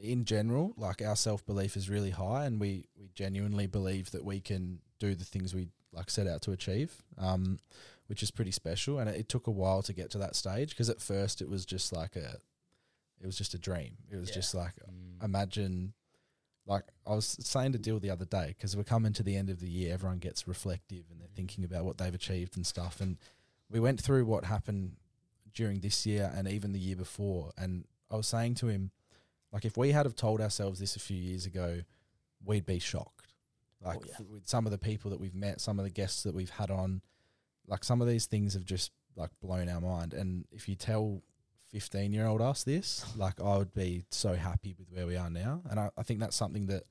in 0.00 0.24
general, 0.24 0.72
like 0.76 1.02
our 1.02 1.16
self 1.16 1.44
belief 1.44 1.76
is 1.76 1.90
really 1.90 2.10
high, 2.10 2.44
and 2.44 2.60
we 2.60 2.86
we 2.96 3.10
genuinely 3.12 3.66
believe 3.66 4.12
that 4.12 4.24
we 4.24 4.38
can 4.38 4.78
do 5.00 5.16
the 5.16 5.24
things 5.24 5.52
we 5.52 5.66
like 5.92 6.08
set 6.08 6.28
out 6.28 6.42
to 6.42 6.52
achieve. 6.52 7.02
Um, 7.18 7.58
which 8.06 8.22
is 8.22 8.30
pretty 8.30 8.52
special, 8.52 8.98
and 8.98 9.10
it, 9.10 9.16
it 9.16 9.28
took 9.28 9.48
a 9.48 9.50
while 9.50 9.82
to 9.82 9.92
get 9.92 10.10
to 10.10 10.18
that 10.18 10.36
stage 10.36 10.70
because 10.70 10.88
at 10.88 11.00
first 11.00 11.42
it 11.42 11.48
was 11.48 11.66
just 11.66 11.92
like 11.92 12.14
a, 12.14 12.36
it 13.22 13.26
was 13.26 13.38
just 13.38 13.54
a 13.54 13.58
dream. 13.58 13.96
It 14.10 14.16
was 14.16 14.28
Yeah. 14.30 14.34
just 14.34 14.54
like 14.54 14.74
uh, 14.86 14.90
mm. 14.90 15.24
imagine 15.24 15.94
like 16.66 16.84
I 17.06 17.14
was 17.14 17.26
saying 17.40 17.72
to 17.72 17.78
Dyl 17.78 17.98
the 17.98 18.10
other 18.10 18.24
day 18.24 18.54
because 18.56 18.76
we're 18.76 18.84
coming 18.84 19.12
to 19.14 19.22
the 19.22 19.36
end 19.36 19.50
of 19.50 19.60
the 19.60 19.68
year, 19.68 19.92
everyone 19.94 20.18
gets 20.18 20.46
reflective 20.46 21.04
and 21.10 21.20
they're 21.20 21.28
mm. 21.28 21.34
thinking 21.34 21.64
about 21.64 21.84
what 21.84 21.98
they've 21.98 22.14
achieved 22.14 22.56
and 22.56 22.66
stuff. 22.66 23.00
And 23.00 23.18
we 23.68 23.80
went 23.80 24.00
through 24.00 24.26
what 24.26 24.44
happened 24.44 24.96
during 25.54 25.80
this 25.80 26.06
year 26.06 26.32
and 26.34 26.46
even 26.48 26.72
the 26.72 26.78
year 26.78 26.96
before. 26.96 27.52
And 27.56 27.84
I 28.10 28.16
was 28.16 28.28
saying 28.28 28.54
to 28.56 28.68
him, 28.68 28.90
like, 29.52 29.64
if 29.64 29.76
we 29.76 29.92
had 29.92 30.06
have 30.06 30.14
told 30.16 30.40
ourselves 30.40 30.78
this 30.78 30.96
a 30.96 31.00
few 31.00 31.16
years 31.16 31.46
ago, 31.46 31.82
we'd 32.44 32.64
be 32.64 32.78
shocked. 32.78 33.34
Oh, 33.84 33.88
like 33.88 33.98
Oh, 33.98 34.04
yeah. 34.06 34.14
f- 34.20 34.26
with 34.32 34.48
some 34.48 34.66
of 34.66 34.72
the 34.72 34.78
people 34.78 35.10
that 35.10 35.20
we've 35.20 35.34
met, 35.34 35.60
some 35.60 35.78
of 35.78 35.84
the 35.84 35.90
guests 35.90 36.22
that 36.22 36.34
we've 36.34 36.50
had 36.50 36.70
on, 36.70 37.02
like 37.66 37.84
some 37.84 38.00
of 38.00 38.08
these 38.08 38.26
things 38.26 38.54
have 38.54 38.64
just 38.64 38.92
like 39.16 39.30
blown 39.40 39.68
our 39.68 39.80
mind. 39.80 40.14
And 40.14 40.46
if 40.52 40.68
you 40.68 40.74
tell 40.74 41.22
fifteen 41.72 42.12
year 42.12 42.26
old 42.26 42.40
us 42.40 42.64
this, 42.64 43.04
like 43.16 43.40
I 43.40 43.56
would 43.56 43.72
be 43.74 44.04
so 44.10 44.34
happy 44.34 44.74
with 44.78 44.88
where 44.90 45.06
we 45.06 45.16
are 45.16 45.30
now. 45.30 45.62
And 45.70 45.80
I, 45.80 45.90
I 45.96 46.02
think 46.02 46.20
that's 46.20 46.36
something 46.36 46.66
that 46.66 46.84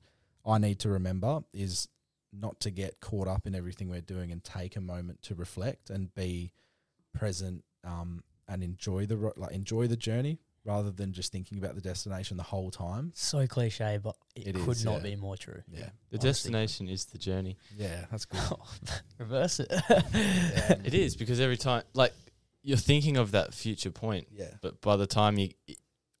I 0.44 0.58
need 0.58 0.78
to 0.80 0.88
remember 0.88 1.42
is 1.52 1.88
not 2.32 2.58
to 2.60 2.70
get 2.70 3.00
caught 3.00 3.28
up 3.28 3.46
in 3.46 3.54
everything 3.54 3.88
we're 3.90 4.00
doing 4.00 4.32
and 4.32 4.42
take 4.42 4.74
a 4.76 4.80
moment 4.80 5.22
to 5.22 5.34
reflect 5.34 5.90
and 5.90 6.14
be 6.14 6.52
present 7.14 7.62
um, 7.84 8.22
and 8.48 8.62
enjoy 8.62 9.06
the 9.06 9.16
ro- 9.16 9.32
like 9.36 9.52
enjoy 9.52 9.86
the 9.86 9.96
journey 9.96 10.38
rather 10.64 10.90
than 10.92 11.12
just 11.12 11.32
thinking 11.32 11.58
about 11.58 11.74
the 11.74 11.80
destination 11.80 12.36
the 12.36 12.42
whole 12.44 12.70
time. 12.70 13.10
So 13.14 13.46
cliche, 13.48 13.98
but 14.02 14.14
it, 14.36 14.48
It 14.48 14.54
could 14.54 14.76
is, 14.76 14.84
not 14.84 14.98
yeah. 14.98 15.10
be 15.10 15.16
more 15.16 15.36
true. 15.36 15.60
Yeah. 15.68 15.80
The 16.10 16.18
Honestly. 16.18 16.28
destination 16.28 16.88
is 16.88 17.04
the 17.06 17.18
journey. 17.18 17.56
Yeah, 17.76 18.04
that's 18.10 18.24
good. 18.26 18.40
Reverse 19.18 19.58
it. 19.60 19.66
It 20.84 20.94
is 20.94 21.16
because 21.16 21.40
every 21.40 21.56
time, 21.56 21.82
like, 21.94 22.12
you're 22.62 22.76
thinking 22.78 23.16
of 23.16 23.32
that 23.32 23.54
future 23.54 23.90
point. 23.90 24.28
Yeah. 24.32 24.50
But 24.60 24.80
by 24.80 24.96
the 24.96 25.06
time 25.06 25.38
you, 25.38 25.50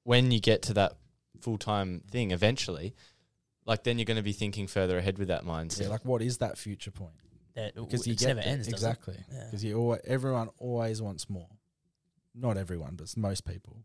when 0.04 0.30
you 0.30 0.40
get 0.40 0.62
to 0.62 0.74
that 0.74 0.94
full 1.40 1.58
time 1.58 2.02
thing, 2.10 2.30
eventually, 2.32 2.94
like, 3.64 3.84
then 3.84 3.98
you're 3.98 4.04
going 4.06 4.16
to 4.16 4.22
be 4.22 4.32
thinking 4.32 4.66
further 4.66 4.98
ahead 4.98 5.18
with 5.18 5.28
that 5.28 5.44
mindset. 5.44 5.82
Yeah, 5.82 5.88
like 5.88 6.04
what 6.04 6.20
is 6.22 6.38
that 6.38 6.58
future 6.58 6.90
point? 6.90 7.14
That- 7.54 7.74
Because 7.74 8.06
you 8.06 8.14
it 8.14 8.18
get 8.18 8.28
never 8.28 8.40
ends, 8.40 8.66
does 8.66 8.82
it? 8.82 8.86
exactly. 8.86 9.16
Yeah. 9.32 9.44
Because 9.44 9.62
you 9.64 9.78
always, 9.78 10.00
everyone 10.04 10.48
always 10.58 11.00
wants 11.02 11.28
more. 11.30 11.48
Not 12.34 12.56
everyone, 12.56 12.94
but 12.96 13.14
most 13.16 13.44
people. 13.44 13.76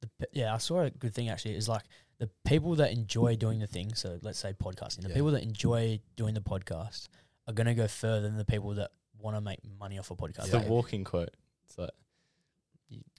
the, 0.00 0.08
pe- 0.18 0.26
yeah, 0.32 0.54
I 0.54 0.58
saw 0.58 0.80
a 0.80 0.90
good 0.90 1.14
thing 1.14 1.28
actually. 1.28 1.54
Is 1.54 1.68
like 1.68 1.82
the 2.18 2.28
people 2.44 2.74
that 2.76 2.90
enjoy 2.92 3.36
doing 3.36 3.58
the 3.60 3.66
thing. 3.66 3.94
So 3.94 4.18
let's 4.22 4.38
say 4.38 4.52
podcasting. 4.54 5.02
The 5.02 5.08
Yeah. 5.10 5.14
people 5.16 5.30
that 5.32 5.42
enjoy 5.42 6.00
doing 6.16 6.34
the 6.34 6.40
podcast 6.40 7.08
are 7.46 7.52
going 7.54 7.66
to 7.66 7.74
go 7.74 7.86
further 7.86 8.22
than 8.22 8.36
the 8.38 8.44
people 8.44 8.74
that 8.74 8.90
want 9.18 9.36
to 9.36 9.40
make 9.40 9.60
money 9.78 9.98
off 9.98 10.10
a 10.10 10.16
podcast. 10.16 10.38
It's 10.44 10.50
the 10.50 10.58
Like, 10.58 10.68
walking 10.68 11.04
quote. 11.04 11.30
It's 11.72 11.78
like, 11.78 11.90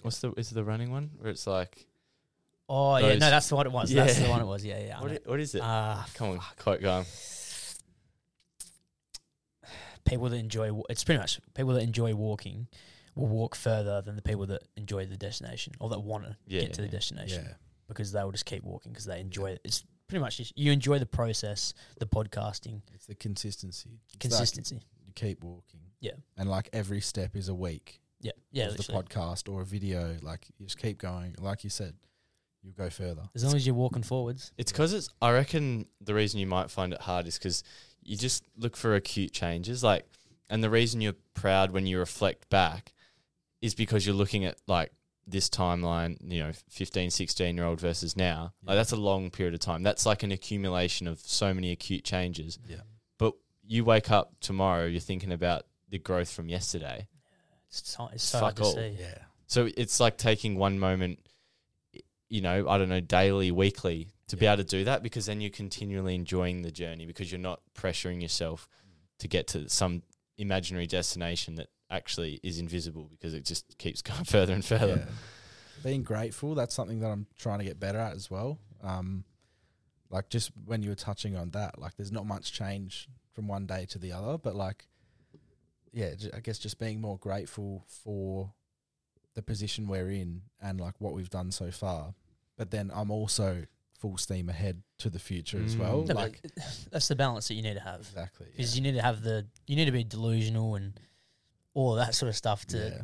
what's 0.04 0.20
the, 0.20 0.32
is 0.34 0.52
it 0.52 0.56
the 0.56 0.64
running 0.64 0.92
one? 0.92 1.10
Where 1.18 1.32
it's 1.32 1.48
like, 1.48 1.88
oh 2.70 2.98
yeah, 2.98 3.14
no, 3.16 3.30
that's 3.32 3.50
the 3.50 3.56
one 3.56 3.66
it 3.66 3.72
was. 3.72 3.92
That's 3.92 4.20
the 4.20 4.30
one 4.30 4.42
it 4.42 4.46
was. 4.46 4.64
Yeah, 4.64 4.80
yeah. 4.80 5.02
What, 5.02 5.12
i- 5.12 5.20
what 5.26 5.40
is 5.40 5.56
it? 5.56 5.62
Ah, 5.64 6.06
Come 6.16 6.30
on, 6.32 6.40
quote 6.60 6.82
going. 6.82 7.06
people 10.06 10.28
that 10.30 10.36
enjoy 10.36 10.70
it's 10.90 11.04
pretty 11.04 11.18
much 11.20 11.40
people 11.56 11.74
that 11.74 11.82
enjoy 11.82 12.14
walking 12.14 12.68
will 13.16 13.28
walk 13.28 13.56
further 13.56 14.02
than 14.02 14.16
the 14.18 14.22
people 14.22 14.46
that 14.46 14.62
enjoy 14.76 15.06
the 15.06 15.16
destination 15.16 15.72
or 15.80 15.90
that 15.90 16.00
want 16.02 16.26
to 16.26 16.36
Yeah, 16.46 16.62
get 16.62 16.74
to 16.74 16.82
the 16.82 16.88
destination 16.90 17.44
Yeah. 17.46 17.54
because 17.88 18.12
they 18.12 18.22
will 18.24 18.32
just 18.32 18.46
keep 18.46 18.64
walking 18.64 18.92
because 18.92 19.06
they 19.06 19.20
enjoy 19.22 19.52
it. 19.52 19.62
It's 19.64 19.84
pretty 20.08 20.22
much 20.22 20.38
just, 20.38 20.58
you 20.58 20.72
enjoy 20.72 21.00
the 21.00 21.06
process, 21.06 21.74
the 22.00 22.06
podcasting, 22.06 22.82
It's 22.94 23.06
the 23.06 23.16
consistency. 23.16 24.02
It's 24.08 24.14
like 24.16 24.20
consistency. 24.20 24.82
you 25.06 25.14
keep 25.16 25.42
walking. 25.44 25.80
Yeah. 26.02 26.12
And 26.38 26.50
like 26.50 26.70
every 26.74 27.00
step 27.02 27.36
is 27.36 27.48
a 27.50 27.56
week. 27.56 28.02
Yeah, 28.24 28.32
yeah. 28.52 28.66
of 28.66 28.72
the 28.72 28.78
literally. 28.80 29.04
podcast 29.04 29.52
or 29.52 29.62
a 29.62 29.66
video. 29.66 30.18
Like 30.22 30.48
you 30.58 30.66
just 30.66 30.80
keep 30.80 30.98
going. 30.98 31.36
Like 31.40 31.64
you 31.64 31.70
said, 31.70 31.94
you 32.64 32.72
go 32.72 32.90
further. 32.90 33.24
As 33.36 33.44
long 33.44 33.56
as 33.56 33.68
you're 33.68 33.76
walking 33.76 34.04
forwards. 34.04 34.52
It's 34.58 34.72
because 34.72 34.94
it's. 34.94 35.10
I 35.22 35.32
reckon 35.32 35.86
the 36.02 36.14
reason 36.14 36.40
you 36.40 36.48
might 36.48 36.72
find 36.72 36.94
it 36.94 37.02
hard 37.02 37.28
is 37.28 37.38
because 37.38 37.64
you 38.02 38.18
just 38.18 38.44
look 38.58 38.76
for 38.76 38.96
acute 38.96 39.32
changes. 39.32 39.84
Like, 39.84 40.06
and 40.50 40.64
the 40.64 40.70
reason 40.70 41.02
you're 41.02 41.16
proud 41.34 41.72
when 41.72 41.86
you 41.86 42.00
reflect 42.00 42.50
back 42.50 42.94
is 43.62 43.76
because 43.76 44.06
you're 44.06 44.16
looking 44.16 44.46
at 44.46 44.58
like 44.68 44.92
this 45.28 45.50
timeline. 45.50 46.18
You 46.22 46.44
know, 46.46 46.52
15, 46.70 47.12
16 47.12 47.58
year 47.58 47.66
old 47.66 47.82
versus 47.82 48.16
now. 48.16 48.54
Like 48.64 48.78
that's 48.78 48.94
a 48.94 48.98
long 48.98 49.30
period 49.30 49.54
of 49.54 49.60
time. 49.60 49.84
That's 49.84 50.06
like 50.06 50.24
an 50.24 50.32
accumulation 50.32 51.08
of 51.08 51.20
so 51.20 51.54
many 51.54 51.72
acute 51.72 52.06
changes. 52.06 52.58
Yeah. 52.68 52.78
But 53.18 53.34
you 53.66 53.84
wake 53.84 54.10
up 54.10 54.34
tomorrow, 54.40 54.86
you're 54.86 55.02
thinking 55.02 55.32
about 55.32 55.64
the 55.90 56.00
growth 56.00 56.32
from 56.32 56.50
yesterday. 56.50 57.08
It's 57.80 57.92
so, 57.92 58.10
it's 58.14 58.24
so 58.24 58.40
hard 58.40 58.56
Fuck 58.56 58.56
to 58.58 58.64
all. 58.64 58.76
see. 58.76 58.98
Yeah. 59.00 59.18
So 59.48 59.70
it's 59.78 60.00
like 60.00 60.18
taking 60.18 60.56
one 60.56 60.80
moment, 60.80 61.20
you 62.30 62.42
know, 62.42 62.68
I 62.68 62.78
don't 62.78 62.90
know, 62.90 63.00
daily, 63.00 63.52
weekly 63.52 64.10
to 64.28 64.38
be 64.38 64.46
able 64.46 64.58
to 64.58 64.64
do 64.64 64.84
that 64.86 65.04
because 65.04 65.26
then 65.26 65.42
you're 65.42 65.52
continually 65.52 66.16
enjoying 66.16 66.62
the 66.62 66.72
journey 66.72 67.06
because 67.06 67.32
you're 67.32 67.40
not 67.40 67.62
pressuring 67.76 68.22
yourself 68.22 68.68
to 69.20 69.28
get 69.28 69.48
to 69.48 69.70
some 69.70 70.02
imaginary 70.38 70.88
destination 70.88 71.56
that 71.56 71.68
actually 71.90 72.40
is 72.42 72.58
invisible 72.58 73.10
because 73.12 73.34
it 73.34 73.46
just 73.46 73.78
keeps 73.78 74.02
going 74.04 74.24
further 74.24 74.54
and 74.54 74.66
further. 74.66 75.06
Yeah. 75.06 75.14
Being 75.84 76.04
grateful, 76.04 76.56
that's 76.56 76.74
something 76.74 77.00
that 77.02 77.12
I'm 77.12 77.28
trying 77.38 77.60
to 77.60 77.66
get 77.66 77.80
better 77.80 78.00
at 78.00 78.14
as 78.14 78.32
well. 78.32 78.58
Um, 78.82 79.26
like 80.10 80.30
just 80.30 80.52
when 80.66 80.82
you 80.82 80.90
were 80.90 80.96
touching 80.96 81.36
on 81.36 81.52
that, 81.52 81.80
like 81.80 81.96
there's 81.98 82.12
not 82.12 82.26
much 82.26 82.54
change 82.54 83.10
from 83.34 83.48
one 83.48 83.66
day 83.66 83.86
to 83.90 84.00
the 84.00 84.12
other, 84.14 84.38
but 84.38 84.56
like, 84.56 84.88
yeah, 85.94 86.14
I 86.36 86.40
guess 86.40 86.58
just 86.60 86.80
being 86.80 87.00
more 87.00 87.18
grateful 87.18 87.86
for 87.88 88.52
the 89.36 89.42
position 89.42 89.88
we're 89.88 90.10
in 90.10 90.42
and 90.62 90.80
like 90.82 90.96
what 91.00 91.14
we've 91.14 91.30
done 91.30 91.52
so 91.52 91.72
far. 91.72 92.14
But 92.58 92.72
then 92.72 92.92
I'm 92.94 93.10
also 93.12 93.64
full 94.00 94.18
steam 94.18 94.50
ahead 94.50 94.84
to 95.00 95.10
the 95.10 95.20
future 95.20 95.62
as 95.64 95.78
well. 95.78 96.04
No, 96.08 96.14
like 96.14 96.42
that's 96.92 97.08
the 97.08 97.16
balance 97.16 97.48
that 97.48 97.54
you 97.56 97.62
need 97.62 97.76
to 97.76 97.80
have. 97.80 98.02
exactly. 98.02 98.48
Because 98.56 98.76
you 98.76 98.82
need 98.82 98.94
to 98.96 99.02
have 99.02 99.22
the 99.24 99.46
you 99.68 99.76
need 99.76 99.86
to 99.86 99.92
be 99.92 100.04
delusional 100.04 100.76
and 100.76 101.00
all 101.74 101.96
that 101.96 102.14
sort 102.16 102.30
of 102.30 102.36
stuff 102.36 102.66
to 102.68 102.78
Yeah. 102.78 103.02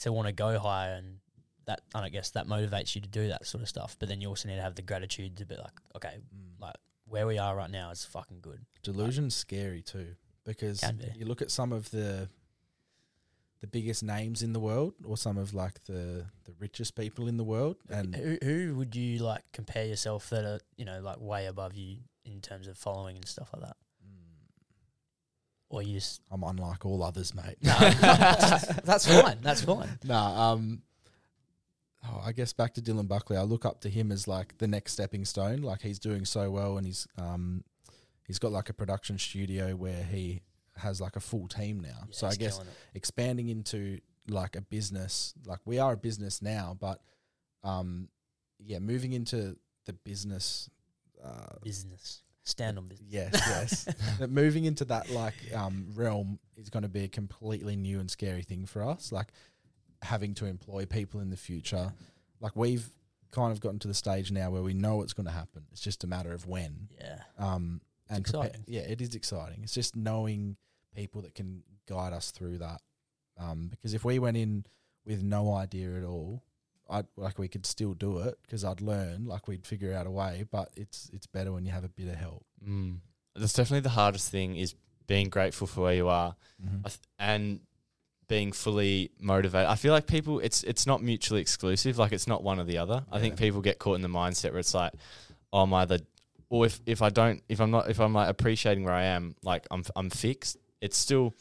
to 0.00 0.12
want 0.12 0.26
to 0.28 0.32
go 0.32 0.58
higher 0.58 0.94
and 0.94 1.18
that 1.66 1.80
and 1.94 2.04
I 2.04 2.08
guess 2.08 2.30
that 2.30 2.46
motivates 2.46 2.94
you 2.94 3.00
to 3.02 3.08
do 3.08 3.28
that 3.28 3.46
sort 3.46 3.62
of 3.62 3.68
stuff. 3.68 3.96
But 3.98 4.08
then 4.08 4.20
you 4.20 4.28
also 4.28 4.48
need 4.48 4.56
to 4.56 4.62
have 4.62 4.74
the 4.74 4.82
gratitude 4.82 5.36
to 5.38 5.44
be 5.46 5.56
like, 5.56 5.72
okay, 5.96 6.16
Mm. 6.34 6.60
like 6.60 6.76
where 7.06 7.26
we 7.26 7.36
are 7.38 7.54
right 7.54 7.70
now 7.70 7.90
is 7.90 8.04
fucking 8.06 8.40
good. 8.40 8.64
Delusion's 8.82 9.34
scary 9.34 9.82
too 9.82 10.16
because 10.44 10.80
be. 10.80 11.06
you 11.16 11.24
look 11.24 11.42
at 11.42 11.50
some 11.50 11.72
of 11.72 11.90
the 11.90 12.28
the 13.60 13.66
biggest 13.68 14.02
names 14.02 14.42
in 14.42 14.52
the 14.52 14.58
world 14.58 14.92
or 15.04 15.16
some 15.16 15.38
of 15.38 15.54
like 15.54 15.84
the 15.84 16.26
the 16.44 16.52
richest 16.58 16.96
people 16.96 17.28
in 17.28 17.36
the 17.36 17.44
world 17.44 17.76
and 17.88 18.14
who 18.16 18.36
who 18.42 18.74
would 18.74 18.94
you 18.96 19.18
like 19.18 19.42
compare 19.52 19.86
yourself 19.86 20.28
that 20.30 20.44
are 20.44 20.58
you 20.76 20.84
know 20.84 21.00
like 21.00 21.20
way 21.20 21.46
above 21.46 21.74
you 21.74 21.98
in 22.24 22.40
terms 22.40 22.66
of 22.66 22.76
following 22.76 23.16
and 23.16 23.26
stuff 23.26 23.50
like 23.52 23.62
that? 23.62 23.76
Or 25.70 25.82
you 25.82 25.94
just 25.94 26.20
I'm 26.30 26.42
unlike 26.42 26.84
all 26.84 27.02
others, 27.02 27.34
mate. 27.34 27.56
no, 27.62 27.72
that's 28.84 29.08
fine. 29.08 29.38
That's 29.40 29.62
fine. 29.62 29.88
Nah, 30.04 30.52
um 30.52 30.82
oh, 32.06 32.20
I 32.22 32.32
guess 32.32 32.52
back 32.52 32.74
to 32.74 32.82
Dylan 32.82 33.08
Buckley. 33.08 33.38
I 33.38 33.42
look 33.42 33.64
up 33.64 33.80
to 33.82 33.88
him 33.88 34.12
as 34.12 34.28
like 34.28 34.58
the 34.58 34.66
next 34.66 34.92
stepping 34.92 35.24
stone. 35.24 35.62
Like 35.62 35.80
he's 35.80 35.98
doing 35.98 36.24
so 36.26 36.50
well 36.50 36.76
and 36.76 36.86
he's 36.86 37.06
um 37.16 37.64
he's 38.26 38.38
got 38.38 38.52
like 38.52 38.68
a 38.68 38.72
production 38.74 39.18
studio 39.18 39.74
where 39.74 40.02
he 40.04 40.42
has 40.76 41.00
like 41.00 41.16
a 41.16 41.20
full 41.20 41.48
team 41.48 41.80
now. 41.80 42.06
so 42.10 42.26
I 42.26 42.34
guess 42.34 42.60
expanding 42.94 43.48
into 43.48 43.98
like 44.28 44.56
a 44.56 44.62
business, 44.62 45.34
like 45.46 45.60
we 45.64 45.78
are 45.78 45.92
a 45.92 45.96
business 45.96 46.40
now, 46.42 46.76
but 46.78 47.00
um 47.64 48.08
yeah, 48.58 48.78
moving 48.78 49.12
into 49.12 49.56
the 49.86 49.92
business 49.92 50.70
uh 51.22 51.56
Business. 51.62 52.22
Stand 52.44 52.76
on 52.76 52.88
business. 52.88 53.08
Yes, 53.08 53.30
yes. 53.34 53.88
moving 54.28 54.64
into 54.64 54.84
that 54.86 55.10
like 55.10 55.34
um, 55.54 55.86
realm 55.94 56.40
is 56.56 56.70
going 56.70 56.82
to 56.82 56.88
be 56.88 57.04
a 57.04 57.08
completely 57.08 57.76
new 57.76 58.00
and 58.00 58.10
scary 58.10 58.42
thing 58.42 58.66
for 58.66 58.82
us. 58.82 59.12
Like 59.12 59.28
having 60.02 60.34
to 60.34 60.46
employ 60.46 60.84
people 60.84 61.20
in 61.20 61.30
the 61.30 61.36
future. 61.36 61.92
Like 62.40 62.56
we've 62.56 62.88
kind 63.30 63.52
of 63.52 63.60
gotten 63.60 63.78
to 63.80 63.88
the 63.88 63.94
stage 63.94 64.32
now 64.32 64.50
where 64.50 64.62
we 64.62 64.74
know 64.74 65.02
it's 65.02 65.12
going 65.12 65.26
to 65.26 65.32
happen. 65.32 65.66
It's 65.70 65.80
just 65.80 66.02
a 66.02 66.08
matter 66.08 66.32
of 66.32 66.46
when. 66.48 66.88
Yeah. 67.00 67.20
Um, 67.38 67.80
and 68.12 68.20
It's 68.20 68.30
prepa- 68.32 68.44
exciting. 68.46 68.64
yeah, 68.66 68.82
it 68.82 69.00
is 69.00 69.14
exciting. 69.14 69.60
It's 69.62 69.74
just 69.74 69.96
knowing 69.96 70.56
people 70.94 71.22
that 71.22 71.34
can 71.34 71.62
guide 71.88 72.12
us 72.12 72.30
through 72.30 72.58
that. 72.58 72.80
Um, 73.38 73.68
because 73.70 73.94
if 73.94 74.04
we 74.04 74.18
went 74.18 74.36
in 74.36 74.64
with 75.06 75.22
no 75.22 75.52
idea 75.54 75.96
at 75.96 76.04
all, 76.04 76.42
I 76.90 77.04
like 77.16 77.38
we 77.38 77.48
could 77.48 77.64
still 77.64 77.94
do 77.94 78.18
it 78.18 78.38
because 78.42 78.64
I'd 78.64 78.80
learn, 78.82 79.24
like 79.24 79.48
we'd 79.48 79.66
figure 79.66 79.94
out 79.94 80.06
a 80.06 80.10
way. 80.10 80.44
But 80.50 80.70
it's 80.76 81.10
it's 81.12 81.26
better 81.26 81.50
when 81.52 81.64
you 81.64 81.72
have 81.72 81.84
a 81.84 81.88
bit 81.88 82.08
of 82.08 82.16
help. 82.16 82.44
Mm. 82.66 82.98
That's 83.34 83.54
definitely 83.54 83.80
the 83.80 83.88
hardest 83.90 84.30
thing 84.30 84.56
is 84.56 84.74
being 85.06 85.28
grateful 85.30 85.66
for 85.66 85.80
where 85.82 85.94
you 85.94 86.08
are 86.08 86.36
Mhm. 86.62 86.84
Th- 86.84 86.98
and 87.18 87.60
being 88.28 88.52
fully 88.52 89.10
motivated. 89.18 89.68
I 89.68 89.74
feel 89.74 89.92
like 89.92 90.06
people 90.06 90.38
it's 90.40 90.62
it's 90.64 90.86
not 90.86 91.02
mutually 91.02 91.40
exclusive. 91.40 91.98
Like 91.98 92.12
it's 92.12 92.26
not 92.26 92.42
one 92.42 92.60
or 92.60 92.64
the 92.64 92.78
other. 92.78 93.04
I 93.10 93.18
think 93.20 93.36
people 93.38 93.60
get 93.62 93.78
caught 93.78 93.94
in 93.96 94.02
the 94.02 94.08
mindset 94.08 94.50
where 94.50 94.60
it's 94.60 94.74
like, 94.74 94.92
oh, 95.52 95.62
I'm 95.62 95.72
either 95.74 95.98
or 96.52 96.66
if 96.66 96.82
if 96.84 97.00
I 97.00 97.08
don't 97.08 97.42
if 97.48 97.62
I'm 97.62 97.70
not 97.70 97.88
if 97.88 97.98
I'm 97.98 98.12
like 98.12 98.28
appreciating 98.28 98.84
where 98.84 98.92
I 98.92 99.04
am, 99.04 99.34
like 99.42 99.66
I'm 99.70 99.84
I'm 99.96 100.10
fixed. 100.10 100.58
It's 100.82 100.98
still 100.98 101.34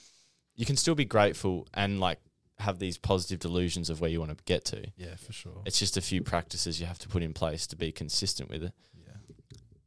you 0.56 0.66
can 0.66 0.78
still 0.78 0.96
be 0.96 1.04
grateful 1.04 1.68
and 1.74 2.00
like 2.00 2.20
have 2.60 2.80
these 2.80 2.98
positive 2.98 3.40
delusions 3.40 3.90
of 3.90 4.00
where 4.00 4.10
you 4.10 4.22
want 4.22 4.38
to 4.38 4.42
get 4.46 4.64
to. 4.66 4.86
Yeah, 4.96 5.16
for 5.16 5.34
sure. 5.34 5.64
It's 5.66 5.78
just 5.78 5.98
a 5.98 6.02
few 6.02 6.22
practices 6.22 6.80
you 6.80 6.86
have 6.86 7.00
to 7.00 7.10
put 7.10 7.24
in 7.24 7.34
place 7.34 7.68
to 7.68 7.76
be 7.76 7.92
consistent 7.92 8.50
with 8.50 8.64
it. 8.64 8.74
Yeah. 8.96 9.36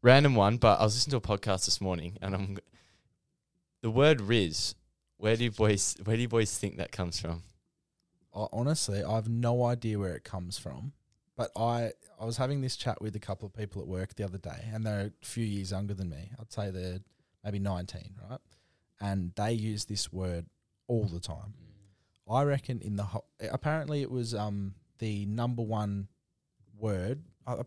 Random 0.03 0.35
one, 0.35 0.59
but 0.59 0.79
I 0.79 0.85
was 0.85 0.95
listening 0.95 1.18
to 1.18 1.33
a 1.33 1.39
podcast 1.39 1.64
this 1.64 1.81
morning, 1.81 2.18
and 2.20 2.35
I'm 2.35 2.59
the 3.81 3.91
word 3.91 4.18
"rizz." 4.18 4.75
Where 5.16 5.37
do 5.37 5.45
you 5.45 5.51
boys 5.51 5.97
Where 6.05 6.16
do 6.16 6.22
you 6.22 6.29
boys 6.29 6.55
think 6.59 6.77
that 6.77 6.93
comes 6.93 7.18
from? 7.18 7.45
I, 8.35 8.47
honestly, 8.53 9.03
I 9.03 9.14
have 9.14 9.31
no 9.31 9.64
idea 9.64 9.99
where 9.99 10.14
it 10.14 10.25
comes 10.25 10.59
from. 10.59 10.93
But 11.37 11.51
I, 11.57 11.91
I 12.20 12.24
was 12.24 12.37
having 12.37 12.61
this 12.61 12.76
chat 12.76 13.01
with 13.03 13.16
a 13.16 13.20
couple 13.20 13.47
of 13.47 13.53
people 13.55 13.82
at 13.82 13.89
work 13.89 14.14
the 14.14 14.24
other 14.24 14.39
day, 14.39 14.68
and 14.72 14.87
they're 14.87 15.11
a 15.22 15.26
few 15.26 15.45
years 15.45 15.72
younger 15.72 15.95
than 15.95 16.09
me. 16.09 16.30
I'd 16.41 16.53
say 16.53 16.70
they're 16.70 17.01
maybe 17.45 17.59
19, 17.59 18.14
right? 18.30 18.39
And 19.01 19.32
they 19.37 19.53
use 19.53 19.85
this 19.87 20.12
word 20.12 20.47
all 20.87 21.07
the 21.07 21.18
time. 21.20 21.55
I 22.30 22.43
reckon 22.45 22.80
in 22.80 22.97
the 22.97 23.03
ho- 23.03 23.24
apparently 23.53 24.01
it 24.01 24.11
was 24.11 24.35
um 24.35 24.74
the 24.99 25.26
number 25.26 25.62
one 25.62 26.09
word. 26.78 27.22
Uh, 27.47 27.57
uh, 27.59 27.62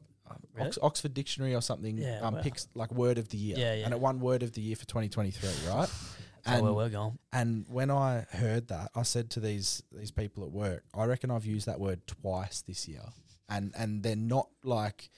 Really? 0.53 0.67
Ox- 0.67 0.79
Oxford 0.81 1.13
Dictionary 1.13 1.55
or 1.55 1.61
something 1.61 1.97
Yeah, 1.97 2.19
um, 2.21 2.33
wow. 2.33 2.41
picks 2.41 2.67
like 2.75 2.91
word 2.91 3.17
of 3.17 3.29
the 3.29 3.37
year, 3.37 3.57
Yeah, 3.57 3.75
yeah. 3.75 3.85
and 3.85 3.93
it 3.93 3.99
won 4.01 4.19
word 4.19 4.43
of 4.43 4.51
the 4.51 4.59
year 4.61 4.75
for 4.75 4.85
2023, 4.85 5.49
right? 5.69 5.87
That's 6.43 6.61
where 6.61 6.73
we're 6.73 6.89
going. 6.89 7.17
And 7.31 7.65
when 7.69 7.89
I 7.91 8.25
heard 8.31 8.67
that, 8.69 8.91
I 8.95 9.03
said 9.03 9.29
to 9.31 9.39
these 9.39 9.83
these 9.91 10.11
people 10.11 10.43
at 10.43 10.51
work, 10.51 10.83
I 10.93 11.05
reckon 11.05 11.31
I've 11.31 11.45
used 11.45 11.65
that 11.67 11.79
word 11.79 12.05
twice 12.07 12.61
this 12.61 12.87
year, 12.89 13.03
and 13.49 13.73
and 13.77 14.03
they're 14.03 14.15
not 14.15 14.49
like, 14.63 15.09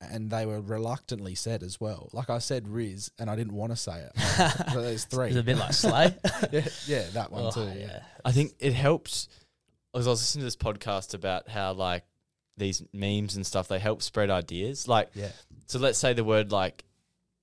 and 0.00 0.30
they 0.30 0.46
were 0.46 0.60
reluctantly 0.60 1.34
said 1.34 1.62
as 1.62 1.80
well. 1.80 2.08
Like 2.12 2.30
I 2.30 2.38
said, 2.38 2.64
Rizz, 2.64 3.10
and 3.18 3.28
I 3.30 3.36
didn't 3.36 3.54
want 3.54 3.72
to 3.72 3.76
say 3.76 4.00
it. 4.02 4.12
so 4.72 4.82
there's 4.82 5.04
three. 5.04 5.28
It's 5.28 5.36
a 5.36 5.42
bit 5.42 5.56
like 5.58 5.72
Slay. 5.72 6.14
yeah, 6.52 6.68
yeah, 6.86 7.04
that 7.14 7.30
one 7.32 7.44
Oh, 7.46 7.50
too. 7.50 7.64
yeah. 7.64 7.74
Yeah. 7.86 8.02
I 8.24 8.32
think 8.32 8.54
it 8.58 8.72
helps. 8.74 9.28
As 9.94 10.06
I 10.06 10.10
was 10.10 10.20
listening 10.20 10.42
to 10.42 10.44
this 10.46 10.56
podcast 10.56 11.14
about 11.14 11.48
how 11.48 11.72
like 11.72 12.04
these 12.58 12.82
memes 12.92 13.36
and 13.36 13.46
stuff, 13.46 13.68
they 13.68 13.78
help 13.78 14.02
spread 14.02 14.30
ideas. 14.30 14.86
Like, 14.88 15.10
Yeah. 15.14 15.30
so 15.66 15.78
let's 15.78 15.98
say 15.98 16.12
the 16.12 16.24
word 16.24 16.52
like 16.52 16.84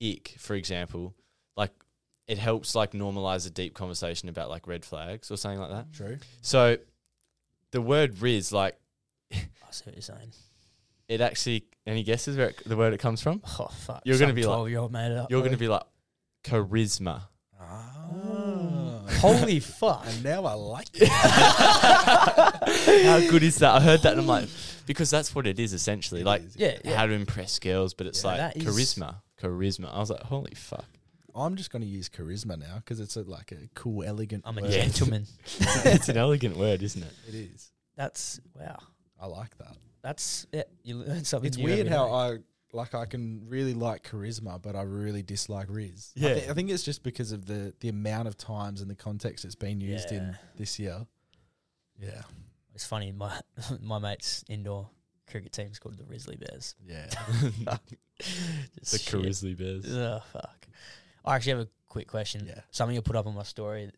"ick," 0.00 0.36
for 0.38 0.54
example, 0.54 1.14
like 1.56 1.72
it 2.28 2.38
helps 2.38 2.74
like 2.74 2.92
normalize 2.92 3.46
a 3.46 3.50
deep 3.50 3.74
conversation 3.74 4.28
about 4.28 4.50
like 4.50 4.66
red 4.66 4.84
flags 4.84 5.30
or 5.30 5.36
something 5.36 5.60
like 5.60 5.70
that. 5.70 5.92
True. 5.92 6.18
So 6.42 6.78
the 7.72 7.80
word 7.80 8.14
"rizz," 8.16 8.52
like 8.52 8.74
I 8.74 8.78
see 9.74 9.84
what 9.86 9.94
you're 9.94 10.02
saying. 10.02 10.32
it 11.08 11.20
actually. 11.20 11.64
Any 11.86 12.02
guesses 12.02 12.36
where 12.38 12.48
it, 12.48 12.62
the 12.64 12.76
word 12.78 12.94
it 12.94 13.00
comes 13.00 13.20
from? 13.20 13.42
Oh 13.58 13.66
fuck! 13.66 14.00
You're 14.06 14.18
gonna 14.18 14.32
be 14.32 14.44
like- 14.46 14.54
12 14.56 14.70
year 14.70 14.78
old 14.78 14.92
made 14.92 15.10
it 15.12 15.18
up. 15.18 15.30
You're 15.30 15.40
going 15.42 15.52
to 15.52 15.58
be 15.58 15.68
like 15.68 15.82
charisma. 16.44 17.22
Ah. 17.60 19.02
Holy 19.20 19.60
fuck! 19.80 20.04
And 20.06 20.24
now 20.24 20.44
I 20.46 20.54
like 20.54 20.88
it. 20.94 21.08
How 23.04 23.20
good 23.30 23.42
is 23.42 23.56
that? 23.58 23.74
I 23.74 23.80
heard 23.80 24.00
that 24.02 24.12
and 24.12 24.20
I'm 24.22 24.26
like, 24.26 24.48
because 24.86 25.10
that's 25.10 25.34
what 25.34 25.46
it 25.46 25.58
is 25.58 25.72
essentially. 25.72 26.22
It 26.22 26.26
like, 26.26 26.42
is, 26.44 26.56
Yeah, 26.56 26.78
yeah. 26.84 26.96
how 26.96 27.06
to 27.06 27.12
impress 27.12 27.58
girls, 27.58 27.94
but 27.94 28.06
it's 28.06 28.22
Yeah, 28.24 28.50
like 28.52 28.54
charisma. 28.56 29.16
Charisma. 29.40 29.94
I 29.94 29.98
was 29.98 30.10
like, 30.10 30.22
holy 30.22 30.54
fuck. 30.54 30.86
I'm 31.34 31.56
just 31.56 31.70
going 31.70 31.82
to 31.82 31.88
use 31.88 32.08
charisma 32.08 32.58
now 32.58 32.76
because 32.76 33.00
it's 33.00 33.16
a, 33.16 33.22
like 33.22 33.50
a 33.52 33.68
cool, 33.74 34.04
elegant. 34.04 34.44
I'm 34.46 34.56
a 34.58 34.62
word. 34.62 34.70
gentleman. 34.70 35.26
it's 35.60 36.08
an 36.08 36.16
elegant 36.16 36.56
word, 36.56 36.82
isn't 36.82 37.02
it? 37.02 37.12
It 37.28 37.34
is. 37.34 37.72
That's 37.96 38.40
wow. 38.58 38.78
I 39.24 39.26
like 39.26 39.56
that. 39.58 39.76
That's 40.02 40.46
yeah. 40.52 40.64
You 40.82 40.96
learn 40.98 41.24
something. 41.32 41.48
It's 41.48 41.56
new 41.56 41.64
weird 41.64 41.80
every 41.80 41.90
how 41.92 42.06
day. 42.06 42.12
I 42.12 42.38
like 42.76 42.94
I 42.94 43.06
can 43.06 43.42
really 43.48 43.72
like 43.74 44.02
charisma, 44.06 44.60
but 44.60 44.76
I 44.76 44.82
really 44.82 45.22
dislike 45.22 45.68
Rizz. 45.68 46.10
I, 46.16 46.20
Yeah. 46.20 46.50
I 46.50 46.54
think 46.54 46.70
it's 46.70 46.82
just 46.82 47.02
because 47.02 47.32
of 47.32 47.46
the 47.46 47.72
the 47.80 47.88
amount 47.88 48.28
of 48.28 48.36
times 48.36 48.80
and 48.82 48.90
the 48.90 48.94
context 48.94 49.44
it's 49.44 49.54
been 49.54 49.80
used 49.80 50.12
in 50.12 50.36
this 50.56 50.78
year. 50.78 51.06
Yeah, 51.98 52.22
It's 52.74 52.84
funny. 52.86 53.12
My 53.12 53.40
my 53.80 53.98
mate's 53.98 54.44
indoor 54.48 54.90
cricket 55.30 55.52
team's 55.52 55.78
called 55.78 55.96
the 55.96 56.04
Risley 56.04 56.36
Bears. 56.36 56.74
yeah. 56.86 57.06
Just 58.20 58.92
The 58.92 58.98
shit. 58.98 59.20
Grizzly 59.22 59.54
Bears. 59.54 59.86
Oh 59.88 60.20
fuck! 60.32 60.66
I 61.24 61.36
actually 61.36 61.52
have 61.52 61.60
a 61.60 61.68
quick 61.88 62.08
question. 62.08 62.44
Yeah. 62.46 62.60
Something 62.70 62.94
you 62.94 63.02
put 63.02 63.16
up 63.16 63.26
on 63.26 63.34
my 63.34 63.42
story 63.42 63.90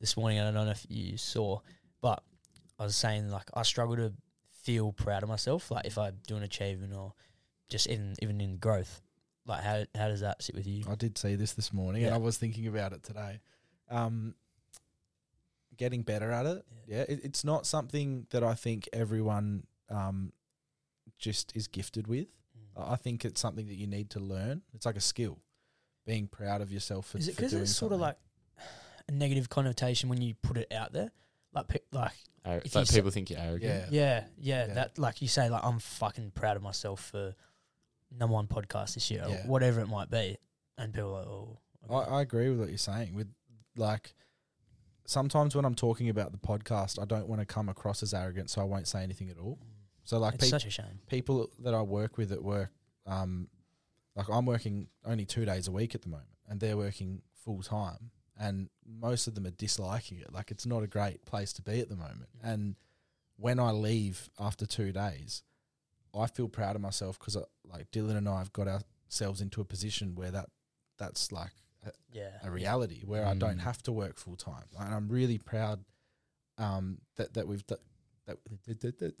this 0.00 0.16
morning. 0.16 0.40
I 0.40 0.44
don't 0.44 0.54
know 0.54 0.70
if 0.70 0.84
you 0.88 1.16
saw, 1.16 1.60
but 2.00 2.22
I 2.78 2.84
was 2.84 2.96
saying 2.96 3.30
like 3.30 3.48
I 3.54 3.62
struggle 3.62 3.96
to 3.96 4.12
feel 4.62 4.92
proud 4.92 5.22
of 5.22 5.28
myself. 5.28 5.70
Like 5.70 5.86
if 5.86 5.98
I 5.98 6.12
do 6.26 6.36
an 6.36 6.42
achievement 6.42 6.94
or 6.94 7.14
just 7.68 7.88
even 7.88 8.14
even 8.22 8.40
in 8.40 8.58
growth. 8.58 9.02
Like 9.46 9.64
how 9.64 9.84
how 9.96 10.08
does 10.08 10.20
that 10.20 10.42
sit 10.42 10.54
with 10.54 10.66
you? 10.66 10.84
I 10.88 10.94
did 10.94 11.18
see 11.18 11.34
this 11.34 11.54
this 11.54 11.72
morning, 11.72 12.04
and 12.04 12.14
I 12.14 12.18
was 12.18 12.38
thinking 12.38 12.68
about 12.68 12.92
it 12.92 13.02
today. 13.02 13.40
Um, 13.90 14.34
getting 15.76 16.02
better 16.02 16.30
at 16.30 16.46
it. 16.46 16.64
Yeah, 16.86 17.04
it, 17.08 17.20
it's 17.24 17.44
not 17.44 17.66
something 17.66 18.26
that 18.30 18.44
I 18.44 18.54
think 18.54 18.88
everyone 18.92 19.64
um, 19.90 20.32
just 21.18 21.56
is 21.56 21.66
gifted 21.66 22.06
with. 22.06 22.28
Mm. 22.76 22.92
I 22.92 22.96
think 22.96 23.24
it's 23.24 23.40
something 23.40 23.66
that 23.66 23.74
you 23.74 23.88
need 23.88 24.10
to 24.10 24.20
learn. 24.20 24.62
It's 24.74 24.86
like 24.86 24.96
a 24.96 25.00
skill. 25.00 25.38
Being 26.06 26.28
proud 26.28 26.60
of 26.60 26.72
yourself 26.72 27.06
for, 27.06 27.18
Is 27.18 27.28
it 27.28 27.36
because 27.36 27.52
it's 27.52 27.74
sort 27.74 27.92
of 27.92 28.00
like 28.00 28.16
a 29.08 29.12
negative 29.12 29.48
connotation 29.48 30.08
when 30.08 30.20
you 30.20 30.34
put 30.34 30.56
it 30.56 30.72
out 30.72 30.92
there? 30.92 31.10
Like 31.54 31.68
pe- 31.68 31.78
like 31.92 32.12
Ar- 32.44 32.62
If 32.64 32.74
like 32.74 32.82
you 32.82 32.86
sa- 32.86 32.94
people 32.94 33.10
think 33.10 33.30
you're 33.30 33.38
arrogant. 33.40 33.92
Yeah. 33.92 34.00
Yeah, 34.00 34.24
yeah, 34.38 34.66
Yeah. 34.68 34.74
That 34.74 34.98
like 34.98 35.22
you 35.22 35.28
say, 35.28 35.48
like 35.50 35.64
I'm 35.64 35.78
fucking 35.78 36.32
proud 36.34 36.56
of 36.56 36.62
myself 36.62 37.00
for 37.10 37.34
number 38.10 38.32
one 38.34 38.46
podcast 38.46 38.94
this 38.94 39.10
year, 39.10 39.24
Yeah. 39.28 39.34
or 39.44 39.48
whatever 39.48 39.80
it 39.80 39.86
might 39.88 40.10
be, 40.10 40.36
and 40.78 40.92
people 40.92 41.14
are 41.14 41.18
like, 41.20 41.26
oh, 41.28 41.58
okay. 42.00 42.10
I, 42.10 42.16
I 42.18 42.22
agree 42.22 42.48
with 42.50 42.58
what 42.60 42.68
you're 42.68 42.78
saying. 42.78 43.14
With 43.14 43.28
like, 43.76 44.14
sometimes 45.06 45.54
when 45.54 45.64
I'm 45.64 45.74
talking 45.74 46.08
about 46.08 46.32
the 46.32 46.38
podcast, 46.38 47.00
I 47.00 47.04
don't 47.04 47.28
want 47.28 47.40
to 47.40 47.46
come 47.46 47.68
across 47.68 48.02
as 48.02 48.14
arrogant, 48.14 48.50
so 48.50 48.60
I 48.60 48.64
won't 48.64 48.88
say 48.88 49.02
anything 49.02 49.30
at 49.30 49.38
all. 49.38 49.58
So 50.04 50.18
like, 50.18 50.34
it's 50.34 50.44
peop- 50.44 50.50
such 50.50 50.66
a 50.66 50.70
shame. 50.70 51.00
people 51.08 51.50
that 51.60 51.74
I 51.74 51.82
work 51.82 52.18
with 52.18 52.32
at 52.32 52.42
work, 52.42 52.70
um, 53.06 53.48
like 54.16 54.28
I'm 54.28 54.46
working 54.46 54.88
only 55.04 55.24
two 55.24 55.44
days 55.44 55.68
a 55.68 55.72
week 55.72 55.94
at 55.94 56.02
the 56.02 56.08
moment, 56.08 56.28
and 56.48 56.60
they're 56.60 56.76
working 56.76 57.22
full 57.44 57.62
time, 57.62 58.10
and 58.38 58.68
most 58.86 59.26
of 59.26 59.34
them 59.34 59.46
are 59.46 59.50
disliking 59.50 60.18
it. 60.18 60.32
Like 60.32 60.50
it's 60.50 60.66
not 60.66 60.82
a 60.82 60.86
great 60.86 61.24
place 61.24 61.52
to 61.54 61.62
be 61.62 61.80
at 61.80 61.88
the 61.88 61.96
moment. 61.96 62.28
And 62.42 62.76
when 63.36 63.58
I 63.58 63.70
leave 63.72 64.28
after 64.38 64.66
two 64.66 64.92
days, 64.92 65.42
I 66.14 66.26
feel 66.26 66.48
proud 66.48 66.76
of 66.76 66.82
myself 66.82 67.18
because 67.18 67.36
like 67.64 67.90
Dylan 67.90 68.16
and 68.16 68.28
I 68.28 68.38
have 68.38 68.52
got 68.52 68.68
ourselves 68.68 69.40
into 69.40 69.60
a 69.60 69.64
position 69.64 70.14
where 70.14 70.30
that 70.30 70.50
that's 70.98 71.32
like 71.32 71.52
a, 71.86 71.90
Yeah, 72.12 72.30
a 72.44 72.50
reality 72.50 73.02
where 73.04 73.26
I 73.26 73.34
don't 73.34 73.56
Mm. 73.58 73.62
have 73.62 73.82
to 73.84 73.92
work 73.92 74.16
full 74.18 74.36
time, 74.36 74.64
and 74.78 74.94
I'm 74.94 75.08
really 75.08 75.38
proud 75.38 75.84
um, 76.58 76.98
that 77.16 77.34
that 77.34 77.48
we've 77.48 77.66
d- 77.66 77.74
that 78.26 78.38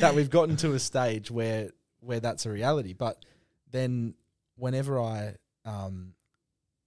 that 0.00 0.12
we've 0.14 0.30
gotten 0.30 0.56
to 0.56 0.72
a 0.74 0.78
stage 0.78 1.30
where 1.30 1.70
where 2.00 2.20
that's 2.20 2.46
a 2.46 2.50
reality. 2.50 2.92
But 2.92 3.24
then 3.70 4.14
whenever 4.56 5.00
I 5.00 5.36
um, 5.64 6.14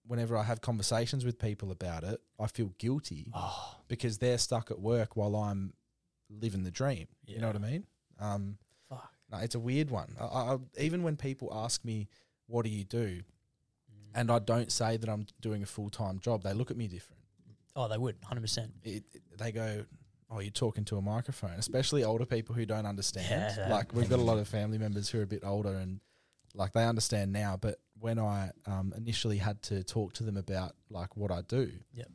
whenever 0.07 0.37
I 0.37 0.43
have 0.43 0.61
conversations 0.61 1.25
with 1.25 1.37
people 1.39 1.71
about 1.71 2.03
it, 2.03 2.19
I 2.39 2.47
feel 2.47 2.73
guilty 2.77 3.31
Oh, 3.33 3.75
because 3.87 4.17
they're 4.17 4.37
stuck 4.37 4.71
at 4.71 4.79
work 4.79 5.15
while 5.15 5.35
I'm 5.35 5.73
living 6.29 6.63
the 6.63 6.71
dream. 6.71 7.07
You 7.25 7.39
know 7.39 7.47
what 7.47 7.55
I 7.55 7.59
mean? 7.59 7.85
Um, 8.19 8.57
fuck. 8.89 9.11
no, 9.31 9.37
it's 9.39 9.55
a 9.55 9.59
weird 9.59 9.89
one. 9.89 10.15
I, 10.19 10.25
I, 10.25 10.57
even 10.79 11.03
when 11.03 11.15
people 11.17 11.49
ask 11.53 11.83
me, 11.85 12.07
"What 12.47 12.63
do 12.63 12.69
you 12.71 12.83
do?" 12.83 13.21
Mm. 13.21 14.11
and 14.15 14.31
I 14.31 14.39
don't 14.39 14.71
say 14.71 14.97
that 14.97 15.09
I'm 15.09 15.25
doing 15.41 15.63
a 15.63 15.65
full 15.65 15.89
time 15.89 16.19
job, 16.19 16.43
they 16.43 16.53
look 16.53 16.71
at 16.71 16.77
me 16.77 16.87
different. 16.87 17.21
Oh, 17.75 17.87
they 17.87 17.97
would, 17.97 18.15
hundred 18.23 18.41
percent. 18.41 18.71
They 19.37 19.51
go, 19.51 19.85
"Oh, 20.31 20.39
you're 20.39 20.49
talking 20.51 20.83
to 20.85 20.97
a 20.97 21.01
microphone." 21.01 21.51
Especially 21.59 22.03
older 22.03 22.25
people 22.25 22.55
who 22.55 22.65
don't 22.65 22.85
understand. 22.87 23.55
Yeah. 23.57 23.67
Like 23.69 23.93
we've 23.93 24.09
got 24.09 24.19
a 24.19 24.23
lot 24.23 24.39
of 24.39 24.47
family 24.47 24.77
members 24.79 25.09
who 25.09 25.19
are 25.19 25.23
a 25.23 25.27
bit 25.27 25.43
older 25.45 25.75
and 25.75 25.99
like 26.53 26.73
they 26.73 26.85
understand 26.85 27.31
now. 27.31 27.57
But 27.59 27.79
when 27.99 28.19
I 28.19 28.51
um, 28.65 28.93
initially 28.95 29.37
had 29.37 29.61
to 29.63 29.83
talk 29.83 30.13
to 30.13 30.23
them 30.23 30.37
about 30.37 30.73
like 30.89 31.15
what 31.17 31.31
I 31.31 31.41
do, 31.41 31.71
Yep. 31.93 32.09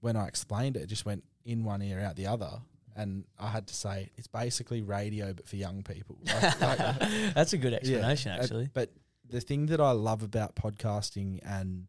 when 0.00 0.16
I 0.16 0.26
explained 0.28 0.76
it, 0.76 0.82
it 0.82 0.86
just 0.88 1.04
went 1.06 1.24
in 1.44 1.64
one 1.64 1.82
ear 1.82 2.00
out 2.00 2.16
the 2.16 2.26
other. 2.26 2.50
And 2.96 3.24
I 3.38 3.48
had 3.48 3.66
to 3.68 3.74
say 3.74 4.10
it's 4.16 4.26
basically 4.26 4.82
radio, 4.82 5.32
but 5.32 5.48
for 5.48 5.56
young 5.56 5.82
people. 5.82 6.18
Like- 6.26 6.60
like- 6.60 7.34
That's 7.34 7.52
a 7.52 7.58
good 7.58 7.72
Yeah, 7.72 7.78
explanation, 7.78 8.32
uh, 8.32 8.38
actually. 8.42 8.68
But 8.72 8.92
the 9.28 9.40
thing 9.40 9.66
that 9.66 9.80
I 9.80 9.92
love 9.92 10.22
about 10.22 10.56
podcasting 10.56 11.38
and 11.44 11.86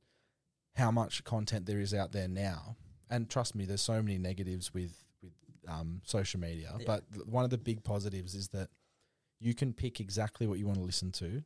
how 0.76 0.92
much 0.92 1.24
content 1.24 1.66
there 1.66 1.80
is 1.80 1.94
out 1.94 2.12
there 2.12 2.28
now, 2.28 2.78
and 3.10 3.30
trust 3.30 3.56
me, 3.56 3.66
there's 3.66 3.82
so 3.82 4.02
many 4.02 4.18
negatives 4.18 4.74
with 4.74 4.94
with 5.22 5.34
um, 5.68 6.02
social 6.06 6.40
media. 6.40 6.74
Yeah. 6.78 6.84
But 6.86 7.12
th- 7.14 7.26
one 7.26 7.44
of 7.44 7.50
the 7.50 7.58
big 7.58 7.84
positives 7.84 8.36
is 8.36 8.50
that 8.50 8.70
you 9.40 9.54
can 9.54 9.74
pick 9.74 10.00
exactly 10.00 10.48
what 10.48 10.60
you 10.60 10.66
want 10.68 10.78
to 10.78 10.86
listen 10.86 11.12
to, 11.14 11.44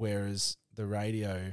whereas 0.00 0.56
the 0.76 0.86
radio 0.86 1.52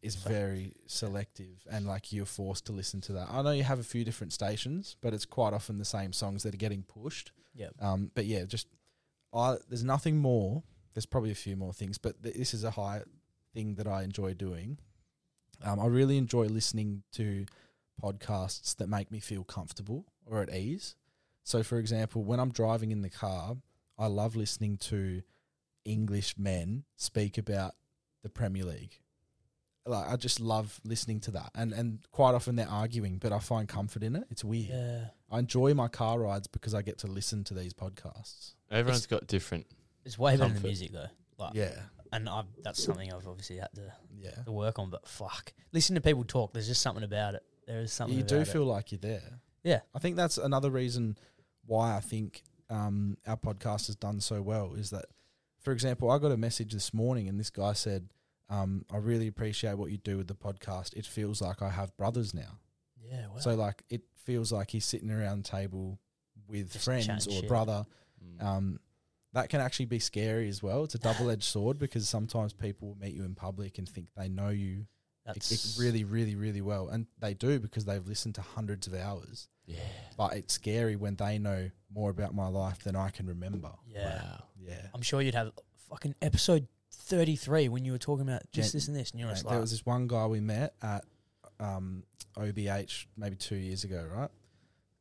is 0.00 0.16
very 0.16 0.72
selective 0.86 1.66
and 1.70 1.86
like 1.86 2.12
you're 2.12 2.24
forced 2.24 2.64
to 2.66 2.72
listen 2.72 3.00
to 3.02 3.12
that. 3.12 3.28
I 3.30 3.42
know 3.42 3.50
you 3.50 3.62
have 3.62 3.78
a 3.78 3.84
few 3.84 4.04
different 4.04 4.32
stations, 4.32 4.96
but 5.02 5.12
it's 5.12 5.26
quite 5.26 5.52
often 5.52 5.78
the 5.78 5.84
same 5.84 6.14
songs 6.14 6.42
that 6.42 6.54
are 6.54 6.58
getting 6.58 6.82
pushed. 6.82 7.30
Yep. 7.54 7.74
Um, 7.80 8.10
but 8.14 8.24
yeah, 8.24 8.44
just 8.44 8.68
I 9.34 9.56
there's 9.68 9.84
nothing 9.84 10.16
more. 10.16 10.62
There's 10.94 11.04
probably 11.06 11.30
a 11.30 11.34
few 11.34 11.54
more 11.54 11.74
things, 11.74 11.98
but 11.98 12.22
th- 12.22 12.34
this 12.34 12.54
is 12.54 12.64
a 12.64 12.70
high 12.70 13.02
thing 13.52 13.74
that 13.74 13.86
I 13.86 14.02
enjoy 14.02 14.32
doing. 14.32 14.78
Um, 15.62 15.78
I 15.78 15.86
really 15.86 16.16
enjoy 16.16 16.46
listening 16.46 17.02
to 17.12 17.44
podcasts 18.02 18.74
that 18.76 18.88
make 18.88 19.10
me 19.10 19.20
feel 19.20 19.44
comfortable 19.44 20.06
or 20.26 20.40
at 20.40 20.54
ease. 20.54 20.96
So, 21.44 21.62
for 21.62 21.78
example, 21.78 22.24
when 22.24 22.40
I'm 22.40 22.50
driving 22.50 22.92
in 22.92 23.02
the 23.02 23.10
car, 23.10 23.56
I 23.98 24.06
love 24.06 24.36
listening 24.36 24.78
to 24.78 25.22
English 25.84 26.36
men 26.38 26.84
speak 26.96 27.38
about 27.38 27.74
the 28.22 28.28
Premier 28.28 28.64
League. 28.64 28.98
Like 29.84 30.08
I 30.08 30.16
just 30.16 30.38
love 30.38 30.80
listening 30.84 31.18
to 31.20 31.32
that, 31.32 31.50
and 31.56 31.72
and 31.72 31.98
quite 32.12 32.34
often 32.34 32.54
they're 32.54 32.68
arguing, 32.68 33.18
but 33.18 33.32
I 33.32 33.40
find 33.40 33.68
comfort 33.68 34.04
in 34.04 34.14
it. 34.14 34.24
It's 34.30 34.44
weird. 34.44 34.68
Yeah, 34.70 35.04
I 35.28 35.40
enjoy 35.40 35.74
my 35.74 35.88
car 35.88 36.20
rides 36.20 36.46
because 36.46 36.72
I 36.72 36.82
get 36.82 36.98
to 36.98 37.08
listen 37.08 37.42
to 37.44 37.54
these 37.54 37.74
podcasts. 37.74 38.54
Everyone's 38.70 39.06
got 39.06 39.26
different. 39.26 39.66
it's 40.04 40.16
way 40.16 40.32
better 40.34 40.44
than 40.44 40.52
Comfort. 40.52 40.66
music 40.68 40.92
though. 40.92 41.08
Like, 41.36 41.54
Yeah, 41.54 41.74
and 42.12 42.28
I've, 42.28 42.44
that's 42.62 42.80
something 42.80 43.12
I've 43.12 43.26
obviously 43.26 43.56
had 43.56 43.70
to, 43.74 43.92
yeah. 44.16 44.42
to 44.44 44.52
work 44.52 44.78
on. 44.78 44.88
But 44.88 45.08
fuck, 45.08 45.52
listen 45.72 45.96
to 45.96 46.00
people 46.00 46.22
talk. 46.22 46.52
There's 46.52 46.68
just 46.68 46.82
something 46.82 47.02
about 47.02 47.34
it. 47.34 47.42
There 47.66 47.80
is 47.80 47.92
something. 47.92 48.16
You 48.16 48.22
do 48.22 48.36
about 48.36 48.48
feel 48.48 48.62
it. 48.62 48.66
like 48.66 48.92
you're 48.92 49.00
there. 49.00 49.40
Yeah. 49.64 49.80
I 49.94 49.98
think 49.98 50.14
that's 50.14 50.38
another 50.38 50.70
reason 50.70 51.16
why 51.66 51.96
I 51.96 52.00
think 52.00 52.42
um, 52.70 53.16
our 53.26 53.36
podcast 53.36 53.86
has 53.86 53.96
done 53.96 54.20
so 54.20 54.42
well 54.42 54.74
is 54.74 54.90
that, 54.90 55.06
for 55.62 55.72
example, 55.72 56.10
I 56.10 56.18
got 56.18 56.32
a 56.32 56.36
message 56.36 56.72
this 56.72 56.92
morning 56.92 57.28
and 57.28 57.38
this 57.38 57.50
guy 57.50 57.72
said, 57.72 58.08
um, 58.50 58.84
I 58.92 58.98
really 58.98 59.28
appreciate 59.28 59.78
what 59.78 59.90
you 59.90 59.96
do 59.98 60.18
with 60.18 60.28
the 60.28 60.34
podcast. 60.34 60.94
It 60.94 61.06
feels 61.06 61.40
like 61.40 61.62
I 61.62 61.70
have 61.70 61.96
brothers 61.96 62.34
now. 62.34 62.58
Yeah, 63.00 63.26
wow. 63.28 63.38
So 63.38 63.54
like 63.54 63.82
it 63.88 64.02
feels 64.14 64.52
like 64.52 64.70
he's 64.70 64.84
sitting 64.84 65.10
around 65.10 65.44
the 65.44 65.50
table 65.50 65.98
with 66.48 66.72
Just 66.72 66.84
friends 66.84 67.26
or 67.26 67.30
a 67.30 67.34
shit. 67.40 67.48
brother. 67.48 67.84
Mm. 68.22 68.44
Um, 68.44 68.80
that 69.32 69.48
can 69.48 69.60
actually 69.60 69.86
be 69.86 69.98
scary 69.98 70.48
as 70.48 70.62
well. 70.62 70.84
It's 70.84 70.94
a 70.94 70.98
double 70.98 71.30
edged 71.30 71.44
sword 71.44 71.78
because 71.78 72.06
sometimes 72.08 72.52
people 72.52 72.88
will 72.88 72.98
meet 72.98 73.14
you 73.14 73.24
in 73.24 73.34
public 73.34 73.78
and 73.78 73.88
think 73.88 74.08
they 74.14 74.28
know 74.28 74.50
you 74.50 74.86
it, 75.26 75.50
it 75.52 75.66
really, 75.78 76.04
really, 76.04 76.34
really 76.34 76.60
well, 76.60 76.88
and 76.88 77.06
they 77.20 77.34
do 77.34 77.58
because 77.58 77.84
they've 77.84 78.06
listened 78.06 78.34
to 78.36 78.42
hundreds 78.42 78.86
of 78.86 78.94
hours. 78.94 79.48
yeah. 79.66 79.76
But 80.16 80.34
it's 80.34 80.54
scary 80.54 80.96
when 80.96 81.16
they 81.16 81.38
know 81.38 81.70
more 81.92 82.10
about 82.10 82.34
my 82.34 82.48
life 82.48 82.82
than 82.84 82.96
I 82.96 83.10
can 83.10 83.26
remember. 83.26 83.70
yeah. 83.86 84.16
Wow. 84.22 84.42
Yeah. 84.60 84.86
I'm 84.94 85.02
sure 85.02 85.20
you'd 85.22 85.34
have 85.34 85.52
fucking 85.88 86.14
episode 86.22 86.66
33 86.92 87.68
when 87.68 87.84
you 87.84 87.92
were 87.92 87.98
talking 87.98 88.26
about 88.28 88.42
just 88.52 88.72
Gen- 88.72 88.76
this 88.78 88.88
and 88.88 88.96
this, 88.96 89.10
and 89.10 89.20
you're 89.20 89.30
just 89.30 89.48
there 89.48 89.60
was 89.60 89.70
this 89.70 89.84
one 89.84 90.06
guy 90.06 90.26
we 90.26 90.40
met 90.40 90.74
at 90.82 91.04
um, 91.60 92.04
OBH 92.36 93.06
maybe 93.16 93.36
two 93.36 93.56
years 93.56 93.84
ago, 93.84 94.06
right? 94.14 94.30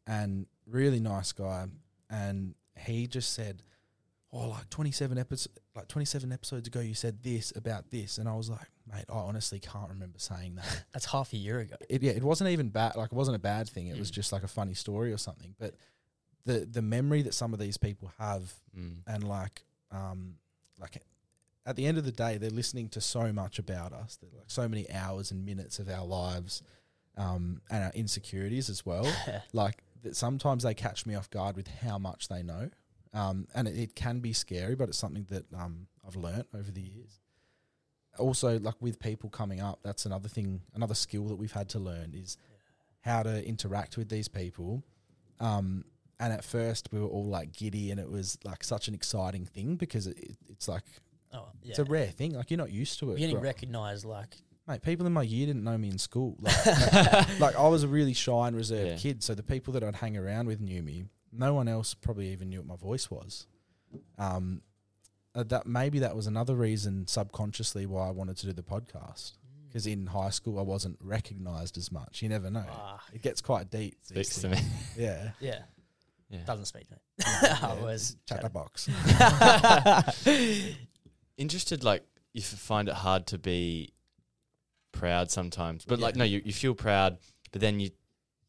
And 0.07 0.45
really 0.67 0.99
nice 0.99 1.31
guy, 1.31 1.67
and 2.09 2.55
he 2.77 3.07
just 3.07 3.33
said, 3.33 3.61
"Oh, 4.33 4.49
like 4.49 4.69
twenty 4.69 4.91
seven 4.91 5.17
episodes, 5.17 5.55
like 5.75 5.87
twenty 5.87 6.05
seven 6.05 6.31
episodes 6.31 6.67
ago, 6.67 6.79
you 6.79 6.93
said 6.95 7.21
this 7.23 7.53
about 7.55 7.91
this," 7.91 8.17
and 8.17 8.27
I 8.27 8.35
was 8.35 8.49
like, 8.49 8.67
"Mate, 8.87 9.05
I 9.09 9.13
honestly 9.17 9.59
can't 9.59 9.89
remember 9.89 10.19
saying 10.19 10.55
that." 10.55 10.85
that's 10.93 11.05
half 11.05 11.33
a 11.33 11.37
year 11.37 11.59
ago. 11.59 11.75
it, 11.89 12.01
yeah, 12.01 12.11
it 12.11 12.23
wasn't 12.23 12.49
even 12.49 12.69
bad. 12.69 12.95
Like 12.95 13.11
it 13.11 13.15
wasn't 13.15 13.35
a 13.35 13.39
bad 13.39 13.67
thing. 13.69 13.87
It 13.87 13.97
was 13.99 14.11
Mm. 14.11 14.15
just 14.15 14.31
like 14.31 14.43
a 14.43 14.47
funny 14.47 14.73
story 14.73 15.11
or 15.11 15.17
something. 15.17 15.55
But 15.59 15.75
the 16.45 16.65
the 16.65 16.81
memory 16.81 17.21
that 17.23 17.33
some 17.33 17.53
of 17.53 17.59
these 17.59 17.77
people 17.77 18.11
have, 18.17 18.53
Mm. 18.77 18.97
and 19.07 19.23
like 19.27 19.63
um 19.91 20.37
like 20.79 21.01
at 21.65 21.75
the 21.75 21.85
end 21.85 21.97
of 21.99 22.05
the 22.05 22.11
day, 22.11 22.37
they're 22.37 22.49
listening 22.49 22.89
to 22.89 23.01
so 23.01 23.31
much 23.31 23.59
about 23.59 23.93
us. 23.93 24.17
They're 24.19 24.31
like 24.35 24.49
so 24.49 24.67
many 24.67 24.89
hours 24.91 25.29
and 25.31 25.45
minutes 25.45 25.77
of 25.77 25.87
our 25.89 26.03
lives, 26.05 26.63
um, 27.17 27.61
and 27.69 27.83
our 27.83 27.91
insecurities 27.93 28.69
as 28.69 28.83
well. 28.85 29.05
like 29.53 29.83
that 30.01 30.15
sometimes 30.15 30.63
they 30.63 30.73
catch 30.73 31.05
me 31.05 31.13
off 31.13 31.29
guard 31.29 31.55
with 31.55 31.67
how 31.67 31.99
much 31.99 32.27
they 32.29 32.41
know. 32.41 32.69
Um, 33.13 33.47
and 33.53 33.67
it, 33.67 33.77
it 33.77 33.95
can 33.95 34.19
be 34.21 34.33
scary, 34.33 34.73
but 34.73 34.89
it's 34.89 34.97
something 34.97 35.27
that 35.29 35.45
um, 35.53 35.87
I've 36.07 36.15
learnt 36.15 36.47
over 36.55 36.71
the 36.71 36.81
years. 36.81 37.19
Also, 38.17 38.59
like 38.59 38.75
with 38.81 38.99
people 38.99 39.29
coming 39.29 39.61
up, 39.61 39.79
that's 39.83 40.05
another 40.05 40.27
thing, 40.27 40.61
another 40.75 40.93
skill 40.95 41.25
that 41.29 41.35
we've 41.35 41.51
had 41.51 41.69
to 41.69 41.79
learn 41.79 42.13
is 42.13 42.37
how 43.01 43.23
to 43.23 43.45
interact 43.47 43.97
with 43.97 44.09
these 44.09 44.27
people. 44.27 44.83
Um, 45.39 45.85
and 46.19 46.31
at 46.31 46.43
first, 46.43 46.89
we 46.91 46.99
were 46.99 47.07
all 47.07 47.25
like 47.25 47.51
giddy, 47.53 47.89
and 47.89 47.99
it 47.99 48.09
was 48.09 48.37
like 48.43 48.63
such 48.63 48.87
an 48.87 48.93
exciting 48.93 49.45
thing 49.45 49.75
because 49.75 50.05
it, 50.07 50.17
it, 50.19 50.37
it's 50.49 50.67
like 50.67 50.83
oh, 51.33 51.47
yeah. 51.63 51.69
it's 51.69 51.79
a 51.79 51.83
rare 51.85 52.07
thing. 52.07 52.33
Like 52.33 52.51
you're 52.51 52.57
not 52.59 52.71
used 52.71 52.99
to 52.99 53.05
it. 53.07 53.19
You're 53.19 53.19
getting 53.19 53.35
Right. 53.37 53.43
recognised 53.45 54.05
like, 54.05 54.35
Mate, 54.67 54.83
people 54.83 55.07
in 55.07 55.13
my 55.13 55.23
year 55.23 55.47
didn't 55.47 55.63
know 55.63 55.77
me 55.77 55.89
in 55.89 55.97
school. 55.97 56.37
Like, 56.39 56.65
like, 56.93 57.39
like, 57.39 57.55
I 57.55 57.67
was 57.67 57.81
a 57.83 57.87
really 57.87 58.13
shy 58.13 58.47
and 58.47 58.55
reserved 58.55 58.89
Yeah. 58.91 58.97
kid, 58.97 59.23
so 59.23 59.33
the 59.33 59.41
people 59.41 59.73
that 59.73 59.83
I'd 59.83 59.95
hang 59.95 60.15
around 60.15 60.45
with 60.47 60.61
knew 60.61 60.83
me. 60.83 61.05
No 61.31 61.55
one 61.55 61.67
else 61.67 61.93
probably 61.95 62.27
even 62.31 62.49
knew 62.49 62.59
what 62.59 62.67
my 62.67 62.75
voice 62.75 63.09
was. 63.09 63.47
Um, 64.19 64.61
uh, 65.35 65.43
that 65.43 65.65
maybe 65.65 65.99
that 65.99 66.15
was 66.15 66.27
another 66.27 66.55
reason 66.55 67.07
subconsciously 67.07 67.85
why 67.85 68.07
I 68.07 68.11
wanted 68.11 68.37
to 68.37 68.47
do 68.47 68.53
the 68.53 68.63
podcast. 68.63 69.33
Because 69.67 69.87
in 69.87 70.07
high 70.07 70.29
school 70.31 70.59
I 70.59 70.63
wasn't 70.63 70.97
recognised 71.01 71.77
as 71.77 71.91
much. 71.91 72.21
You 72.21 72.29
never 72.29 72.49
know. 72.49 72.65
ah, 72.69 73.01
It 73.13 73.21
gets 73.21 73.41
quite 73.41 73.69
deep. 73.71 73.95
Speaks 74.03 74.41
to 74.41 74.49
me. 74.49 74.57
Yeah. 74.97 75.31
yeah, 75.39 75.59
Yeah. 76.29 76.39
doesn't 76.45 76.65
speak 76.65 76.87
to 76.89 76.95
me. 76.95 76.99
Yeah. 77.19 77.57
I 77.61 77.73
was 77.81 78.17
Chatterbox. 78.27 78.89
Interested, 81.37 81.83
like, 81.83 82.03
you 82.33 82.41
find 82.41 82.87
it 82.89 82.95
hard 82.95 83.27
to 83.27 83.37
be 83.37 83.93
proud 84.91 85.31
sometimes, 85.31 85.85
but 85.85 85.99
like, 85.99 86.15
no, 86.15 86.23
you, 86.23 86.41
you 86.43 86.53
feel 86.53 86.75
proud, 86.75 87.17
but 87.51 87.61
then 87.61 87.79
you 87.79 87.89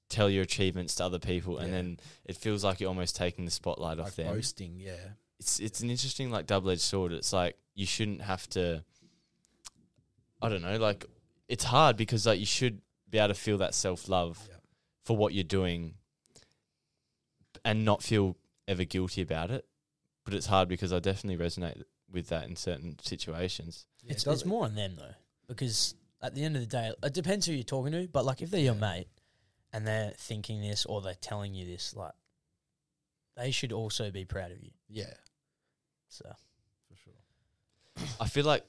tell 0.08 0.28
your 0.28 0.42
achievements 0.42 0.94
to 0.96 1.04
other 1.04 1.18
people, 1.18 1.58
and 1.58 1.68
Yeah. 1.70 1.76
then 1.76 2.00
it 2.24 2.36
feels 2.36 2.64
like 2.64 2.80
you're 2.80 2.88
almost 2.88 3.16
taking 3.16 3.44
the 3.44 3.50
spotlight 3.50 3.98
off 3.98 4.06
like 4.06 4.14
them. 4.16 4.34
boasting, 4.34 4.78
yeah. 4.78 4.96
It's 5.42 5.58
it's 5.58 5.80
an 5.80 5.90
interesting 5.90 6.30
like 6.30 6.46
double 6.46 6.70
edged 6.70 6.80
sword. 6.82 7.12
It's 7.12 7.32
like 7.32 7.56
you 7.74 7.84
shouldn't 7.86 8.22
have 8.22 8.48
to. 8.50 8.84
I 10.40 10.48
don't 10.48 10.62
know. 10.62 10.76
Like 10.76 11.04
it's 11.48 11.64
hard 11.64 11.96
because 11.96 12.26
like 12.26 12.38
you 12.38 12.46
should 12.46 12.80
be 13.10 13.18
able 13.18 13.28
to 13.28 13.34
feel 13.34 13.58
that 13.58 13.74
self 13.74 14.08
love 14.08 14.38
Yeah. 14.48 14.56
for 15.04 15.16
what 15.16 15.34
you're 15.34 15.44
doing, 15.44 15.94
and 17.64 17.84
not 17.84 18.02
feel 18.02 18.36
ever 18.68 18.84
guilty 18.84 19.22
about 19.22 19.50
it. 19.50 19.64
But 20.24 20.34
it's 20.34 20.46
hard 20.46 20.68
because 20.68 20.92
I 20.92 21.00
definitely 21.00 21.44
resonate 21.44 21.82
with 22.10 22.28
that 22.28 22.46
in 22.48 22.54
certain 22.54 22.96
situations. 23.02 23.86
Yeah, 24.04 24.12
it's, 24.12 24.26
it 24.26 24.30
it's 24.30 24.44
more 24.44 24.64
on 24.64 24.76
them 24.76 24.94
though, 24.96 25.14
because 25.48 25.94
at 26.22 26.34
the 26.36 26.44
end 26.44 26.54
of 26.54 26.62
the 26.62 26.68
day, 26.68 26.92
it 27.02 27.12
depends 27.14 27.46
who 27.46 27.52
you're 27.52 27.64
talking 27.64 27.92
to. 27.92 28.06
But 28.06 28.24
like, 28.24 28.42
if 28.42 28.50
they're 28.50 28.60
your 28.60 28.76
mate 28.76 29.08
and 29.72 29.84
they're 29.86 30.12
thinking 30.16 30.60
this 30.60 30.86
or 30.86 31.00
they're 31.00 31.14
telling 31.20 31.52
you 31.54 31.66
this, 31.66 31.96
like, 31.96 32.12
they 33.36 33.50
should 33.50 33.72
also 33.72 34.10
be 34.12 34.24
proud 34.24 34.52
of 34.52 34.62
you. 34.62 34.70
Yeah, 34.88 35.12
So 36.12 36.30
for 36.88 36.96
sure. 36.96 38.06
I 38.20 38.28
feel 38.28 38.44
like 38.44 38.64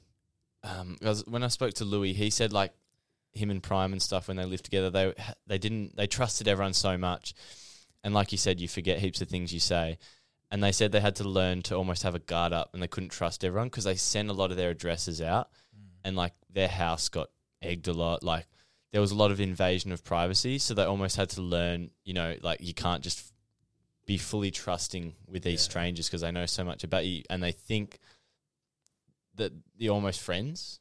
um, 0.63 0.97
'cause 1.01 1.25
when 1.27 1.43
I 1.43 1.49
spoke 1.49 1.73
to 1.75 1.85
Louis, 1.85 2.13
he 2.13 2.29
said 2.29 2.53
like 2.53 2.73
him 3.33 3.49
and 3.49 3.61
Prime 3.61 3.91
and 3.91 4.01
stuff 4.01 4.27
when 4.29 4.37
they 4.37 4.45
lived 4.45 4.63
together, 4.63 4.89
they 4.89 5.13
they 5.45 5.57
didn't 5.57 5.95
they 5.97 6.07
trusted 6.07 6.47
everyone 6.47 6.73
so 6.73 6.97
much, 6.97 7.33
and 8.03 8.13
like 8.13 8.31
you 8.31 8.37
said, 8.37 8.61
you 8.61 8.67
forget 8.67 8.99
heaps 8.99 9.21
of 9.21 9.27
things 9.27 9.53
you 9.53 9.59
say, 9.59 9.97
and 10.51 10.63
they 10.63 10.71
said 10.71 10.91
they 10.91 11.01
had 11.01 11.17
to 11.17 11.27
learn 11.27 11.61
to 11.63 11.75
almost 11.75 12.03
have 12.03 12.15
a 12.15 12.19
guard 12.19 12.53
up, 12.53 12.73
and 12.73 12.81
they 12.81 12.87
couldn't 12.87 13.09
trust 13.09 13.43
everyone 13.43 13.67
because 13.67 13.83
they 13.83 13.95
sent 13.95 14.29
a 14.29 14.33
lot 14.33 14.51
of 14.51 14.57
their 14.57 14.69
addresses 14.69 15.21
out, 15.21 15.49
and 16.05 16.15
like 16.15 16.33
their 16.49 16.69
house 16.69 17.09
got 17.09 17.29
egged 17.61 17.87
a 17.87 17.93
lot, 17.93 18.23
like. 18.23 18.47
There 18.91 19.01
was 19.01 19.09
a 19.09 19.15
lot 19.15 19.31
of 19.31 19.39
invasion 19.41 19.91
of 19.91 20.03
privacy, 20.03 20.59
so 20.59 20.75
they 20.75 20.83
almost 20.83 21.15
had 21.15 21.31
to 21.31 21.41
learn, 21.41 21.89
you 22.05 22.13
know, 22.13 22.37
like 22.43 22.61
you 22.61 22.75
can't 22.75 23.03
just 23.03 23.32
be 24.05 24.17
fully 24.17 24.51
trusting 24.51 25.15
with 25.27 25.43
these 25.43 25.61
Yeah. 25.61 25.69
strangers 25.69 26.07
because 26.07 26.21
they 26.21 26.31
know 26.31 26.45
so 26.45 26.63
much 26.63 26.83
about 26.83 27.05
you 27.05 27.23
and 27.29 27.41
they 27.41 27.51
think 27.53 27.99
that 29.35 29.51
you're 29.77 29.93
almost 29.93 30.19
friends, 30.21 30.79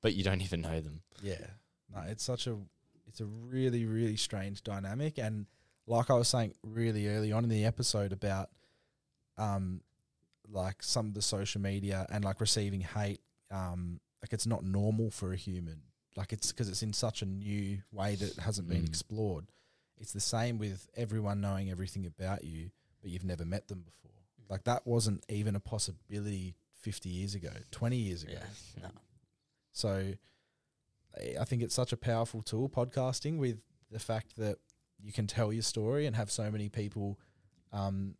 but 0.00 0.14
you 0.14 0.24
don't 0.24 0.40
even 0.40 0.60
know 0.60 0.80
them. 0.80 1.02
Yeah. 1.22 1.46
No, 1.94 2.00
it's 2.02 2.24
such 2.24 2.46
a 2.46 2.58
it's 3.06 3.20
a 3.20 3.26
really, 3.26 3.84
really 3.86 4.16
strange 4.16 4.62
dynamic 4.62 5.18
and 5.18 5.46
like 5.86 6.10
I 6.10 6.14
was 6.14 6.28
saying 6.28 6.54
really 6.62 7.08
early 7.08 7.32
on 7.32 7.44
in 7.44 7.50
the 7.50 7.64
episode 7.64 8.12
about 8.12 8.50
um 9.36 9.80
like 10.50 10.82
some 10.82 11.06
of 11.08 11.14
the 11.14 11.22
social 11.22 11.60
media 11.60 12.06
and 12.10 12.24
like 12.24 12.40
receiving 12.40 12.80
hate, 12.80 13.20
um, 13.50 14.00
like 14.22 14.32
it's 14.32 14.46
not 14.46 14.64
normal 14.64 15.10
for 15.10 15.32
a 15.32 15.36
human. 15.36 15.82
Like 16.16 16.32
it's 16.32 16.50
because 16.52 16.68
it's 16.70 16.82
in 16.82 16.94
such 16.94 17.20
a 17.20 17.26
new 17.26 17.82
way 17.92 18.14
that 18.16 18.36
hasn't 18.38 18.68
been 18.68 18.82
Mm. 18.84 18.88
explored. 18.88 19.46
It's 20.00 20.12
the 20.12 20.20
same 20.20 20.58
with 20.58 20.88
everyone 20.96 21.40
knowing 21.40 21.70
everything 21.70 22.06
about 22.06 22.44
you, 22.44 22.70
but 23.02 23.10
you've 23.10 23.24
never 23.24 23.44
met 23.44 23.68
them 23.68 23.80
before. 23.82 24.10
Like 24.48 24.64
that 24.64 24.86
wasn't 24.86 25.24
even 25.28 25.56
a 25.56 25.60
possibility 25.60 26.54
50 26.80 27.08
years 27.08 27.34
ago, 27.34 27.50
20 27.70 27.96
years 27.96 28.22
ago. 28.22 28.34
yeah, 28.34 28.82
no. 28.82 28.88
So 29.72 30.14
I- 31.40 31.44
think 31.44 31.62
it's 31.62 31.74
such 31.74 31.92
a 31.92 31.96
powerful 31.96 32.42
tool, 32.42 32.68
podcasting, 32.68 33.38
with 33.38 33.58
the 33.90 33.98
fact 33.98 34.36
that 34.36 34.58
you 35.00 35.12
can 35.12 35.26
tell 35.26 35.52
your 35.52 35.62
story 35.62 36.06
and 36.06 36.14
have 36.16 36.30
so 36.30 36.50
many 36.50 36.68
people 36.68 37.18
um, 37.72 38.14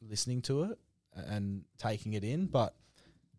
listening 0.00 0.42
to 0.42 0.64
it 0.64 0.78
and 1.14 1.64
taking 1.78 2.12
it 2.12 2.24
in. 2.24 2.46
But 2.46 2.74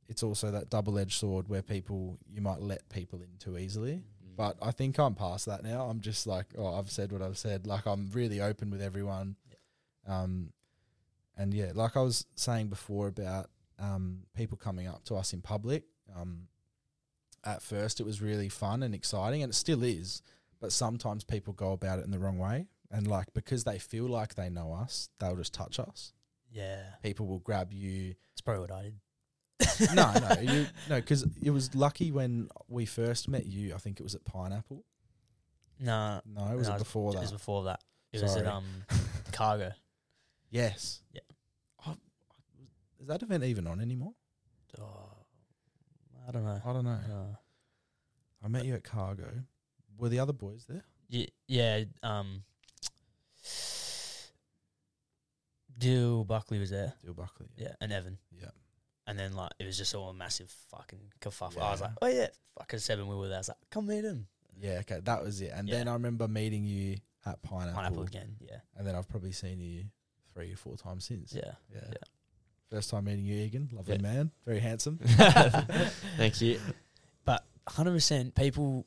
it's 0.07 0.23
also 0.23 0.51
that 0.51 0.69
double 0.69 0.97
edged 0.97 1.19
sword 1.19 1.47
where 1.47 1.61
people, 1.61 2.17
you 2.29 2.41
might 2.41 2.59
let 2.61 2.87
people 2.89 3.21
in 3.21 3.29
too 3.39 3.57
easily. 3.57 4.03
But 4.37 4.55
I 4.61 4.71
think 4.71 4.99
I'm 4.99 5.15
past 5.15 5.47
that 5.47 5.63
now. 5.63 5.87
I'm 5.89 5.99
just 5.99 6.27
like, 6.27 6.45
oh, 6.57 6.75
I've 6.75 6.91
said 6.91 7.11
what 7.11 7.21
I've 7.23 7.37
said. 7.39 7.65
Like 7.67 7.85
I'm 7.87 8.09
really 8.13 8.39
open 8.39 8.69
with 8.69 8.81
everyone. 8.81 9.35
Um, 10.07 10.53
and 11.35 11.53
yeah, 11.53 11.71
like 11.73 11.97
I 11.97 12.01
was 12.01 12.25
saying 12.35 12.67
before 12.67 13.07
about 13.07 13.49
um, 13.79 14.19
people 14.35 14.55
coming 14.57 14.87
up 14.87 15.03
to 15.05 15.15
us 15.15 15.33
in 15.33 15.41
public. 15.41 15.83
Um, 16.15 16.47
at 17.43 17.61
first, 17.61 17.99
it 17.99 18.05
was 18.05 18.21
really 18.21 18.49
fun 18.49 18.83
and 18.83 18.93
exciting, 18.93 19.41
and 19.41 19.51
it 19.51 19.55
still 19.55 19.83
is. 19.83 20.21
But 20.59 20.71
sometimes 20.71 21.23
people 21.23 21.53
go 21.53 21.71
about 21.71 21.99
it 21.99 22.05
in 22.05 22.11
the 22.11 22.19
wrong 22.19 22.37
way, 22.37 22.67
and 22.91 23.07
like 23.07 23.33
because 23.33 23.63
they 23.63 23.79
feel 23.79 24.05
like 24.07 24.35
they 24.35 24.49
know 24.49 24.73
us, 24.73 25.09
they'll 25.19 25.35
just 25.35 25.53
touch 25.53 25.79
us. 25.79 26.13
yeah, 26.51 26.81
People 27.03 27.27
will 27.27 27.39
grab 27.39 27.73
you. 27.73 28.15
it's 28.31 28.41
probably 28.41 28.61
what 28.61 28.71
I 28.71 28.83
did. 28.83 28.95
no, 29.93 30.11
no, 30.13 30.41
you, 30.41 30.65
no, 30.89 30.95
because 30.95 31.25
it 31.41 31.49
was 31.51 31.73
lucky 31.75 32.11
when 32.11 32.49
we 32.67 32.85
first 32.85 33.27
met 33.27 33.45
you. 33.45 33.73
I 33.75 33.77
think 33.77 33.99
it 33.99 34.03
was 34.03 34.15
at 34.15 34.23
Pineapple. 34.25 34.83
No, 35.79 36.21
No, 36.25 36.47
it 36.51 36.55
was 36.55 36.69
no, 36.69 36.75
it 36.75 36.79
before 36.79 37.11
It 37.11 37.15
that? 37.15 37.21
was 37.21 37.31
before 37.31 37.63
that. 37.65 37.81
It 38.13 38.21
was 38.23 38.35
at 38.35 38.47
um 38.47 38.65
cargo. 39.31 39.71
yes. 40.49 41.01
Yeah. 41.13 41.21
Oh, 41.85 41.95
is 42.99 43.07
that 43.07 43.21
event 43.21 43.43
even 43.43 43.67
on 43.67 43.79
anymore? 43.81 44.13
Oh, 44.79 45.09
I 46.27 46.31
don't 46.31 46.43
know. 46.45 46.61
I 46.65 46.73
don't 46.73 46.83
know. 46.85 46.91
Uh, 47.09 47.35
I 48.43 48.47
met 48.47 48.65
you 48.65 48.73
at 48.75 48.83
Cargo. 48.83 49.29
Were 49.97 50.09
the 50.09 50.19
other 50.19 50.33
boys 50.33 50.65
there? 50.67 50.83
yeah, 51.09 51.25
yeah. 51.47 51.83
Um, 52.03 52.43
Dyl 55.77 56.23
Buckley 56.25 56.59
was 56.59 56.69
there. 56.69 56.93
Dyl 57.03 57.13
Buckley. 57.15 57.47
Yeah, 57.55 57.73
and 57.81 57.91
Evan. 57.91 58.17
Yeah. 58.31 58.49
And 59.07 59.17
then 59.17 59.33
like 59.33 59.51
it 59.57 59.65
was 59.65 59.77
just 59.77 59.95
all 59.95 60.09
a 60.09 60.13
massive 60.13 60.53
fucking 60.69 60.99
kerfuffle. 61.21 61.61
I 61.61 61.71
was 61.71 61.81
like, 61.81 61.91
oh 62.01 62.07
yeah, 62.07 62.27
fucking 62.59 62.79
seven 62.79 63.07
we 63.07 63.15
were 63.15 63.27
there. 63.29 63.37
I 63.37 63.39
was 63.39 63.47
like, 63.47 63.57
come 63.71 63.87
meet 63.87 64.03
him. 64.03 64.27
Yeah, 64.59 64.79
okay, 64.81 64.99
that 65.03 65.23
was 65.23 65.39
it. 65.41 65.51
And 65.55 65.67
Yeah. 65.69 65.77
then 65.77 65.87
I 65.87 65.93
remember 65.93 66.27
meeting 66.27 66.65
you 66.65 66.97
at 67.25 67.41
Pineapple. 67.41 67.73
Pineapple 67.73 68.03
again. 68.03 68.35
Yeah. 68.39 68.57
And 68.75 68.85
then 68.85 68.95
I've 68.95 69.07
probably 69.07 69.31
seen 69.31 69.59
you 69.61 69.85
three 70.33 70.51
or 70.51 70.57
four 70.57 70.75
times 70.77 71.05
since. 71.05 71.33
Yeah. 71.33 71.53
Yeah. 71.73 71.81
Yeah. 71.89 71.97
First 72.69 72.89
time 72.89 73.05
meeting 73.05 73.23
you, 73.23 73.35
Egan. 73.37 73.69
Lovely 73.71 73.95
Yeah. 73.95 74.01
man. 74.01 74.31
Very 74.45 74.59
handsome. 74.59 74.99
Thank 76.17 76.41
you. 76.41 76.59
But 77.25 77.45
hundred 77.67 77.93
percent, 77.93 78.35
people. 78.35 78.85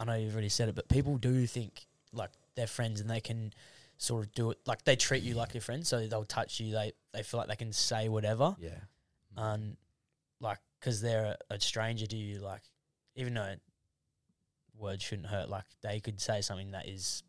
I 0.00 0.04
know 0.04 0.14
you've 0.14 0.32
already 0.32 0.48
said 0.48 0.68
it, 0.68 0.74
but 0.74 0.88
people 0.88 1.16
do 1.16 1.46
think 1.46 1.86
like 2.12 2.30
they're 2.56 2.66
friends 2.66 3.00
and 3.00 3.08
they 3.08 3.20
can 3.20 3.52
sort 3.98 4.24
of 4.24 4.32
do 4.32 4.50
it 4.50 4.58
like 4.66 4.82
they 4.84 4.96
treat 4.96 5.22
you 5.22 5.34
like 5.34 5.54
your 5.54 5.60
friend, 5.60 5.86
so 5.86 6.06
they'll 6.08 6.24
touch 6.24 6.58
you. 6.58 6.72
They 6.72 6.92
they 7.12 7.22
feel 7.22 7.38
like 7.38 7.48
they 7.48 7.56
can 7.56 7.72
say 7.72 8.08
whatever, 8.08 8.56
Yeah. 8.58 8.70
And 9.36 9.76
like 10.40 10.58
because 10.80 11.00
they're 11.00 11.36
a, 11.50 11.54
a 11.54 11.60
stranger 11.60 12.06
to 12.06 12.16
you, 12.16 12.38
like 12.40 12.62
even 13.14 13.34
though 13.34 13.54
words 14.76 15.02
shouldn't 15.02 15.28
hurt, 15.28 15.48
like 15.48 15.64
they 15.82 16.00
could 16.00 16.20
say 16.20 16.40
something 16.40 16.72
that 16.72 16.88
is 16.88 17.22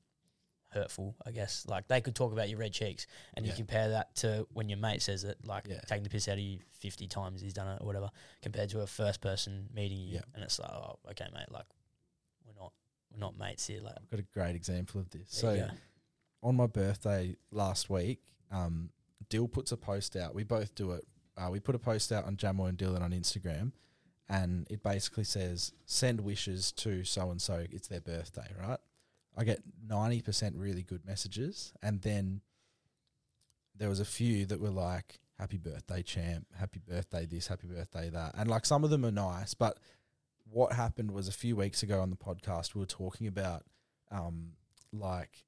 hurtful. 0.70 1.16
I 1.26 1.32
guess 1.32 1.66
like 1.68 1.88
they 1.88 2.02
could 2.02 2.16
talk 2.16 2.32
about 2.34 2.50
your 2.50 2.60
red 2.60 2.74
cheeks, 2.74 3.06
and 3.36 3.46
Yeah. 3.46 3.52
you 3.52 3.58
compare 3.58 3.90
that 3.90 4.16
to 4.18 4.48
when 4.54 4.70
your 4.70 4.80
mate 4.80 5.02
says 5.02 5.24
it, 5.24 5.38
like 5.46 5.68
Yeah. 5.68 5.80
taking 5.82 6.04
the 6.04 6.10
piss 6.10 6.28
out 6.28 6.34
of 6.34 6.40
you 6.40 6.60
fifty 6.72 7.08
times 7.08 7.42
he's 7.42 7.54
done 7.54 7.68
it 7.68 7.82
or 7.82 7.86
whatever, 7.86 8.10
compared 8.42 8.70
to 8.72 8.82
a 8.82 8.88
first 8.88 9.22
person 9.22 9.70
meeting 9.74 10.00
you, 10.00 10.16
Yeah. 10.16 10.22
and 10.34 10.44
it's 10.44 10.58
like, 10.60 10.72
oh, 10.72 10.98
okay, 11.12 11.28
mate, 11.34 11.52
like 11.52 11.66
we're 12.46 12.60
not 12.60 12.74
we're 13.12 13.20
not 13.20 13.38
mates 13.38 13.68
here, 13.68 13.82
like. 13.82 13.94
I've 13.96 14.10
got 14.10 14.20
a 14.20 14.24
great 14.34 14.56
example 14.56 15.00
of 15.00 15.10
this. 15.12 15.30
There 15.42 15.70
so 15.70 15.76
on 16.42 16.56
my 16.56 16.66
birthday 16.66 17.36
last 17.52 17.90
week, 17.90 18.24
um, 18.50 18.90
Dyl 19.30 19.48
puts 19.48 19.72
a 19.72 19.78
post 19.78 20.16
out. 20.16 20.34
We 20.34 20.44
both 20.44 20.74
do 20.74 20.92
it. 20.94 21.08
Uh, 21.38 21.50
we 21.50 21.60
put 21.60 21.76
a 21.76 21.80
post 21.80 22.12
out 22.12 22.26
on 22.26 22.36
Jamo 22.36 22.70
and 22.70 22.78
Dylan 22.78 23.02
on 23.02 23.12
Instagram, 23.12 23.72
and 24.30 24.68
it 24.70 24.84
basically 24.84 25.24
says, 25.24 25.74
"Send 25.86 26.22
wishes 26.22 26.72
to 26.74 27.04
so 27.04 27.32
and 27.32 27.42
so. 27.42 27.66
It's 27.72 27.88
their 27.88 28.02
birthday." 28.02 28.52
Right? 28.60 28.80
I 29.36 29.44
get 29.44 29.64
ninety 29.88 30.22
percent 30.22 30.56
really 30.56 30.84
good 30.84 31.06
messages, 31.06 31.74
and 31.82 32.02
then 32.02 32.42
there 33.76 33.90
was 33.90 34.00
a 34.00 34.06
few 34.06 34.46
that 34.46 34.60
were 34.60 34.70
like, 34.70 35.20
"Happy 35.40 35.58
birthday, 35.58 36.04
champ! 36.04 36.48
Happy 36.58 36.80
birthday, 36.80 37.26
this! 37.26 37.48
Happy 37.48 37.68
birthday, 37.68 38.10
that!" 38.10 38.36
And 38.38 38.50
like 38.50 38.66
some 38.66 38.84
of 38.84 38.90
them 38.90 39.06
are 39.06 39.12
nice, 39.12 39.54
but 39.54 39.80
what 40.50 40.74
happened 40.74 41.12
was 41.12 41.28
a 41.28 41.32
few 41.32 41.56
weeks 41.56 41.82
ago 41.82 42.00
on 42.00 42.10
the 42.12 42.16
podcast 42.16 42.76
we 42.76 42.80
were 42.80 42.86
talking 42.86 43.28
about 43.28 43.64
um, 44.12 44.52
like 44.92 45.46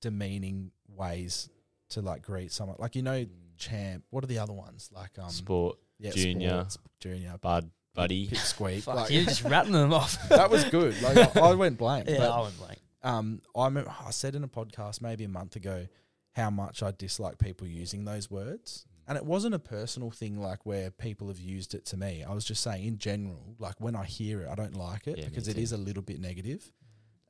demeaning 0.00 0.72
ways 0.88 1.48
to 1.90 2.00
like 2.02 2.22
greet 2.22 2.52
someone. 2.52 2.76
Like 2.78 2.94
you 2.94 3.02
know, 3.02 3.26
champ. 3.60 4.04
What 4.10 4.24
are 4.24 4.26
the 4.26 4.38
other 4.38 4.52
ones? 4.52 4.90
Like 4.92 5.18
um, 5.18 5.30
Sport, 5.30 5.78
yeah, 5.98 6.10
junior, 6.10 6.66
sports, 6.68 6.94
junior, 7.00 7.36
bud, 7.40 7.70
buddy. 7.94 8.28
pipsqueak. 8.28 8.82
Fuck, 8.82 8.96
like, 8.96 9.10
you 9.10 9.24
just 9.24 9.44
rattling 9.44 9.74
them 9.74 9.92
off. 9.92 10.18
that 10.28 10.50
was 10.50 10.64
good. 10.64 11.00
Like 11.02 11.36
I, 11.36 11.40
I 11.40 11.54
went 11.54 11.78
blank. 11.78 12.08
Yeah, 12.08 12.18
but, 12.18 12.30
I 12.30 12.40
went 12.42 12.58
blank. 12.58 12.78
Um, 13.02 13.42
I 13.56 13.66
remember 13.66 13.92
I 14.04 14.10
said 14.10 14.34
in 14.34 14.44
a 14.44 14.48
podcast 14.48 15.00
maybe 15.00 15.24
a 15.24 15.28
month 15.28 15.56
ago 15.56 15.86
how 16.32 16.50
much 16.50 16.82
I 16.82 16.90
dislike 16.90 17.38
people 17.38 17.66
using 17.66 18.04
those 18.04 18.30
words. 18.30 18.86
And 19.08 19.16
it 19.16 19.24
wasn't 19.24 19.54
a 19.54 19.58
personal 19.58 20.10
thing 20.12 20.40
like 20.40 20.64
where 20.64 20.90
people 20.92 21.28
have 21.28 21.40
used 21.40 21.74
it 21.74 21.84
to 21.86 21.96
me. 21.96 22.22
I 22.22 22.32
was 22.32 22.44
just 22.44 22.62
saying 22.62 22.86
in 22.86 22.98
general, 22.98 23.56
like 23.58 23.74
when 23.80 23.96
I 23.96 24.04
hear 24.04 24.42
it, 24.42 24.48
I 24.48 24.54
don't 24.54 24.76
like 24.76 25.08
it 25.08 25.18
Yeah, 25.18 25.24
because 25.24 25.48
it 25.48 25.58
is 25.58 25.72
a 25.72 25.76
little 25.76 26.02
bit 26.02 26.20
negative. 26.20 26.70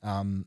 Um, 0.03 0.45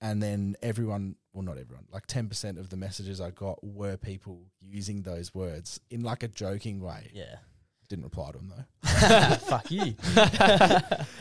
and 0.00 0.22
then 0.22 0.56
everyone, 0.62 1.16
well, 1.32 1.42
not 1.42 1.58
everyone, 1.58 1.86
like 1.92 2.06
10% 2.06 2.58
of 2.58 2.68
the 2.68 2.76
messages 2.76 3.20
I 3.20 3.30
got 3.30 3.62
were 3.64 3.96
people 3.96 4.42
using 4.60 5.02
those 5.02 5.34
words 5.34 5.80
in 5.90 6.02
like 6.02 6.22
a 6.22 6.28
joking 6.28 6.80
way. 6.80 7.10
Yeah. 7.14 7.36
Didn't 7.88 8.04
reply 8.04 8.32
to 8.32 8.38
them 8.38 8.52
though. 8.56 8.88
Fuck 9.46 9.70
you. 9.70 9.94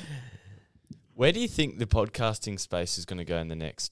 Where 1.13 1.31
do 1.31 1.39
you 1.39 1.47
think 1.47 1.77
the 1.77 1.85
podcasting 1.85 2.59
space 2.59 2.97
is 2.97 3.05
going 3.05 3.19
to 3.19 3.25
go 3.25 3.37
in 3.37 3.47
the 3.47 3.55
next 3.55 3.91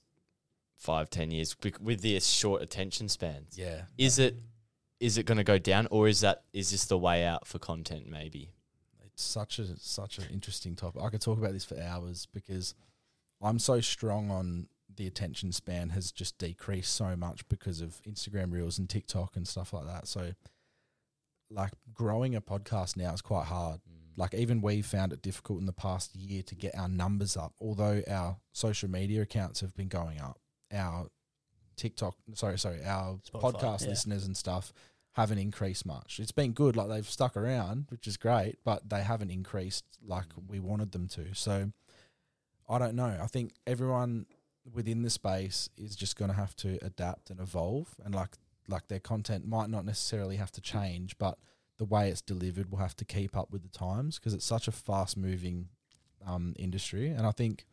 five, 0.76 1.08
ten 1.08 1.30
years 1.30 1.56
with 1.80 2.00
the 2.02 2.18
short 2.20 2.62
attention 2.62 3.08
spans? 3.08 3.56
Yeah. 3.56 3.82
Is 3.96 4.18
it 4.18 4.36
is 5.00 5.18
it 5.18 5.24
going 5.24 5.38
to 5.38 5.44
go 5.44 5.58
down, 5.58 5.86
or 5.90 6.08
is 6.08 6.20
that 6.20 6.42
is 6.52 6.70
this 6.70 6.84
the 6.86 6.98
way 6.98 7.24
out 7.24 7.46
for 7.46 7.58
content? 7.58 8.08
Maybe. 8.08 8.50
it's 9.04 9.22
such 9.22 9.58
a 9.58 9.78
such 9.78 10.18
an 10.18 10.24
interesting 10.32 10.76
topic. 10.76 11.02
I 11.02 11.08
could 11.10 11.20
talk 11.20 11.38
about 11.38 11.52
this 11.52 11.64
for 11.64 11.80
hours 11.80 12.26
because 12.32 12.74
I'm 13.40 13.58
so 13.58 13.80
strong 13.80 14.30
on 14.30 14.66
the 14.96 15.06
attention 15.06 15.52
span 15.52 15.90
has 15.90 16.12
just 16.12 16.38
decreased 16.38 16.94
so 16.94 17.16
much 17.16 17.46
because 17.48 17.80
of 17.80 18.00
Instagram 18.02 18.52
Reels 18.52 18.78
and 18.78 18.88
TikTok 18.88 19.36
and 19.36 19.46
stuff 19.46 19.72
like 19.72 19.86
that. 19.86 20.06
So 20.06 20.32
like 21.50 21.72
growing 21.92 22.34
a 22.34 22.40
podcast 22.40 22.96
now 22.96 23.12
is 23.12 23.22
quite 23.22 23.46
hard. 23.46 23.80
Mm. 23.80 24.16
Like 24.16 24.34
even 24.34 24.60
we 24.60 24.82
found 24.82 25.12
it 25.12 25.22
difficult 25.22 25.60
in 25.60 25.66
the 25.66 25.72
past 25.72 26.14
year 26.14 26.42
to 26.42 26.54
get 26.54 26.76
our 26.76 26.88
numbers 26.88 27.36
up, 27.36 27.54
although 27.60 28.02
our 28.08 28.36
social 28.52 28.90
media 28.90 29.22
accounts 29.22 29.60
have 29.60 29.74
been 29.74 29.88
going 29.88 30.20
up. 30.20 30.38
Our 30.72 31.08
TikTok, 31.76 32.16
sorry, 32.34 32.58
sorry, 32.58 32.84
our 32.84 33.18
Spotify, 33.18 33.52
podcast 33.52 33.82
yeah. 33.82 33.88
listeners 33.88 34.26
and 34.26 34.36
stuff 34.36 34.72
haven't 35.12 35.38
increased 35.38 35.86
much. 35.86 36.18
It's 36.20 36.32
been 36.32 36.52
good, 36.52 36.76
like 36.76 36.88
they've 36.88 37.08
stuck 37.08 37.36
around, 37.36 37.86
which 37.88 38.06
is 38.06 38.16
great, 38.16 38.56
but 38.64 38.88
they 38.88 39.02
haven't 39.02 39.30
increased 39.30 39.84
like 40.04 40.28
mm. 40.28 40.48
we 40.48 40.60
wanted 40.60 40.92
them 40.92 41.08
to. 41.08 41.34
So 41.34 41.72
I 42.68 42.78
don't 42.78 42.94
know. 42.94 43.18
I 43.20 43.26
think 43.26 43.52
everyone 43.66 44.26
within 44.72 45.02
the 45.02 45.10
space 45.10 45.68
is 45.76 45.96
just 45.96 46.16
going 46.16 46.30
to 46.30 46.36
have 46.36 46.56
to 46.56 46.78
adapt 46.82 47.30
and 47.30 47.40
evolve, 47.40 47.94
and 48.04 48.14
like 48.14 48.36
like 48.68 48.88
their 48.88 49.00
content 49.00 49.46
might 49.46 49.68
not 49.68 49.84
necessarily 49.84 50.36
have 50.36 50.50
to 50.52 50.60
change, 50.60 51.18
but 51.18 51.38
the 51.76 51.84
way 51.84 52.08
it's 52.08 52.22
delivered 52.22 52.70
will 52.70 52.78
have 52.78 52.96
to 52.96 53.04
keep 53.04 53.36
up 53.36 53.50
with 53.50 53.62
the 53.62 53.68
times 53.68 54.18
because 54.18 54.32
it's 54.32 54.46
such 54.46 54.68
a 54.68 54.72
fast 54.72 55.16
moving 55.16 55.68
um, 56.26 56.54
industry. 56.58 57.08
And 57.08 57.26
I 57.26 57.30
think 57.30 57.66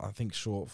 I 0.00 0.08
think 0.08 0.34
short 0.34 0.70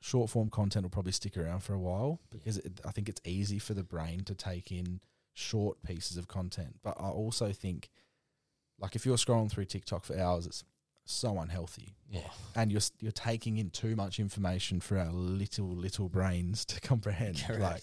short 0.00 0.30
form 0.30 0.50
content 0.50 0.84
will 0.84 0.90
probably 0.90 1.12
stick 1.12 1.36
around 1.36 1.60
for 1.60 1.74
a 1.74 1.78
while 1.78 2.20
because 2.30 2.58
it, 2.58 2.80
I 2.84 2.90
think 2.90 3.08
it's 3.08 3.20
easy 3.24 3.58
for 3.58 3.74
the 3.74 3.82
brain 3.82 4.24
to 4.24 4.34
take 4.34 4.72
in 4.72 5.00
short 5.32 5.82
pieces 5.82 6.16
of 6.16 6.28
content. 6.28 6.76
But 6.82 6.96
I 6.98 7.08
also 7.08 7.52
think, 7.52 7.90
like, 8.78 8.96
if 8.96 9.06
you're 9.06 9.16
scrolling 9.16 9.50
through 9.50 9.66
TikTok 9.66 10.04
for 10.04 10.18
hours, 10.18 10.46
it's 10.46 10.64
so 11.10 11.38
unhealthy. 11.38 11.94
Yeah. 12.10 12.28
And 12.54 12.70
you're 12.72 12.80
you're 13.00 13.12
taking 13.12 13.58
in 13.58 13.70
too 13.70 13.96
much 13.96 14.18
information 14.18 14.80
for 14.80 14.98
our 14.98 15.10
little 15.12 15.68
little 15.68 16.08
brains 16.08 16.64
to 16.66 16.80
comprehend. 16.88 17.42
Correct. 17.46 17.60
Like, 17.60 17.82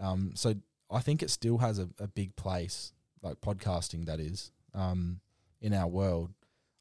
um, 0.00 0.32
so 0.34 0.54
I 0.90 1.00
think 1.00 1.22
it 1.22 1.30
still 1.30 1.58
has 1.58 1.78
a, 1.78 1.88
a 1.98 2.08
big 2.08 2.34
place, 2.36 2.92
like 3.22 3.40
podcasting, 3.40 4.06
that 4.06 4.18
is, 4.20 4.50
um, 4.74 5.20
in 5.60 5.72
our 5.72 5.86
world. 5.86 6.30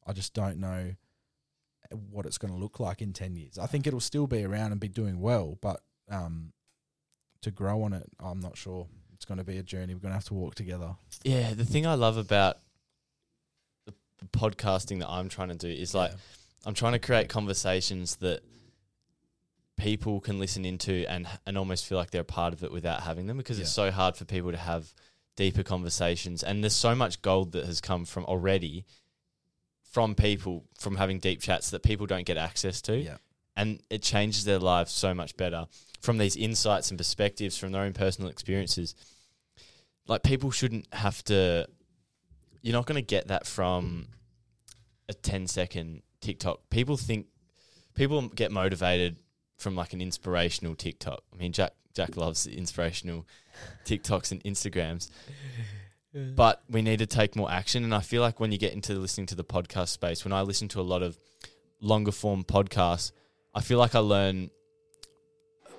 I 0.08 0.14
just 0.14 0.34
don't 0.34 0.58
know 0.58 0.96
what 2.12 2.26
it's 2.26 2.38
going 2.38 2.54
to 2.54 2.60
look 2.60 2.80
like 2.80 3.02
in 3.02 3.14
10 3.14 3.36
years. 3.36 3.58
I 3.58 3.66
think 3.66 3.88
it'll 3.88 4.00
still 4.00 4.28
be 4.28 4.44
around 4.44 4.72
and 4.72 4.80
be 4.80 4.88
doing 4.88 5.20
well, 5.20 5.58
but 5.62 5.82
um, 6.10 6.54
to 7.42 7.52
grow 7.52 7.84
on 7.84 7.94
it, 7.94 8.08
I'm 8.20 8.40
not 8.40 8.58
sure. 8.58 8.88
It's 9.14 9.26
going 9.26 9.38
to 9.38 9.44
be 9.44 9.58
a 9.58 9.64
journey. 9.64 9.94
We're 9.94 10.00
going 10.00 10.12
to 10.12 10.16
have 10.16 10.26
to 10.26 10.34
walk 10.34 10.56
together. 10.56 10.96
Yeah, 11.24 11.54
the 11.54 11.66
thing 11.66 11.86
I 11.86 11.96
love 11.96 12.18
about 12.18 12.58
the, 14.20 14.26
podcasting 14.38 15.00
that 15.00 15.10
I'm 15.10 15.30
trying 15.30 15.50
to 15.50 15.56
do 15.56 15.68
is 15.70 15.94
like 15.94 16.12
I'm 16.66 16.74
trying 16.74 16.94
to 16.94 17.00
create 17.00 17.30
conversations 17.30 18.18
that 18.18 18.42
people 19.78 20.20
can 20.20 20.40
listen 20.40 20.66
into 20.66 21.06
and 21.10 21.28
and 21.46 21.58
almost 21.58 21.86
feel 21.86 21.98
like 21.98 22.12
they're 22.12 22.22
a 22.22 22.26
part 22.26 22.54
of 22.54 22.64
it 22.64 22.72
without 22.72 23.02
having 23.04 23.28
them 23.28 23.38
because 23.38 23.60
it's 23.60 23.72
so 23.72 23.92
hard 23.92 24.16
for 24.16 24.26
people 24.26 24.52
to 24.52 24.58
have 24.58 24.94
deeper 25.36 25.64
conversations. 25.64 26.44
And 26.44 26.64
there's 26.64 26.76
so 26.76 26.94
much 26.96 27.22
gold 27.22 27.54
that 27.54 27.66
has 27.66 27.80
come 27.80 28.06
from 28.06 28.26
already 28.26 28.86
from 29.92 30.14
people 30.16 30.66
from 30.78 30.98
having 30.98 31.20
deep 31.20 31.42
chats 31.42 31.70
that 31.72 31.82
people 31.82 32.06
don't 32.06 32.26
get 32.26 32.38
access 32.38 32.82
to. 32.84 32.98
Yeah. 32.98 33.18
and 33.56 33.82
it 33.90 34.02
changes 34.02 34.44
their 34.46 34.60
lives 34.60 34.92
so 34.92 35.14
much 35.14 35.36
better 35.36 35.68
from 36.02 36.18
these 36.18 36.36
insights 36.36 36.92
and 36.92 36.98
perspectives 36.98 37.58
from 37.58 37.72
their 37.72 37.82
own 37.82 37.94
personal 37.94 38.30
experiences. 38.30 38.96
Like 40.08 40.24
people 40.24 40.52
shouldn't 40.52 40.94
have 40.94 41.24
to 41.26 41.68
you're 42.62 42.74
not 42.74 42.86
going 42.86 42.96
to 42.96 43.06
get 43.06 43.28
that 43.28 43.46
from 43.48 44.08
a 45.08 45.14
10 45.14 45.48
second 45.48 46.02
TikTok. 46.22 46.70
People 46.70 46.98
think 46.98 47.28
people 47.96 48.22
get 48.30 48.52
motivated 48.52 49.18
from 49.58 49.76
like 49.76 49.94
an 49.94 50.02
inspirational 50.02 50.76
TikTok. 50.76 51.22
I 51.34 51.38
mean 51.38 51.52
Jack 51.52 51.74
Jack 51.96 52.16
loves 52.18 52.48
inspirational 52.48 53.26
TikToks 53.86 54.32
and 54.32 54.44
Instagrams. 54.44 55.10
But 56.14 56.64
we 56.70 56.82
need 56.82 57.00
to 57.00 57.06
take 57.06 57.36
more 57.36 57.52
action 57.52 57.84
and 57.84 57.94
I 57.94 58.00
feel 58.00 58.22
like 58.22 58.40
when 58.40 58.52
you 58.52 58.58
get 58.58 58.74
into 58.74 58.94
listening 58.94 59.28
to 59.28 59.36
the 59.36 59.44
podcast 59.44 59.90
space, 59.90 60.26
when 60.26 60.34
I 60.34 60.42
listen 60.42 60.68
to 60.70 60.82
a 60.82 60.84
lot 60.84 61.04
of 61.04 61.18
longer 61.82 62.12
form 62.12 62.44
podcasts, 62.44 63.12
I 63.54 63.62
feel 63.62 63.78
like 63.78 63.96
I 63.96 64.00
learn 64.00 64.50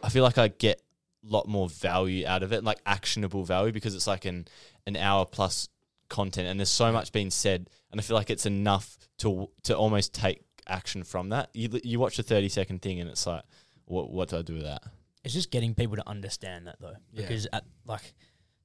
I 0.03 0.09
feel 0.09 0.23
like 0.23 0.39
I 0.39 0.49
get 0.49 0.81
a 1.25 1.31
lot 1.31 1.47
more 1.47 1.69
value 1.69 2.27
out 2.27 2.43
of 2.43 2.53
it, 2.53 2.65
like 2.65 2.79
actionable 2.87 3.45
value, 3.45 3.73
because 3.73 3.95
it's 3.95 4.07
like 4.07 4.25
an 4.25 4.47
an 4.87 4.97
hour 4.97 5.27
plus 5.27 5.69
content, 6.11 6.49
and 6.49 6.61
there's 6.61 6.69
so 6.69 6.93
much 6.93 7.13
being 7.13 7.31
said, 7.31 7.71
and 7.91 7.99
I 8.01 8.05
feel 8.05 8.17
like 8.17 8.29
it's 8.29 8.45
enough 8.47 8.99
to 9.19 9.49
to 9.63 9.77
almost 9.77 10.13
take 10.13 10.43
action 10.69 11.03
from 11.05 11.31
that. 11.31 11.49
You 11.55 11.71
you 11.83 11.99
watch 11.99 12.19
a 12.19 12.23
thirty 12.23 12.51
second 12.51 12.83
thing, 12.83 13.01
and 13.01 13.09
it's 13.09 13.27
like, 13.27 13.43
what 13.87 14.11
what 14.13 14.29
do 14.29 14.37
I 14.39 14.43
do 14.43 14.55
with 14.55 14.65
that? 14.65 14.83
it's 15.23 15.35
just 15.35 15.51
getting 15.51 15.75
people 15.75 15.97
to 15.97 16.09
understand 16.09 16.67
that 16.67 16.77
though, 16.81 16.95
Yeah. 17.13 17.23
because 17.23 17.47
at 17.53 17.65
like 17.85 18.15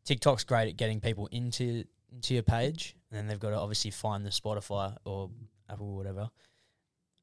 TikTok's 0.06 0.46
great 0.46 0.70
at 0.70 0.78
getting 0.78 1.00
people 1.02 1.28
into 1.32 1.84
into 2.12 2.34
your 2.34 2.44
page, 2.44 2.96
and 3.10 3.18
then 3.18 3.28
they've 3.28 3.40
got 3.40 3.50
to 3.50 3.60
obviously 3.60 3.92
find 3.92 4.26
the 4.26 4.30
Spotify 4.30 4.96
or 5.06 5.30
Apple 5.70 5.88
or 5.90 5.96
whatever, 5.98 6.30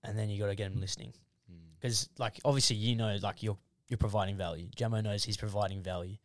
and 0.04 0.18
then 0.18 0.28
you 0.30 0.38
got 0.38 0.48
to 0.48 0.54
get 0.54 0.70
them 0.70 0.80
listening. 0.80 1.14
Hmm. 1.50 1.56
Because 1.80 2.08
like 2.18 2.40
obviously 2.44 2.76
you 2.76 2.94
know 2.96 3.16
like 3.22 3.42
you're 3.42 3.56
you're 3.88 3.98
providing 3.98 4.36
value. 4.36 4.68
Jamo 4.76 5.02
knows 5.02 5.24
he's 5.24 5.36
providing 5.38 5.82
value, 5.82 6.16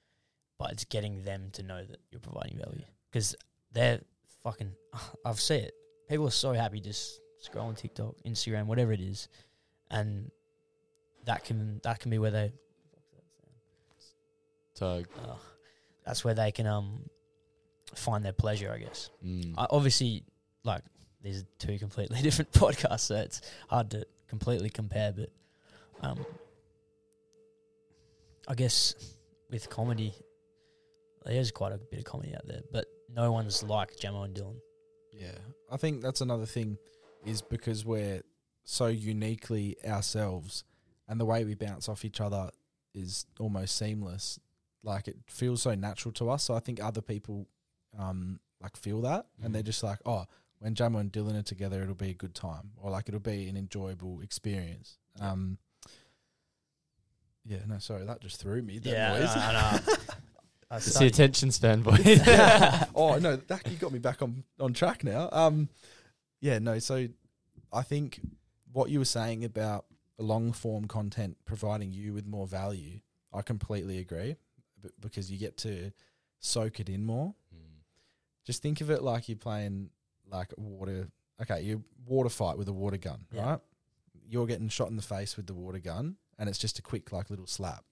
but 0.58 0.72
it's 0.72 0.84
getting 0.86 1.24
them 1.24 1.50
to 1.54 1.64
know 1.64 1.84
that 1.86 2.00
you're 2.12 2.20
providing 2.22 2.58
value 2.58 2.84
because 3.12 3.36
they're 3.72 4.02
fucking. 4.44 4.72
I've 5.26 5.40
seen 5.40 5.66
it. 5.66 5.74
People 6.10 6.28
are 6.28 6.32
so 6.32 6.54
happy 6.54 6.80
just 6.80 7.20
scrolling 7.44 7.78
TikTok, 7.78 8.16
Instagram, 8.26 8.66
whatever 8.66 8.92
it 8.92 9.02
is, 9.02 9.28
and 9.92 10.32
that 11.26 11.44
can 11.44 11.80
that 11.84 12.00
can 12.00 12.12
be 12.12 12.18
where 12.18 12.32
they. 12.32 12.52
So 14.74 15.04
Oh, 15.26 15.40
that's 16.06 16.24
where 16.24 16.34
they 16.34 16.52
can 16.52 16.68
um 16.68 17.10
find 17.96 18.24
their 18.24 18.34
pleasure, 18.34 18.72
I 18.72 18.80
guess. 18.80 19.10
Mm. 19.26 19.54
I, 19.58 19.68
obviously, 19.70 20.24
like 20.64 20.84
these 21.22 21.42
are 21.42 21.46
two 21.60 21.78
completely 21.80 22.22
different 22.24 22.52
podcasts, 22.52 23.02
so 23.02 23.16
it's 23.16 23.42
hard 23.70 23.92
to 23.92 24.06
completely 24.28 24.70
compare. 24.70 25.14
But 25.14 25.30
um, 26.02 26.26
I 28.48 28.56
guess 28.56 28.96
with 29.50 29.70
comedy, 29.70 30.14
there's 31.26 31.52
quite 31.52 31.74
a 31.74 31.78
bit 31.78 32.00
of 32.00 32.06
comedy 32.06 32.34
out 32.36 32.48
there, 32.48 32.62
but 32.72 32.86
no 33.14 33.32
one's 33.32 33.64
like 33.64 33.96
Jamo 33.98 34.26
and 34.26 34.36
Dylan. 34.36 34.58
Yeah, 35.12 35.38
I 35.72 35.78
think 35.78 36.02
that's 36.02 36.22
another 36.22 36.46
thing, 36.46 36.78
is 37.26 37.42
because 37.42 37.86
we're 37.86 38.22
so 38.64 38.88
uniquely 38.88 39.78
ourselves, 39.86 40.64
and 41.08 41.20
the 41.20 41.26
way 41.26 41.44
we 41.46 41.56
bounce 41.56 41.90
off 41.90 42.06
each 42.06 42.22
other 42.22 42.52
is 42.94 43.26
almost 43.40 43.76
seamless. 43.76 44.40
Like 44.84 45.08
it 45.08 45.18
feels 45.28 45.62
so 45.62 45.74
natural 45.76 46.12
to 46.14 46.30
us. 46.30 46.44
So 46.44 46.54
I 46.54 46.60
think 46.60 46.82
other 46.84 47.02
people, 47.02 47.48
um, 47.98 48.40
like 48.62 48.78
feel 48.78 49.02
that, 49.02 49.28
and 49.42 49.54
they're 49.54 49.64
just 49.64 49.84
like, 49.84 50.00
oh, 50.06 50.26
when 50.60 50.76
Jamo 50.76 51.00
and 51.00 51.12
Dylan 51.12 51.38
are 51.40 51.44
together, 51.44 51.82
it'll 51.82 51.96
be 51.96 52.10
a 52.12 52.16
good 52.16 52.36
time, 52.36 52.72
or 52.78 52.92
like 52.92 53.08
it'll 53.08 53.20
be 53.20 53.48
an 53.48 53.58
enjoyable 53.58 54.22
experience. 54.22 54.98
Um, 55.20 55.58
yeah, 57.46 57.60
no, 57.68 57.80
sorry, 57.80 58.06
that 58.06 58.22
just 58.22 58.40
threw 58.42 58.62
me. 58.62 58.80
That 58.80 58.90
Yeah, 58.90 59.20
noise. 59.20 59.30
I 59.36 59.54
know, 59.88 59.94
I 60.70 60.76
know. 60.76 60.78
It's 60.78 61.00
the 61.00 61.06
attention 61.06 61.52
span, 61.52 61.82
boy. 61.82 61.98
oh 62.96 63.18
no, 63.22 63.36
that 63.38 63.70
you 63.72 63.78
got 63.78 63.92
me 63.92 64.00
back 64.00 64.22
on 64.22 64.44
on 64.60 64.74
track 64.74 65.04
now. 65.04 65.30
Um, 65.32 65.70
yeah, 66.42 66.60
no. 66.60 66.80
So 66.80 67.08
I 67.72 67.82
think 67.84 68.20
what 68.74 68.90
you 68.90 69.00
were 69.00 69.06
saying 69.06 69.46
about 69.46 69.86
long 70.20 70.52
form 70.52 70.86
content 70.88 71.38
providing 71.46 71.92
you 71.92 72.14
with 72.14 72.26
more 72.28 72.48
value, 72.48 73.00
I 73.34 73.42
completely 73.44 74.00
agree, 74.00 74.36
b- 74.82 74.90
because 75.00 75.32
you 75.32 75.38
get 75.38 75.58
to 75.60 75.92
soak 76.40 76.80
it 76.80 76.90
in 76.90 77.06
more. 77.06 77.34
Just 78.46 78.62
think 78.62 78.80
of 78.80 78.90
it 78.90 79.02
like 79.04 79.28
you're 79.28 79.38
playing 79.38 79.90
like 80.30 80.54
water. 80.58 81.10
Okay, 81.42 81.62
you 81.62 81.84
water 82.06 82.30
fight 82.30 82.58
with 82.58 82.68
a 82.70 82.74
water 82.74 82.96
gun, 82.98 83.26
Yeah. 83.32 83.50
right? 83.52 83.60
You're 84.30 84.48
getting 84.48 84.70
shot 84.70 84.90
in 84.90 84.96
the 84.96 85.02
face 85.02 85.36
with 85.38 85.48
the 85.48 85.54
water 85.54 85.80
gun, 85.80 86.16
and 86.40 86.48
it's 86.50 86.58
just 86.58 86.80
a 86.80 86.82
quick 86.82 87.12
like 87.12 87.30
little 87.30 87.46
slap. 87.48 87.84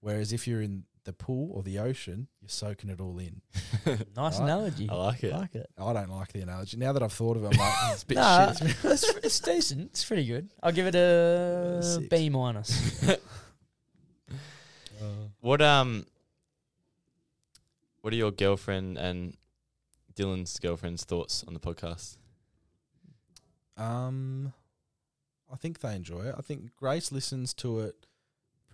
Whereas 0.00 0.32
if 0.32 0.46
you're 0.46 0.60
in 0.62 0.84
the 1.04 1.12
pool 1.12 1.50
or 1.52 1.62
the 1.62 1.78
ocean, 1.78 2.28
you're 2.40 2.48
soaking 2.48 2.90
it 2.90 3.00
all 3.00 3.18
in. 3.18 3.40
Nice 4.16 4.38
Right? 4.38 4.44
analogy. 4.44 4.88
I 4.88 4.94
like 4.94 5.22
it. 5.24 5.32
I 5.32 5.38
like 5.38 5.54
it. 5.54 5.68
I 5.78 5.92
don't 5.92 6.08
like 6.10 6.32
the 6.32 6.40
analogy. 6.40 6.76
Now 6.78 6.92
that 6.92 7.02
I've 7.02 7.12
thought 7.12 7.36
of 7.36 7.44
it, 7.44 7.52
I'm 7.52 7.58
like, 7.58 7.74
"Oh, 7.82 7.90
it's 7.92 8.02
a 8.02 8.06
bit 8.06 8.14
Nah, 8.16 8.52
shit. 8.52 8.76
it's, 8.84 9.08
it's 9.22 9.40
decent. 9.40 9.90
It's 9.90 10.04
pretty 10.04 10.24
good. 10.26 10.48
I'll 10.62 10.72
give 10.72 10.86
it 10.86 10.94
a 10.94 11.80
Six. 11.82 12.08
B 12.08 12.28
minus. 12.30 13.16
What 15.40 15.60
um 15.60 16.06
what 18.00 18.12
are 18.12 18.16
your 18.16 18.30
girlfriend 18.30 18.96
and 18.96 19.36
Dylan's 20.14 20.58
girlfriend's 20.58 21.04
thoughts 21.04 21.44
on 21.46 21.52
the 21.54 21.60
podcast? 21.60 22.16
Um, 23.76 24.52
I 25.52 25.56
think 25.56 25.80
they 25.80 25.94
enjoy 25.96 26.22
it. 26.26 26.34
I 26.38 26.40
think 26.42 26.74
Grace 26.76 27.10
listens 27.12 27.52
to 27.54 27.80
it 27.80 28.06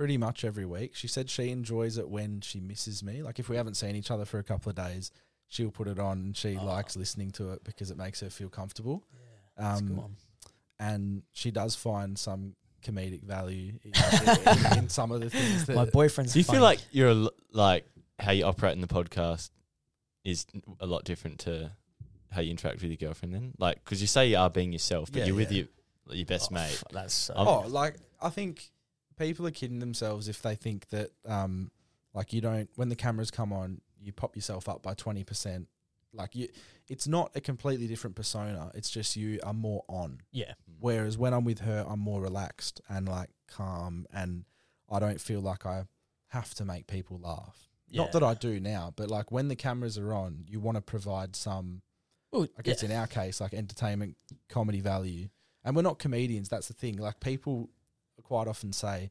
pretty 0.01 0.17
much 0.17 0.47
every 0.47 0.65
week. 0.65 0.95
She 0.95 1.07
said 1.07 1.29
she 1.29 1.51
enjoys 1.51 1.99
it 1.99 2.09
when 2.09 2.41
she 2.41 2.59
misses 2.59 3.03
me. 3.03 3.23
Like 3.23 3.39
if 3.39 3.51
we 3.51 3.57
haven't 3.57 3.75
seen 3.75 3.95
each 3.95 4.11
other 4.11 4.25
for 4.25 4.39
a 4.39 4.43
couple 4.43 4.71
of 4.71 4.77
days, 4.77 5.11
she'll 5.47 5.71
put 5.71 5.89
it 5.89 5.99
on 5.99 6.17
and 6.19 6.35
she 6.35 6.57
Oh. 6.57 6.65
likes 6.65 6.97
listening 6.97 7.33
to 7.33 7.53
it 7.53 7.65
because 7.65 7.91
it 7.91 7.99
makes 7.99 8.21
her 8.21 8.31
feel 8.31 8.49
comfortable. 8.49 9.05
That's 9.59 9.81
a 9.81 9.85
good 9.85 9.99
Um, 9.99 10.17
and 10.79 11.23
she 11.33 11.51
does 11.51 11.75
find 11.77 12.19
some 12.19 12.57
comedic 12.83 13.23
value 13.25 13.75
in, 13.85 13.93
in, 14.73 14.79
in 14.85 14.89
some 14.89 15.13
of 15.13 15.21
the 15.21 15.29
things 15.29 15.67
that 15.67 15.77
My 15.77 15.85
boyfriend's 15.85 16.33
Do 16.33 16.39
you 16.39 16.45
funny. 16.47 16.57
feel 16.57 16.63
like 16.63 16.81
you're 16.93 17.11
a 17.11 17.15
l- 17.15 17.31
like 17.53 17.85
how 18.19 18.33
you 18.33 18.45
operate 18.47 18.73
in 18.73 18.81
the 18.81 18.87
podcast 18.87 19.51
is 20.25 20.47
a 20.81 20.87
lot 20.87 21.05
different 21.05 21.41
to 21.41 21.73
how 22.31 22.41
you 22.41 22.53
interact 22.53 22.81
with 22.81 22.91
your 22.91 22.97
girlfriend 22.97 23.35
then? 23.35 23.53
Like 23.59 23.85
cuz 23.85 24.01
you 24.01 24.07
say 24.07 24.31
you 24.31 24.39
are 24.39 24.49
being 24.49 24.73
yourself, 24.73 25.13
but 25.13 25.19
Yeah, 25.21 25.27
you're 25.27 25.37
with 25.37 25.53
your 25.53 25.67
your 26.11 26.25
best 26.25 26.49
Oh, 26.51 26.55
mate. 26.55 26.73
f- 26.73 26.85
That's 26.91 27.13
so. 27.13 27.35
I'm- 27.35 27.47
oh, 27.47 27.61
like 27.69 27.97
I 28.23 28.31
think 28.31 28.71
people 29.21 29.47
are 29.47 29.53
kidding 29.53 29.79
themselves 29.79 30.29
if 30.29 30.43
they 30.43 30.57
think 30.57 30.89
that 30.89 31.11
um 31.27 31.71
like 32.15 32.33
you 32.33 32.41
don't 32.41 32.69
when 32.75 32.89
the 32.89 32.97
cameras 32.97 33.31
come 33.31 33.53
on, 33.53 33.81
you 34.01 34.13
pop 34.13 34.35
yourself 34.35 34.69
up 34.69 34.83
by 34.83 34.95
twenty 34.95 35.23
percent. 35.23 35.69
Like 36.13 36.35
you 36.35 36.49
it's 36.89 37.07
not 37.07 37.31
a 37.37 37.41
completely 37.41 37.87
different 37.87 38.17
persona. 38.17 38.73
It's 38.75 38.91
just 38.91 39.15
you 39.15 39.39
are 39.45 39.53
more 39.55 39.85
on. 39.89 40.21
yeah. 40.33 40.55
Whereas 40.81 41.17
when 41.17 41.33
I'm 41.35 41.45
with 41.45 41.61
her, 41.61 41.85
I'm 41.89 42.01
more 42.01 42.21
relaxed 42.21 42.81
and 42.89 43.09
like 43.09 43.31
calm 43.47 44.07
and 44.13 44.45
I 44.91 44.99
don't 44.99 45.21
feel 45.21 45.41
like 45.41 45.67
I 45.67 45.85
have 46.29 46.53
to 46.55 46.65
make 46.65 46.87
people 46.89 47.21
laugh. 47.23 47.69
Yeah. 47.89 48.03
Not 48.03 48.13
that 48.13 48.23
I 48.25 48.35
do 48.35 48.59
now, 48.59 48.93
but 48.97 49.09
like 49.09 49.31
when 49.31 49.49
the 49.49 49.57
cameras 49.57 49.99
are 49.99 50.13
on, 50.13 50.45
you 50.49 50.59
want 50.59 50.77
to 50.77 50.81
provide 50.81 51.37
some 51.37 51.83
Well, 52.33 52.49
I 52.59 52.63
guess 52.63 52.83
yeah. 52.83 52.91
in 52.91 52.97
our 52.97 53.07
case, 53.07 53.41
like 53.41 53.53
entertainment, 53.55 54.17
comedy 54.49 54.81
value. 54.81 55.29
And 55.65 55.77
we're 55.77 55.83
not 55.83 55.99
comedians. 55.99 56.49
That's 56.49 56.69
the 56.69 56.75
thing. 56.75 56.97
Like 56.97 57.21
people 57.21 57.69
quite 58.31 58.47
often 58.47 58.73
say, 58.73 59.11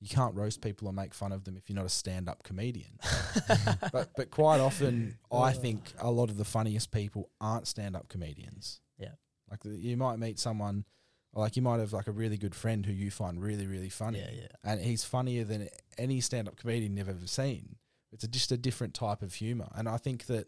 you 0.00 0.08
can't 0.08 0.34
roast 0.34 0.62
people 0.62 0.88
or 0.88 0.92
make 0.94 1.12
fun 1.12 1.32
of 1.32 1.44
them 1.44 1.58
if 1.58 1.68
you're 1.68 1.76
not 1.76 1.84
a 1.84 1.90
stand-up 1.90 2.42
comedian. 2.44 2.98
but 3.92 4.08
but 4.16 4.30
quite 4.30 4.58
often, 4.58 5.18
I 5.30 5.52
think 5.52 5.92
a 5.98 6.10
lot 6.10 6.30
of 6.30 6.38
the 6.38 6.46
funniest 6.46 6.90
people 6.90 7.28
aren't 7.42 7.68
stand-up 7.68 8.08
comedians. 8.08 8.80
Yeah. 8.98 9.12
Like 9.50 9.62
the, 9.64 9.68
you 9.68 9.98
might 9.98 10.18
meet 10.18 10.38
someone, 10.38 10.86
like 11.34 11.56
you 11.56 11.62
might 11.62 11.80
have 11.80 11.92
like 11.92 12.06
a 12.06 12.10
really 12.12 12.38
good 12.38 12.54
friend 12.54 12.86
who 12.86 12.92
you 12.92 13.10
find 13.10 13.42
really 13.42 13.66
really 13.66 13.90
funny, 13.90 14.20
Yeah, 14.20 14.30
yeah. 14.32 14.70
and 14.72 14.80
he's 14.80 15.04
funnier 15.04 15.44
than 15.44 15.68
any 15.98 16.22
stand-up 16.22 16.56
comedian 16.56 16.96
you've 16.96 17.10
ever 17.10 17.26
seen. 17.26 17.76
It's 18.12 18.24
a, 18.24 18.28
just 18.28 18.50
a 18.50 18.56
different 18.56 18.94
type 18.94 19.20
of 19.20 19.34
humor, 19.34 19.68
and 19.74 19.86
I 19.90 19.98
think 19.98 20.24
that 20.26 20.46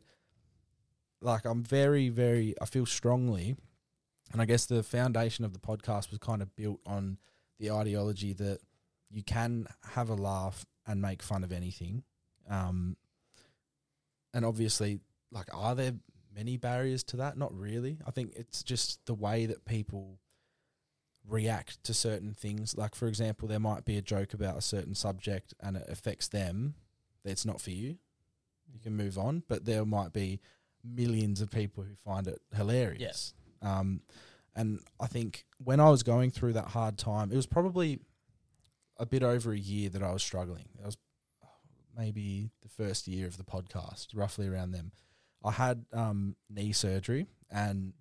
like 1.21 1.45
I'm 1.45 1.63
very, 1.63 2.09
very, 2.09 2.55
I 2.63 2.65
feel 2.65 2.87
strongly, 2.87 3.57
and 4.33 4.41
I 4.41 4.47
guess 4.47 4.65
the 4.65 4.83
foundation 4.83 5.45
of 5.45 5.53
the 5.53 5.59
podcast 5.59 6.11
was 6.11 6.19
kind 6.19 6.41
of 6.43 6.55
built 6.57 6.81
on 6.87 7.19
the 7.59 7.71
ideology 7.71 8.33
that 8.35 8.59
you 9.11 9.23
can 9.23 9.67
have 9.93 10.09
a 10.09 10.15
laugh 10.15 10.67
and 10.87 11.01
make 11.01 11.23
fun 11.23 11.45
of 11.45 11.53
anything. 11.53 12.03
Um, 12.49 12.97
and 14.35 14.45
obviously, 14.45 15.01
like, 15.31 15.49
are 15.53 15.75
there 15.75 15.95
many 16.35 16.57
barriers 16.57 17.03
to 17.05 17.17
that? 17.19 17.39
Not 17.39 17.55
really. 17.55 17.99
I 18.07 18.11
think 18.11 18.33
it's 18.37 18.63
just 18.63 19.05
the 19.07 19.15
way 19.15 19.47
that 19.47 19.65
people 19.65 20.19
react 21.29 21.83
to 21.85 21.95
certain 21.95 22.35
things. 22.35 22.77
Like, 22.77 22.95
for 22.95 23.09
example, 23.09 23.49
there 23.49 23.61
might 23.61 23.85
be 23.85 23.97
a 23.97 24.03
joke 24.03 24.35
about 24.35 24.57
a 24.57 24.63
certain 24.63 24.95
subject 24.95 25.55
and 25.61 25.77
it 25.77 25.87
affects 25.89 26.29
them. 26.29 26.75
It's 27.25 27.47
not 27.47 27.61
for 27.61 27.71
you. 27.71 27.97
You 28.73 28.81
can 28.81 28.97
move 28.97 29.19
on, 29.19 29.43
but 29.49 29.65
there 29.65 29.85
might 29.85 30.13
be 30.13 30.41
millions 30.85 31.41
of 31.41 31.51
people 31.51 31.83
who 31.83 31.95
find 31.95 32.27
it 32.29 32.41
hilarious. 32.55 33.35
Um, 33.63 34.03
and 34.57 34.81
I 34.99 35.07
think 35.07 35.45
when 35.63 35.79
I 35.81 35.91
was 35.91 36.03
going 36.03 36.31
through 36.31 36.55
that 36.55 36.69
hard 36.69 36.97
time, 36.97 37.31
it 37.31 37.37
was 37.37 37.47
probably 37.47 38.01
a 38.97 39.05
bit 39.05 39.23
over 39.23 39.53
a 39.53 39.59
year 39.59 39.91
that 39.91 40.03
I 40.03 40.13
was 40.13 40.23
struggling. 40.23 40.65
It 40.81 40.87
was 40.87 40.97
maybe 41.97 42.51
the 42.63 42.69
first 42.69 43.07
year 43.07 43.27
of 43.27 43.37
the 43.37 43.45
podcast, 43.45 44.09
roughly 44.15 44.49
around 44.49 44.73
them. 44.73 44.93
I 45.45 45.53
had 45.53 45.85
um, 45.93 46.37
knee 46.49 46.73
surgery 46.73 47.27
and 47.51 47.93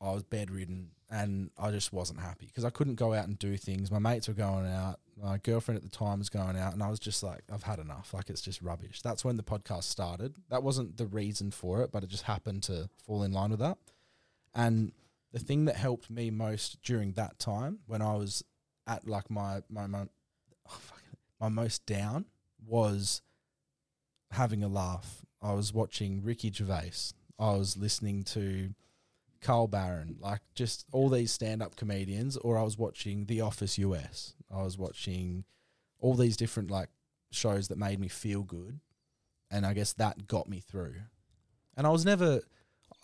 I 0.00 0.12
was 0.12 0.22
bedridden 0.22 0.90
and 1.10 1.50
I 1.58 1.70
just 1.70 1.92
wasn't 1.92 2.20
happy 2.20 2.46
because 2.46 2.64
I 2.64 2.70
couldn't 2.70 2.94
go 2.94 3.12
out 3.12 3.28
and 3.28 3.38
do 3.38 3.56
things. 3.56 3.90
My 3.90 3.98
mates 3.98 4.28
were 4.28 4.34
going 4.34 4.66
out. 4.66 5.00
My 5.20 5.38
girlfriend 5.38 5.76
at 5.76 5.82
the 5.82 5.96
time 5.96 6.20
was 6.20 6.28
going 6.28 6.56
out, 6.56 6.74
and 6.74 6.82
I 6.82 6.88
was 6.90 7.00
just 7.00 7.24
like, 7.24 7.42
I've 7.52 7.64
had 7.64 7.80
enough. 7.80 8.14
Like, 8.14 8.30
it's 8.30 8.40
just 8.40 8.62
rubbish. 8.62 9.02
That's 9.02 9.24
when 9.24 9.36
the 9.36 9.42
podcast 9.42 9.84
started. 9.84 10.36
That 10.48 10.62
wasn't 10.62 10.96
the 10.96 11.06
reason 11.06 11.50
for 11.50 11.82
it, 11.82 11.90
but 11.90 12.04
it 12.04 12.08
just 12.08 12.22
happened 12.24 12.62
to 12.64 12.88
fall 13.04 13.24
in 13.24 13.32
line 13.32 13.50
with 13.50 13.58
that. 13.58 13.78
And 14.54 14.92
the 15.32 15.38
thing 15.38 15.66
that 15.66 15.76
helped 15.76 16.10
me 16.10 16.30
most 16.30 16.82
during 16.82 17.12
that 17.12 17.38
time, 17.38 17.80
when 17.86 18.02
I 18.02 18.14
was 18.14 18.42
at 18.86 19.06
like 19.06 19.30
my 19.30 19.62
my 19.68 19.86
my, 19.86 20.06
oh, 20.70 20.80
my 21.40 21.48
most 21.48 21.84
down, 21.86 22.26
was 22.66 23.22
having 24.30 24.62
a 24.62 24.68
laugh. 24.68 25.24
I 25.40 25.52
was 25.52 25.72
watching 25.72 26.22
Ricky 26.22 26.50
Gervais. 26.50 27.12
I 27.38 27.52
was 27.52 27.76
listening 27.76 28.24
to 28.24 28.74
Carl 29.40 29.68
Barron, 29.68 30.16
like 30.20 30.40
just 30.54 30.84
all 30.92 31.08
these 31.08 31.30
stand 31.30 31.62
up 31.62 31.76
comedians, 31.76 32.36
or 32.36 32.58
I 32.58 32.62
was 32.62 32.78
watching 32.78 33.26
The 33.26 33.40
Office 33.40 33.78
US. 33.78 34.34
I 34.52 34.62
was 34.62 34.76
watching 34.76 35.44
all 36.00 36.14
these 36.14 36.36
different 36.36 36.70
like 36.70 36.88
shows 37.30 37.68
that 37.68 37.78
made 37.78 38.00
me 38.00 38.08
feel 38.08 38.42
good, 38.42 38.80
and 39.50 39.64
I 39.64 39.74
guess 39.74 39.92
that 39.94 40.26
got 40.26 40.48
me 40.48 40.60
through. 40.60 40.94
And 41.76 41.86
I 41.86 41.90
was 41.90 42.04
never 42.04 42.40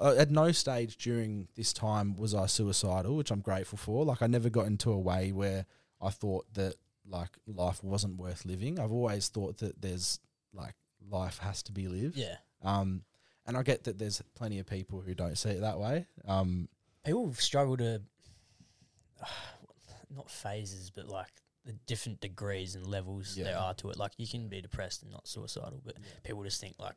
at 0.00 0.30
no 0.30 0.52
stage 0.52 0.96
during 0.96 1.48
this 1.54 1.72
time 1.72 2.16
was 2.16 2.34
I 2.34 2.46
suicidal, 2.46 3.16
which 3.16 3.30
I'm 3.30 3.40
grateful 3.40 3.78
for. 3.78 4.04
Like 4.04 4.22
I 4.22 4.26
never 4.26 4.50
got 4.50 4.66
into 4.66 4.90
a 4.90 4.98
way 4.98 5.32
where 5.32 5.66
I 6.00 6.10
thought 6.10 6.46
that 6.54 6.74
like 7.08 7.38
life 7.46 7.82
wasn't 7.82 8.16
worth 8.16 8.44
living. 8.44 8.78
I've 8.78 8.92
always 8.92 9.28
thought 9.28 9.58
that 9.58 9.80
there's 9.80 10.18
like 10.52 10.74
life 11.10 11.38
has 11.38 11.62
to 11.64 11.72
be 11.72 11.88
lived. 11.88 12.16
Yeah. 12.16 12.36
Um, 12.62 13.02
and 13.46 13.56
I 13.56 13.62
get 13.62 13.84
that 13.84 13.98
there's 13.98 14.22
plenty 14.34 14.58
of 14.58 14.66
people 14.66 15.00
who 15.00 15.14
don't 15.14 15.36
see 15.36 15.50
it 15.50 15.60
that 15.60 15.78
way. 15.78 16.06
Um, 16.26 16.68
People 17.04 17.34
struggle 17.34 17.76
to, 17.76 18.00
not 20.16 20.30
phases, 20.30 20.90
but 20.90 21.06
like 21.08 21.30
the 21.66 21.72
different 21.86 22.20
degrees 22.20 22.74
and 22.74 22.86
levels 22.86 23.34
there 23.36 23.58
are 23.58 23.74
to 23.74 23.90
it. 23.90 23.98
Like 23.98 24.12
you 24.16 24.26
can 24.26 24.48
be 24.48 24.62
depressed 24.62 25.02
and 25.02 25.12
not 25.12 25.28
suicidal, 25.28 25.82
but 25.84 25.96
people 26.22 26.42
just 26.44 26.60
think 26.60 26.76
like 26.78 26.96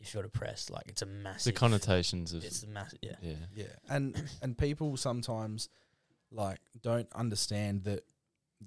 if 0.00 0.14
you're 0.14 0.22
depressed, 0.22 0.70
like 0.70 0.84
it's 0.88 1.02
a 1.02 1.06
massive. 1.06 1.52
the 1.54 1.58
connotations 1.58 2.32
of 2.32 2.44
It's 2.44 2.62
a 2.62 2.68
massive. 2.68 2.98
Yeah. 3.02 3.16
yeah. 3.20 3.34
Yeah, 3.54 3.64
and 3.88 4.20
and 4.42 4.56
people 4.56 4.96
sometimes 4.96 5.68
like 6.30 6.60
don't 6.82 7.08
understand 7.14 7.84
that 7.84 8.04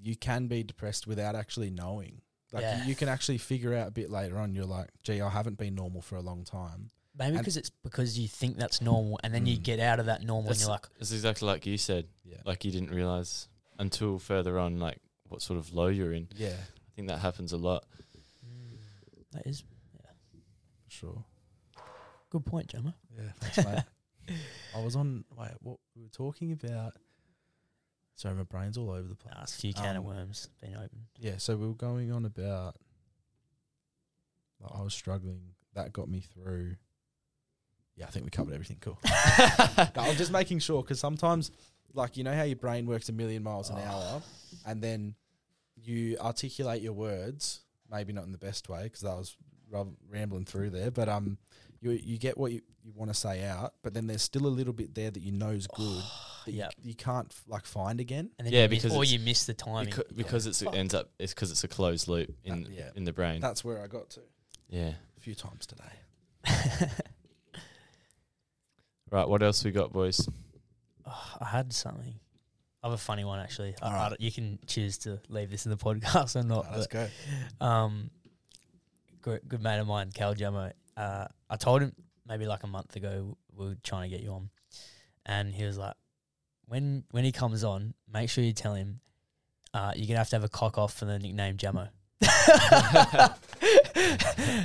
you 0.01 0.15
can 0.15 0.47
be 0.47 0.63
depressed 0.63 1.05
without 1.07 1.35
actually 1.35 1.69
knowing. 1.69 2.21
Like 2.51 2.63
Yeah. 2.63 2.83
you, 2.83 2.89
you 2.89 2.95
can 2.95 3.07
actually 3.09 3.37
figure 3.37 3.73
out 3.73 3.87
a 3.87 3.91
bit 3.91 4.09
later 4.09 4.37
on. 4.37 4.53
You're 4.55 4.65
like, 4.65 4.89
gee, 5.03 5.21
I 5.21 5.29
haven't 5.29 5.57
been 5.57 5.75
normal 5.75 6.01
for 6.01 6.15
a 6.15 6.21
long 6.21 6.43
time. 6.43 6.89
Maybe 7.17 7.37
because 7.37 7.57
it's 7.57 7.69
because 7.69 8.17
you 8.17 8.27
think 8.29 8.57
that's 8.57 8.81
normal, 8.81 9.19
and 9.23 9.33
then 9.33 9.45
you 9.45 9.57
Mm. 9.57 9.63
get 9.63 9.79
out 9.81 9.99
of 9.99 10.05
that 10.07 10.23
normal, 10.23 10.43
That's, 10.49 10.61
and 10.61 10.67
you're 10.67 10.71
like, 10.75 10.87
"It's 10.99 11.11
exactly 11.11 11.45
like 11.45 11.65
you 11.65 11.77
said. 11.77 12.07
Yeah. 12.23 12.37
Like 12.45 12.63
you 12.65 12.71
didn't 12.71 12.91
realize 12.91 13.49
until 13.77 14.17
further 14.17 14.57
on, 14.57 14.79
like 14.79 14.97
what 15.27 15.41
sort 15.41 15.59
of 15.59 15.73
low 15.73 15.87
you're 15.87 16.13
in. 16.13 16.29
Yeah, 16.35 16.55
I 16.55 16.91
think 16.95 17.09
that 17.09 17.19
happens 17.19 17.51
a 17.51 17.57
lot. 17.57 17.85
that 19.33 19.45
is 19.45 19.63
sure. 20.91 21.23
good 22.30 22.45
point, 22.45 22.68
Jamo. 22.68 22.93
Yeah, 23.15 23.31
thanks, 23.39 23.57
mate. 24.27 24.38
I 24.76 24.84
was 24.84 24.95
on. 24.95 25.26
Wait, 25.38 25.49
what 25.61 25.77
we 25.95 26.03
were 26.03 26.09
talking 26.09 26.51
about? 26.51 26.93
Sorry, 28.15 28.35
my 28.35 28.43
brain's 28.43 28.77
all 28.77 28.91
over 28.91 29.07
the 29.07 29.15
place. 29.15 29.34
Nah, 29.35 29.41
it's 29.43 29.55
a 29.55 29.59
few 29.59 29.73
can 29.73 29.95
of 29.95 30.05
Um, 30.05 30.15
worms 30.15 30.49
been 30.61 30.76
opened. 30.76 31.05
Yeah, 31.18 31.38
so 31.38 31.55
we 31.55 31.68
were 31.68 31.73
going 31.73 32.11
on 32.11 32.26
about. 32.26 32.76
like, 34.61 34.72
I 34.73 34.81
was 34.84 34.93
struggling. 34.93 35.41
That 35.73 35.91
got 35.93 36.07
me 36.09 36.19
through. 36.22 36.76
Yeah, 37.95 38.05
I 38.05 38.09
think 38.11 38.26
we 38.26 38.31
covered 38.31 38.53
everything. 38.53 38.77
Cool. 38.81 38.99
No, 39.95 40.03
I'm 40.03 40.15
just 40.15 40.31
making 40.31 40.59
sure 40.59 40.81
because 40.84 40.99
sometimes, 40.99 41.51
like 41.93 42.15
you 42.18 42.23
know 42.23 42.34
how 42.34 42.43
your 42.43 42.55
brain 42.57 42.85
works 42.85 43.09
a 43.09 43.13
million 43.13 43.43
miles 43.43 43.69
an 43.69 43.77
hour, 43.80 44.22
and 44.65 44.81
then 44.81 45.15
you 45.76 46.18
articulate 46.19 46.81
your 46.81 46.93
words, 46.93 47.61
maybe 47.89 48.13
not 48.13 48.26
in 48.26 48.31
the 48.31 48.38
best 48.38 48.69
way 48.69 48.84
because 48.84 49.03
I 49.03 49.15
was 49.15 49.35
rambling 50.10 50.45
through 50.45 50.69
there, 50.72 50.91
but 50.91 51.07
um, 51.10 51.38
you 51.81 51.91
you 51.91 52.18
get 52.18 52.38
what 52.38 52.52
you, 52.52 52.61
you 52.84 52.91
want 52.95 53.10
to 53.11 53.18
say 53.18 53.43
out, 53.43 53.73
but 53.84 53.93
then 53.93 54.07
there's 54.07 54.22
still 54.22 54.45
a 54.45 54.49
little 54.49 54.73
bit 54.73 54.93
there 54.95 55.11
that 55.11 55.19
you 55.22 55.31
know's 55.31 55.68
good 55.68 56.03
that 56.45 56.52
Yep. 56.53 56.73
you, 56.81 56.89
you 56.89 56.95
can't 56.95 57.34
like 57.48 57.65
find 57.65 57.99
again. 57.99 58.30
And 58.39 58.45
then 58.48 58.53
Yeah, 58.53 58.64
you 58.64 58.69
miss, 58.69 58.84
because 58.84 58.98
or 58.98 59.03
it's- 59.03 59.11
you 59.11 59.19
miss 59.19 59.45
the 59.45 59.53
timing. 59.53 59.85
Because, 59.85 60.03
because 60.15 60.48
it's, 60.48 60.61
it 60.61 60.69
ends 60.73 60.93
up 60.93 61.10
it's 61.19 61.34
because 61.34 61.52
it's 61.52 61.64
a 61.64 61.68
closed 61.68 62.07
loop 62.07 62.34
in 62.43 62.64
That- 62.64 62.72
yeah. 62.72 62.89
in 62.95 63.03
the 63.03 63.14
brain. 63.14 63.41
That's 63.41 63.64
where 63.64 63.81
I 63.84 63.88
got 63.88 64.10
to 64.11 64.22
yeah. 64.69 64.93
a 65.18 65.19
few 65.19 65.35
times 65.35 65.65
today. 65.65 65.84
Right. 69.11 69.27
What 69.27 69.43
else 69.43 69.64
we 69.65 69.72
got, 69.72 69.91
boys? 69.91 70.26
Oh, 71.06 71.35
I 71.41 71.45
had 71.45 71.73
something. 71.73 72.14
I 72.81 72.88
have 72.88 72.93
a 72.93 72.98
funny 72.98 73.26
one 73.26 73.39
actually. 73.39 73.76
I, 73.81 73.85
I 73.85 73.89
Alright. 73.89 74.10
don't- 74.11 74.22
you 74.22 74.31
can 74.31 74.57
choose 74.68 74.98
to 74.99 75.19
leave 75.30 75.52
this 75.52 75.65
in 75.65 75.72
the 75.72 75.77
podcast 75.85 76.35
or 76.35 76.43
not. 76.43 76.65
Let's 76.72 76.88
but, 76.88 77.10
go. 77.60 77.65
Um, 77.65 78.10
good, 79.22 79.41
good 79.48 79.61
mate 79.61 79.80
of 79.80 79.88
mine, 79.88 80.11
Cal 80.14 80.34
Jamo. 80.35 80.72
Uh, 80.98 81.26
I 81.49 81.56
told 81.56 81.81
him 81.81 81.93
maybe 82.27 82.45
like 82.48 82.64
a 82.64 82.68
month 82.68 82.95
ago 82.95 83.38
we 83.56 83.65
were 83.68 83.76
trying 83.84 84.10
to 84.10 84.15
get 84.15 84.23
you 84.23 84.31
on, 84.31 84.49
and 85.26 85.53
he 85.53 85.64
was 85.65 85.77
like, 85.77 85.93
"When 86.68 87.03
when 87.11 87.23
he 87.23 87.31
comes 87.31 87.64
on, 87.64 87.93
make 88.11 88.30
sure 88.30 88.43
you 88.43 88.53
tell 88.53 88.73
him 88.73 88.99
uh, 89.73 89.93
you're 89.95 90.07
gonna 90.07 90.18
have 90.19 90.30
to 90.30 90.35
have 90.35 90.43
a 90.43 90.49
cock 90.49 90.77
off 90.77 90.93
for 90.93 91.06
the 91.06 91.18
nickname 91.19 91.57
Jamo." 91.57 91.89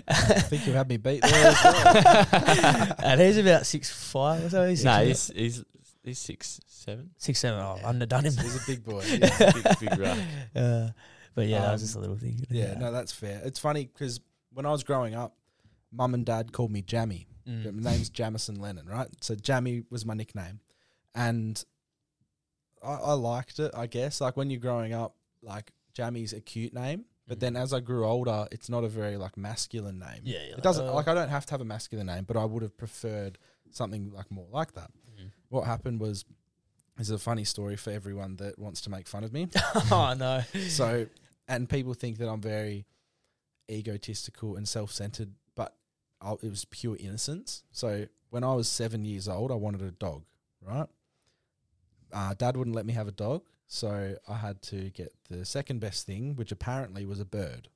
I 0.08 0.40
think 0.48 0.66
you 0.66 0.72
had 0.72 0.88
me 0.88 0.96
beat 0.96 1.22
there 1.22 1.46
as 1.46 1.64
well. 1.64 2.94
and 3.04 3.20
he's 3.20 3.38
about 3.38 3.66
six 3.66 3.90
five 3.90 4.44
or 4.44 4.50
so. 4.50 4.68
He's 4.68 4.84
No, 4.84 5.04
six, 5.04 5.28
he's 5.28 5.36
he's 5.56 5.64
he's 6.04 6.18
six 6.18 6.60
seven. 6.66 7.10
six 7.16 7.38
seven. 7.38 7.60
Oh, 7.60 7.76
I've 7.78 7.84
underdone 7.84 8.24
him. 8.24 8.32
He's 8.36 8.56
a 8.62 8.66
big 8.66 8.84
boy. 8.84 9.02
Yeah, 9.06 9.52
big, 9.52 9.78
big 9.80 9.98
rock. 9.98 10.18
Uh, 10.54 10.88
but 11.34 11.46
yeah, 11.48 11.60
that 11.60 11.72
was 11.72 11.82
Um, 11.82 11.86
just 11.86 11.96
a 11.96 12.00
little 12.00 12.16
thing. 12.16 12.44
Yeah, 12.50 12.74
no, 12.78 12.92
that's 12.92 13.12
fair. 13.12 13.40
It's 13.44 13.58
funny 13.58 13.84
because 13.86 14.20
when 14.56 14.64
I 14.64 14.70
was 14.72 14.82
growing 14.82 15.14
up, 15.14 15.36
mum 15.92 16.14
and 16.14 16.24
dad 16.24 16.50
called 16.50 16.70
me 16.70 16.80
Jammy. 16.80 17.26
Mm. 17.46 17.82
My 17.82 17.90
name's 17.90 18.08
Jamison 18.08 18.58
Lennon, 18.58 18.86
right? 18.86 19.06
So 19.20 19.34
Jammy 19.34 19.82
was 19.90 20.06
my 20.06 20.14
nickname, 20.14 20.60
and 21.14 21.62
I, 22.82 22.94
I 22.94 23.12
liked 23.12 23.58
it. 23.58 23.70
I 23.76 23.86
guess 23.86 24.22
like 24.22 24.34
when 24.34 24.48
you're 24.48 24.58
growing 24.58 24.94
up, 24.94 25.14
like 25.42 25.72
Jammy's 25.92 26.32
a 26.32 26.40
cute 26.40 26.72
name, 26.72 27.04
but 27.28 27.36
Mm. 27.36 27.40
then 27.40 27.56
as 27.56 27.74
I 27.74 27.80
grew 27.80 28.06
older, 28.06 28.48
it's 28.50 28.70
not 28.70 28.82
a 28.82 28.88
very 28.88 29.18
like 29.18 29.36
masculine 29.36 29.98
name. 29.98 30.22
Yeah, 30.24 30.38
it 30.38 30.54
like, 30.54 30.62
doesn't 30.62 30.88
uh, 30.88 30.94
like 30.94 31.06
I 31.06 31.12
don't 31.12 31.28
have 31.28 31.44
to 31.46 31.50
have 31.52 31.60
a 31.60 31.66
masculine 31.66 32.06
name, 32.06 32.24
but 32.24 32.38
I 32.38 32.46
would 32.46 32.62
have 32.62 32.78
preferred 32.78 33.36
something 33.70 34.10
like 34.10 34.30
more 34.30 34.48
like 34.50 34.72
that. 34.72 34.90
Mm. 35.20 35.32
What 35.50 35.66
happened 35.66 36.00
was. 36.00 36.24
This 36.96 37.08
is 37.08 37.10
a 37.10 37.18
funny 37.18 37.44
story 37.44 37.76
for 37.76 37.90
everyone 37.90 38.36
that 38.36 38.58
wants 38.58 38.80
to 38.80 38.90
make 38.90 39.06
fun 39.06 39.22
of 39.22 39.30
me. 39.30 39.48
oh 39.92 40.14
no. 40.18 40.40
So, 40.68 41.06
and 41.46 41.68
people 41.68 41.92
think 41.92 42.16
that 42.16 42.26
I'm 42.26 42.40
very 42.40 42.86
egotistical 43.70 44.56
and 44.56 44.66
self 44.68 44.92
centered, 44.92 45.32
but 45.54 45.74
I, 46.20 46.32
it 46.32 46.50
was 46.50 46.64
pure 46.66 46.96
innocence. 46.98 47.64
So, 47.72 48.06
when 48.30 48.44
I 48.44 48.54
was 48.54 48.68
seven 48.68 49.04
years 49.04 49.28
old, 49.28 49.50
I 49.50 49.54
wanted 49.54 49.82
a 49.82 49.90
dog, 49.90 50.24
right? 50.62 50.86
Uh, 52.12 52.34
Dad 52.34 52.56
wouldn't 52.56 52.76
let 52.76 52.86
me 52.86 52.92
have 52.92 53.08
a 53.08 53.12
dog, 53.12 53.42
so 53.66 54.16
I 54.28 54.34
had 54.34 54.62
to 54.62 54.90
get 54.90 55.12
the 55.28 55.44
second 55.44 55.80
best 55.80 56.06
thing, 56.06 56.36
which 56.36 56.52
apparently 56.52 57.04
was 57.04 57.20
a 57.20 57.24
bird. 57.24 57.68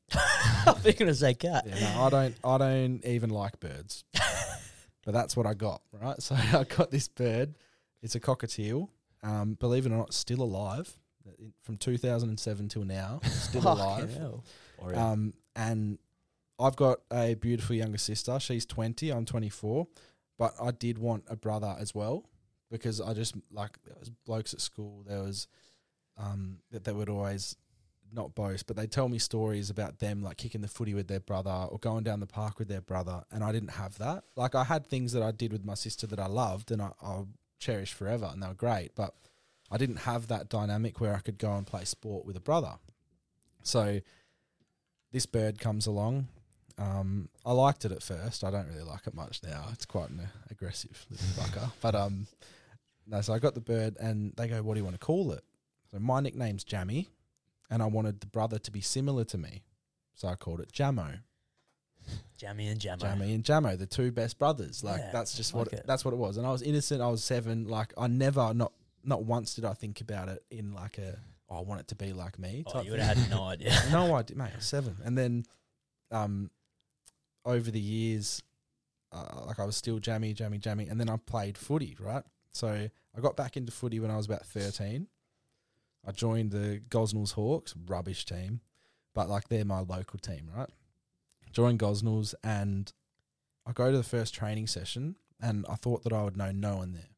I'm 0.66 0.76
thinking 0.76 1.06
to 1.06 1.14
say 1.14 1.34
cat. 1.34 1.64
Yeah, 1.66 1.94
no, 1.94 2.02
I 2.04 2.10
don't. 2.10 2.36
I 2.44 2.58
don't 2.58 3.04
even 3.04 3.30
like 3.30 3.58
birds, 3.60 4.04
but 5.04 5.12
that's 5.12 5.36
what 5.36 5.46
I 5.46 5.54
got, 5.54 5.82
right? 5.92 6.20
So 6.22 6.34
I 6.52 6.64
got 6.64 6.90
this 6.90 7.08
bird. 7.08 7.54
It's 8.02 8.14
a 8.14 8.20
cockatiel. 8.20 8.88
Um, 9.22 9.54
believe 9.54 9.84
it 9.84 9.92
or 9.92 9.96
not, 9.96 10.14
still 10.14 10.42
alive 10.42 10.96
from 11.62 11.76
2007 11.76 12.68
till 12.68 12.84
now. 12.84 13.20
Still 13.24 13.62
alive. 13.72 14.14
hell. 14.16 14.44
Um, 14.94 15.34
and 15.60 15.98
I've 16.58 16.76
got 16.76 17.00
a 17.12 17.34
beautiful 17.34 17.76
younger 17.76 17.98
sister. 17.98 18.40
She's 18.40 18.64
20, 18.64 19.10
I'm 19.10 19.26
24. 19.26 19.86
But 20.38 20.54
I 20.60 20.70
did 20.70 20.98
want 20.98 21.24
a 21.28 21.36
brother 21.36 21.76
as 21.78 21.94
well 21.94 22.24
because 22.70 22.98
I 22.98 23.12
just 23.12 23.34
like 23.52 23.78
there 23.84 23.96
was 24.00 24.08
blokes 24.08 24.54
at 24.54 24.62
school. 24.62 25.04
There 25.06 25.20
was 25.20 25.48
um, 26.16 26.60
that 26.70 26.84
they 26.84 26.92
would 26.92 27.10
always 27.10 27.56
not 28.10 28.34
boast, 28.34 28.66
but 28.66 28.76
they 28.76 28.86
tell 28.86 29.10
me 29.10 29.18
stories 29.18 29.68
about 29.68 29.98
them 29.98 30.22
like 30.22 30.38
kicking 30.38 30.62
the 30.62 30.68
footy 30.68 30.94
with 30.94 31.08
their 31.08 31.20
brother 31.20 31.66
or 31.70 31.78
going 31.78 32.04
down 32.04 32.20
the 32.20 32.26
park 32.26 32.58
with 32.58 32.68
their 32.68 32.80
brother. 32.80 33.22
And 33.30 33.44
I 33.44 33.52
didn't 33.52 33.72
have 33.72 33.98
that. 33.98 34.24
Like 34.36 34.54
I 34.54 34.64
had 34.64 34.86
things 34.86 35.12
that 35.12 35.22
I 35.22 35.30
did 35.30 35.52
with 35.52 35.64
my 35.64 35.74
sister 35.74 36.06
that 36.06 36.18
I 36.18 36.26
loved 36.26 36.70
and 36.70 36.80
I, 36.80 36.92
I 37.02 37.24
cherished 37.58 37.92
forever, 37.92 38.30
and 38.32 38.42
they 38.42 38.48
were 38.48 38.54
great. 38.54 38.94
But 38.94 39.14
I 39.70 39.76
didn't 39.76 39.98
have 39.98 40.28
that 40.28 40.48
dynamic 40.48 41.00
where 41.02 41.14
I 41.14 41.20
could 41.20 41.38
go 41.38 41.52
and 41.52 41.66
play 41.66 41.84
sport 41.84 42.24
with 42.24 42.36
a 42.36 42.40
brother. 42.40 42.76
So 43.62 44.00
this 45.12 45.26
bird 45.26 45.58
comes 45.58 45.86
along. 45.86 46.28
Um, 46.78 47.28
I 47.44 47.52
liked 47.52 47.84
it 47.84 47.92
at 47.92 48.02
first. 48.02 48.42
I 48.42 48.50
don't 48.50 48.68
really 48.68 48.82
like 48.84 49.06
it 49.06 49.14
much 49.14 49.42
now. 49.42 49.66
It's 49.72 49.84
quite 49.84 50.08
an 50.10 50.28
aggressive 50.50 51.06
little 51.10 51.26
fucker. 51.44 51.70
But 51.80 51.94
um, 51.94 52.26
no. 53.06 53.20
So 53.20 53.32
I 53.34 53.38
got 53.38 53.54
the 53.54 53.60
bird, 53.60 53.96
and 54.00 54.32
they 54.36 54.48
go, 54.48 54.62
"What 54.62 54.74
do 54.74 54.80
you 54.80 54.84
want 54.84 54.98
to 54.98 55.04
call 55.04 55.32
it?" 55.32 55.44
So 55.90 55.98
my 55.98 56.20
nickname's 56.20 56.64
Jammy, 56.64 57.08
and 57.70 57.82
I 57.82 57.86
wanted 57.86 58.20
the 58.20 58.26
brother 58.28 58.58
to 58.58 58.70
be 58.70 58.80
similar 58.80 59.24
to 59.24 59.36
me, 59.38 59.62
so 60.14 60.28
I 60.28 60.36
called 60.36 60.60
it 60.60 60.72
Jamo. 60.72 61.18
Jammy 62.38 62.68
and 62.68 62.80
Jamo. 62.80 62.98
Jammy 63.00 63.34
and 63.34 63.44
Jamo, 63.44 63.76
the 63.78 63.86
two 63.86 64.10
best 64.10 64.38
brothers. 64.38 64.82
Like 64.82 65.00
Yeah, 65.00 65.10
that's 65.12 65.36
just 65.36 65.52
like 65.52 65.66
what 65.66 65.72
it. 65.80 65.84
that's 65.86 66.04
what 66.04 66.14
it 66.14 66.16
was. 66.16 66.38
And 66.38 66.46
I 66.46 66.50
was 66.50 66.62
innocent. 66.62 67.02
I 67.02 67.08
was 67.08 67.22
seven. 67.22 67.68
Like 67.68 67.92
I 67.98 68.06
never 68.06 68.54
not 68.54 68.72
not 69.04 69.24
once 69.24 69.54
did 69.54 69.64
I 69.66 69.74
think 69.74 70.00
about 70.00 70.28
it 70.28 70.42
in 70.50 70.72
like 70.72 70.96
a 70.98 71.18
oh, 71.50 71.58
I 71.58 71.60
want 71.62 71.80
it 71.80 71.88
to 71.88 71.94
be 71.94 72.12
like 72.12 72.38
me. 72.38 72.64
Oh, 72.72 72.82
you 72.82 72.92
would 72.92 73.00
have 73.00 73.16
had 73.16 73.30
no 73.30 73.44
idea. 73.44 73.72
no 73.92 74.14
idea, 74.16 74.36
mate. 74.36 74.50
Seven, 74.60 74.96
and 75.04 75.16
then 75.18 75.44
um, 76.10 76.50
over 77.44 77.70
the 77.70 77.80
years, 77.80 78.42
uh, 79.12 79.42
like 79.46 79.58
I 79.58 79.64
was 79.64 79.76
still 79.76 79.98
jammy, 79.98 80.32
jammy, 80.32 80.58
jammy, 80.58 80.86
and 80.88 81.00
then 81.00 81.08
I 81.08 81.16
played 81.16 81.58
footy. 81.58 81.96
Right, 82.00 82.24
so 82.52 82.88
I 83.16 83.20
got 83.20 83.36
back 83.36 83.56
into 83.56 83.72
footy 83.72 84.00
when 84.00 84.10
I 84.10 84.16
was 84.16 84.26
about 84.26 84.46
thirteen. 84.46 85.08
I 86.06 86.12
joined 86.12 86.52
the 86.52 86.80
Gosnells 86.88 87.32
Hawks, 87.34 87.74
rubbish 87.86 88.24
team, 88.24 88.60
but 89.14 89.28
like 89.28 89.48
they're 89.48 89.64
my 89.64 89.80
local 89.80 90.18
team, 90.18 90.48
right? 90.56 90.70
Joined 91.52 91.80
Gosnells, 91.80 92.34
and 92.44 92.92
I 93.66 93.72
go 93.72 93.90
to 93.90 93.96
the 93.96 94.02
first 94.04 94.34
training 94.34 94.66
session, 94.66 95.16
and 95.40 95.66
I 95.68 95.74
thought 95.74 96.04
that 96.04 96.12
I 96.12 96.22
would 96.22 96.36
know 96.36 96.52
no 96.52 96.76
one 96.76 96.92
there. 96.92 97.10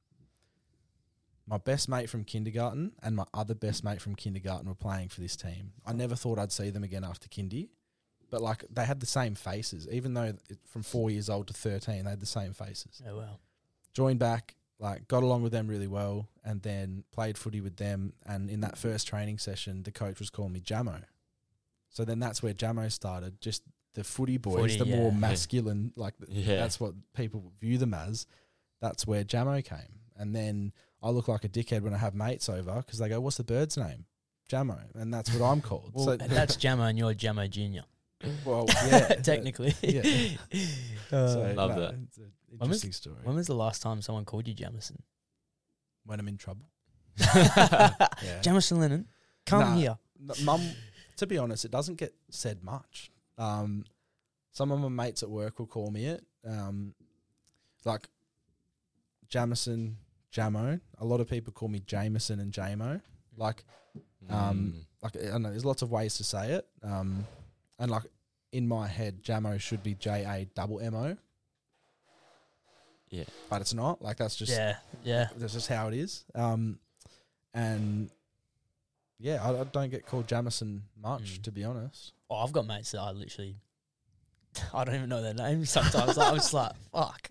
My 1.47 1.59
best 1.59 1.89
mate 1.89 2.09
from 2.09 2.25
kindergarten 2.25 2.93
and 3.03 3.17
my 3.17 3.25
other 3.35 3.55
best 3.55 3.85
mate 3.85 4.01
from 4.01 4.15
kindergarten 4.15 4.69
were 4.69 4.75
playing 4.75 5.09
for 5.09 5.21
this 5.21 5.37
team. 5.37 5.73
I 5.85 5.91
oh. 5.91 5.95
never 5.95 6.15
thought 6.15 6.39
I'd 6.39 6.53
see 6.53 6.71
them 6.71 6.85
again 6.85 7.05
after 7.05 7.29
kindy, 7.29 7.69
but 8.31 8.41
like 8.41 8.65
they 8.71 8.85
had 8.85 9.01
the 9.01 9.07
same 9.07 9.35
faces, 9.35 9.89
even 9.91 10.15
though 10.15 10.35
it, 10.49 10.59
from 10.67 10.83
four 10.83 11.11
years 11.11 11.29
old 11.29 11.49
to 11.49 11.53
thirteen, 11.53 12.05
they 12.05 12.11
had 12.11 12.21
the 12.21 12.27
same 12.27 12.53
faces. 12.53 13.03
Oh 13.09 13.17
wow. 13.19 13.39
Joined 13.93 14.19
back, 14.19 14.57
like 14.79 15.07
got 15.09 15.23
along 15.23 15.43
with 15.43 15.53
them 15.53 15.69
really 15.69 15.89
well, 15.89 16.29
and 16.45 16.63
then 16.63 17.05
played 17.13 17.37
footy 17.37 17.61
with 17.61 17.77
them. 17.77 18.15
And 18.25 18.49
in 18.49 18.61
that 18.61 18.79
first 18.79 19.07
training 19.07 19.39
session, 19.39 19.83
the 19.83 19.93
coach 19.93 20.19
was 20.19 20.31
calling 20.31 20.53
me 20.53 20.61
Jamo. 20.61 21.03
So 21.91 22.05
then 22.05 22.21
that's 22.21 22.43
where 22.43 22.55
Jamo 22.55 22.91
started. 22.91 23.41
Just 23.41 23.63
the 23.95 24.05
footy 24.05 24.39
boys, 24.39 24.77
Footy, 24.77 24.79
the 24.79 24.87
yeah. 24.87 24.97
more 24.97 25.13
masculine, 25.29 25.93
like 25.97 26.15
Yeah. 26.29 26.57
that's 26.57 26.81
what 26.81 26.95
people 27.15 27.53
view 27.61 27.79
them 27.79 27.95
as. 27.95 28.27
That's 28.81 29.07
where 29.07 29.25
Jamo 29.25 29.65
came. 29.65 30.01
And 30.17 30.35
then 30.35 30.73
I 31.03 31.11
look 31.11 31.29
like 31.29 31.45
a 31.45 31.49
dickhead 31.49 31.83
when 31.83 31.95
I 31.95 31.99
have 31.99 32.15
mates 32.15 32.49
over 32.49 32.75
because 32.77 32.99
they 32.99 33.09
go, 33.09 33.21
"What's 33.21 33.37
the 33.37 33.45
bird's 33.45 33.77
name?" 33.77 34.07
Jamo, 34.51 34.79
and 34.95 35.13
that's 35.13 35.33
what 35.35 35.47
I'm 35.47 35.61
called. 35.61 35.91
Well, 35.95 36.05
so 36.05 36.17
that's 36.29 36.57
Jamo 36.57 36.89
and 36.89 36.99
you're 36.99 37.15
Jamo 37.15 37.49
Junior. 37.49 37.85
well, 38.45 38.67
yeah, 38.87 39.09
technically. 39.17 39.75
yeah. 39.83 40.37
Uh, 41.13 41.29
So, 41.29 41.53
Love 41.57 41.71
no, 41.73 41.81
that. 41.81 41.95
It's 42.05 42.17
an 42.19 42.33
When 42.57 42.71
was- 42.71 42.83
interesting 42.85 42.93
story. 42.93 43.17
when 43.25 43.37
was 43.37 43.47
the 43.49 43.55
last 43.55 43.83
time 43.83 44.01
someone 44.01 44.25
called 44.25 44.47
you 44.49 44.55
Jamison? 44.55 45.03
when 46.05 46.19
I'm 46.19 46.27
in 46.29 46.37
trouble. 46.37 46.67
Jamison 48.43 48.81
Lennon, 48.81 49.07
come 49.47 49.61
Nah, 49.61 49.77
here. 49.77 49.99
n- 50.21 50.45
Mum, 50.45 50.61
to 51.17 51.27
be 51.27 51.39
honest, 51.39 51.65
it 51.65 51.71
doesn't 51.71 51.97
get 51.97 52.15
said 52.31 52.63
much. 52.65 53.11
Um, 53.39 53.85
some 54.53 54.71
of 54.73 54.81
my 54.81 54.89
mates 54.89 55.23
at 55.23 55.31
work 55.31 55.59
will 55.59 55.67
call 55.67 55.91
me 55.91 56.07
it. 56.07 56.25
Um, 56.47 56.95
like 57.85 58.09
Jamison, 59.29 59.97
Jamo. 60.33 60.81
A 60.99 61.05
lot 61.05 61.21
of 61.21 61.29
people 61.29 61.53
call 61.53 61.69
me 61.69 61.81
Jameson 61.81 62.41
and 62.41 62.53
Jamo. 62.53 63.01
Like, 63.37 63.65
um, 64.31 64.75
Mm. 64.77 64.85
like 65.03 65.17
I 65.17 65.31
don't 65.31 65.43
know. 65.43 65.51
There's 65.51 65.65
lots 65.65 65.83
of 65.83 65.91
ways 65.91 66.15
to 66.17 66.25
say 66.25 66.53
it. 66.53 66.67
Um, 66.83 67.27
and 67.79 67.91
like 67.91 68.05
in 68.53 68.67
my 68.69 68.87
head, 68.87 69.23
Jamo 69.23 69.61
should 69.61 69.83
be 69.83 69.95
J 69.95 70.25
A 70.25 70.45
double 70.55 70.81
M 70.81 70.95
O, 70.95 71.17
Yeah. 73.11 73.25
but 73.51 73.61
it's 73.61 73.75
not. 73.75 74.01
Like 74.03 74.17
that's 74.17 74.37
just 74.37 74.53
yeah, 74.53 74.77
yeah. 75.05 75.29
that's 75.37 75.53
just 75.53 75.69
how 75.69 75.89
it 75.89 75.95
is. 75.95 76.25
Um, 76.35 76.79
and 77.55 78.11
yeah, 79.19 79.43
I, 79.43 79.61
I 79.61 79.65
don't 79.65 79.91
get 79.91 80.07
called 80.07 80.27
Jamison 80.27 80.83
much, 81.01 81.39
Mm. 81.41 81.43
to 81.43 81.53
be 81.53 81.65
honest. 81.65 82.13
Oh, 82.31 82.37
I've 82.37 82.53
got 82.53 82.67
mates 82.67 82.93
that 82.93 83.01
I 83.01 83.11
literally, 83.13 83.57
I 84.75 84.85
don't 84.85 84.95
even 84.95 85.09
know 85.09 85.23
their 85.23 85.35
names 85.35 85.71
sometimes. 85.71 86.17
like, 86.17 86.29
I'm 86.29 86.35
just 86.37 86.53
like, 86.55 86.73
fuck. 86.93 87.29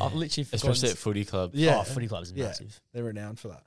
I've 0.00 0.14
literally 0.14 0.44
forgotten. 0.44 0.70
Especially 0.70 0.90
at 0.90 0.98
footy 0.98 1.24
club. 1.24 1.52
Oh, 1.56 1.82
footy 1.84 2.08
clubs 2.08 2.30
is 2.30 2.36
Yeah. 2.36 2.46
massive. 2.46 2.80
They're 2.92 3.04
renowned 3.04 3.38
for 3.38 3.48
that. 3.48 3.62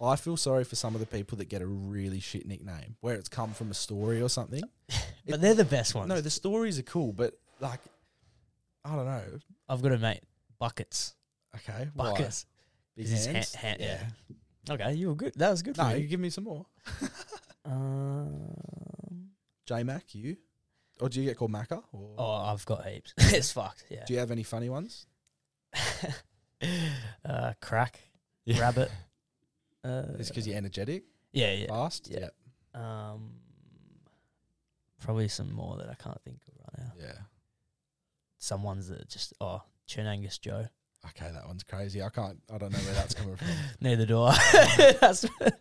I 0.00 0.16
feel 0.16 0.36
sorry 0.36 0.64
for 0.64 0.76
some 0.76 0.94
of 0.94 1.00
the 1.00 1.06
people 1.06 1.38
that 1.38 1.48
get 1.48 1.62
a 1.62 1.66
really 1.66 2.20
shit 2.20 2.46
nickname 2.46 2.96
where 3.00 3.14
it's 3.14 3.28
come 3.30 3.52
from 3.54 3.70
a 3.70 3.74
story 3.74 4.20
or 4.20 4.28
something. 4.28 4.62
But 5.28 5.40
they're 5.40 5.54
the 5.54 5.64
best 5.64 5.92
ones. 5.96 6.08
No, 6.08 6.20
the 6.20 6.30
stories 6.30 6.78
are 6.78 6.82
cool, 6.84 7.12
but 7.12 7.34
like, 7.58 7.80
I 8.84 8.94
don't 8.94 9.06
know. 9.06 9.22
I've 9.68 9.82
got 9.82 9.90
a 9.90 9.98
mate, 9.98 10.20
Buckets. 10.60 11.16
Okay, 11.56 11.88
why? 11.94 12.10
Buckets. 12.12 12.46
Big 12.96 13.06
Is 13.06 13.10
his 13.10 13.26
hands. 13.26 13.54
hand- 13.56 13.80
hand- 13.82 14.08
yeah. 14.68 14.74
Okay, 14.74 14.94
you 14.94 15.08
were 15.08 15.16
good. 15.16 15.32
That 15.34 15.50
was 15.50 15.62
good 15.62 15.76
No, 15.76 15.88
for 15.90 15.96
you 15.96 16.02
you. 16.02 16.08
give 16.08 16.20
me 16.20 16.30
some 16.30 16.44
more. 16.44 16.64
Um, 17.64 19.30
J 19.66 19.82
Mac, 19.82 20.14
you, 20.14 20.36
or 21.00 21.08
do 21.08 21.20
you 21.20 21.26
get 21.26 21.36
called 21.36 21.52
Macca? 21.52 21.82
Or 21.92 22.14
oh, 22.18 22.32
I've 22.52 22.64
got 22.66 22.86
heaps. 22.86 23.12
it's 23.18 23.52
fucked. 23.52 23.84
Yeah. 23.90 24.04
do 24.06 24.12
you 24.14 24.18
have 24.20 24.30
any 24.30 24.42
funny 24.42 24.68
ones? 24.68 25.06
uh, 27.24 27.52
crack, 27.60 28.00
Yeah. 28.44 28.60
rabbit. 28.60 28.90
Uh, 29.84 30.02
It's 30.18 30.28
because 30.30 30.46
you're 30.46 30.56
energetic, 30.56 31.04
yeah, 31.32 31.52
yeah. 31.52 31.66
fast. 31.68 32.08
Yeah. 32.10 32.28
Um, 32.74 33.34
probably 35.00 35.28
some 35.28 35.52
more 35.52 35.76
that 35.78 35.88
I 35.88 35.94
can't 35.94 36.20
think 36.22 36.40
of 36.48 36.54
right 36.58 36.86
now. 36.86 36.92
yeah. 37.06 37.18
Some 38.38 38.62
ones 38.62 38.88
that 38.88 39.08
just 39.08 39.32
oh, 39.40 39.62
Chernangus 39.88 40.40
Joe. 40.40 40.66
Okay, 41.06 41.30
that 41.32 41.46
one's 41.46 41.62
crazy. 41.62 42.02
I 42.02 42.08
can't. 42.08 42.38
I 42.52 42.58
don't 42.58 42.72
know 42.72 42.78
where 42.78 42.94
that's 42.94 43.14
coming 43.14 43.36
from. 43.36 43.46
Neither 43.80 44.06
do 44.06 44.22
I. 44.22 45.54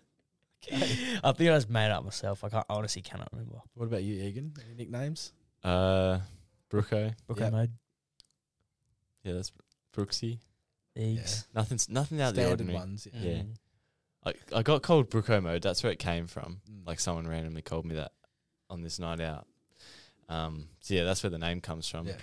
That's. 0.70 0.92
I 1.24 1.32
think 1.32 1.50
I 1.52 1.56
just 1.56 1.70
made 1.70 1.86
it 1.88 1.92
up 1.92 2.04
myself. 2.04 2.44
I 2.44 2.50
can't 2.50 2.66
I 2.70 2.74
honestly 2.74 3.02
cannot 3.02 3.30
remember. 3.32 3.62
What 3.74 3.86
about 3.86 4.04
you, 4.04 4.22
Egan? 4.24 4.54
Any 4.66 4.76
nicknames? 4.76 5.32
Uh, 5.64 6.20
Brooko. 6.72 7.14
Brooklyn 7.28 7.46
Yep. 7.46 7.54
mode. 7.54 7.72
Yeah, 9.24 9.34
that's 9.34 9.52
Brooksy. 9.96 10.40
Eggs. 10.96 11.48
Nothing's 11.54 11.90
nothing 11.90 12.22
out 12.22 12.30
of 12.30 12.36
the 12.36 12.42
Standard 12.42 12.62
ordinary. 12.62 12.80
ones. 12.80 13.08
Yeah. 13.14 13.22
Yeah. 13.22 13.38
Mm. 13.38 13.56
I, 14.26 14.34
I 14.58 14.62
got 14.64 14.82
called 14.82 15.10
Brooko 15.10 15.42
mode. 15.42 15.62
That's 15.62 15.84
where 15.84 15.92
it 15.92 16.00
came 16.00 16.28
from. 16.28 16.62
Mm. 16.72 16.88
Like 16.88 17.00
someone 17.00 17.28
randomly 17.28 17.62
called 17.62 17.86
me 17.86 17.96
that 17.96 18.12
on 18.70 18.82
this 18.82 18.98
night 19.00 19.20
out. 19.22 19.46
Um, 20.30 20.68
so 20.80 20.94
yeah, 20.94 21.04
that's 21.04 21.22
where 21.24 21.30
the 21.30 21.38
name 21.38 21.62
comes 21.62 21.88
from. 21.88 22.08
Yeah. 22.08 22.14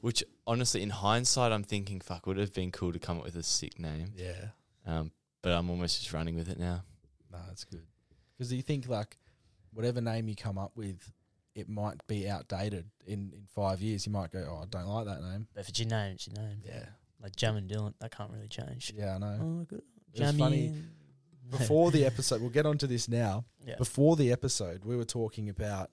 Which 0.00 0.24
honestly, 0.46 0.82
in 0.82 0.90
hindsight, 0.90 1.52
I'm 1.52 1.62
thinking, 1.64 2.00
fuck, 2.00 2.26
would 2.26 2.38
it 2.38 2.40
have 2.40 2.52
been 2.54 2.70
cool 2.72 2.92
to 2.92 2.98
come 2.98 3.18
up 3.18 3.24
with 3.24 3.36
a 3.36 3.42
sick 3.42 3.78
name. 3.78 4.12
Yeah. 4.16 4.46
Um, 4.86 5.12
but 5.42 5.52
I'm 5.52 5.68
almost 5.70 6.00
just 6.00 6.12
running 6.12 6.34
with 6.36 6.48
it 6.48 6.58
now. 6.58 6.82
No, 7.32 7.38
that's 7.48 7.64
good. 7.64 7.82
Because 8.36 8.52
you 8.52 8.62
think 8.62 8.88
like 8.88 9.16
whatever 9.72 10.00
name 10.00 10.28
you 10.28 10.36
come 10.36 10.58
up 10.58 10.72
with, 10.76 11.12
it 11.54 11.68
might 11.68 12.06
be 12.06 12.28
outdated 12.28 12.86
in, 13.06 13.32
in 13.34 13.46
five 13.54 13.80
years. 13.80 14.06
You 14.06 14.12
might 14.12 14.30
go, 14.30 14.46
oh, 14.50 14.62
I 14.62 14.66
don't 14.66 14.86
like 14.86 15.06
that 15.06 15.22
name. 15.22 15.46
But 15.54 15.62
if 15.62 15.68
it's 15.70 15.80
your 15.80 15.88
name, 15.88 16.12
it's 16.12 16.26
your 16.26 16.36
name. 16.36 16.58
Yeah. 16.64 16.86
Like 17.22 17.36
Jam 17.36 17.56
and 17.56 17.70
Dylan, 17.70 17.94
that 18.00 18.14
can't 18.16 18.30
really 18.30 18.48
change. 18.48 18.92
Yeah, 18.96 19.14
I 19.14 19.18
know. 19.18 19.38
Oh, 19.40 19.64
good. 19.68 19.82
It 20.14 20.34
funny. 20.34 20.74
Before 21.50 21.90
the 21.90 22.04
episode, 22.06 22.40
we'll 22.40 22.50
get 22.50 22.66
onto 22.66 22.86
this 22.86 23.08
now. 23.08 23.44
Yeah. 23.64 23.76
Before 23.76 24.16
the 24.16 24.32
episode, 24.32 24.84
we 24.84 24.96
were 24.96 25.04
talking 25.04 25.48
about 25.48 25.90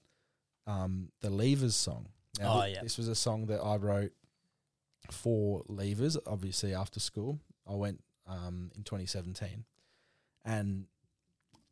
um, 0.65 1.09
the 1.21 1.29
Leavers 1.29 1.73
song. 1.73 2.07
Oh, 2.41 2.61
thi- 2.61 2.71
yeah. 2.73 2.81
This 2.83 2.97
was 2.97 3.07
a 3.07 3.15
song 3.15 3.45
that 3.47 3.59
I 3.61 3.75
wrote 3.75 4.11
for 5.11 5.63
Levers, 5.67 6.17
obviously 6.25 6.73
after 6.73 6.99
school. 6.99 7.39
I 7.69 7.75
went 7.75 8.01
um, 8.27 8.71
in 8.75 8.83
2017. 8.83 9.65
And 10.45 10.85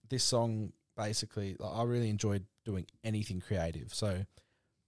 this 0.10 0.24
song 0.24 0.74
basically, 0.96 1.56
like, 1.60 1.72
I 1.74 1.84
really 1.84 2.10
enjoyed 2.10 2.46
doing 2.66 2.86
anything 3.04 3.40
creative. 3.40 3.94
So, 3.94 4.26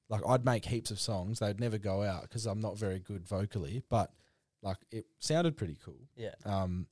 like, 0.10 0.22
I'd 0.28 0.46
make 0.46 0.66
heaps 0.66 0.92
of 0.92 1.00
songs. 1.00 1.40
They'd 1.40 1.60
never 1.60 1.78
go 1.78 2.04
out 2.04 2.24
because 2.24 2.46
I'm 2.46 2.60
not 2.60 2.78
very 2.78 3.00
good 3.00 3.28
vocally, 3.28 3.84
but 3.90 4.12
like, 4.62 4.78
it 4.92 5.06
sounded 5.20 5.56
pretty 5.56 5.78
cool. 5.84 6.08
Yeah. 6.16 6.34
Um, 6.46 6.88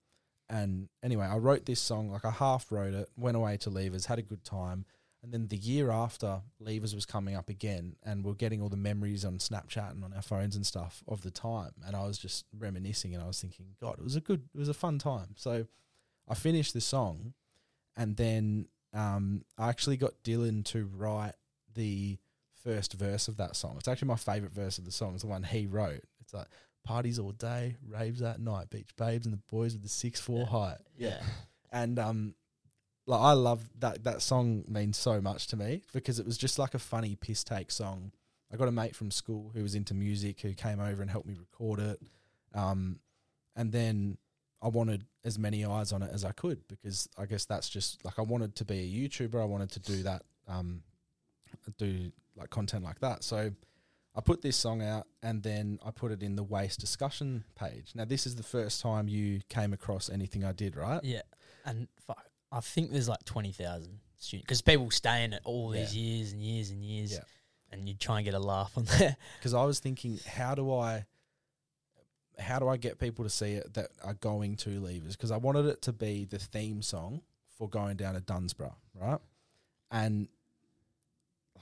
and 0.50 0.88
anyway, 1.04 1.26
I 1.26 1.38
wrote 1.38 1.66
this 1.66 1.82
song, 1.82 2.10
like 2.10 2.24
I 2.24 2.32
half 2.32 2.72
wrote 2.72 2.94
it, 2.94 3.10
went 3.18 3.36
away 3.36 3.58
to 3.58 3.70
Leavers, 3.70 4.06
had 4.06 4.20
a 4.20 4.24
good 4.24 4.46
time. 4.46 4.86
And 5.24 5.34
then 5.34 5.48
the 5.48 5.58
year 5.58 5.90
after, 5.92 6.42
Leavers 6.64 6.94
was 6.96 7.06
coming 7.06 7.36
up 7.36 7.50
again, 7.50 7.96
and 8.04 8.24
we're 8.24 8.34
getting 8.34 8.62
all 8.62 8.70
the 8.70 8.78
memories 8.78 9.26
on 9.26 9.40
Snapchat 9.40 9.92
and 9.92 10.04
on 10.04 10.14
our 10.14 10.22
phones 10.22 10.56
and 10.56 10.66
stuff 10.66 11.04
of 11.08 11.22
the 11.22 11.32
time. 11.32 11.72
And 11.86 11.96
I 11.96 12.06
was 12.06 12.18
just 12.18 12.46
reminiscing, 12.58 13.14
and 13.14 13.22
I 13.22 13.28
was 13.28 13.42
thinking, 13.42 13.76
God, 13.82 13.96
it 13.98 14.04
was 14.04 14.16
a 14.16 14.22
good, 14.22 14.44
it 14.54 14.58
was 14.58 14.70
a 14.70 14.76
fun 14.76 15.00
time. 15.00 15.34
So 15.36 15.66
I 16.30 16.36
finished 16.36 16.74
the 16.74 16.82
song, 16.82 17.34
and 17.98 18.16
then 18.16 18.68
um, 18.94 19.44
I 19.58 19.70
actually 19.70 19.98
got 19.98 20.24
Dylan 20.24 20.64
to 20.66 20.90
write 20.96 21.34
the 21.76 22.18
first 22.64 22.94
verse 22.94 23.28
of 23.28 23.38
that 23.38 23.56
song. 23.56 23.76
It's 23.78 23.88
actually 23.88 24.10
my 24.10 24.16
favorite 24.16 24.54
verse 24.54 24.78
of 24.78 24.86
the 24.86 24.92
song. 24.92 25.14
It's 25.14 25.24
the 25.24 25.30
one 25.30 25.44
he 25.44 25.68
wrote. 25.68 26.04
It's 26.22 26.34
like 26.34 26.48
parties 26.84 27.20
all 27.20 27.32
day, 27.32 27.76
raves 27.88 28.22
at 28.22 28.40
night, 28.40 28.70
beach 28.70 28.96
babes 28.98 29.26
and 29.26 29.34
the 29.34 29.42
boys 29.50 29.74
with 29.74 29.84
the 29.84 29.90
six 29.90 30.20
four 30.22 30.46
height. 30.46 30.78
Yeah. 30.98 31.22
And 31.70 32.00
um 32.00 32.34
like 33.08 33.20
I 33.20 33.34
love 33.34 33.70
that 33.80 34.06
that 34.06 34.22
song 34.22 34.64
means 34.70 34.96
so 34.96 35.20
much 35.20 35.48
to 35.48 35.58
me 35.58 35.84
because 35.92 36.18
it 36.18 36.26
was 36.26 36.38
just 36.38 36.58
like 36.58 36.74
a 36.74 36.80
funny 36.80 37.18
piss 37.20 37.44
take 37.44 37.72
song. 37.72 38.14
I 38.52 38.56
got 38.56 38.70
a 38.70 38.72
mate 38.72 38.96
from 38.96 39.12
school 39.12 39.52
who 39.54 39.64
was 39.64 39.76
into 39.76 39.94
music 39.94 40.40
who 40.40 40.54
came 40.54 40.80
over 40.80 41.02
and 41.02 41.12
helped 41.12 41.28
me 41.28 41.36
record 41.38 41.82
it. 41.82 42.02
Um 42.56 43.00
and 43.54 43.74
then 43.74 44.18
I 44.62 44.70
wanted 44.70 45.04
as 45.28 45.38
many 45.38 45.64
eyes 45.66 45.92
on 45.92 46.02
it 46.02 46.10
as 46.12 46.24
I 46.26 46.32
could 46.32 46.66
because 46.68 47.08
I 47.18 47.26
guess 47.26 47.46
that's 47.46 47.70
just 47.70 48.04
like 48.06 48.18
I 48.18 48.24
wanted 48.24 48.56
to 48.56 48.66
be 48.66 48.80
a 48.80 48.88
YouTuber. 49.10 49.40
I 49.40 49.46
wanted 49.46 49.70
to 49.72 49.80
do 49.80 50.02
that, 50.04 50.24
um, 50.48 50.82
do 51.78 52.12
like 52.36 52.50
content 52.50 52.84
like 52.84 53.00
that. 53.02 53.24
So 53.24 53.52
I 54.16 54.22
put 54.22 54.42
this 54.42 54.56
song 54.58 54.82
out 54.82 55.06
and 55.22 55.44
then 55.44 55.80
I 55.86 55.92
put 55.92 56.12
it 56.12 56.24
in 56.24 56.36
the 56.36 56.44
WACE 56.44 56.78
discussion 56.78 57.44
page. 57.56 57.92
Now 57.94 58.06
this 58.06 58.26
is 58.26 58.36
the 58.36 58.44
first 58.44 58.82
time 58.82 59.08
you 59.08 59.42
came 59.50 59.74
across 59.74 60.10
anything 60.10 60.44
I 60.44 60.54
did, 60.54 60.76
right? 60.76 61.04
Yeah. 61.04 61.22
And 61.66 61.88
fuck, 62.06 62.26
I 62.52 62.62
think 62.62 62.92
there's 62.92 63.10
like 63.10 63.24
20,000 63.26 64.00
students 64.18 64.46
because 64.48 64.62
people 64.62 64.90
stay 64.92 65.24
in 65.24 65.34
it 65.34 65.42
all 65.44 65.70
these 65.70 65.96
Yeah. 65.96 66.02
years 66.04 66.32
and 66.32 66.42
years 66.42 66.70
and 66.72 66.84
years. 66.84 67.12
Yeah. 67.14 67.20
And 67.72 67.88
you 67.90 67.96
try 67.96 68.18
and 68.20 68.26
get 68.26 68.34
a 68.34 68.40
laugh 68.40 68.72
on 68.78 68.86
there. 68.98 69.18
Because 69.40 69.54
I 69.54 69.66
was 69.66 69.80
thinking, 69.80 70.20
how 70.26 70.56
do 70.56 70.74
I, 70.74 71.06
how 72.40 72.60
do 72.60 72.68
I 72.68 72.78
get 72.78 73.00
people 73.00 73.24
to 73.26 73.30
see 73.30 73.54
it 73.54 73.74
that 73.74 73.90
are 74.04 74.14
going 74.16 74.56
to 74.58 74.70
Leavers? 74.82 75.12
Because 75.12 75.32
I 75.32 75.38
wanted 75.38 75.66
it 75.66 75.82
to 75.84 75.94
be 75.94 76.26
the 76.26 76.40
theme 76.40 76.82
song 76.82 77.22
for 77.58 77.68
going 77.70 77.98
down 77.98 78.14
to 78.14 78.22
Dunsborough, 78.22 78.76
right? 78.94 79.20
And 79.92 80.28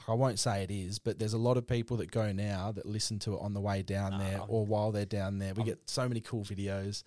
I 0.08 0.14
won't 0.14 0.40
say 0.40 0.64
it 0.64 0.72
is, 0.72 1.00
but 1.00 1.18
there's 1.20 1.34
a 1.34 1.38
lot 1.38 1.58
of 1.58 1.66
people 1.68 1.98
that 1.98 2.12
go 2.12 2.32
now 2.32 2.72
that 2.74 2.86
listen 2.86 3.18
to 3.20 3.34
it 3.36 3.40
on 3.42 3.54
the 3.54 3.62
way 3.62 3.82
down 3.82 4.20
there 4.20 4.42
Um, 4.42 4.46
or 4.50 4.66
while 4.66 4.92
they're 4.92 5.06
down 5.06 5.40
there. 5.40 5.54
We 5.54 5.60
I'm- 5.62 5.66
get 5.68 5.90
so 5.90 6.08
many 6.08 6.22
cool 6.22 6.44
videos. 6.44 7.04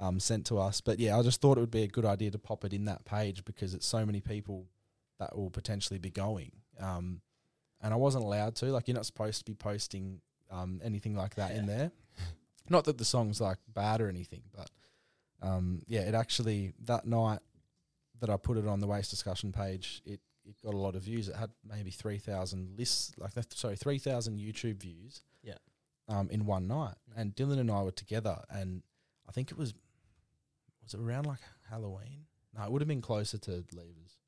um, 0.00 0.18
sent 0.18 0.44
to 0.46 0.58
us. 0.58 0.80
But 0.80 0.98
yeah, 0.98 1.16
I 1.16 1.22
just 1.22 1.40
thought 1.40 1.56
it 1.56 1.60
would 1.60 1.70
be 1.70 1.84
a 1.84 1.88
good 1.88 2.04
idea 2.04 2.32
to 2.32 2.38
pop 2.38 2.64
it 2.64 2.72
in 2.72 2.84
that 2.86 3.04
page 3.04 3.44
because 3.44 3.74
it's 3.74 3.86
so 3.86 4.04
many 4.04 4.20
people 4.20 4.66
that 5.20 5.36
will 5.38 5.50
potentially 5.50 6.00
be 6.00 6.10
going. 6.10 6.50
Um, 6.80 7.20
and 7.80 7.94
I 7.94 7.96
wasn't 7.96 8.24
allowed 8.24 8.56
to. 8.56 8.66
Like, 8.72 8.88
you're 8.88 8.96
not 8.96 9.06
supposed 9.06 9.38
to 9.38 9.44
be 9.44 9.54
posting 9.54 10.20
um, 10.50 10.80
anything 10.82 11.14
like 11.14 11.36
that 11.36 11.52
in 11.52 11.66
there. 11.66 11.92
Not 12.68 12.84
that 12.84 12.98
the 12.98 13.04
song's 13.04 13.40
like 13.40 13.58
bad 13.72 14.00
or 14.00 14.08
anything, 14.08 14.42
but 14.54 14.70
um, 15.42 15.82
yeah, 15.86 16.00
it 16.00 16.14
actually 16.14 16.72
that 16.84 17.06
night 17.06 17.40
that 18.20 18.30
I 18.30 18.36
put 18.36 18.56
it 18.56 18.66
on 18.66 18.80
the 18.80 18.86
WACE 18.86 19.10
discussion 19.10 19.52
page, 19.52 20.02
it 20.04 20.20
it 20.46 20.56
got 20.62 20.74
a 20.74 20.78
lot 20.78 20.94
of 20.94 21.02
views. 21.02 21.28
It 21.28 21.36
had 21.36 21.50
maybe 21.68 21.90
three 21.90 22.18
thousand 22.18 22.76
lists, 22.78 23.12
like 23.18 23.34
that, 23.34 23.52
sorry, 23.52 23.76
three 23.76 23.98
thousand 23.98 24.38
YouTube 24.38 24.80
views. 24.80 25.22
Yeah. 25.42 25.54
Um, 26.08 26.28
in 26.30 26.44
one 26.44 26.66
night, 26.66 26.96
and 27.16 27.34
Dylan 27.34 27.58
and 27.58 27.70
I 27.70 27.82
were 27.82 27.90
together, 27.90 28.36
and 28.50 28.82
I 29.28 29.32
think 29.32 29.50
it 29.50 29.58
was 29.58 29.74
was 30.82 30.94
it 30.94 31.00
around 31.00 31.26
like 31.26 31.38
Halloween? 31.70 32.26
No, 32.56 32.64
it 32.64 32.70
would 32.70 32.82
have 32.82 32.88
been 32.88 33.00
closer 33.00 33.38
to 33.38 33.50
Leavers. 33.74 34.18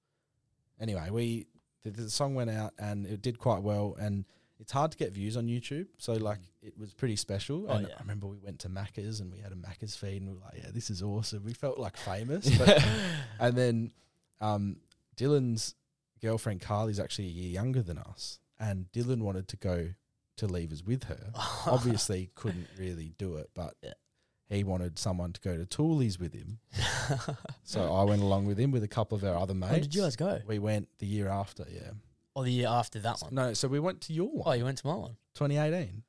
Anyway, 0.81 1.09
we 1.11 1.47
the, 1.85 1.91
the 1.91 2.11
song 2.11 2.35
went 2.35 2.51
out 2.51 2.73
and 2.79 3.07
it 3.07 3.23
did 3.23 3.39
quite 3.39 3.63
well, 3.63 3.97
and 4.01 4.25
it's 4.59 4.73
hard 4.73 4.91
to 4.93 4.97
get 4.97 5.12
views 5.12 5.37
on 5.37 5.47
YouTube, 5.47 5.87
so 5.99 6.15
like 6.15 6.39
it 6.62 6.78
was 6.78 6.93
pretty 6.95 7.16
special. 7.16 7.66
Oh, 7.69 7.74
and 7.74 7.87
yeah. 7.89 7.95
I 7.97 8.01
remember 8.01 8.27
we 8.27 8.39
went 8.39 8.59
to 8.61 8.69
Macca's 8.69 9.20
and 9.20 9.31
we 9.33 9.39
had 9.39 9.53
a 9.53 9.57
Macca's 9.57 9.95
feed, 9.97 10.23
and 10.23 10.28
we 10.28 10.35
were 10.35 10.41
like, 10.45 10.59
"Yeah, 10.62 10.70
this 10.73 10.91
is 10.91 11.03
awesome." 11.03 11.45
We 11.45 11.53
felt 11.53 11.78
like 11.78 11.97
famous, 11.97 12.49
but, 12.59 12.85
and 13.41 13.57
then 13.57 13.91
um, 14.41 14.77
Dylan's 15.16 15.74
girlfriend 16.23 16.61
Carly's 16.62 16.99
actually 16.99 17.27
a 17.27 17.31
year 17.33 17.51
younger 17.51 17.83
than 17.83 17.99
us, 17.99 18.39
and 18.59 18.87
Dylan 18.93 19.20
wanted 19.20 19.49
to 19.49 19.57
go 19.57 19.89
to 20.37 20.47
Leavers 20.47 20.85
with 20.87 21.05
her. 21.05 21.31
Obviously, 21.66 22.31
couldn't 22.35 22.69
really 22.78 23.15
do 23.19 23.37
it, 23.37 23.51
but 23.55 23.74
Yeah. 23.83 23.93
he 24.51 24.65
wanted 24.65 24.99
someone 24.99 25.33
to 25.33 25.41
go 25.41 25.57
to 25.57 25.65
Toolies 25.65 26.19
with 26.19 26.35
him. 26.35 26.59
so 27.65 27.93
I 27.95 28.05
went 28.05 28.20
along 28.23 28.47
with 28.47 28.59
him 28.59 28.70
with 28.70 28.83
a 28.83 28.89
couple 28.89 29.16
of 29.16 29.24
our 29.24 29.37
other 29.37 29.55
mates. 29.55 29.73
Oh, 29.74 29.78
did 29.81 29.95
you 29.95 30.03
guys 30.03 30.15
go? 30.16 30.41
We 30.47 30.59
went 30.59 30.89
the 30.99 31.07
year 31.07 31.28
after, 31.28 31.65
yeah. 31.73 31.93
Or 32.37 32.45
the 32.45 32.53
year 32.53 32.69
after 32.69 32.99
that 33.01 33.19
one? 33.23 33.35
No, 33.35 33.55
so 33.55 33.67
we 33.67 33.81
went 33.81 34.03
to 34.03 34.13
your 34.13 34.29
one. 34.29 34.43
Oh, 34.45 34.53
you 34.53 34.65
went 34.65 34.77
to 34.79 34.87
my 34.87 34.95
one. 34.95 35.17
2018. 35.37 36.03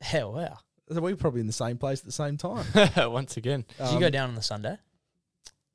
Hell, 0.00 0.32
wow. 0.32 0.58
So 0.92 1.00
we 1.00 1.12
were 1.12 1.16
probably 1.16 1.40
in 1.40 1.46
the 1.46 1.52
same 1.52 1.78
place 1.78 2.00
at 2.00 2.04
the 2.06 2.10
same 2.12 2.36
time. 2.36 2.66
Once 3.12 3.36
again. 3.36 3.64
Did 3.78 3.92
you 3.92 4.00
go 4.00 4.06
Um, 4.06 4.12
down 4.12 4.28
on 4.30 4.34
the 4.34 4.42
Sunday? 4.42 4.76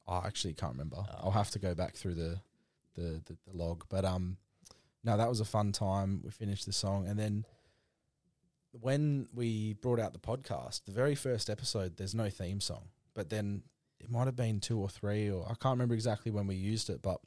I 0.05 0.17
actually 0.27 0.55
can't 0.55 0.73
remember. 0.73 0.97
Oh. 0.99 1.15
I'll 1.23 1.31
have 1.31 1.51
to 1.51 1.59
go 1.59 1.73
back 1.73 1.95
through 1.95 2.15
the, 2.15 2.41
the, 2.95 3.21
the, 3.25 3.37
the 3.47 3.53
log. 3.57 3.85
But 3.87 4.03
um, 4.03 4.35
no, 5.05 5.15
that 5.15 5.29
was 5.29 5.39
a 5.39 5.45
fun 5.45 5.71
time. 5.71 6.19
We 6.21 6.31
finished 6.31 6.65
the 6.65 6.73
song. 6.73 7.07
And 7.07 7.17
then 7.17 7.45
when 8.71 9.29
we 9.33 9.73
brought 9.75 10.01
out 10.01 10.11
the 10.11 10.19
podcast, 10.19 10.81
the 10.85 10.91
very 10.91 11.15
first 11.15 11.49
episode, 11.49 11.95
there's 11.95 12.13
no 12.15 12.29
theme 12.29 12.59
song. 12.59 12.89
But 13.13 13.29
then 13.29 13.63
it 14.01 14.09
might 14.11 14.25
have 14.25 14.35
been 14.35 14.59
two 14.59 14.79
or 14.79 14.89
three, 14.89 15.31
or 15.31 15.43
I 15.45 15.53
can't 15.55 15.73
remember 15.75 15.93
exactly 15.93 16.29
when 16.31 16.47
we 16.47 16.55
used 16.55 16.89
it. 16.89 17.01
But 17.01 17.21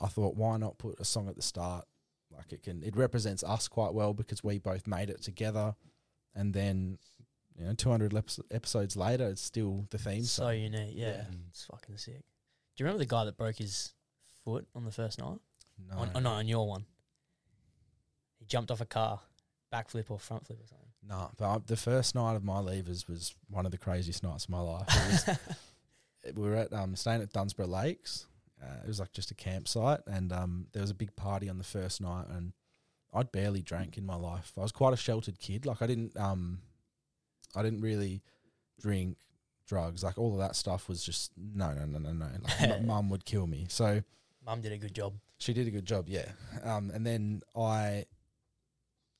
I 0.00 0.06
thought, 0.06 0.36
why 0.36 0.56
not 0.56 0.78
put 0.78 0.98
a 0.98 1.04
song 1.04 1.28
at 1.28 1.36
the 1.36 1.42
start? 1.42 1.84
Like 2.40 2.52
it 2.54 2.62
can, 2.62 2.82
it 2.82 2.96
represents 2.96 3.44
us 3.44 3.68
quite 3.68 3.92
well 3.92 4.14
because 4.14 4.42
we 4.42 4.58
both 4.58 4.86
made 4.86 5.10
it 5.10 5.20
together. 5.22 5.74
And 6.34 6.54
then, 6.54 6.98
you 7.58 7.66
know, 7.66 7.74
200 7.74 8.14
ep- 8.16 8.30
episodes 8.50 8.96
later, 8.96 9.28
it's 9.28 9.42
still 9.42 9.86
the 9.90 9.98
theme 9.98 10.22
So 10.24 10.44
song. 10.44 10.54
unique, 10.56 10.92
yeah. 10.94 11.06
Yeah. 11.08 11.24
It's 11.50 11.64
fucking 11.66 11.98
sick. 11.98 12.14
Do 12.14 12.82
you 12.82 12.86
remember 12.86 13.00
the 13.00 13.06
guy 13.10 13.24
that 13.26 13.36
broke 13.36 13.56
his 13.58 13.92
foot 14.44 14.66
on 14.74 14.84
the 14.84 14.90
first 14.90 15.18
night? 15.18 15.38
No. 15.90 15.98
On, 15.98 16.10
oh, 16.14 16.20
no, 16.20 16.30
on 16.30 16.48
your 16.48 16.66
one. 16.66 16.86
He 18.38 18.46
jumped 18.46 18.70
off 18.70 18.80
a 18.80 18.86
car, 18.86 19.20
backflip 19.72 20.10
or 20.10 20.18
front 20.18 20.46
flip 20.46 20.60
or 20.62 20.66
something. 20.66 20.86
No, 21.06 21.30
but 21.36 21.44
I, 21.44 21.58
the 21.66 21.76
first 21.76 22.14
night 22.14 22.36
of 22.36 22.44
my 22.44 22.60
leavers 22.60 23.06
was 23.08 23.34
one 23.48 23.66
of 23.66 23.72
the 23.72 23.78
craziest 23.78 24.22
nights 24.22 24.44
of 24.44 24.50
my 24.50 24.60
life. 24.60 24.86
Was, 24.88 25.38
we 26.34 26.48
were 26.48 26.56
at 26.56 26.72
um, 26.72 26.96
staying 26.96 27.20
at 27.22 27.32
Dunsborough 27.32 27.66
Lakes. 27.66 28.26
Uh, 28.62 28.80
it 28.82 28.86
was 28.88 29.00
like 29.00 29.12
just 29.12 29.30
a 29.30 29.34
campsite, 29.34 30.00
and 30.06 30.32
um, 30.32 30.66
there 30.72 30.82
was 30.82 30.90
a 30.90 30.94
big 30.94 31.14
party 31.16 31.48
on 31.48 31.58
the 31.58 31.64
first 31.64 32.00
night, 32.00 32.26
and 32.28 32.52
I'd 33.12 33.32
barely 33.32 33.62
drank 33.62 33.96
in 33.96 34.04
my 34.04 34.16
life. 34.16 34.52
I 34.56 34.60
was 34.60 34.72
quite 34.72 34.92
a 34.92 34.96
sheltered 34.98 35.38
kid. 35.38 35.66
Like 35.66 35.80
I 35.82 35.86
didn't, 35.86 36.16
um, 36.18 36.60
I 37.56 37.62
didn't 37.62 37.80
really 37.80 38.22
drink 38.80 39.16
drugs. 39.66 40.04
Like 40.04 40.18
all 40.18 40.32
of 40.32 40.38
that 40.38 40.56
stuff 40.56 40.88
was 40.88 41.02
just 41.02 41.32
no, 41.36 41.72
no, 41.72 41.86
no, 41.86 41.98
no, 41.98 42.12
no. 42.12 42.26
Like 42.60 42.82
mum 42.84 43.08
would 43.10 43.24
kill 43.24 43.46
me. 43.46 43.66
So 43.68 44.02
Mum 44.44 44.60
did 44.60 44.72
a 44.72 44.78
good 44.78 44.94
job. 44.94 45.14
she 45.38 45.52
did 45.52 45.66
a 45.66 45.70
good 45.70 45.86
job, 45.86 46.08
yeah. 46.08 46.26
Um, 46.64 46.90
and 46.92 47.06
then 47.06 47.42
I, 47.56 48.06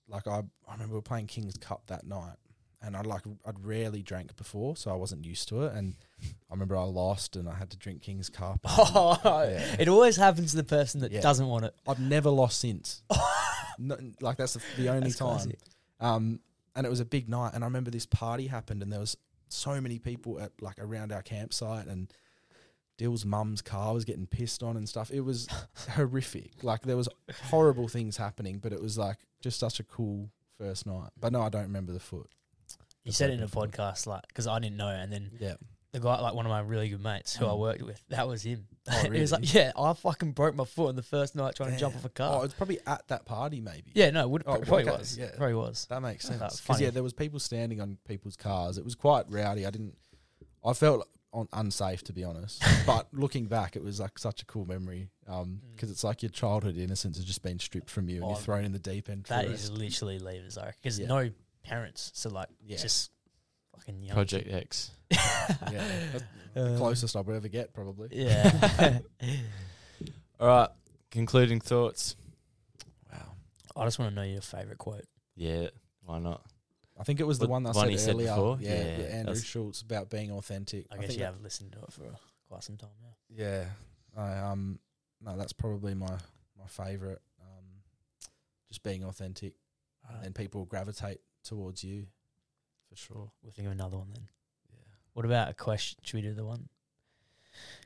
like, 0.09 0.27
I, 0.27 0.43
I 0.67 0.73
remember 0.73 0.95
we 0.95 0.99
were 0.99 1.03
playing 1.03 1.27
King's 1.27 1.57
Cup 1.57 1.83
that 1.89 2.07
night, 2.07 2.37
and 2.83 2.97
I'd 2.97 3.07
like 3.07 3.23
I'd 3.47 3.65
rarely 3.65 4.03
drank 4.03 4.37
before, 4.37 4.77
so 4.77 4.91
I 4.91 4.95
wasn't 4.95 5.25
used 5.25 5.49
to 5.49 5.63
it. 5.65 5.75
And 5.75 5.97
I 6.23 6.53
remember 6.55 6.77
I 6.77 6.85
lost, 6.85 7.37
and 7.37 7.49
I 7.49 7.55
had 7.55 7.71
to 7.71 7.77
drink 7.77 8.03
King's 8.03 8.29
Cup. 8.29 8.61
Oh, 8.67 9.19
Yeah. 9.25 9.77
it 9.79 9.89
always 9.89 10.17
happens 10.17 10.51
to 10.53 10.57
the 10.59 10.65
person 10.65 11.01
that 11.01 11.13
Yeah. 11.13 11.21
doesn't 11.21 11.47
want 11.47 11.65
it. 11.67 11.75
I've 11.87 12.01
never 12.01 12.31
lost 12.31 12.61
since. 12.61 13.03
no, 13.79 13.97
like 14.21 14.37
that's 14.39 14.55
the, 14.55 14.63
the 14.77 14.89
only 14.89 15.11
That's 15.11 15.17
time. 15.19 15.53
Um, 16.01 16.41
and 16.75 16.87
it 16.87 16.91
was 16.91 17.01
a 17.01 17.05
big 17.05 17.29
night, 17.29 17.53
and 17.55 17.63
I 17.65 17.67
remember 17.67 17.91
this 17.91 18.07
party 18.07 18.47
happened, 18.47 18.83
and 18.83 18.93
there 18.93 19.01
was 19.01 19.17
so 19.49 19.81
many 19.81 19.99
people 19.99 20.41
at 20.41 20.53
like 20.63 20.79
around 20.79 21.13
our 21.13 21.23
campsite, 21.23 21.87
and 21.87 22.11
Dyl's 22.97 23.25
mum's 23.25 23.61
car 23.63 23.93
was 23.95 24.05
getting 24.05 24.27
pissed 24.27 24.63
on 24.63 24.77
and 24.77 24.89
stuff. 24.89 25.11
It 25.11 25.21
was 25.21 25.49
horrific. 25.91 26.63
Like 26.63 26.83
there 26.83 26.97
was 26.97 27.09
horrible 27.51 27.89
things 27.89 28.17
happening, 28.17 28.59
but 28.59 28.73
it 28.73 28.81
was 28.81 28.97
like 28.97 29.19
just 29.41 29.59
such 29.59 29.81
a 29.81 29.83
cool 29.85 30.31
first 30.59 30.87
night. 30.87 31.11
But 31.19 31.33
no, 31.33 31.43
I 31.43 31.49
don't 31.49 31.63
remember 31.63 31.93
the 31.93 32.01
foot. 32.01 32.31
You 33.05 33.13
said 33.13 33.31
it 33.31 33.35
in 33.35 33.43
a 33.43 33.49
podcast, 33.49 34.07
like, 34.07 34.27
because 34.29 34.47
I 34.47 34.59
didn't 34.59 34.77
know, 34.77 34.89
and 34.89 35.13
then 35.13 35.31
Yeah. 35.41 35.55
the 35.93 36.01
guy, 36.01 36.21
like 36.21 36.35
one 36.35 36.47
of 36.47 36.51
my 36.51 36.61
really 36.61 36.89
good 36.91 37.03
mates 37.03 37.35
who 37.35 37.47
I 37.47 37.51
Mm. 37.51 37.59
worked 37.59 37.83
with, 37.83 38.03
that 38.11 38.29
was 38.29 38.43
him. 38.43 38.67
Oh, 38.91 39.11
he 39.11 39.21
was 39.21 39.31
like, 39.33 39.53
"Yeah, 39.55 39.73
I 39.79 39.93
fucking 39.93 40.33
broke 40.33 40.55
my 40.57 40.65
foot 40.65 40.89
on 40.89 40.97
the 40.97 41.03
first 41.03 41.35
night 41.37 41.55
trying 41.55 41.73
to 41.73 41.79
jump 41.79 41.95
off 41.97 42.05
a 42.05 42.09
car." 42.09 42.41
Oh, 42.41 42.45
it's 42.45 42.55
probably 42.55 42.79
at 42.87 43.07
that 43.09 43.25
party, 43.25 43.61
maybe. 43.61 43.93
yeah, 43.95 44.11
no, 44.11 44.23
it 44.23 44.31
would, 44.31 44.43
Oh, 44.47 44.57
probably 44.59 44.83
okay, 44.89 44.97
was. 44.99 45.17
yeah. 45.19 45.31
Probably 45.37 45.55
was. 45.55 45.87
That 45.91 46.03
makes 46.03 46.27
That's 46.27 46.39
sense. 46.41 46.61
funny. 46.61 46.77
Because 46.79 46.81
yeah, 46.81 46.91
there 46.91 47.03
was 47.03 47.13
people 47.13 47.39
standing 47.39 47.81
on 47.81 47.99
people's 48.07 48.37
cars. 48.37 48.79
It 48.79 48.85
was 48.85 48.95
quite 48.95 49.31
rowdy. 49.31 49.65
I 49.67 49.71
didn't. 49.71 49.97
I 50.65 50.73
felt 50.73 51.07
on, 51.33 51.49
unsafe 51.53 52.03
to 52.05 52.13
be 52.13 52.25
honest. 52.25 52.63
but 52.87 53.07
looking 53.13 53.47
back, 53.47 53.77
it 53.77 53.83
was 53.85 54.01
like 54.01 54.19
such 54.19 54.43
a 54.43 54.45
cool 54.47 54.67
memory. 54.67 55.09
Um, 55.29 55.61
because 55.73 55.91
it's 55.91 56.03
like 56.03 56.23
your 56.23 56.31
childhood 56.31 56.77
innocence 56.77 57.17
has 57.17 57.25
just 57.25 57.43
been 57.43 57.59
stripped 57.61 57.89
from 57.91 58.09
you 58.09 58.17
and 58.17 58.25
Oh, 58.25 58.29
you're 58.31 58.37
thrown 58.39 58.65
in 58.65 58.73
the 58.73 58.79
deep 58.81 59.09
end. 59.09 59.27
For 59.29 59.35
That 59.35 59.47
the 59.47 59.53
is 59.53 59.69
rest. 59.71 59.73
literally 59.75 60.19
leavers, 60.19 60.59
I 60.59 60.73
Because 60.73 60.99
Yeah. 60.99 61.07
no 61.07 61.31
parents, 61.63 62.11
so 62.15 62.31
like, 62.31 62.49
Yeah. 62.65 62.77
just 62.79 63.11
fucking 63.77 64.03
young. 64.03 64.15
Project 64.15 64.53
X. 64.53 64.91
yeah, 65.11 65.49
that's 66.13 66.25
the 66.55 66.75
Uh, 66.75 66.79
closest 66.79 67.15
I'll 67.17 67.31
ever 67.31 67.49
get 67.49 67.73
probably. 67.75 68.09
Yeah. 68.13 68.99
All 70.41 70.47
right. 70.49 70.69
Concluding 71.11 71.61
thoughts. 71.61 72.17
Wow. 73.13 73.33
I 73.77 73.85
just 73.85 73.99
want 73.99 74.11
to 74.13 74.15
know 74.17 74.23
your 74.27 74.41
favorite 74.41 74.79
quote. 74.79 75.05
Yeah. 75.37 75.69
Why 76.05 76.19
not? 76.19 76.43
I 76.99 77.03
think 77.05 77.21
it 77.21 77.27
was 77.27 77.39
the 77.39 77.49
one 77.49 77.63
that 77.63 77.77
I 77.77 77.81
said 77.83 77.91
he 77.91 77.99
said 77.99 78.15
earlier. 78.15 78.29
before? 78.29 78.59
Yeah, 78.61 78.75
Yeah, 78.75 78.99
yeah, 78.99 79.05
Andrew 79.07 79.35
Schulz 79.37 79.81
about 79.83 80.11
being 80.11 80.31
authentic. 80.33 80.87
I 80.91 80.97
guess 80.97 81.07
think 81.09 81.19
you 81.21 81.25
have 81.25 81.41
listened 81.41 81.73
to 81.73 81.79
it 81.79 81.93
for 81.93 82.03
quite 82.49 82.63
some 82.63 82.77
time 82.77 82.91
now. 83.03 83.15
Yeah, 83.31 83.65
I 84.17 84.39
um, 84.51 84.79
no, 85.23 85.37
that's 85.37 85.53
probably 85.55 85.95
my 85.95 86.11
my 86.59 86.67
favorite. 86.69 87.23
Um, 87.41 87.65
just 88.69 88.83
being 88.83 89.03
authentic, 89.05 89.55
Alright. 90.07 90.27
and 90.27 90.35
people 90.35 90.67
gravitate 90.67 91.21
towards 91.45 91.85
you, 91.85 92.07
for 92.89 92.97
sure. 92.97 93.31
We'll 93.43 93.53
think 93.53 93.67
of 93.67 93.73
another 93.73 93.97
one 93.97 94.09
then. 94.13 94.29
Yeah. 94.71 94.79
What 95.15 95.25
about 95.25 95.51
a 95.51 95.55
question? 95.55 95.99
Should 96.03 96.17
we 96.17 96.23
do 96.23 96.35
the 96.35 96.45
one 96.45 96.69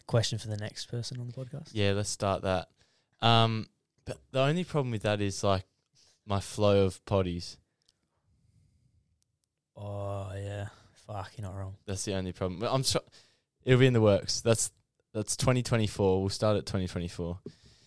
question 0.06 0.38
for 0.38 0.48
the 0.48 0.56
next 0.56 0.86
person 0.86 1.20
on 1.20 1.26
the 1.26 1.32
podcast? 1.32 1.70
Yeah, 1.72 1.92
let's 1.92 2.10
start 2.10 2.42
that. 2.42 2.68
Um, 3.20 3.68
but 4.04 4.18
the 4.32 4.40
only 4.40 4.64
problem 4.64 4.90
with 4.90 5.02
that 5.02 5.20
is 5.20 5.42
like 5.42 5.64
my 6.26 6.40
flow 6.40 6.84
of 6.84 7.04
potties. 7.04 7.56
Oh 9.76 10.30
yeah, 10.36 10.68
fuck, 11.06 11.32
you're 11.36 11.46
not 11.46 11.56
wrong. 11.56 11.74
That's 11.86 12.04
the 12.04 12.14
only 12.14 12.32
problem. 12.32 12.60
But 12.60 12.72
I'm 12.72 12.82
sure 12.82 13.00
it'll 13.64 13.80
be 13.80 13.86
in 13.86 13.92
the 13.92 14.00
works. 14.00 14.40
That's 14.40 14.70
that's 15.12 15.36
2024. 15.36 16.20
We'll 16.20 16.28
start 16.28 16.56
at 16.56 16.66
2024. 16.66 17.38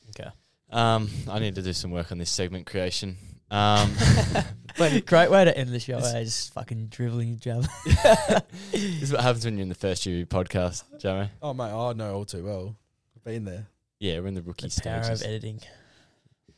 Okay. 0.09 0.29
Um, 0.69 1.09
I 1.29 1.39
need 1.39 1.55
to 1.55 1.61
do 1.61 1.73
some 1.73 1.91
work 1.91 2.11
on 2.11 2.17
this 2.17 2.29
segment 2.29 2.65
creation. 2.65 3.17
Um, 3.49 3.93
But 4.77 5.05
great 5.05 5.31
way 5.31 5.43
to 5.45 5.57
end 5.57 5.69
the 5.69 5.79
show. 5.79 5.97
eh? 5.97 6.23
Just 6.23 6.53
fucking 6.53 6.87
dribbling 6.87 7.37
jab. 7.39 7.65
this 7.85 9.01
is 9.01 9.11
what 9.11 9.21
happens 9.21 9.43
when 9.45 9.55
you're 9.55 9.63
in 9.63 9.69
the 9.69 9.75
first 9.75 10.05
year 10.05 10.15
of 10.15 10.17
your 10.19 10.27
podcast, 10.27 10.83
Jamie. 10.99 11.29
Oh 11.41 11.53
mate, 11.53 11.71
I 11.71 11.93
know 11.93 12.13
all 12.13 12.25
too 12.25 12.43
well. 12.43 12.75
I've 13.15 13.23
been 13.23 13.45
there. 13.45 13.67
Yeah, 13.99 14.19
we're 14.19 14.27
in 14.27 14.35
the 14.35 14.41
rookie 14.43 14.67
the 14.67 14.81
power 14.81 15.03
stages. 15.03 15.21
of 15.21 15.27
editing. 15.27 15.61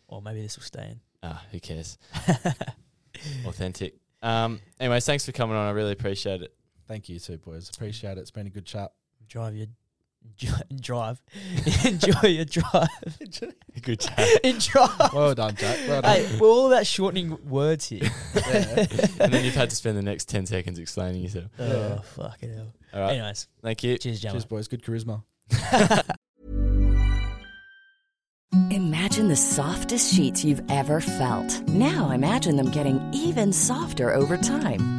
Or 0.08 0.22
maybe 0.22 0.42
this 0.42 0.58
will 0.58 0.64
stay 0.64 0.90
in. 0.92 1.00
Ah, 1.24 1.44
who 1.52 1.60
cares? 1.60 1.98
Authentic. 3.46 3.96
Um, 4.22 4.60
anyways, 4.80 5.06
thanks 5.06 5.26
for 5.26 5.32
coming 5.32 5.56
on. 5.56 5.68
I 5.68 5.72
really 5.72 5.94
appreciate 5.94 6.42
it. 6.42 6.54
Thank 6.88 7.08
you 7.08 7.20
too, 7.20 7.38
boys. 7.38 7.70
Appreciate 7.74 8.18
it. 8.18 8.22
It's 8.22 8.32
been 8.32 8.48
a 8.48 8.50
good 8.50 8.66
chat. 8.66 8.92
Drive 9.28 9.56
your 9.56 9.64
enjoy, 9.64 9.74
drive, 10.82 11.22
enjoy 11.86 12.28
your 12.28 12.46
drive. 12.46 12.88
Good 13.82 14.00
job. 14.00 14.20
Enjoy. 14.44 14.88
Well 15.14 15.36
done, 15.36 15.56
Jack. 15.56 15.80
Well 15.88 16.02
done. 16.02 16.16
Hey, 16.16 16.38
we're 16.40 16.48
all 16.48 16.72
about 16.72 16.86
shortening 16.86 17.38
words 17.50 17.88
here. 17.88 18.10
and 18.46 19.34
then 19.34 19.44
you've 19.44 19.56
had 19.56 19.70
to 19.70 19.76
spend 19.76 19.98
the 19.98 20.02
next 20.02 20.30
10 20.30 20.46
seconds 20.46 20.80
explaining 20.80 21.24
yourself. 21.24 21.46
Oh, 21.60 22.00
fucking 22.16 22.54
hell. 22.54 22.74
All 22.94 23.02
right. 23.02 23.14
Anyways, 23.14 23.48
Thank 23.62 23.84
you. 23.84 23.98
cheers, 23.98 24.22
Jammer. 24.22 24.34
Cheers, 24.34 24.46
boys. 24.46 24.68
Good 24.68 24.84
charisma. 24.84 25.24
Imagine 28.72 29.28
the 29.28 29.36
softest 29.36 30.14
sheets 30.14 30.44
you've 30.44 30.64
ever 30.70 31.00
felt. 31.02 31.62
Now 31.70 32.12
imagine 32.12 32.56
them 32.56 32.72
getting 32.72 33.00
even 33.14 33.54
softer 33.54 34.14
over 34.14 34.38
time. 34.38 34.99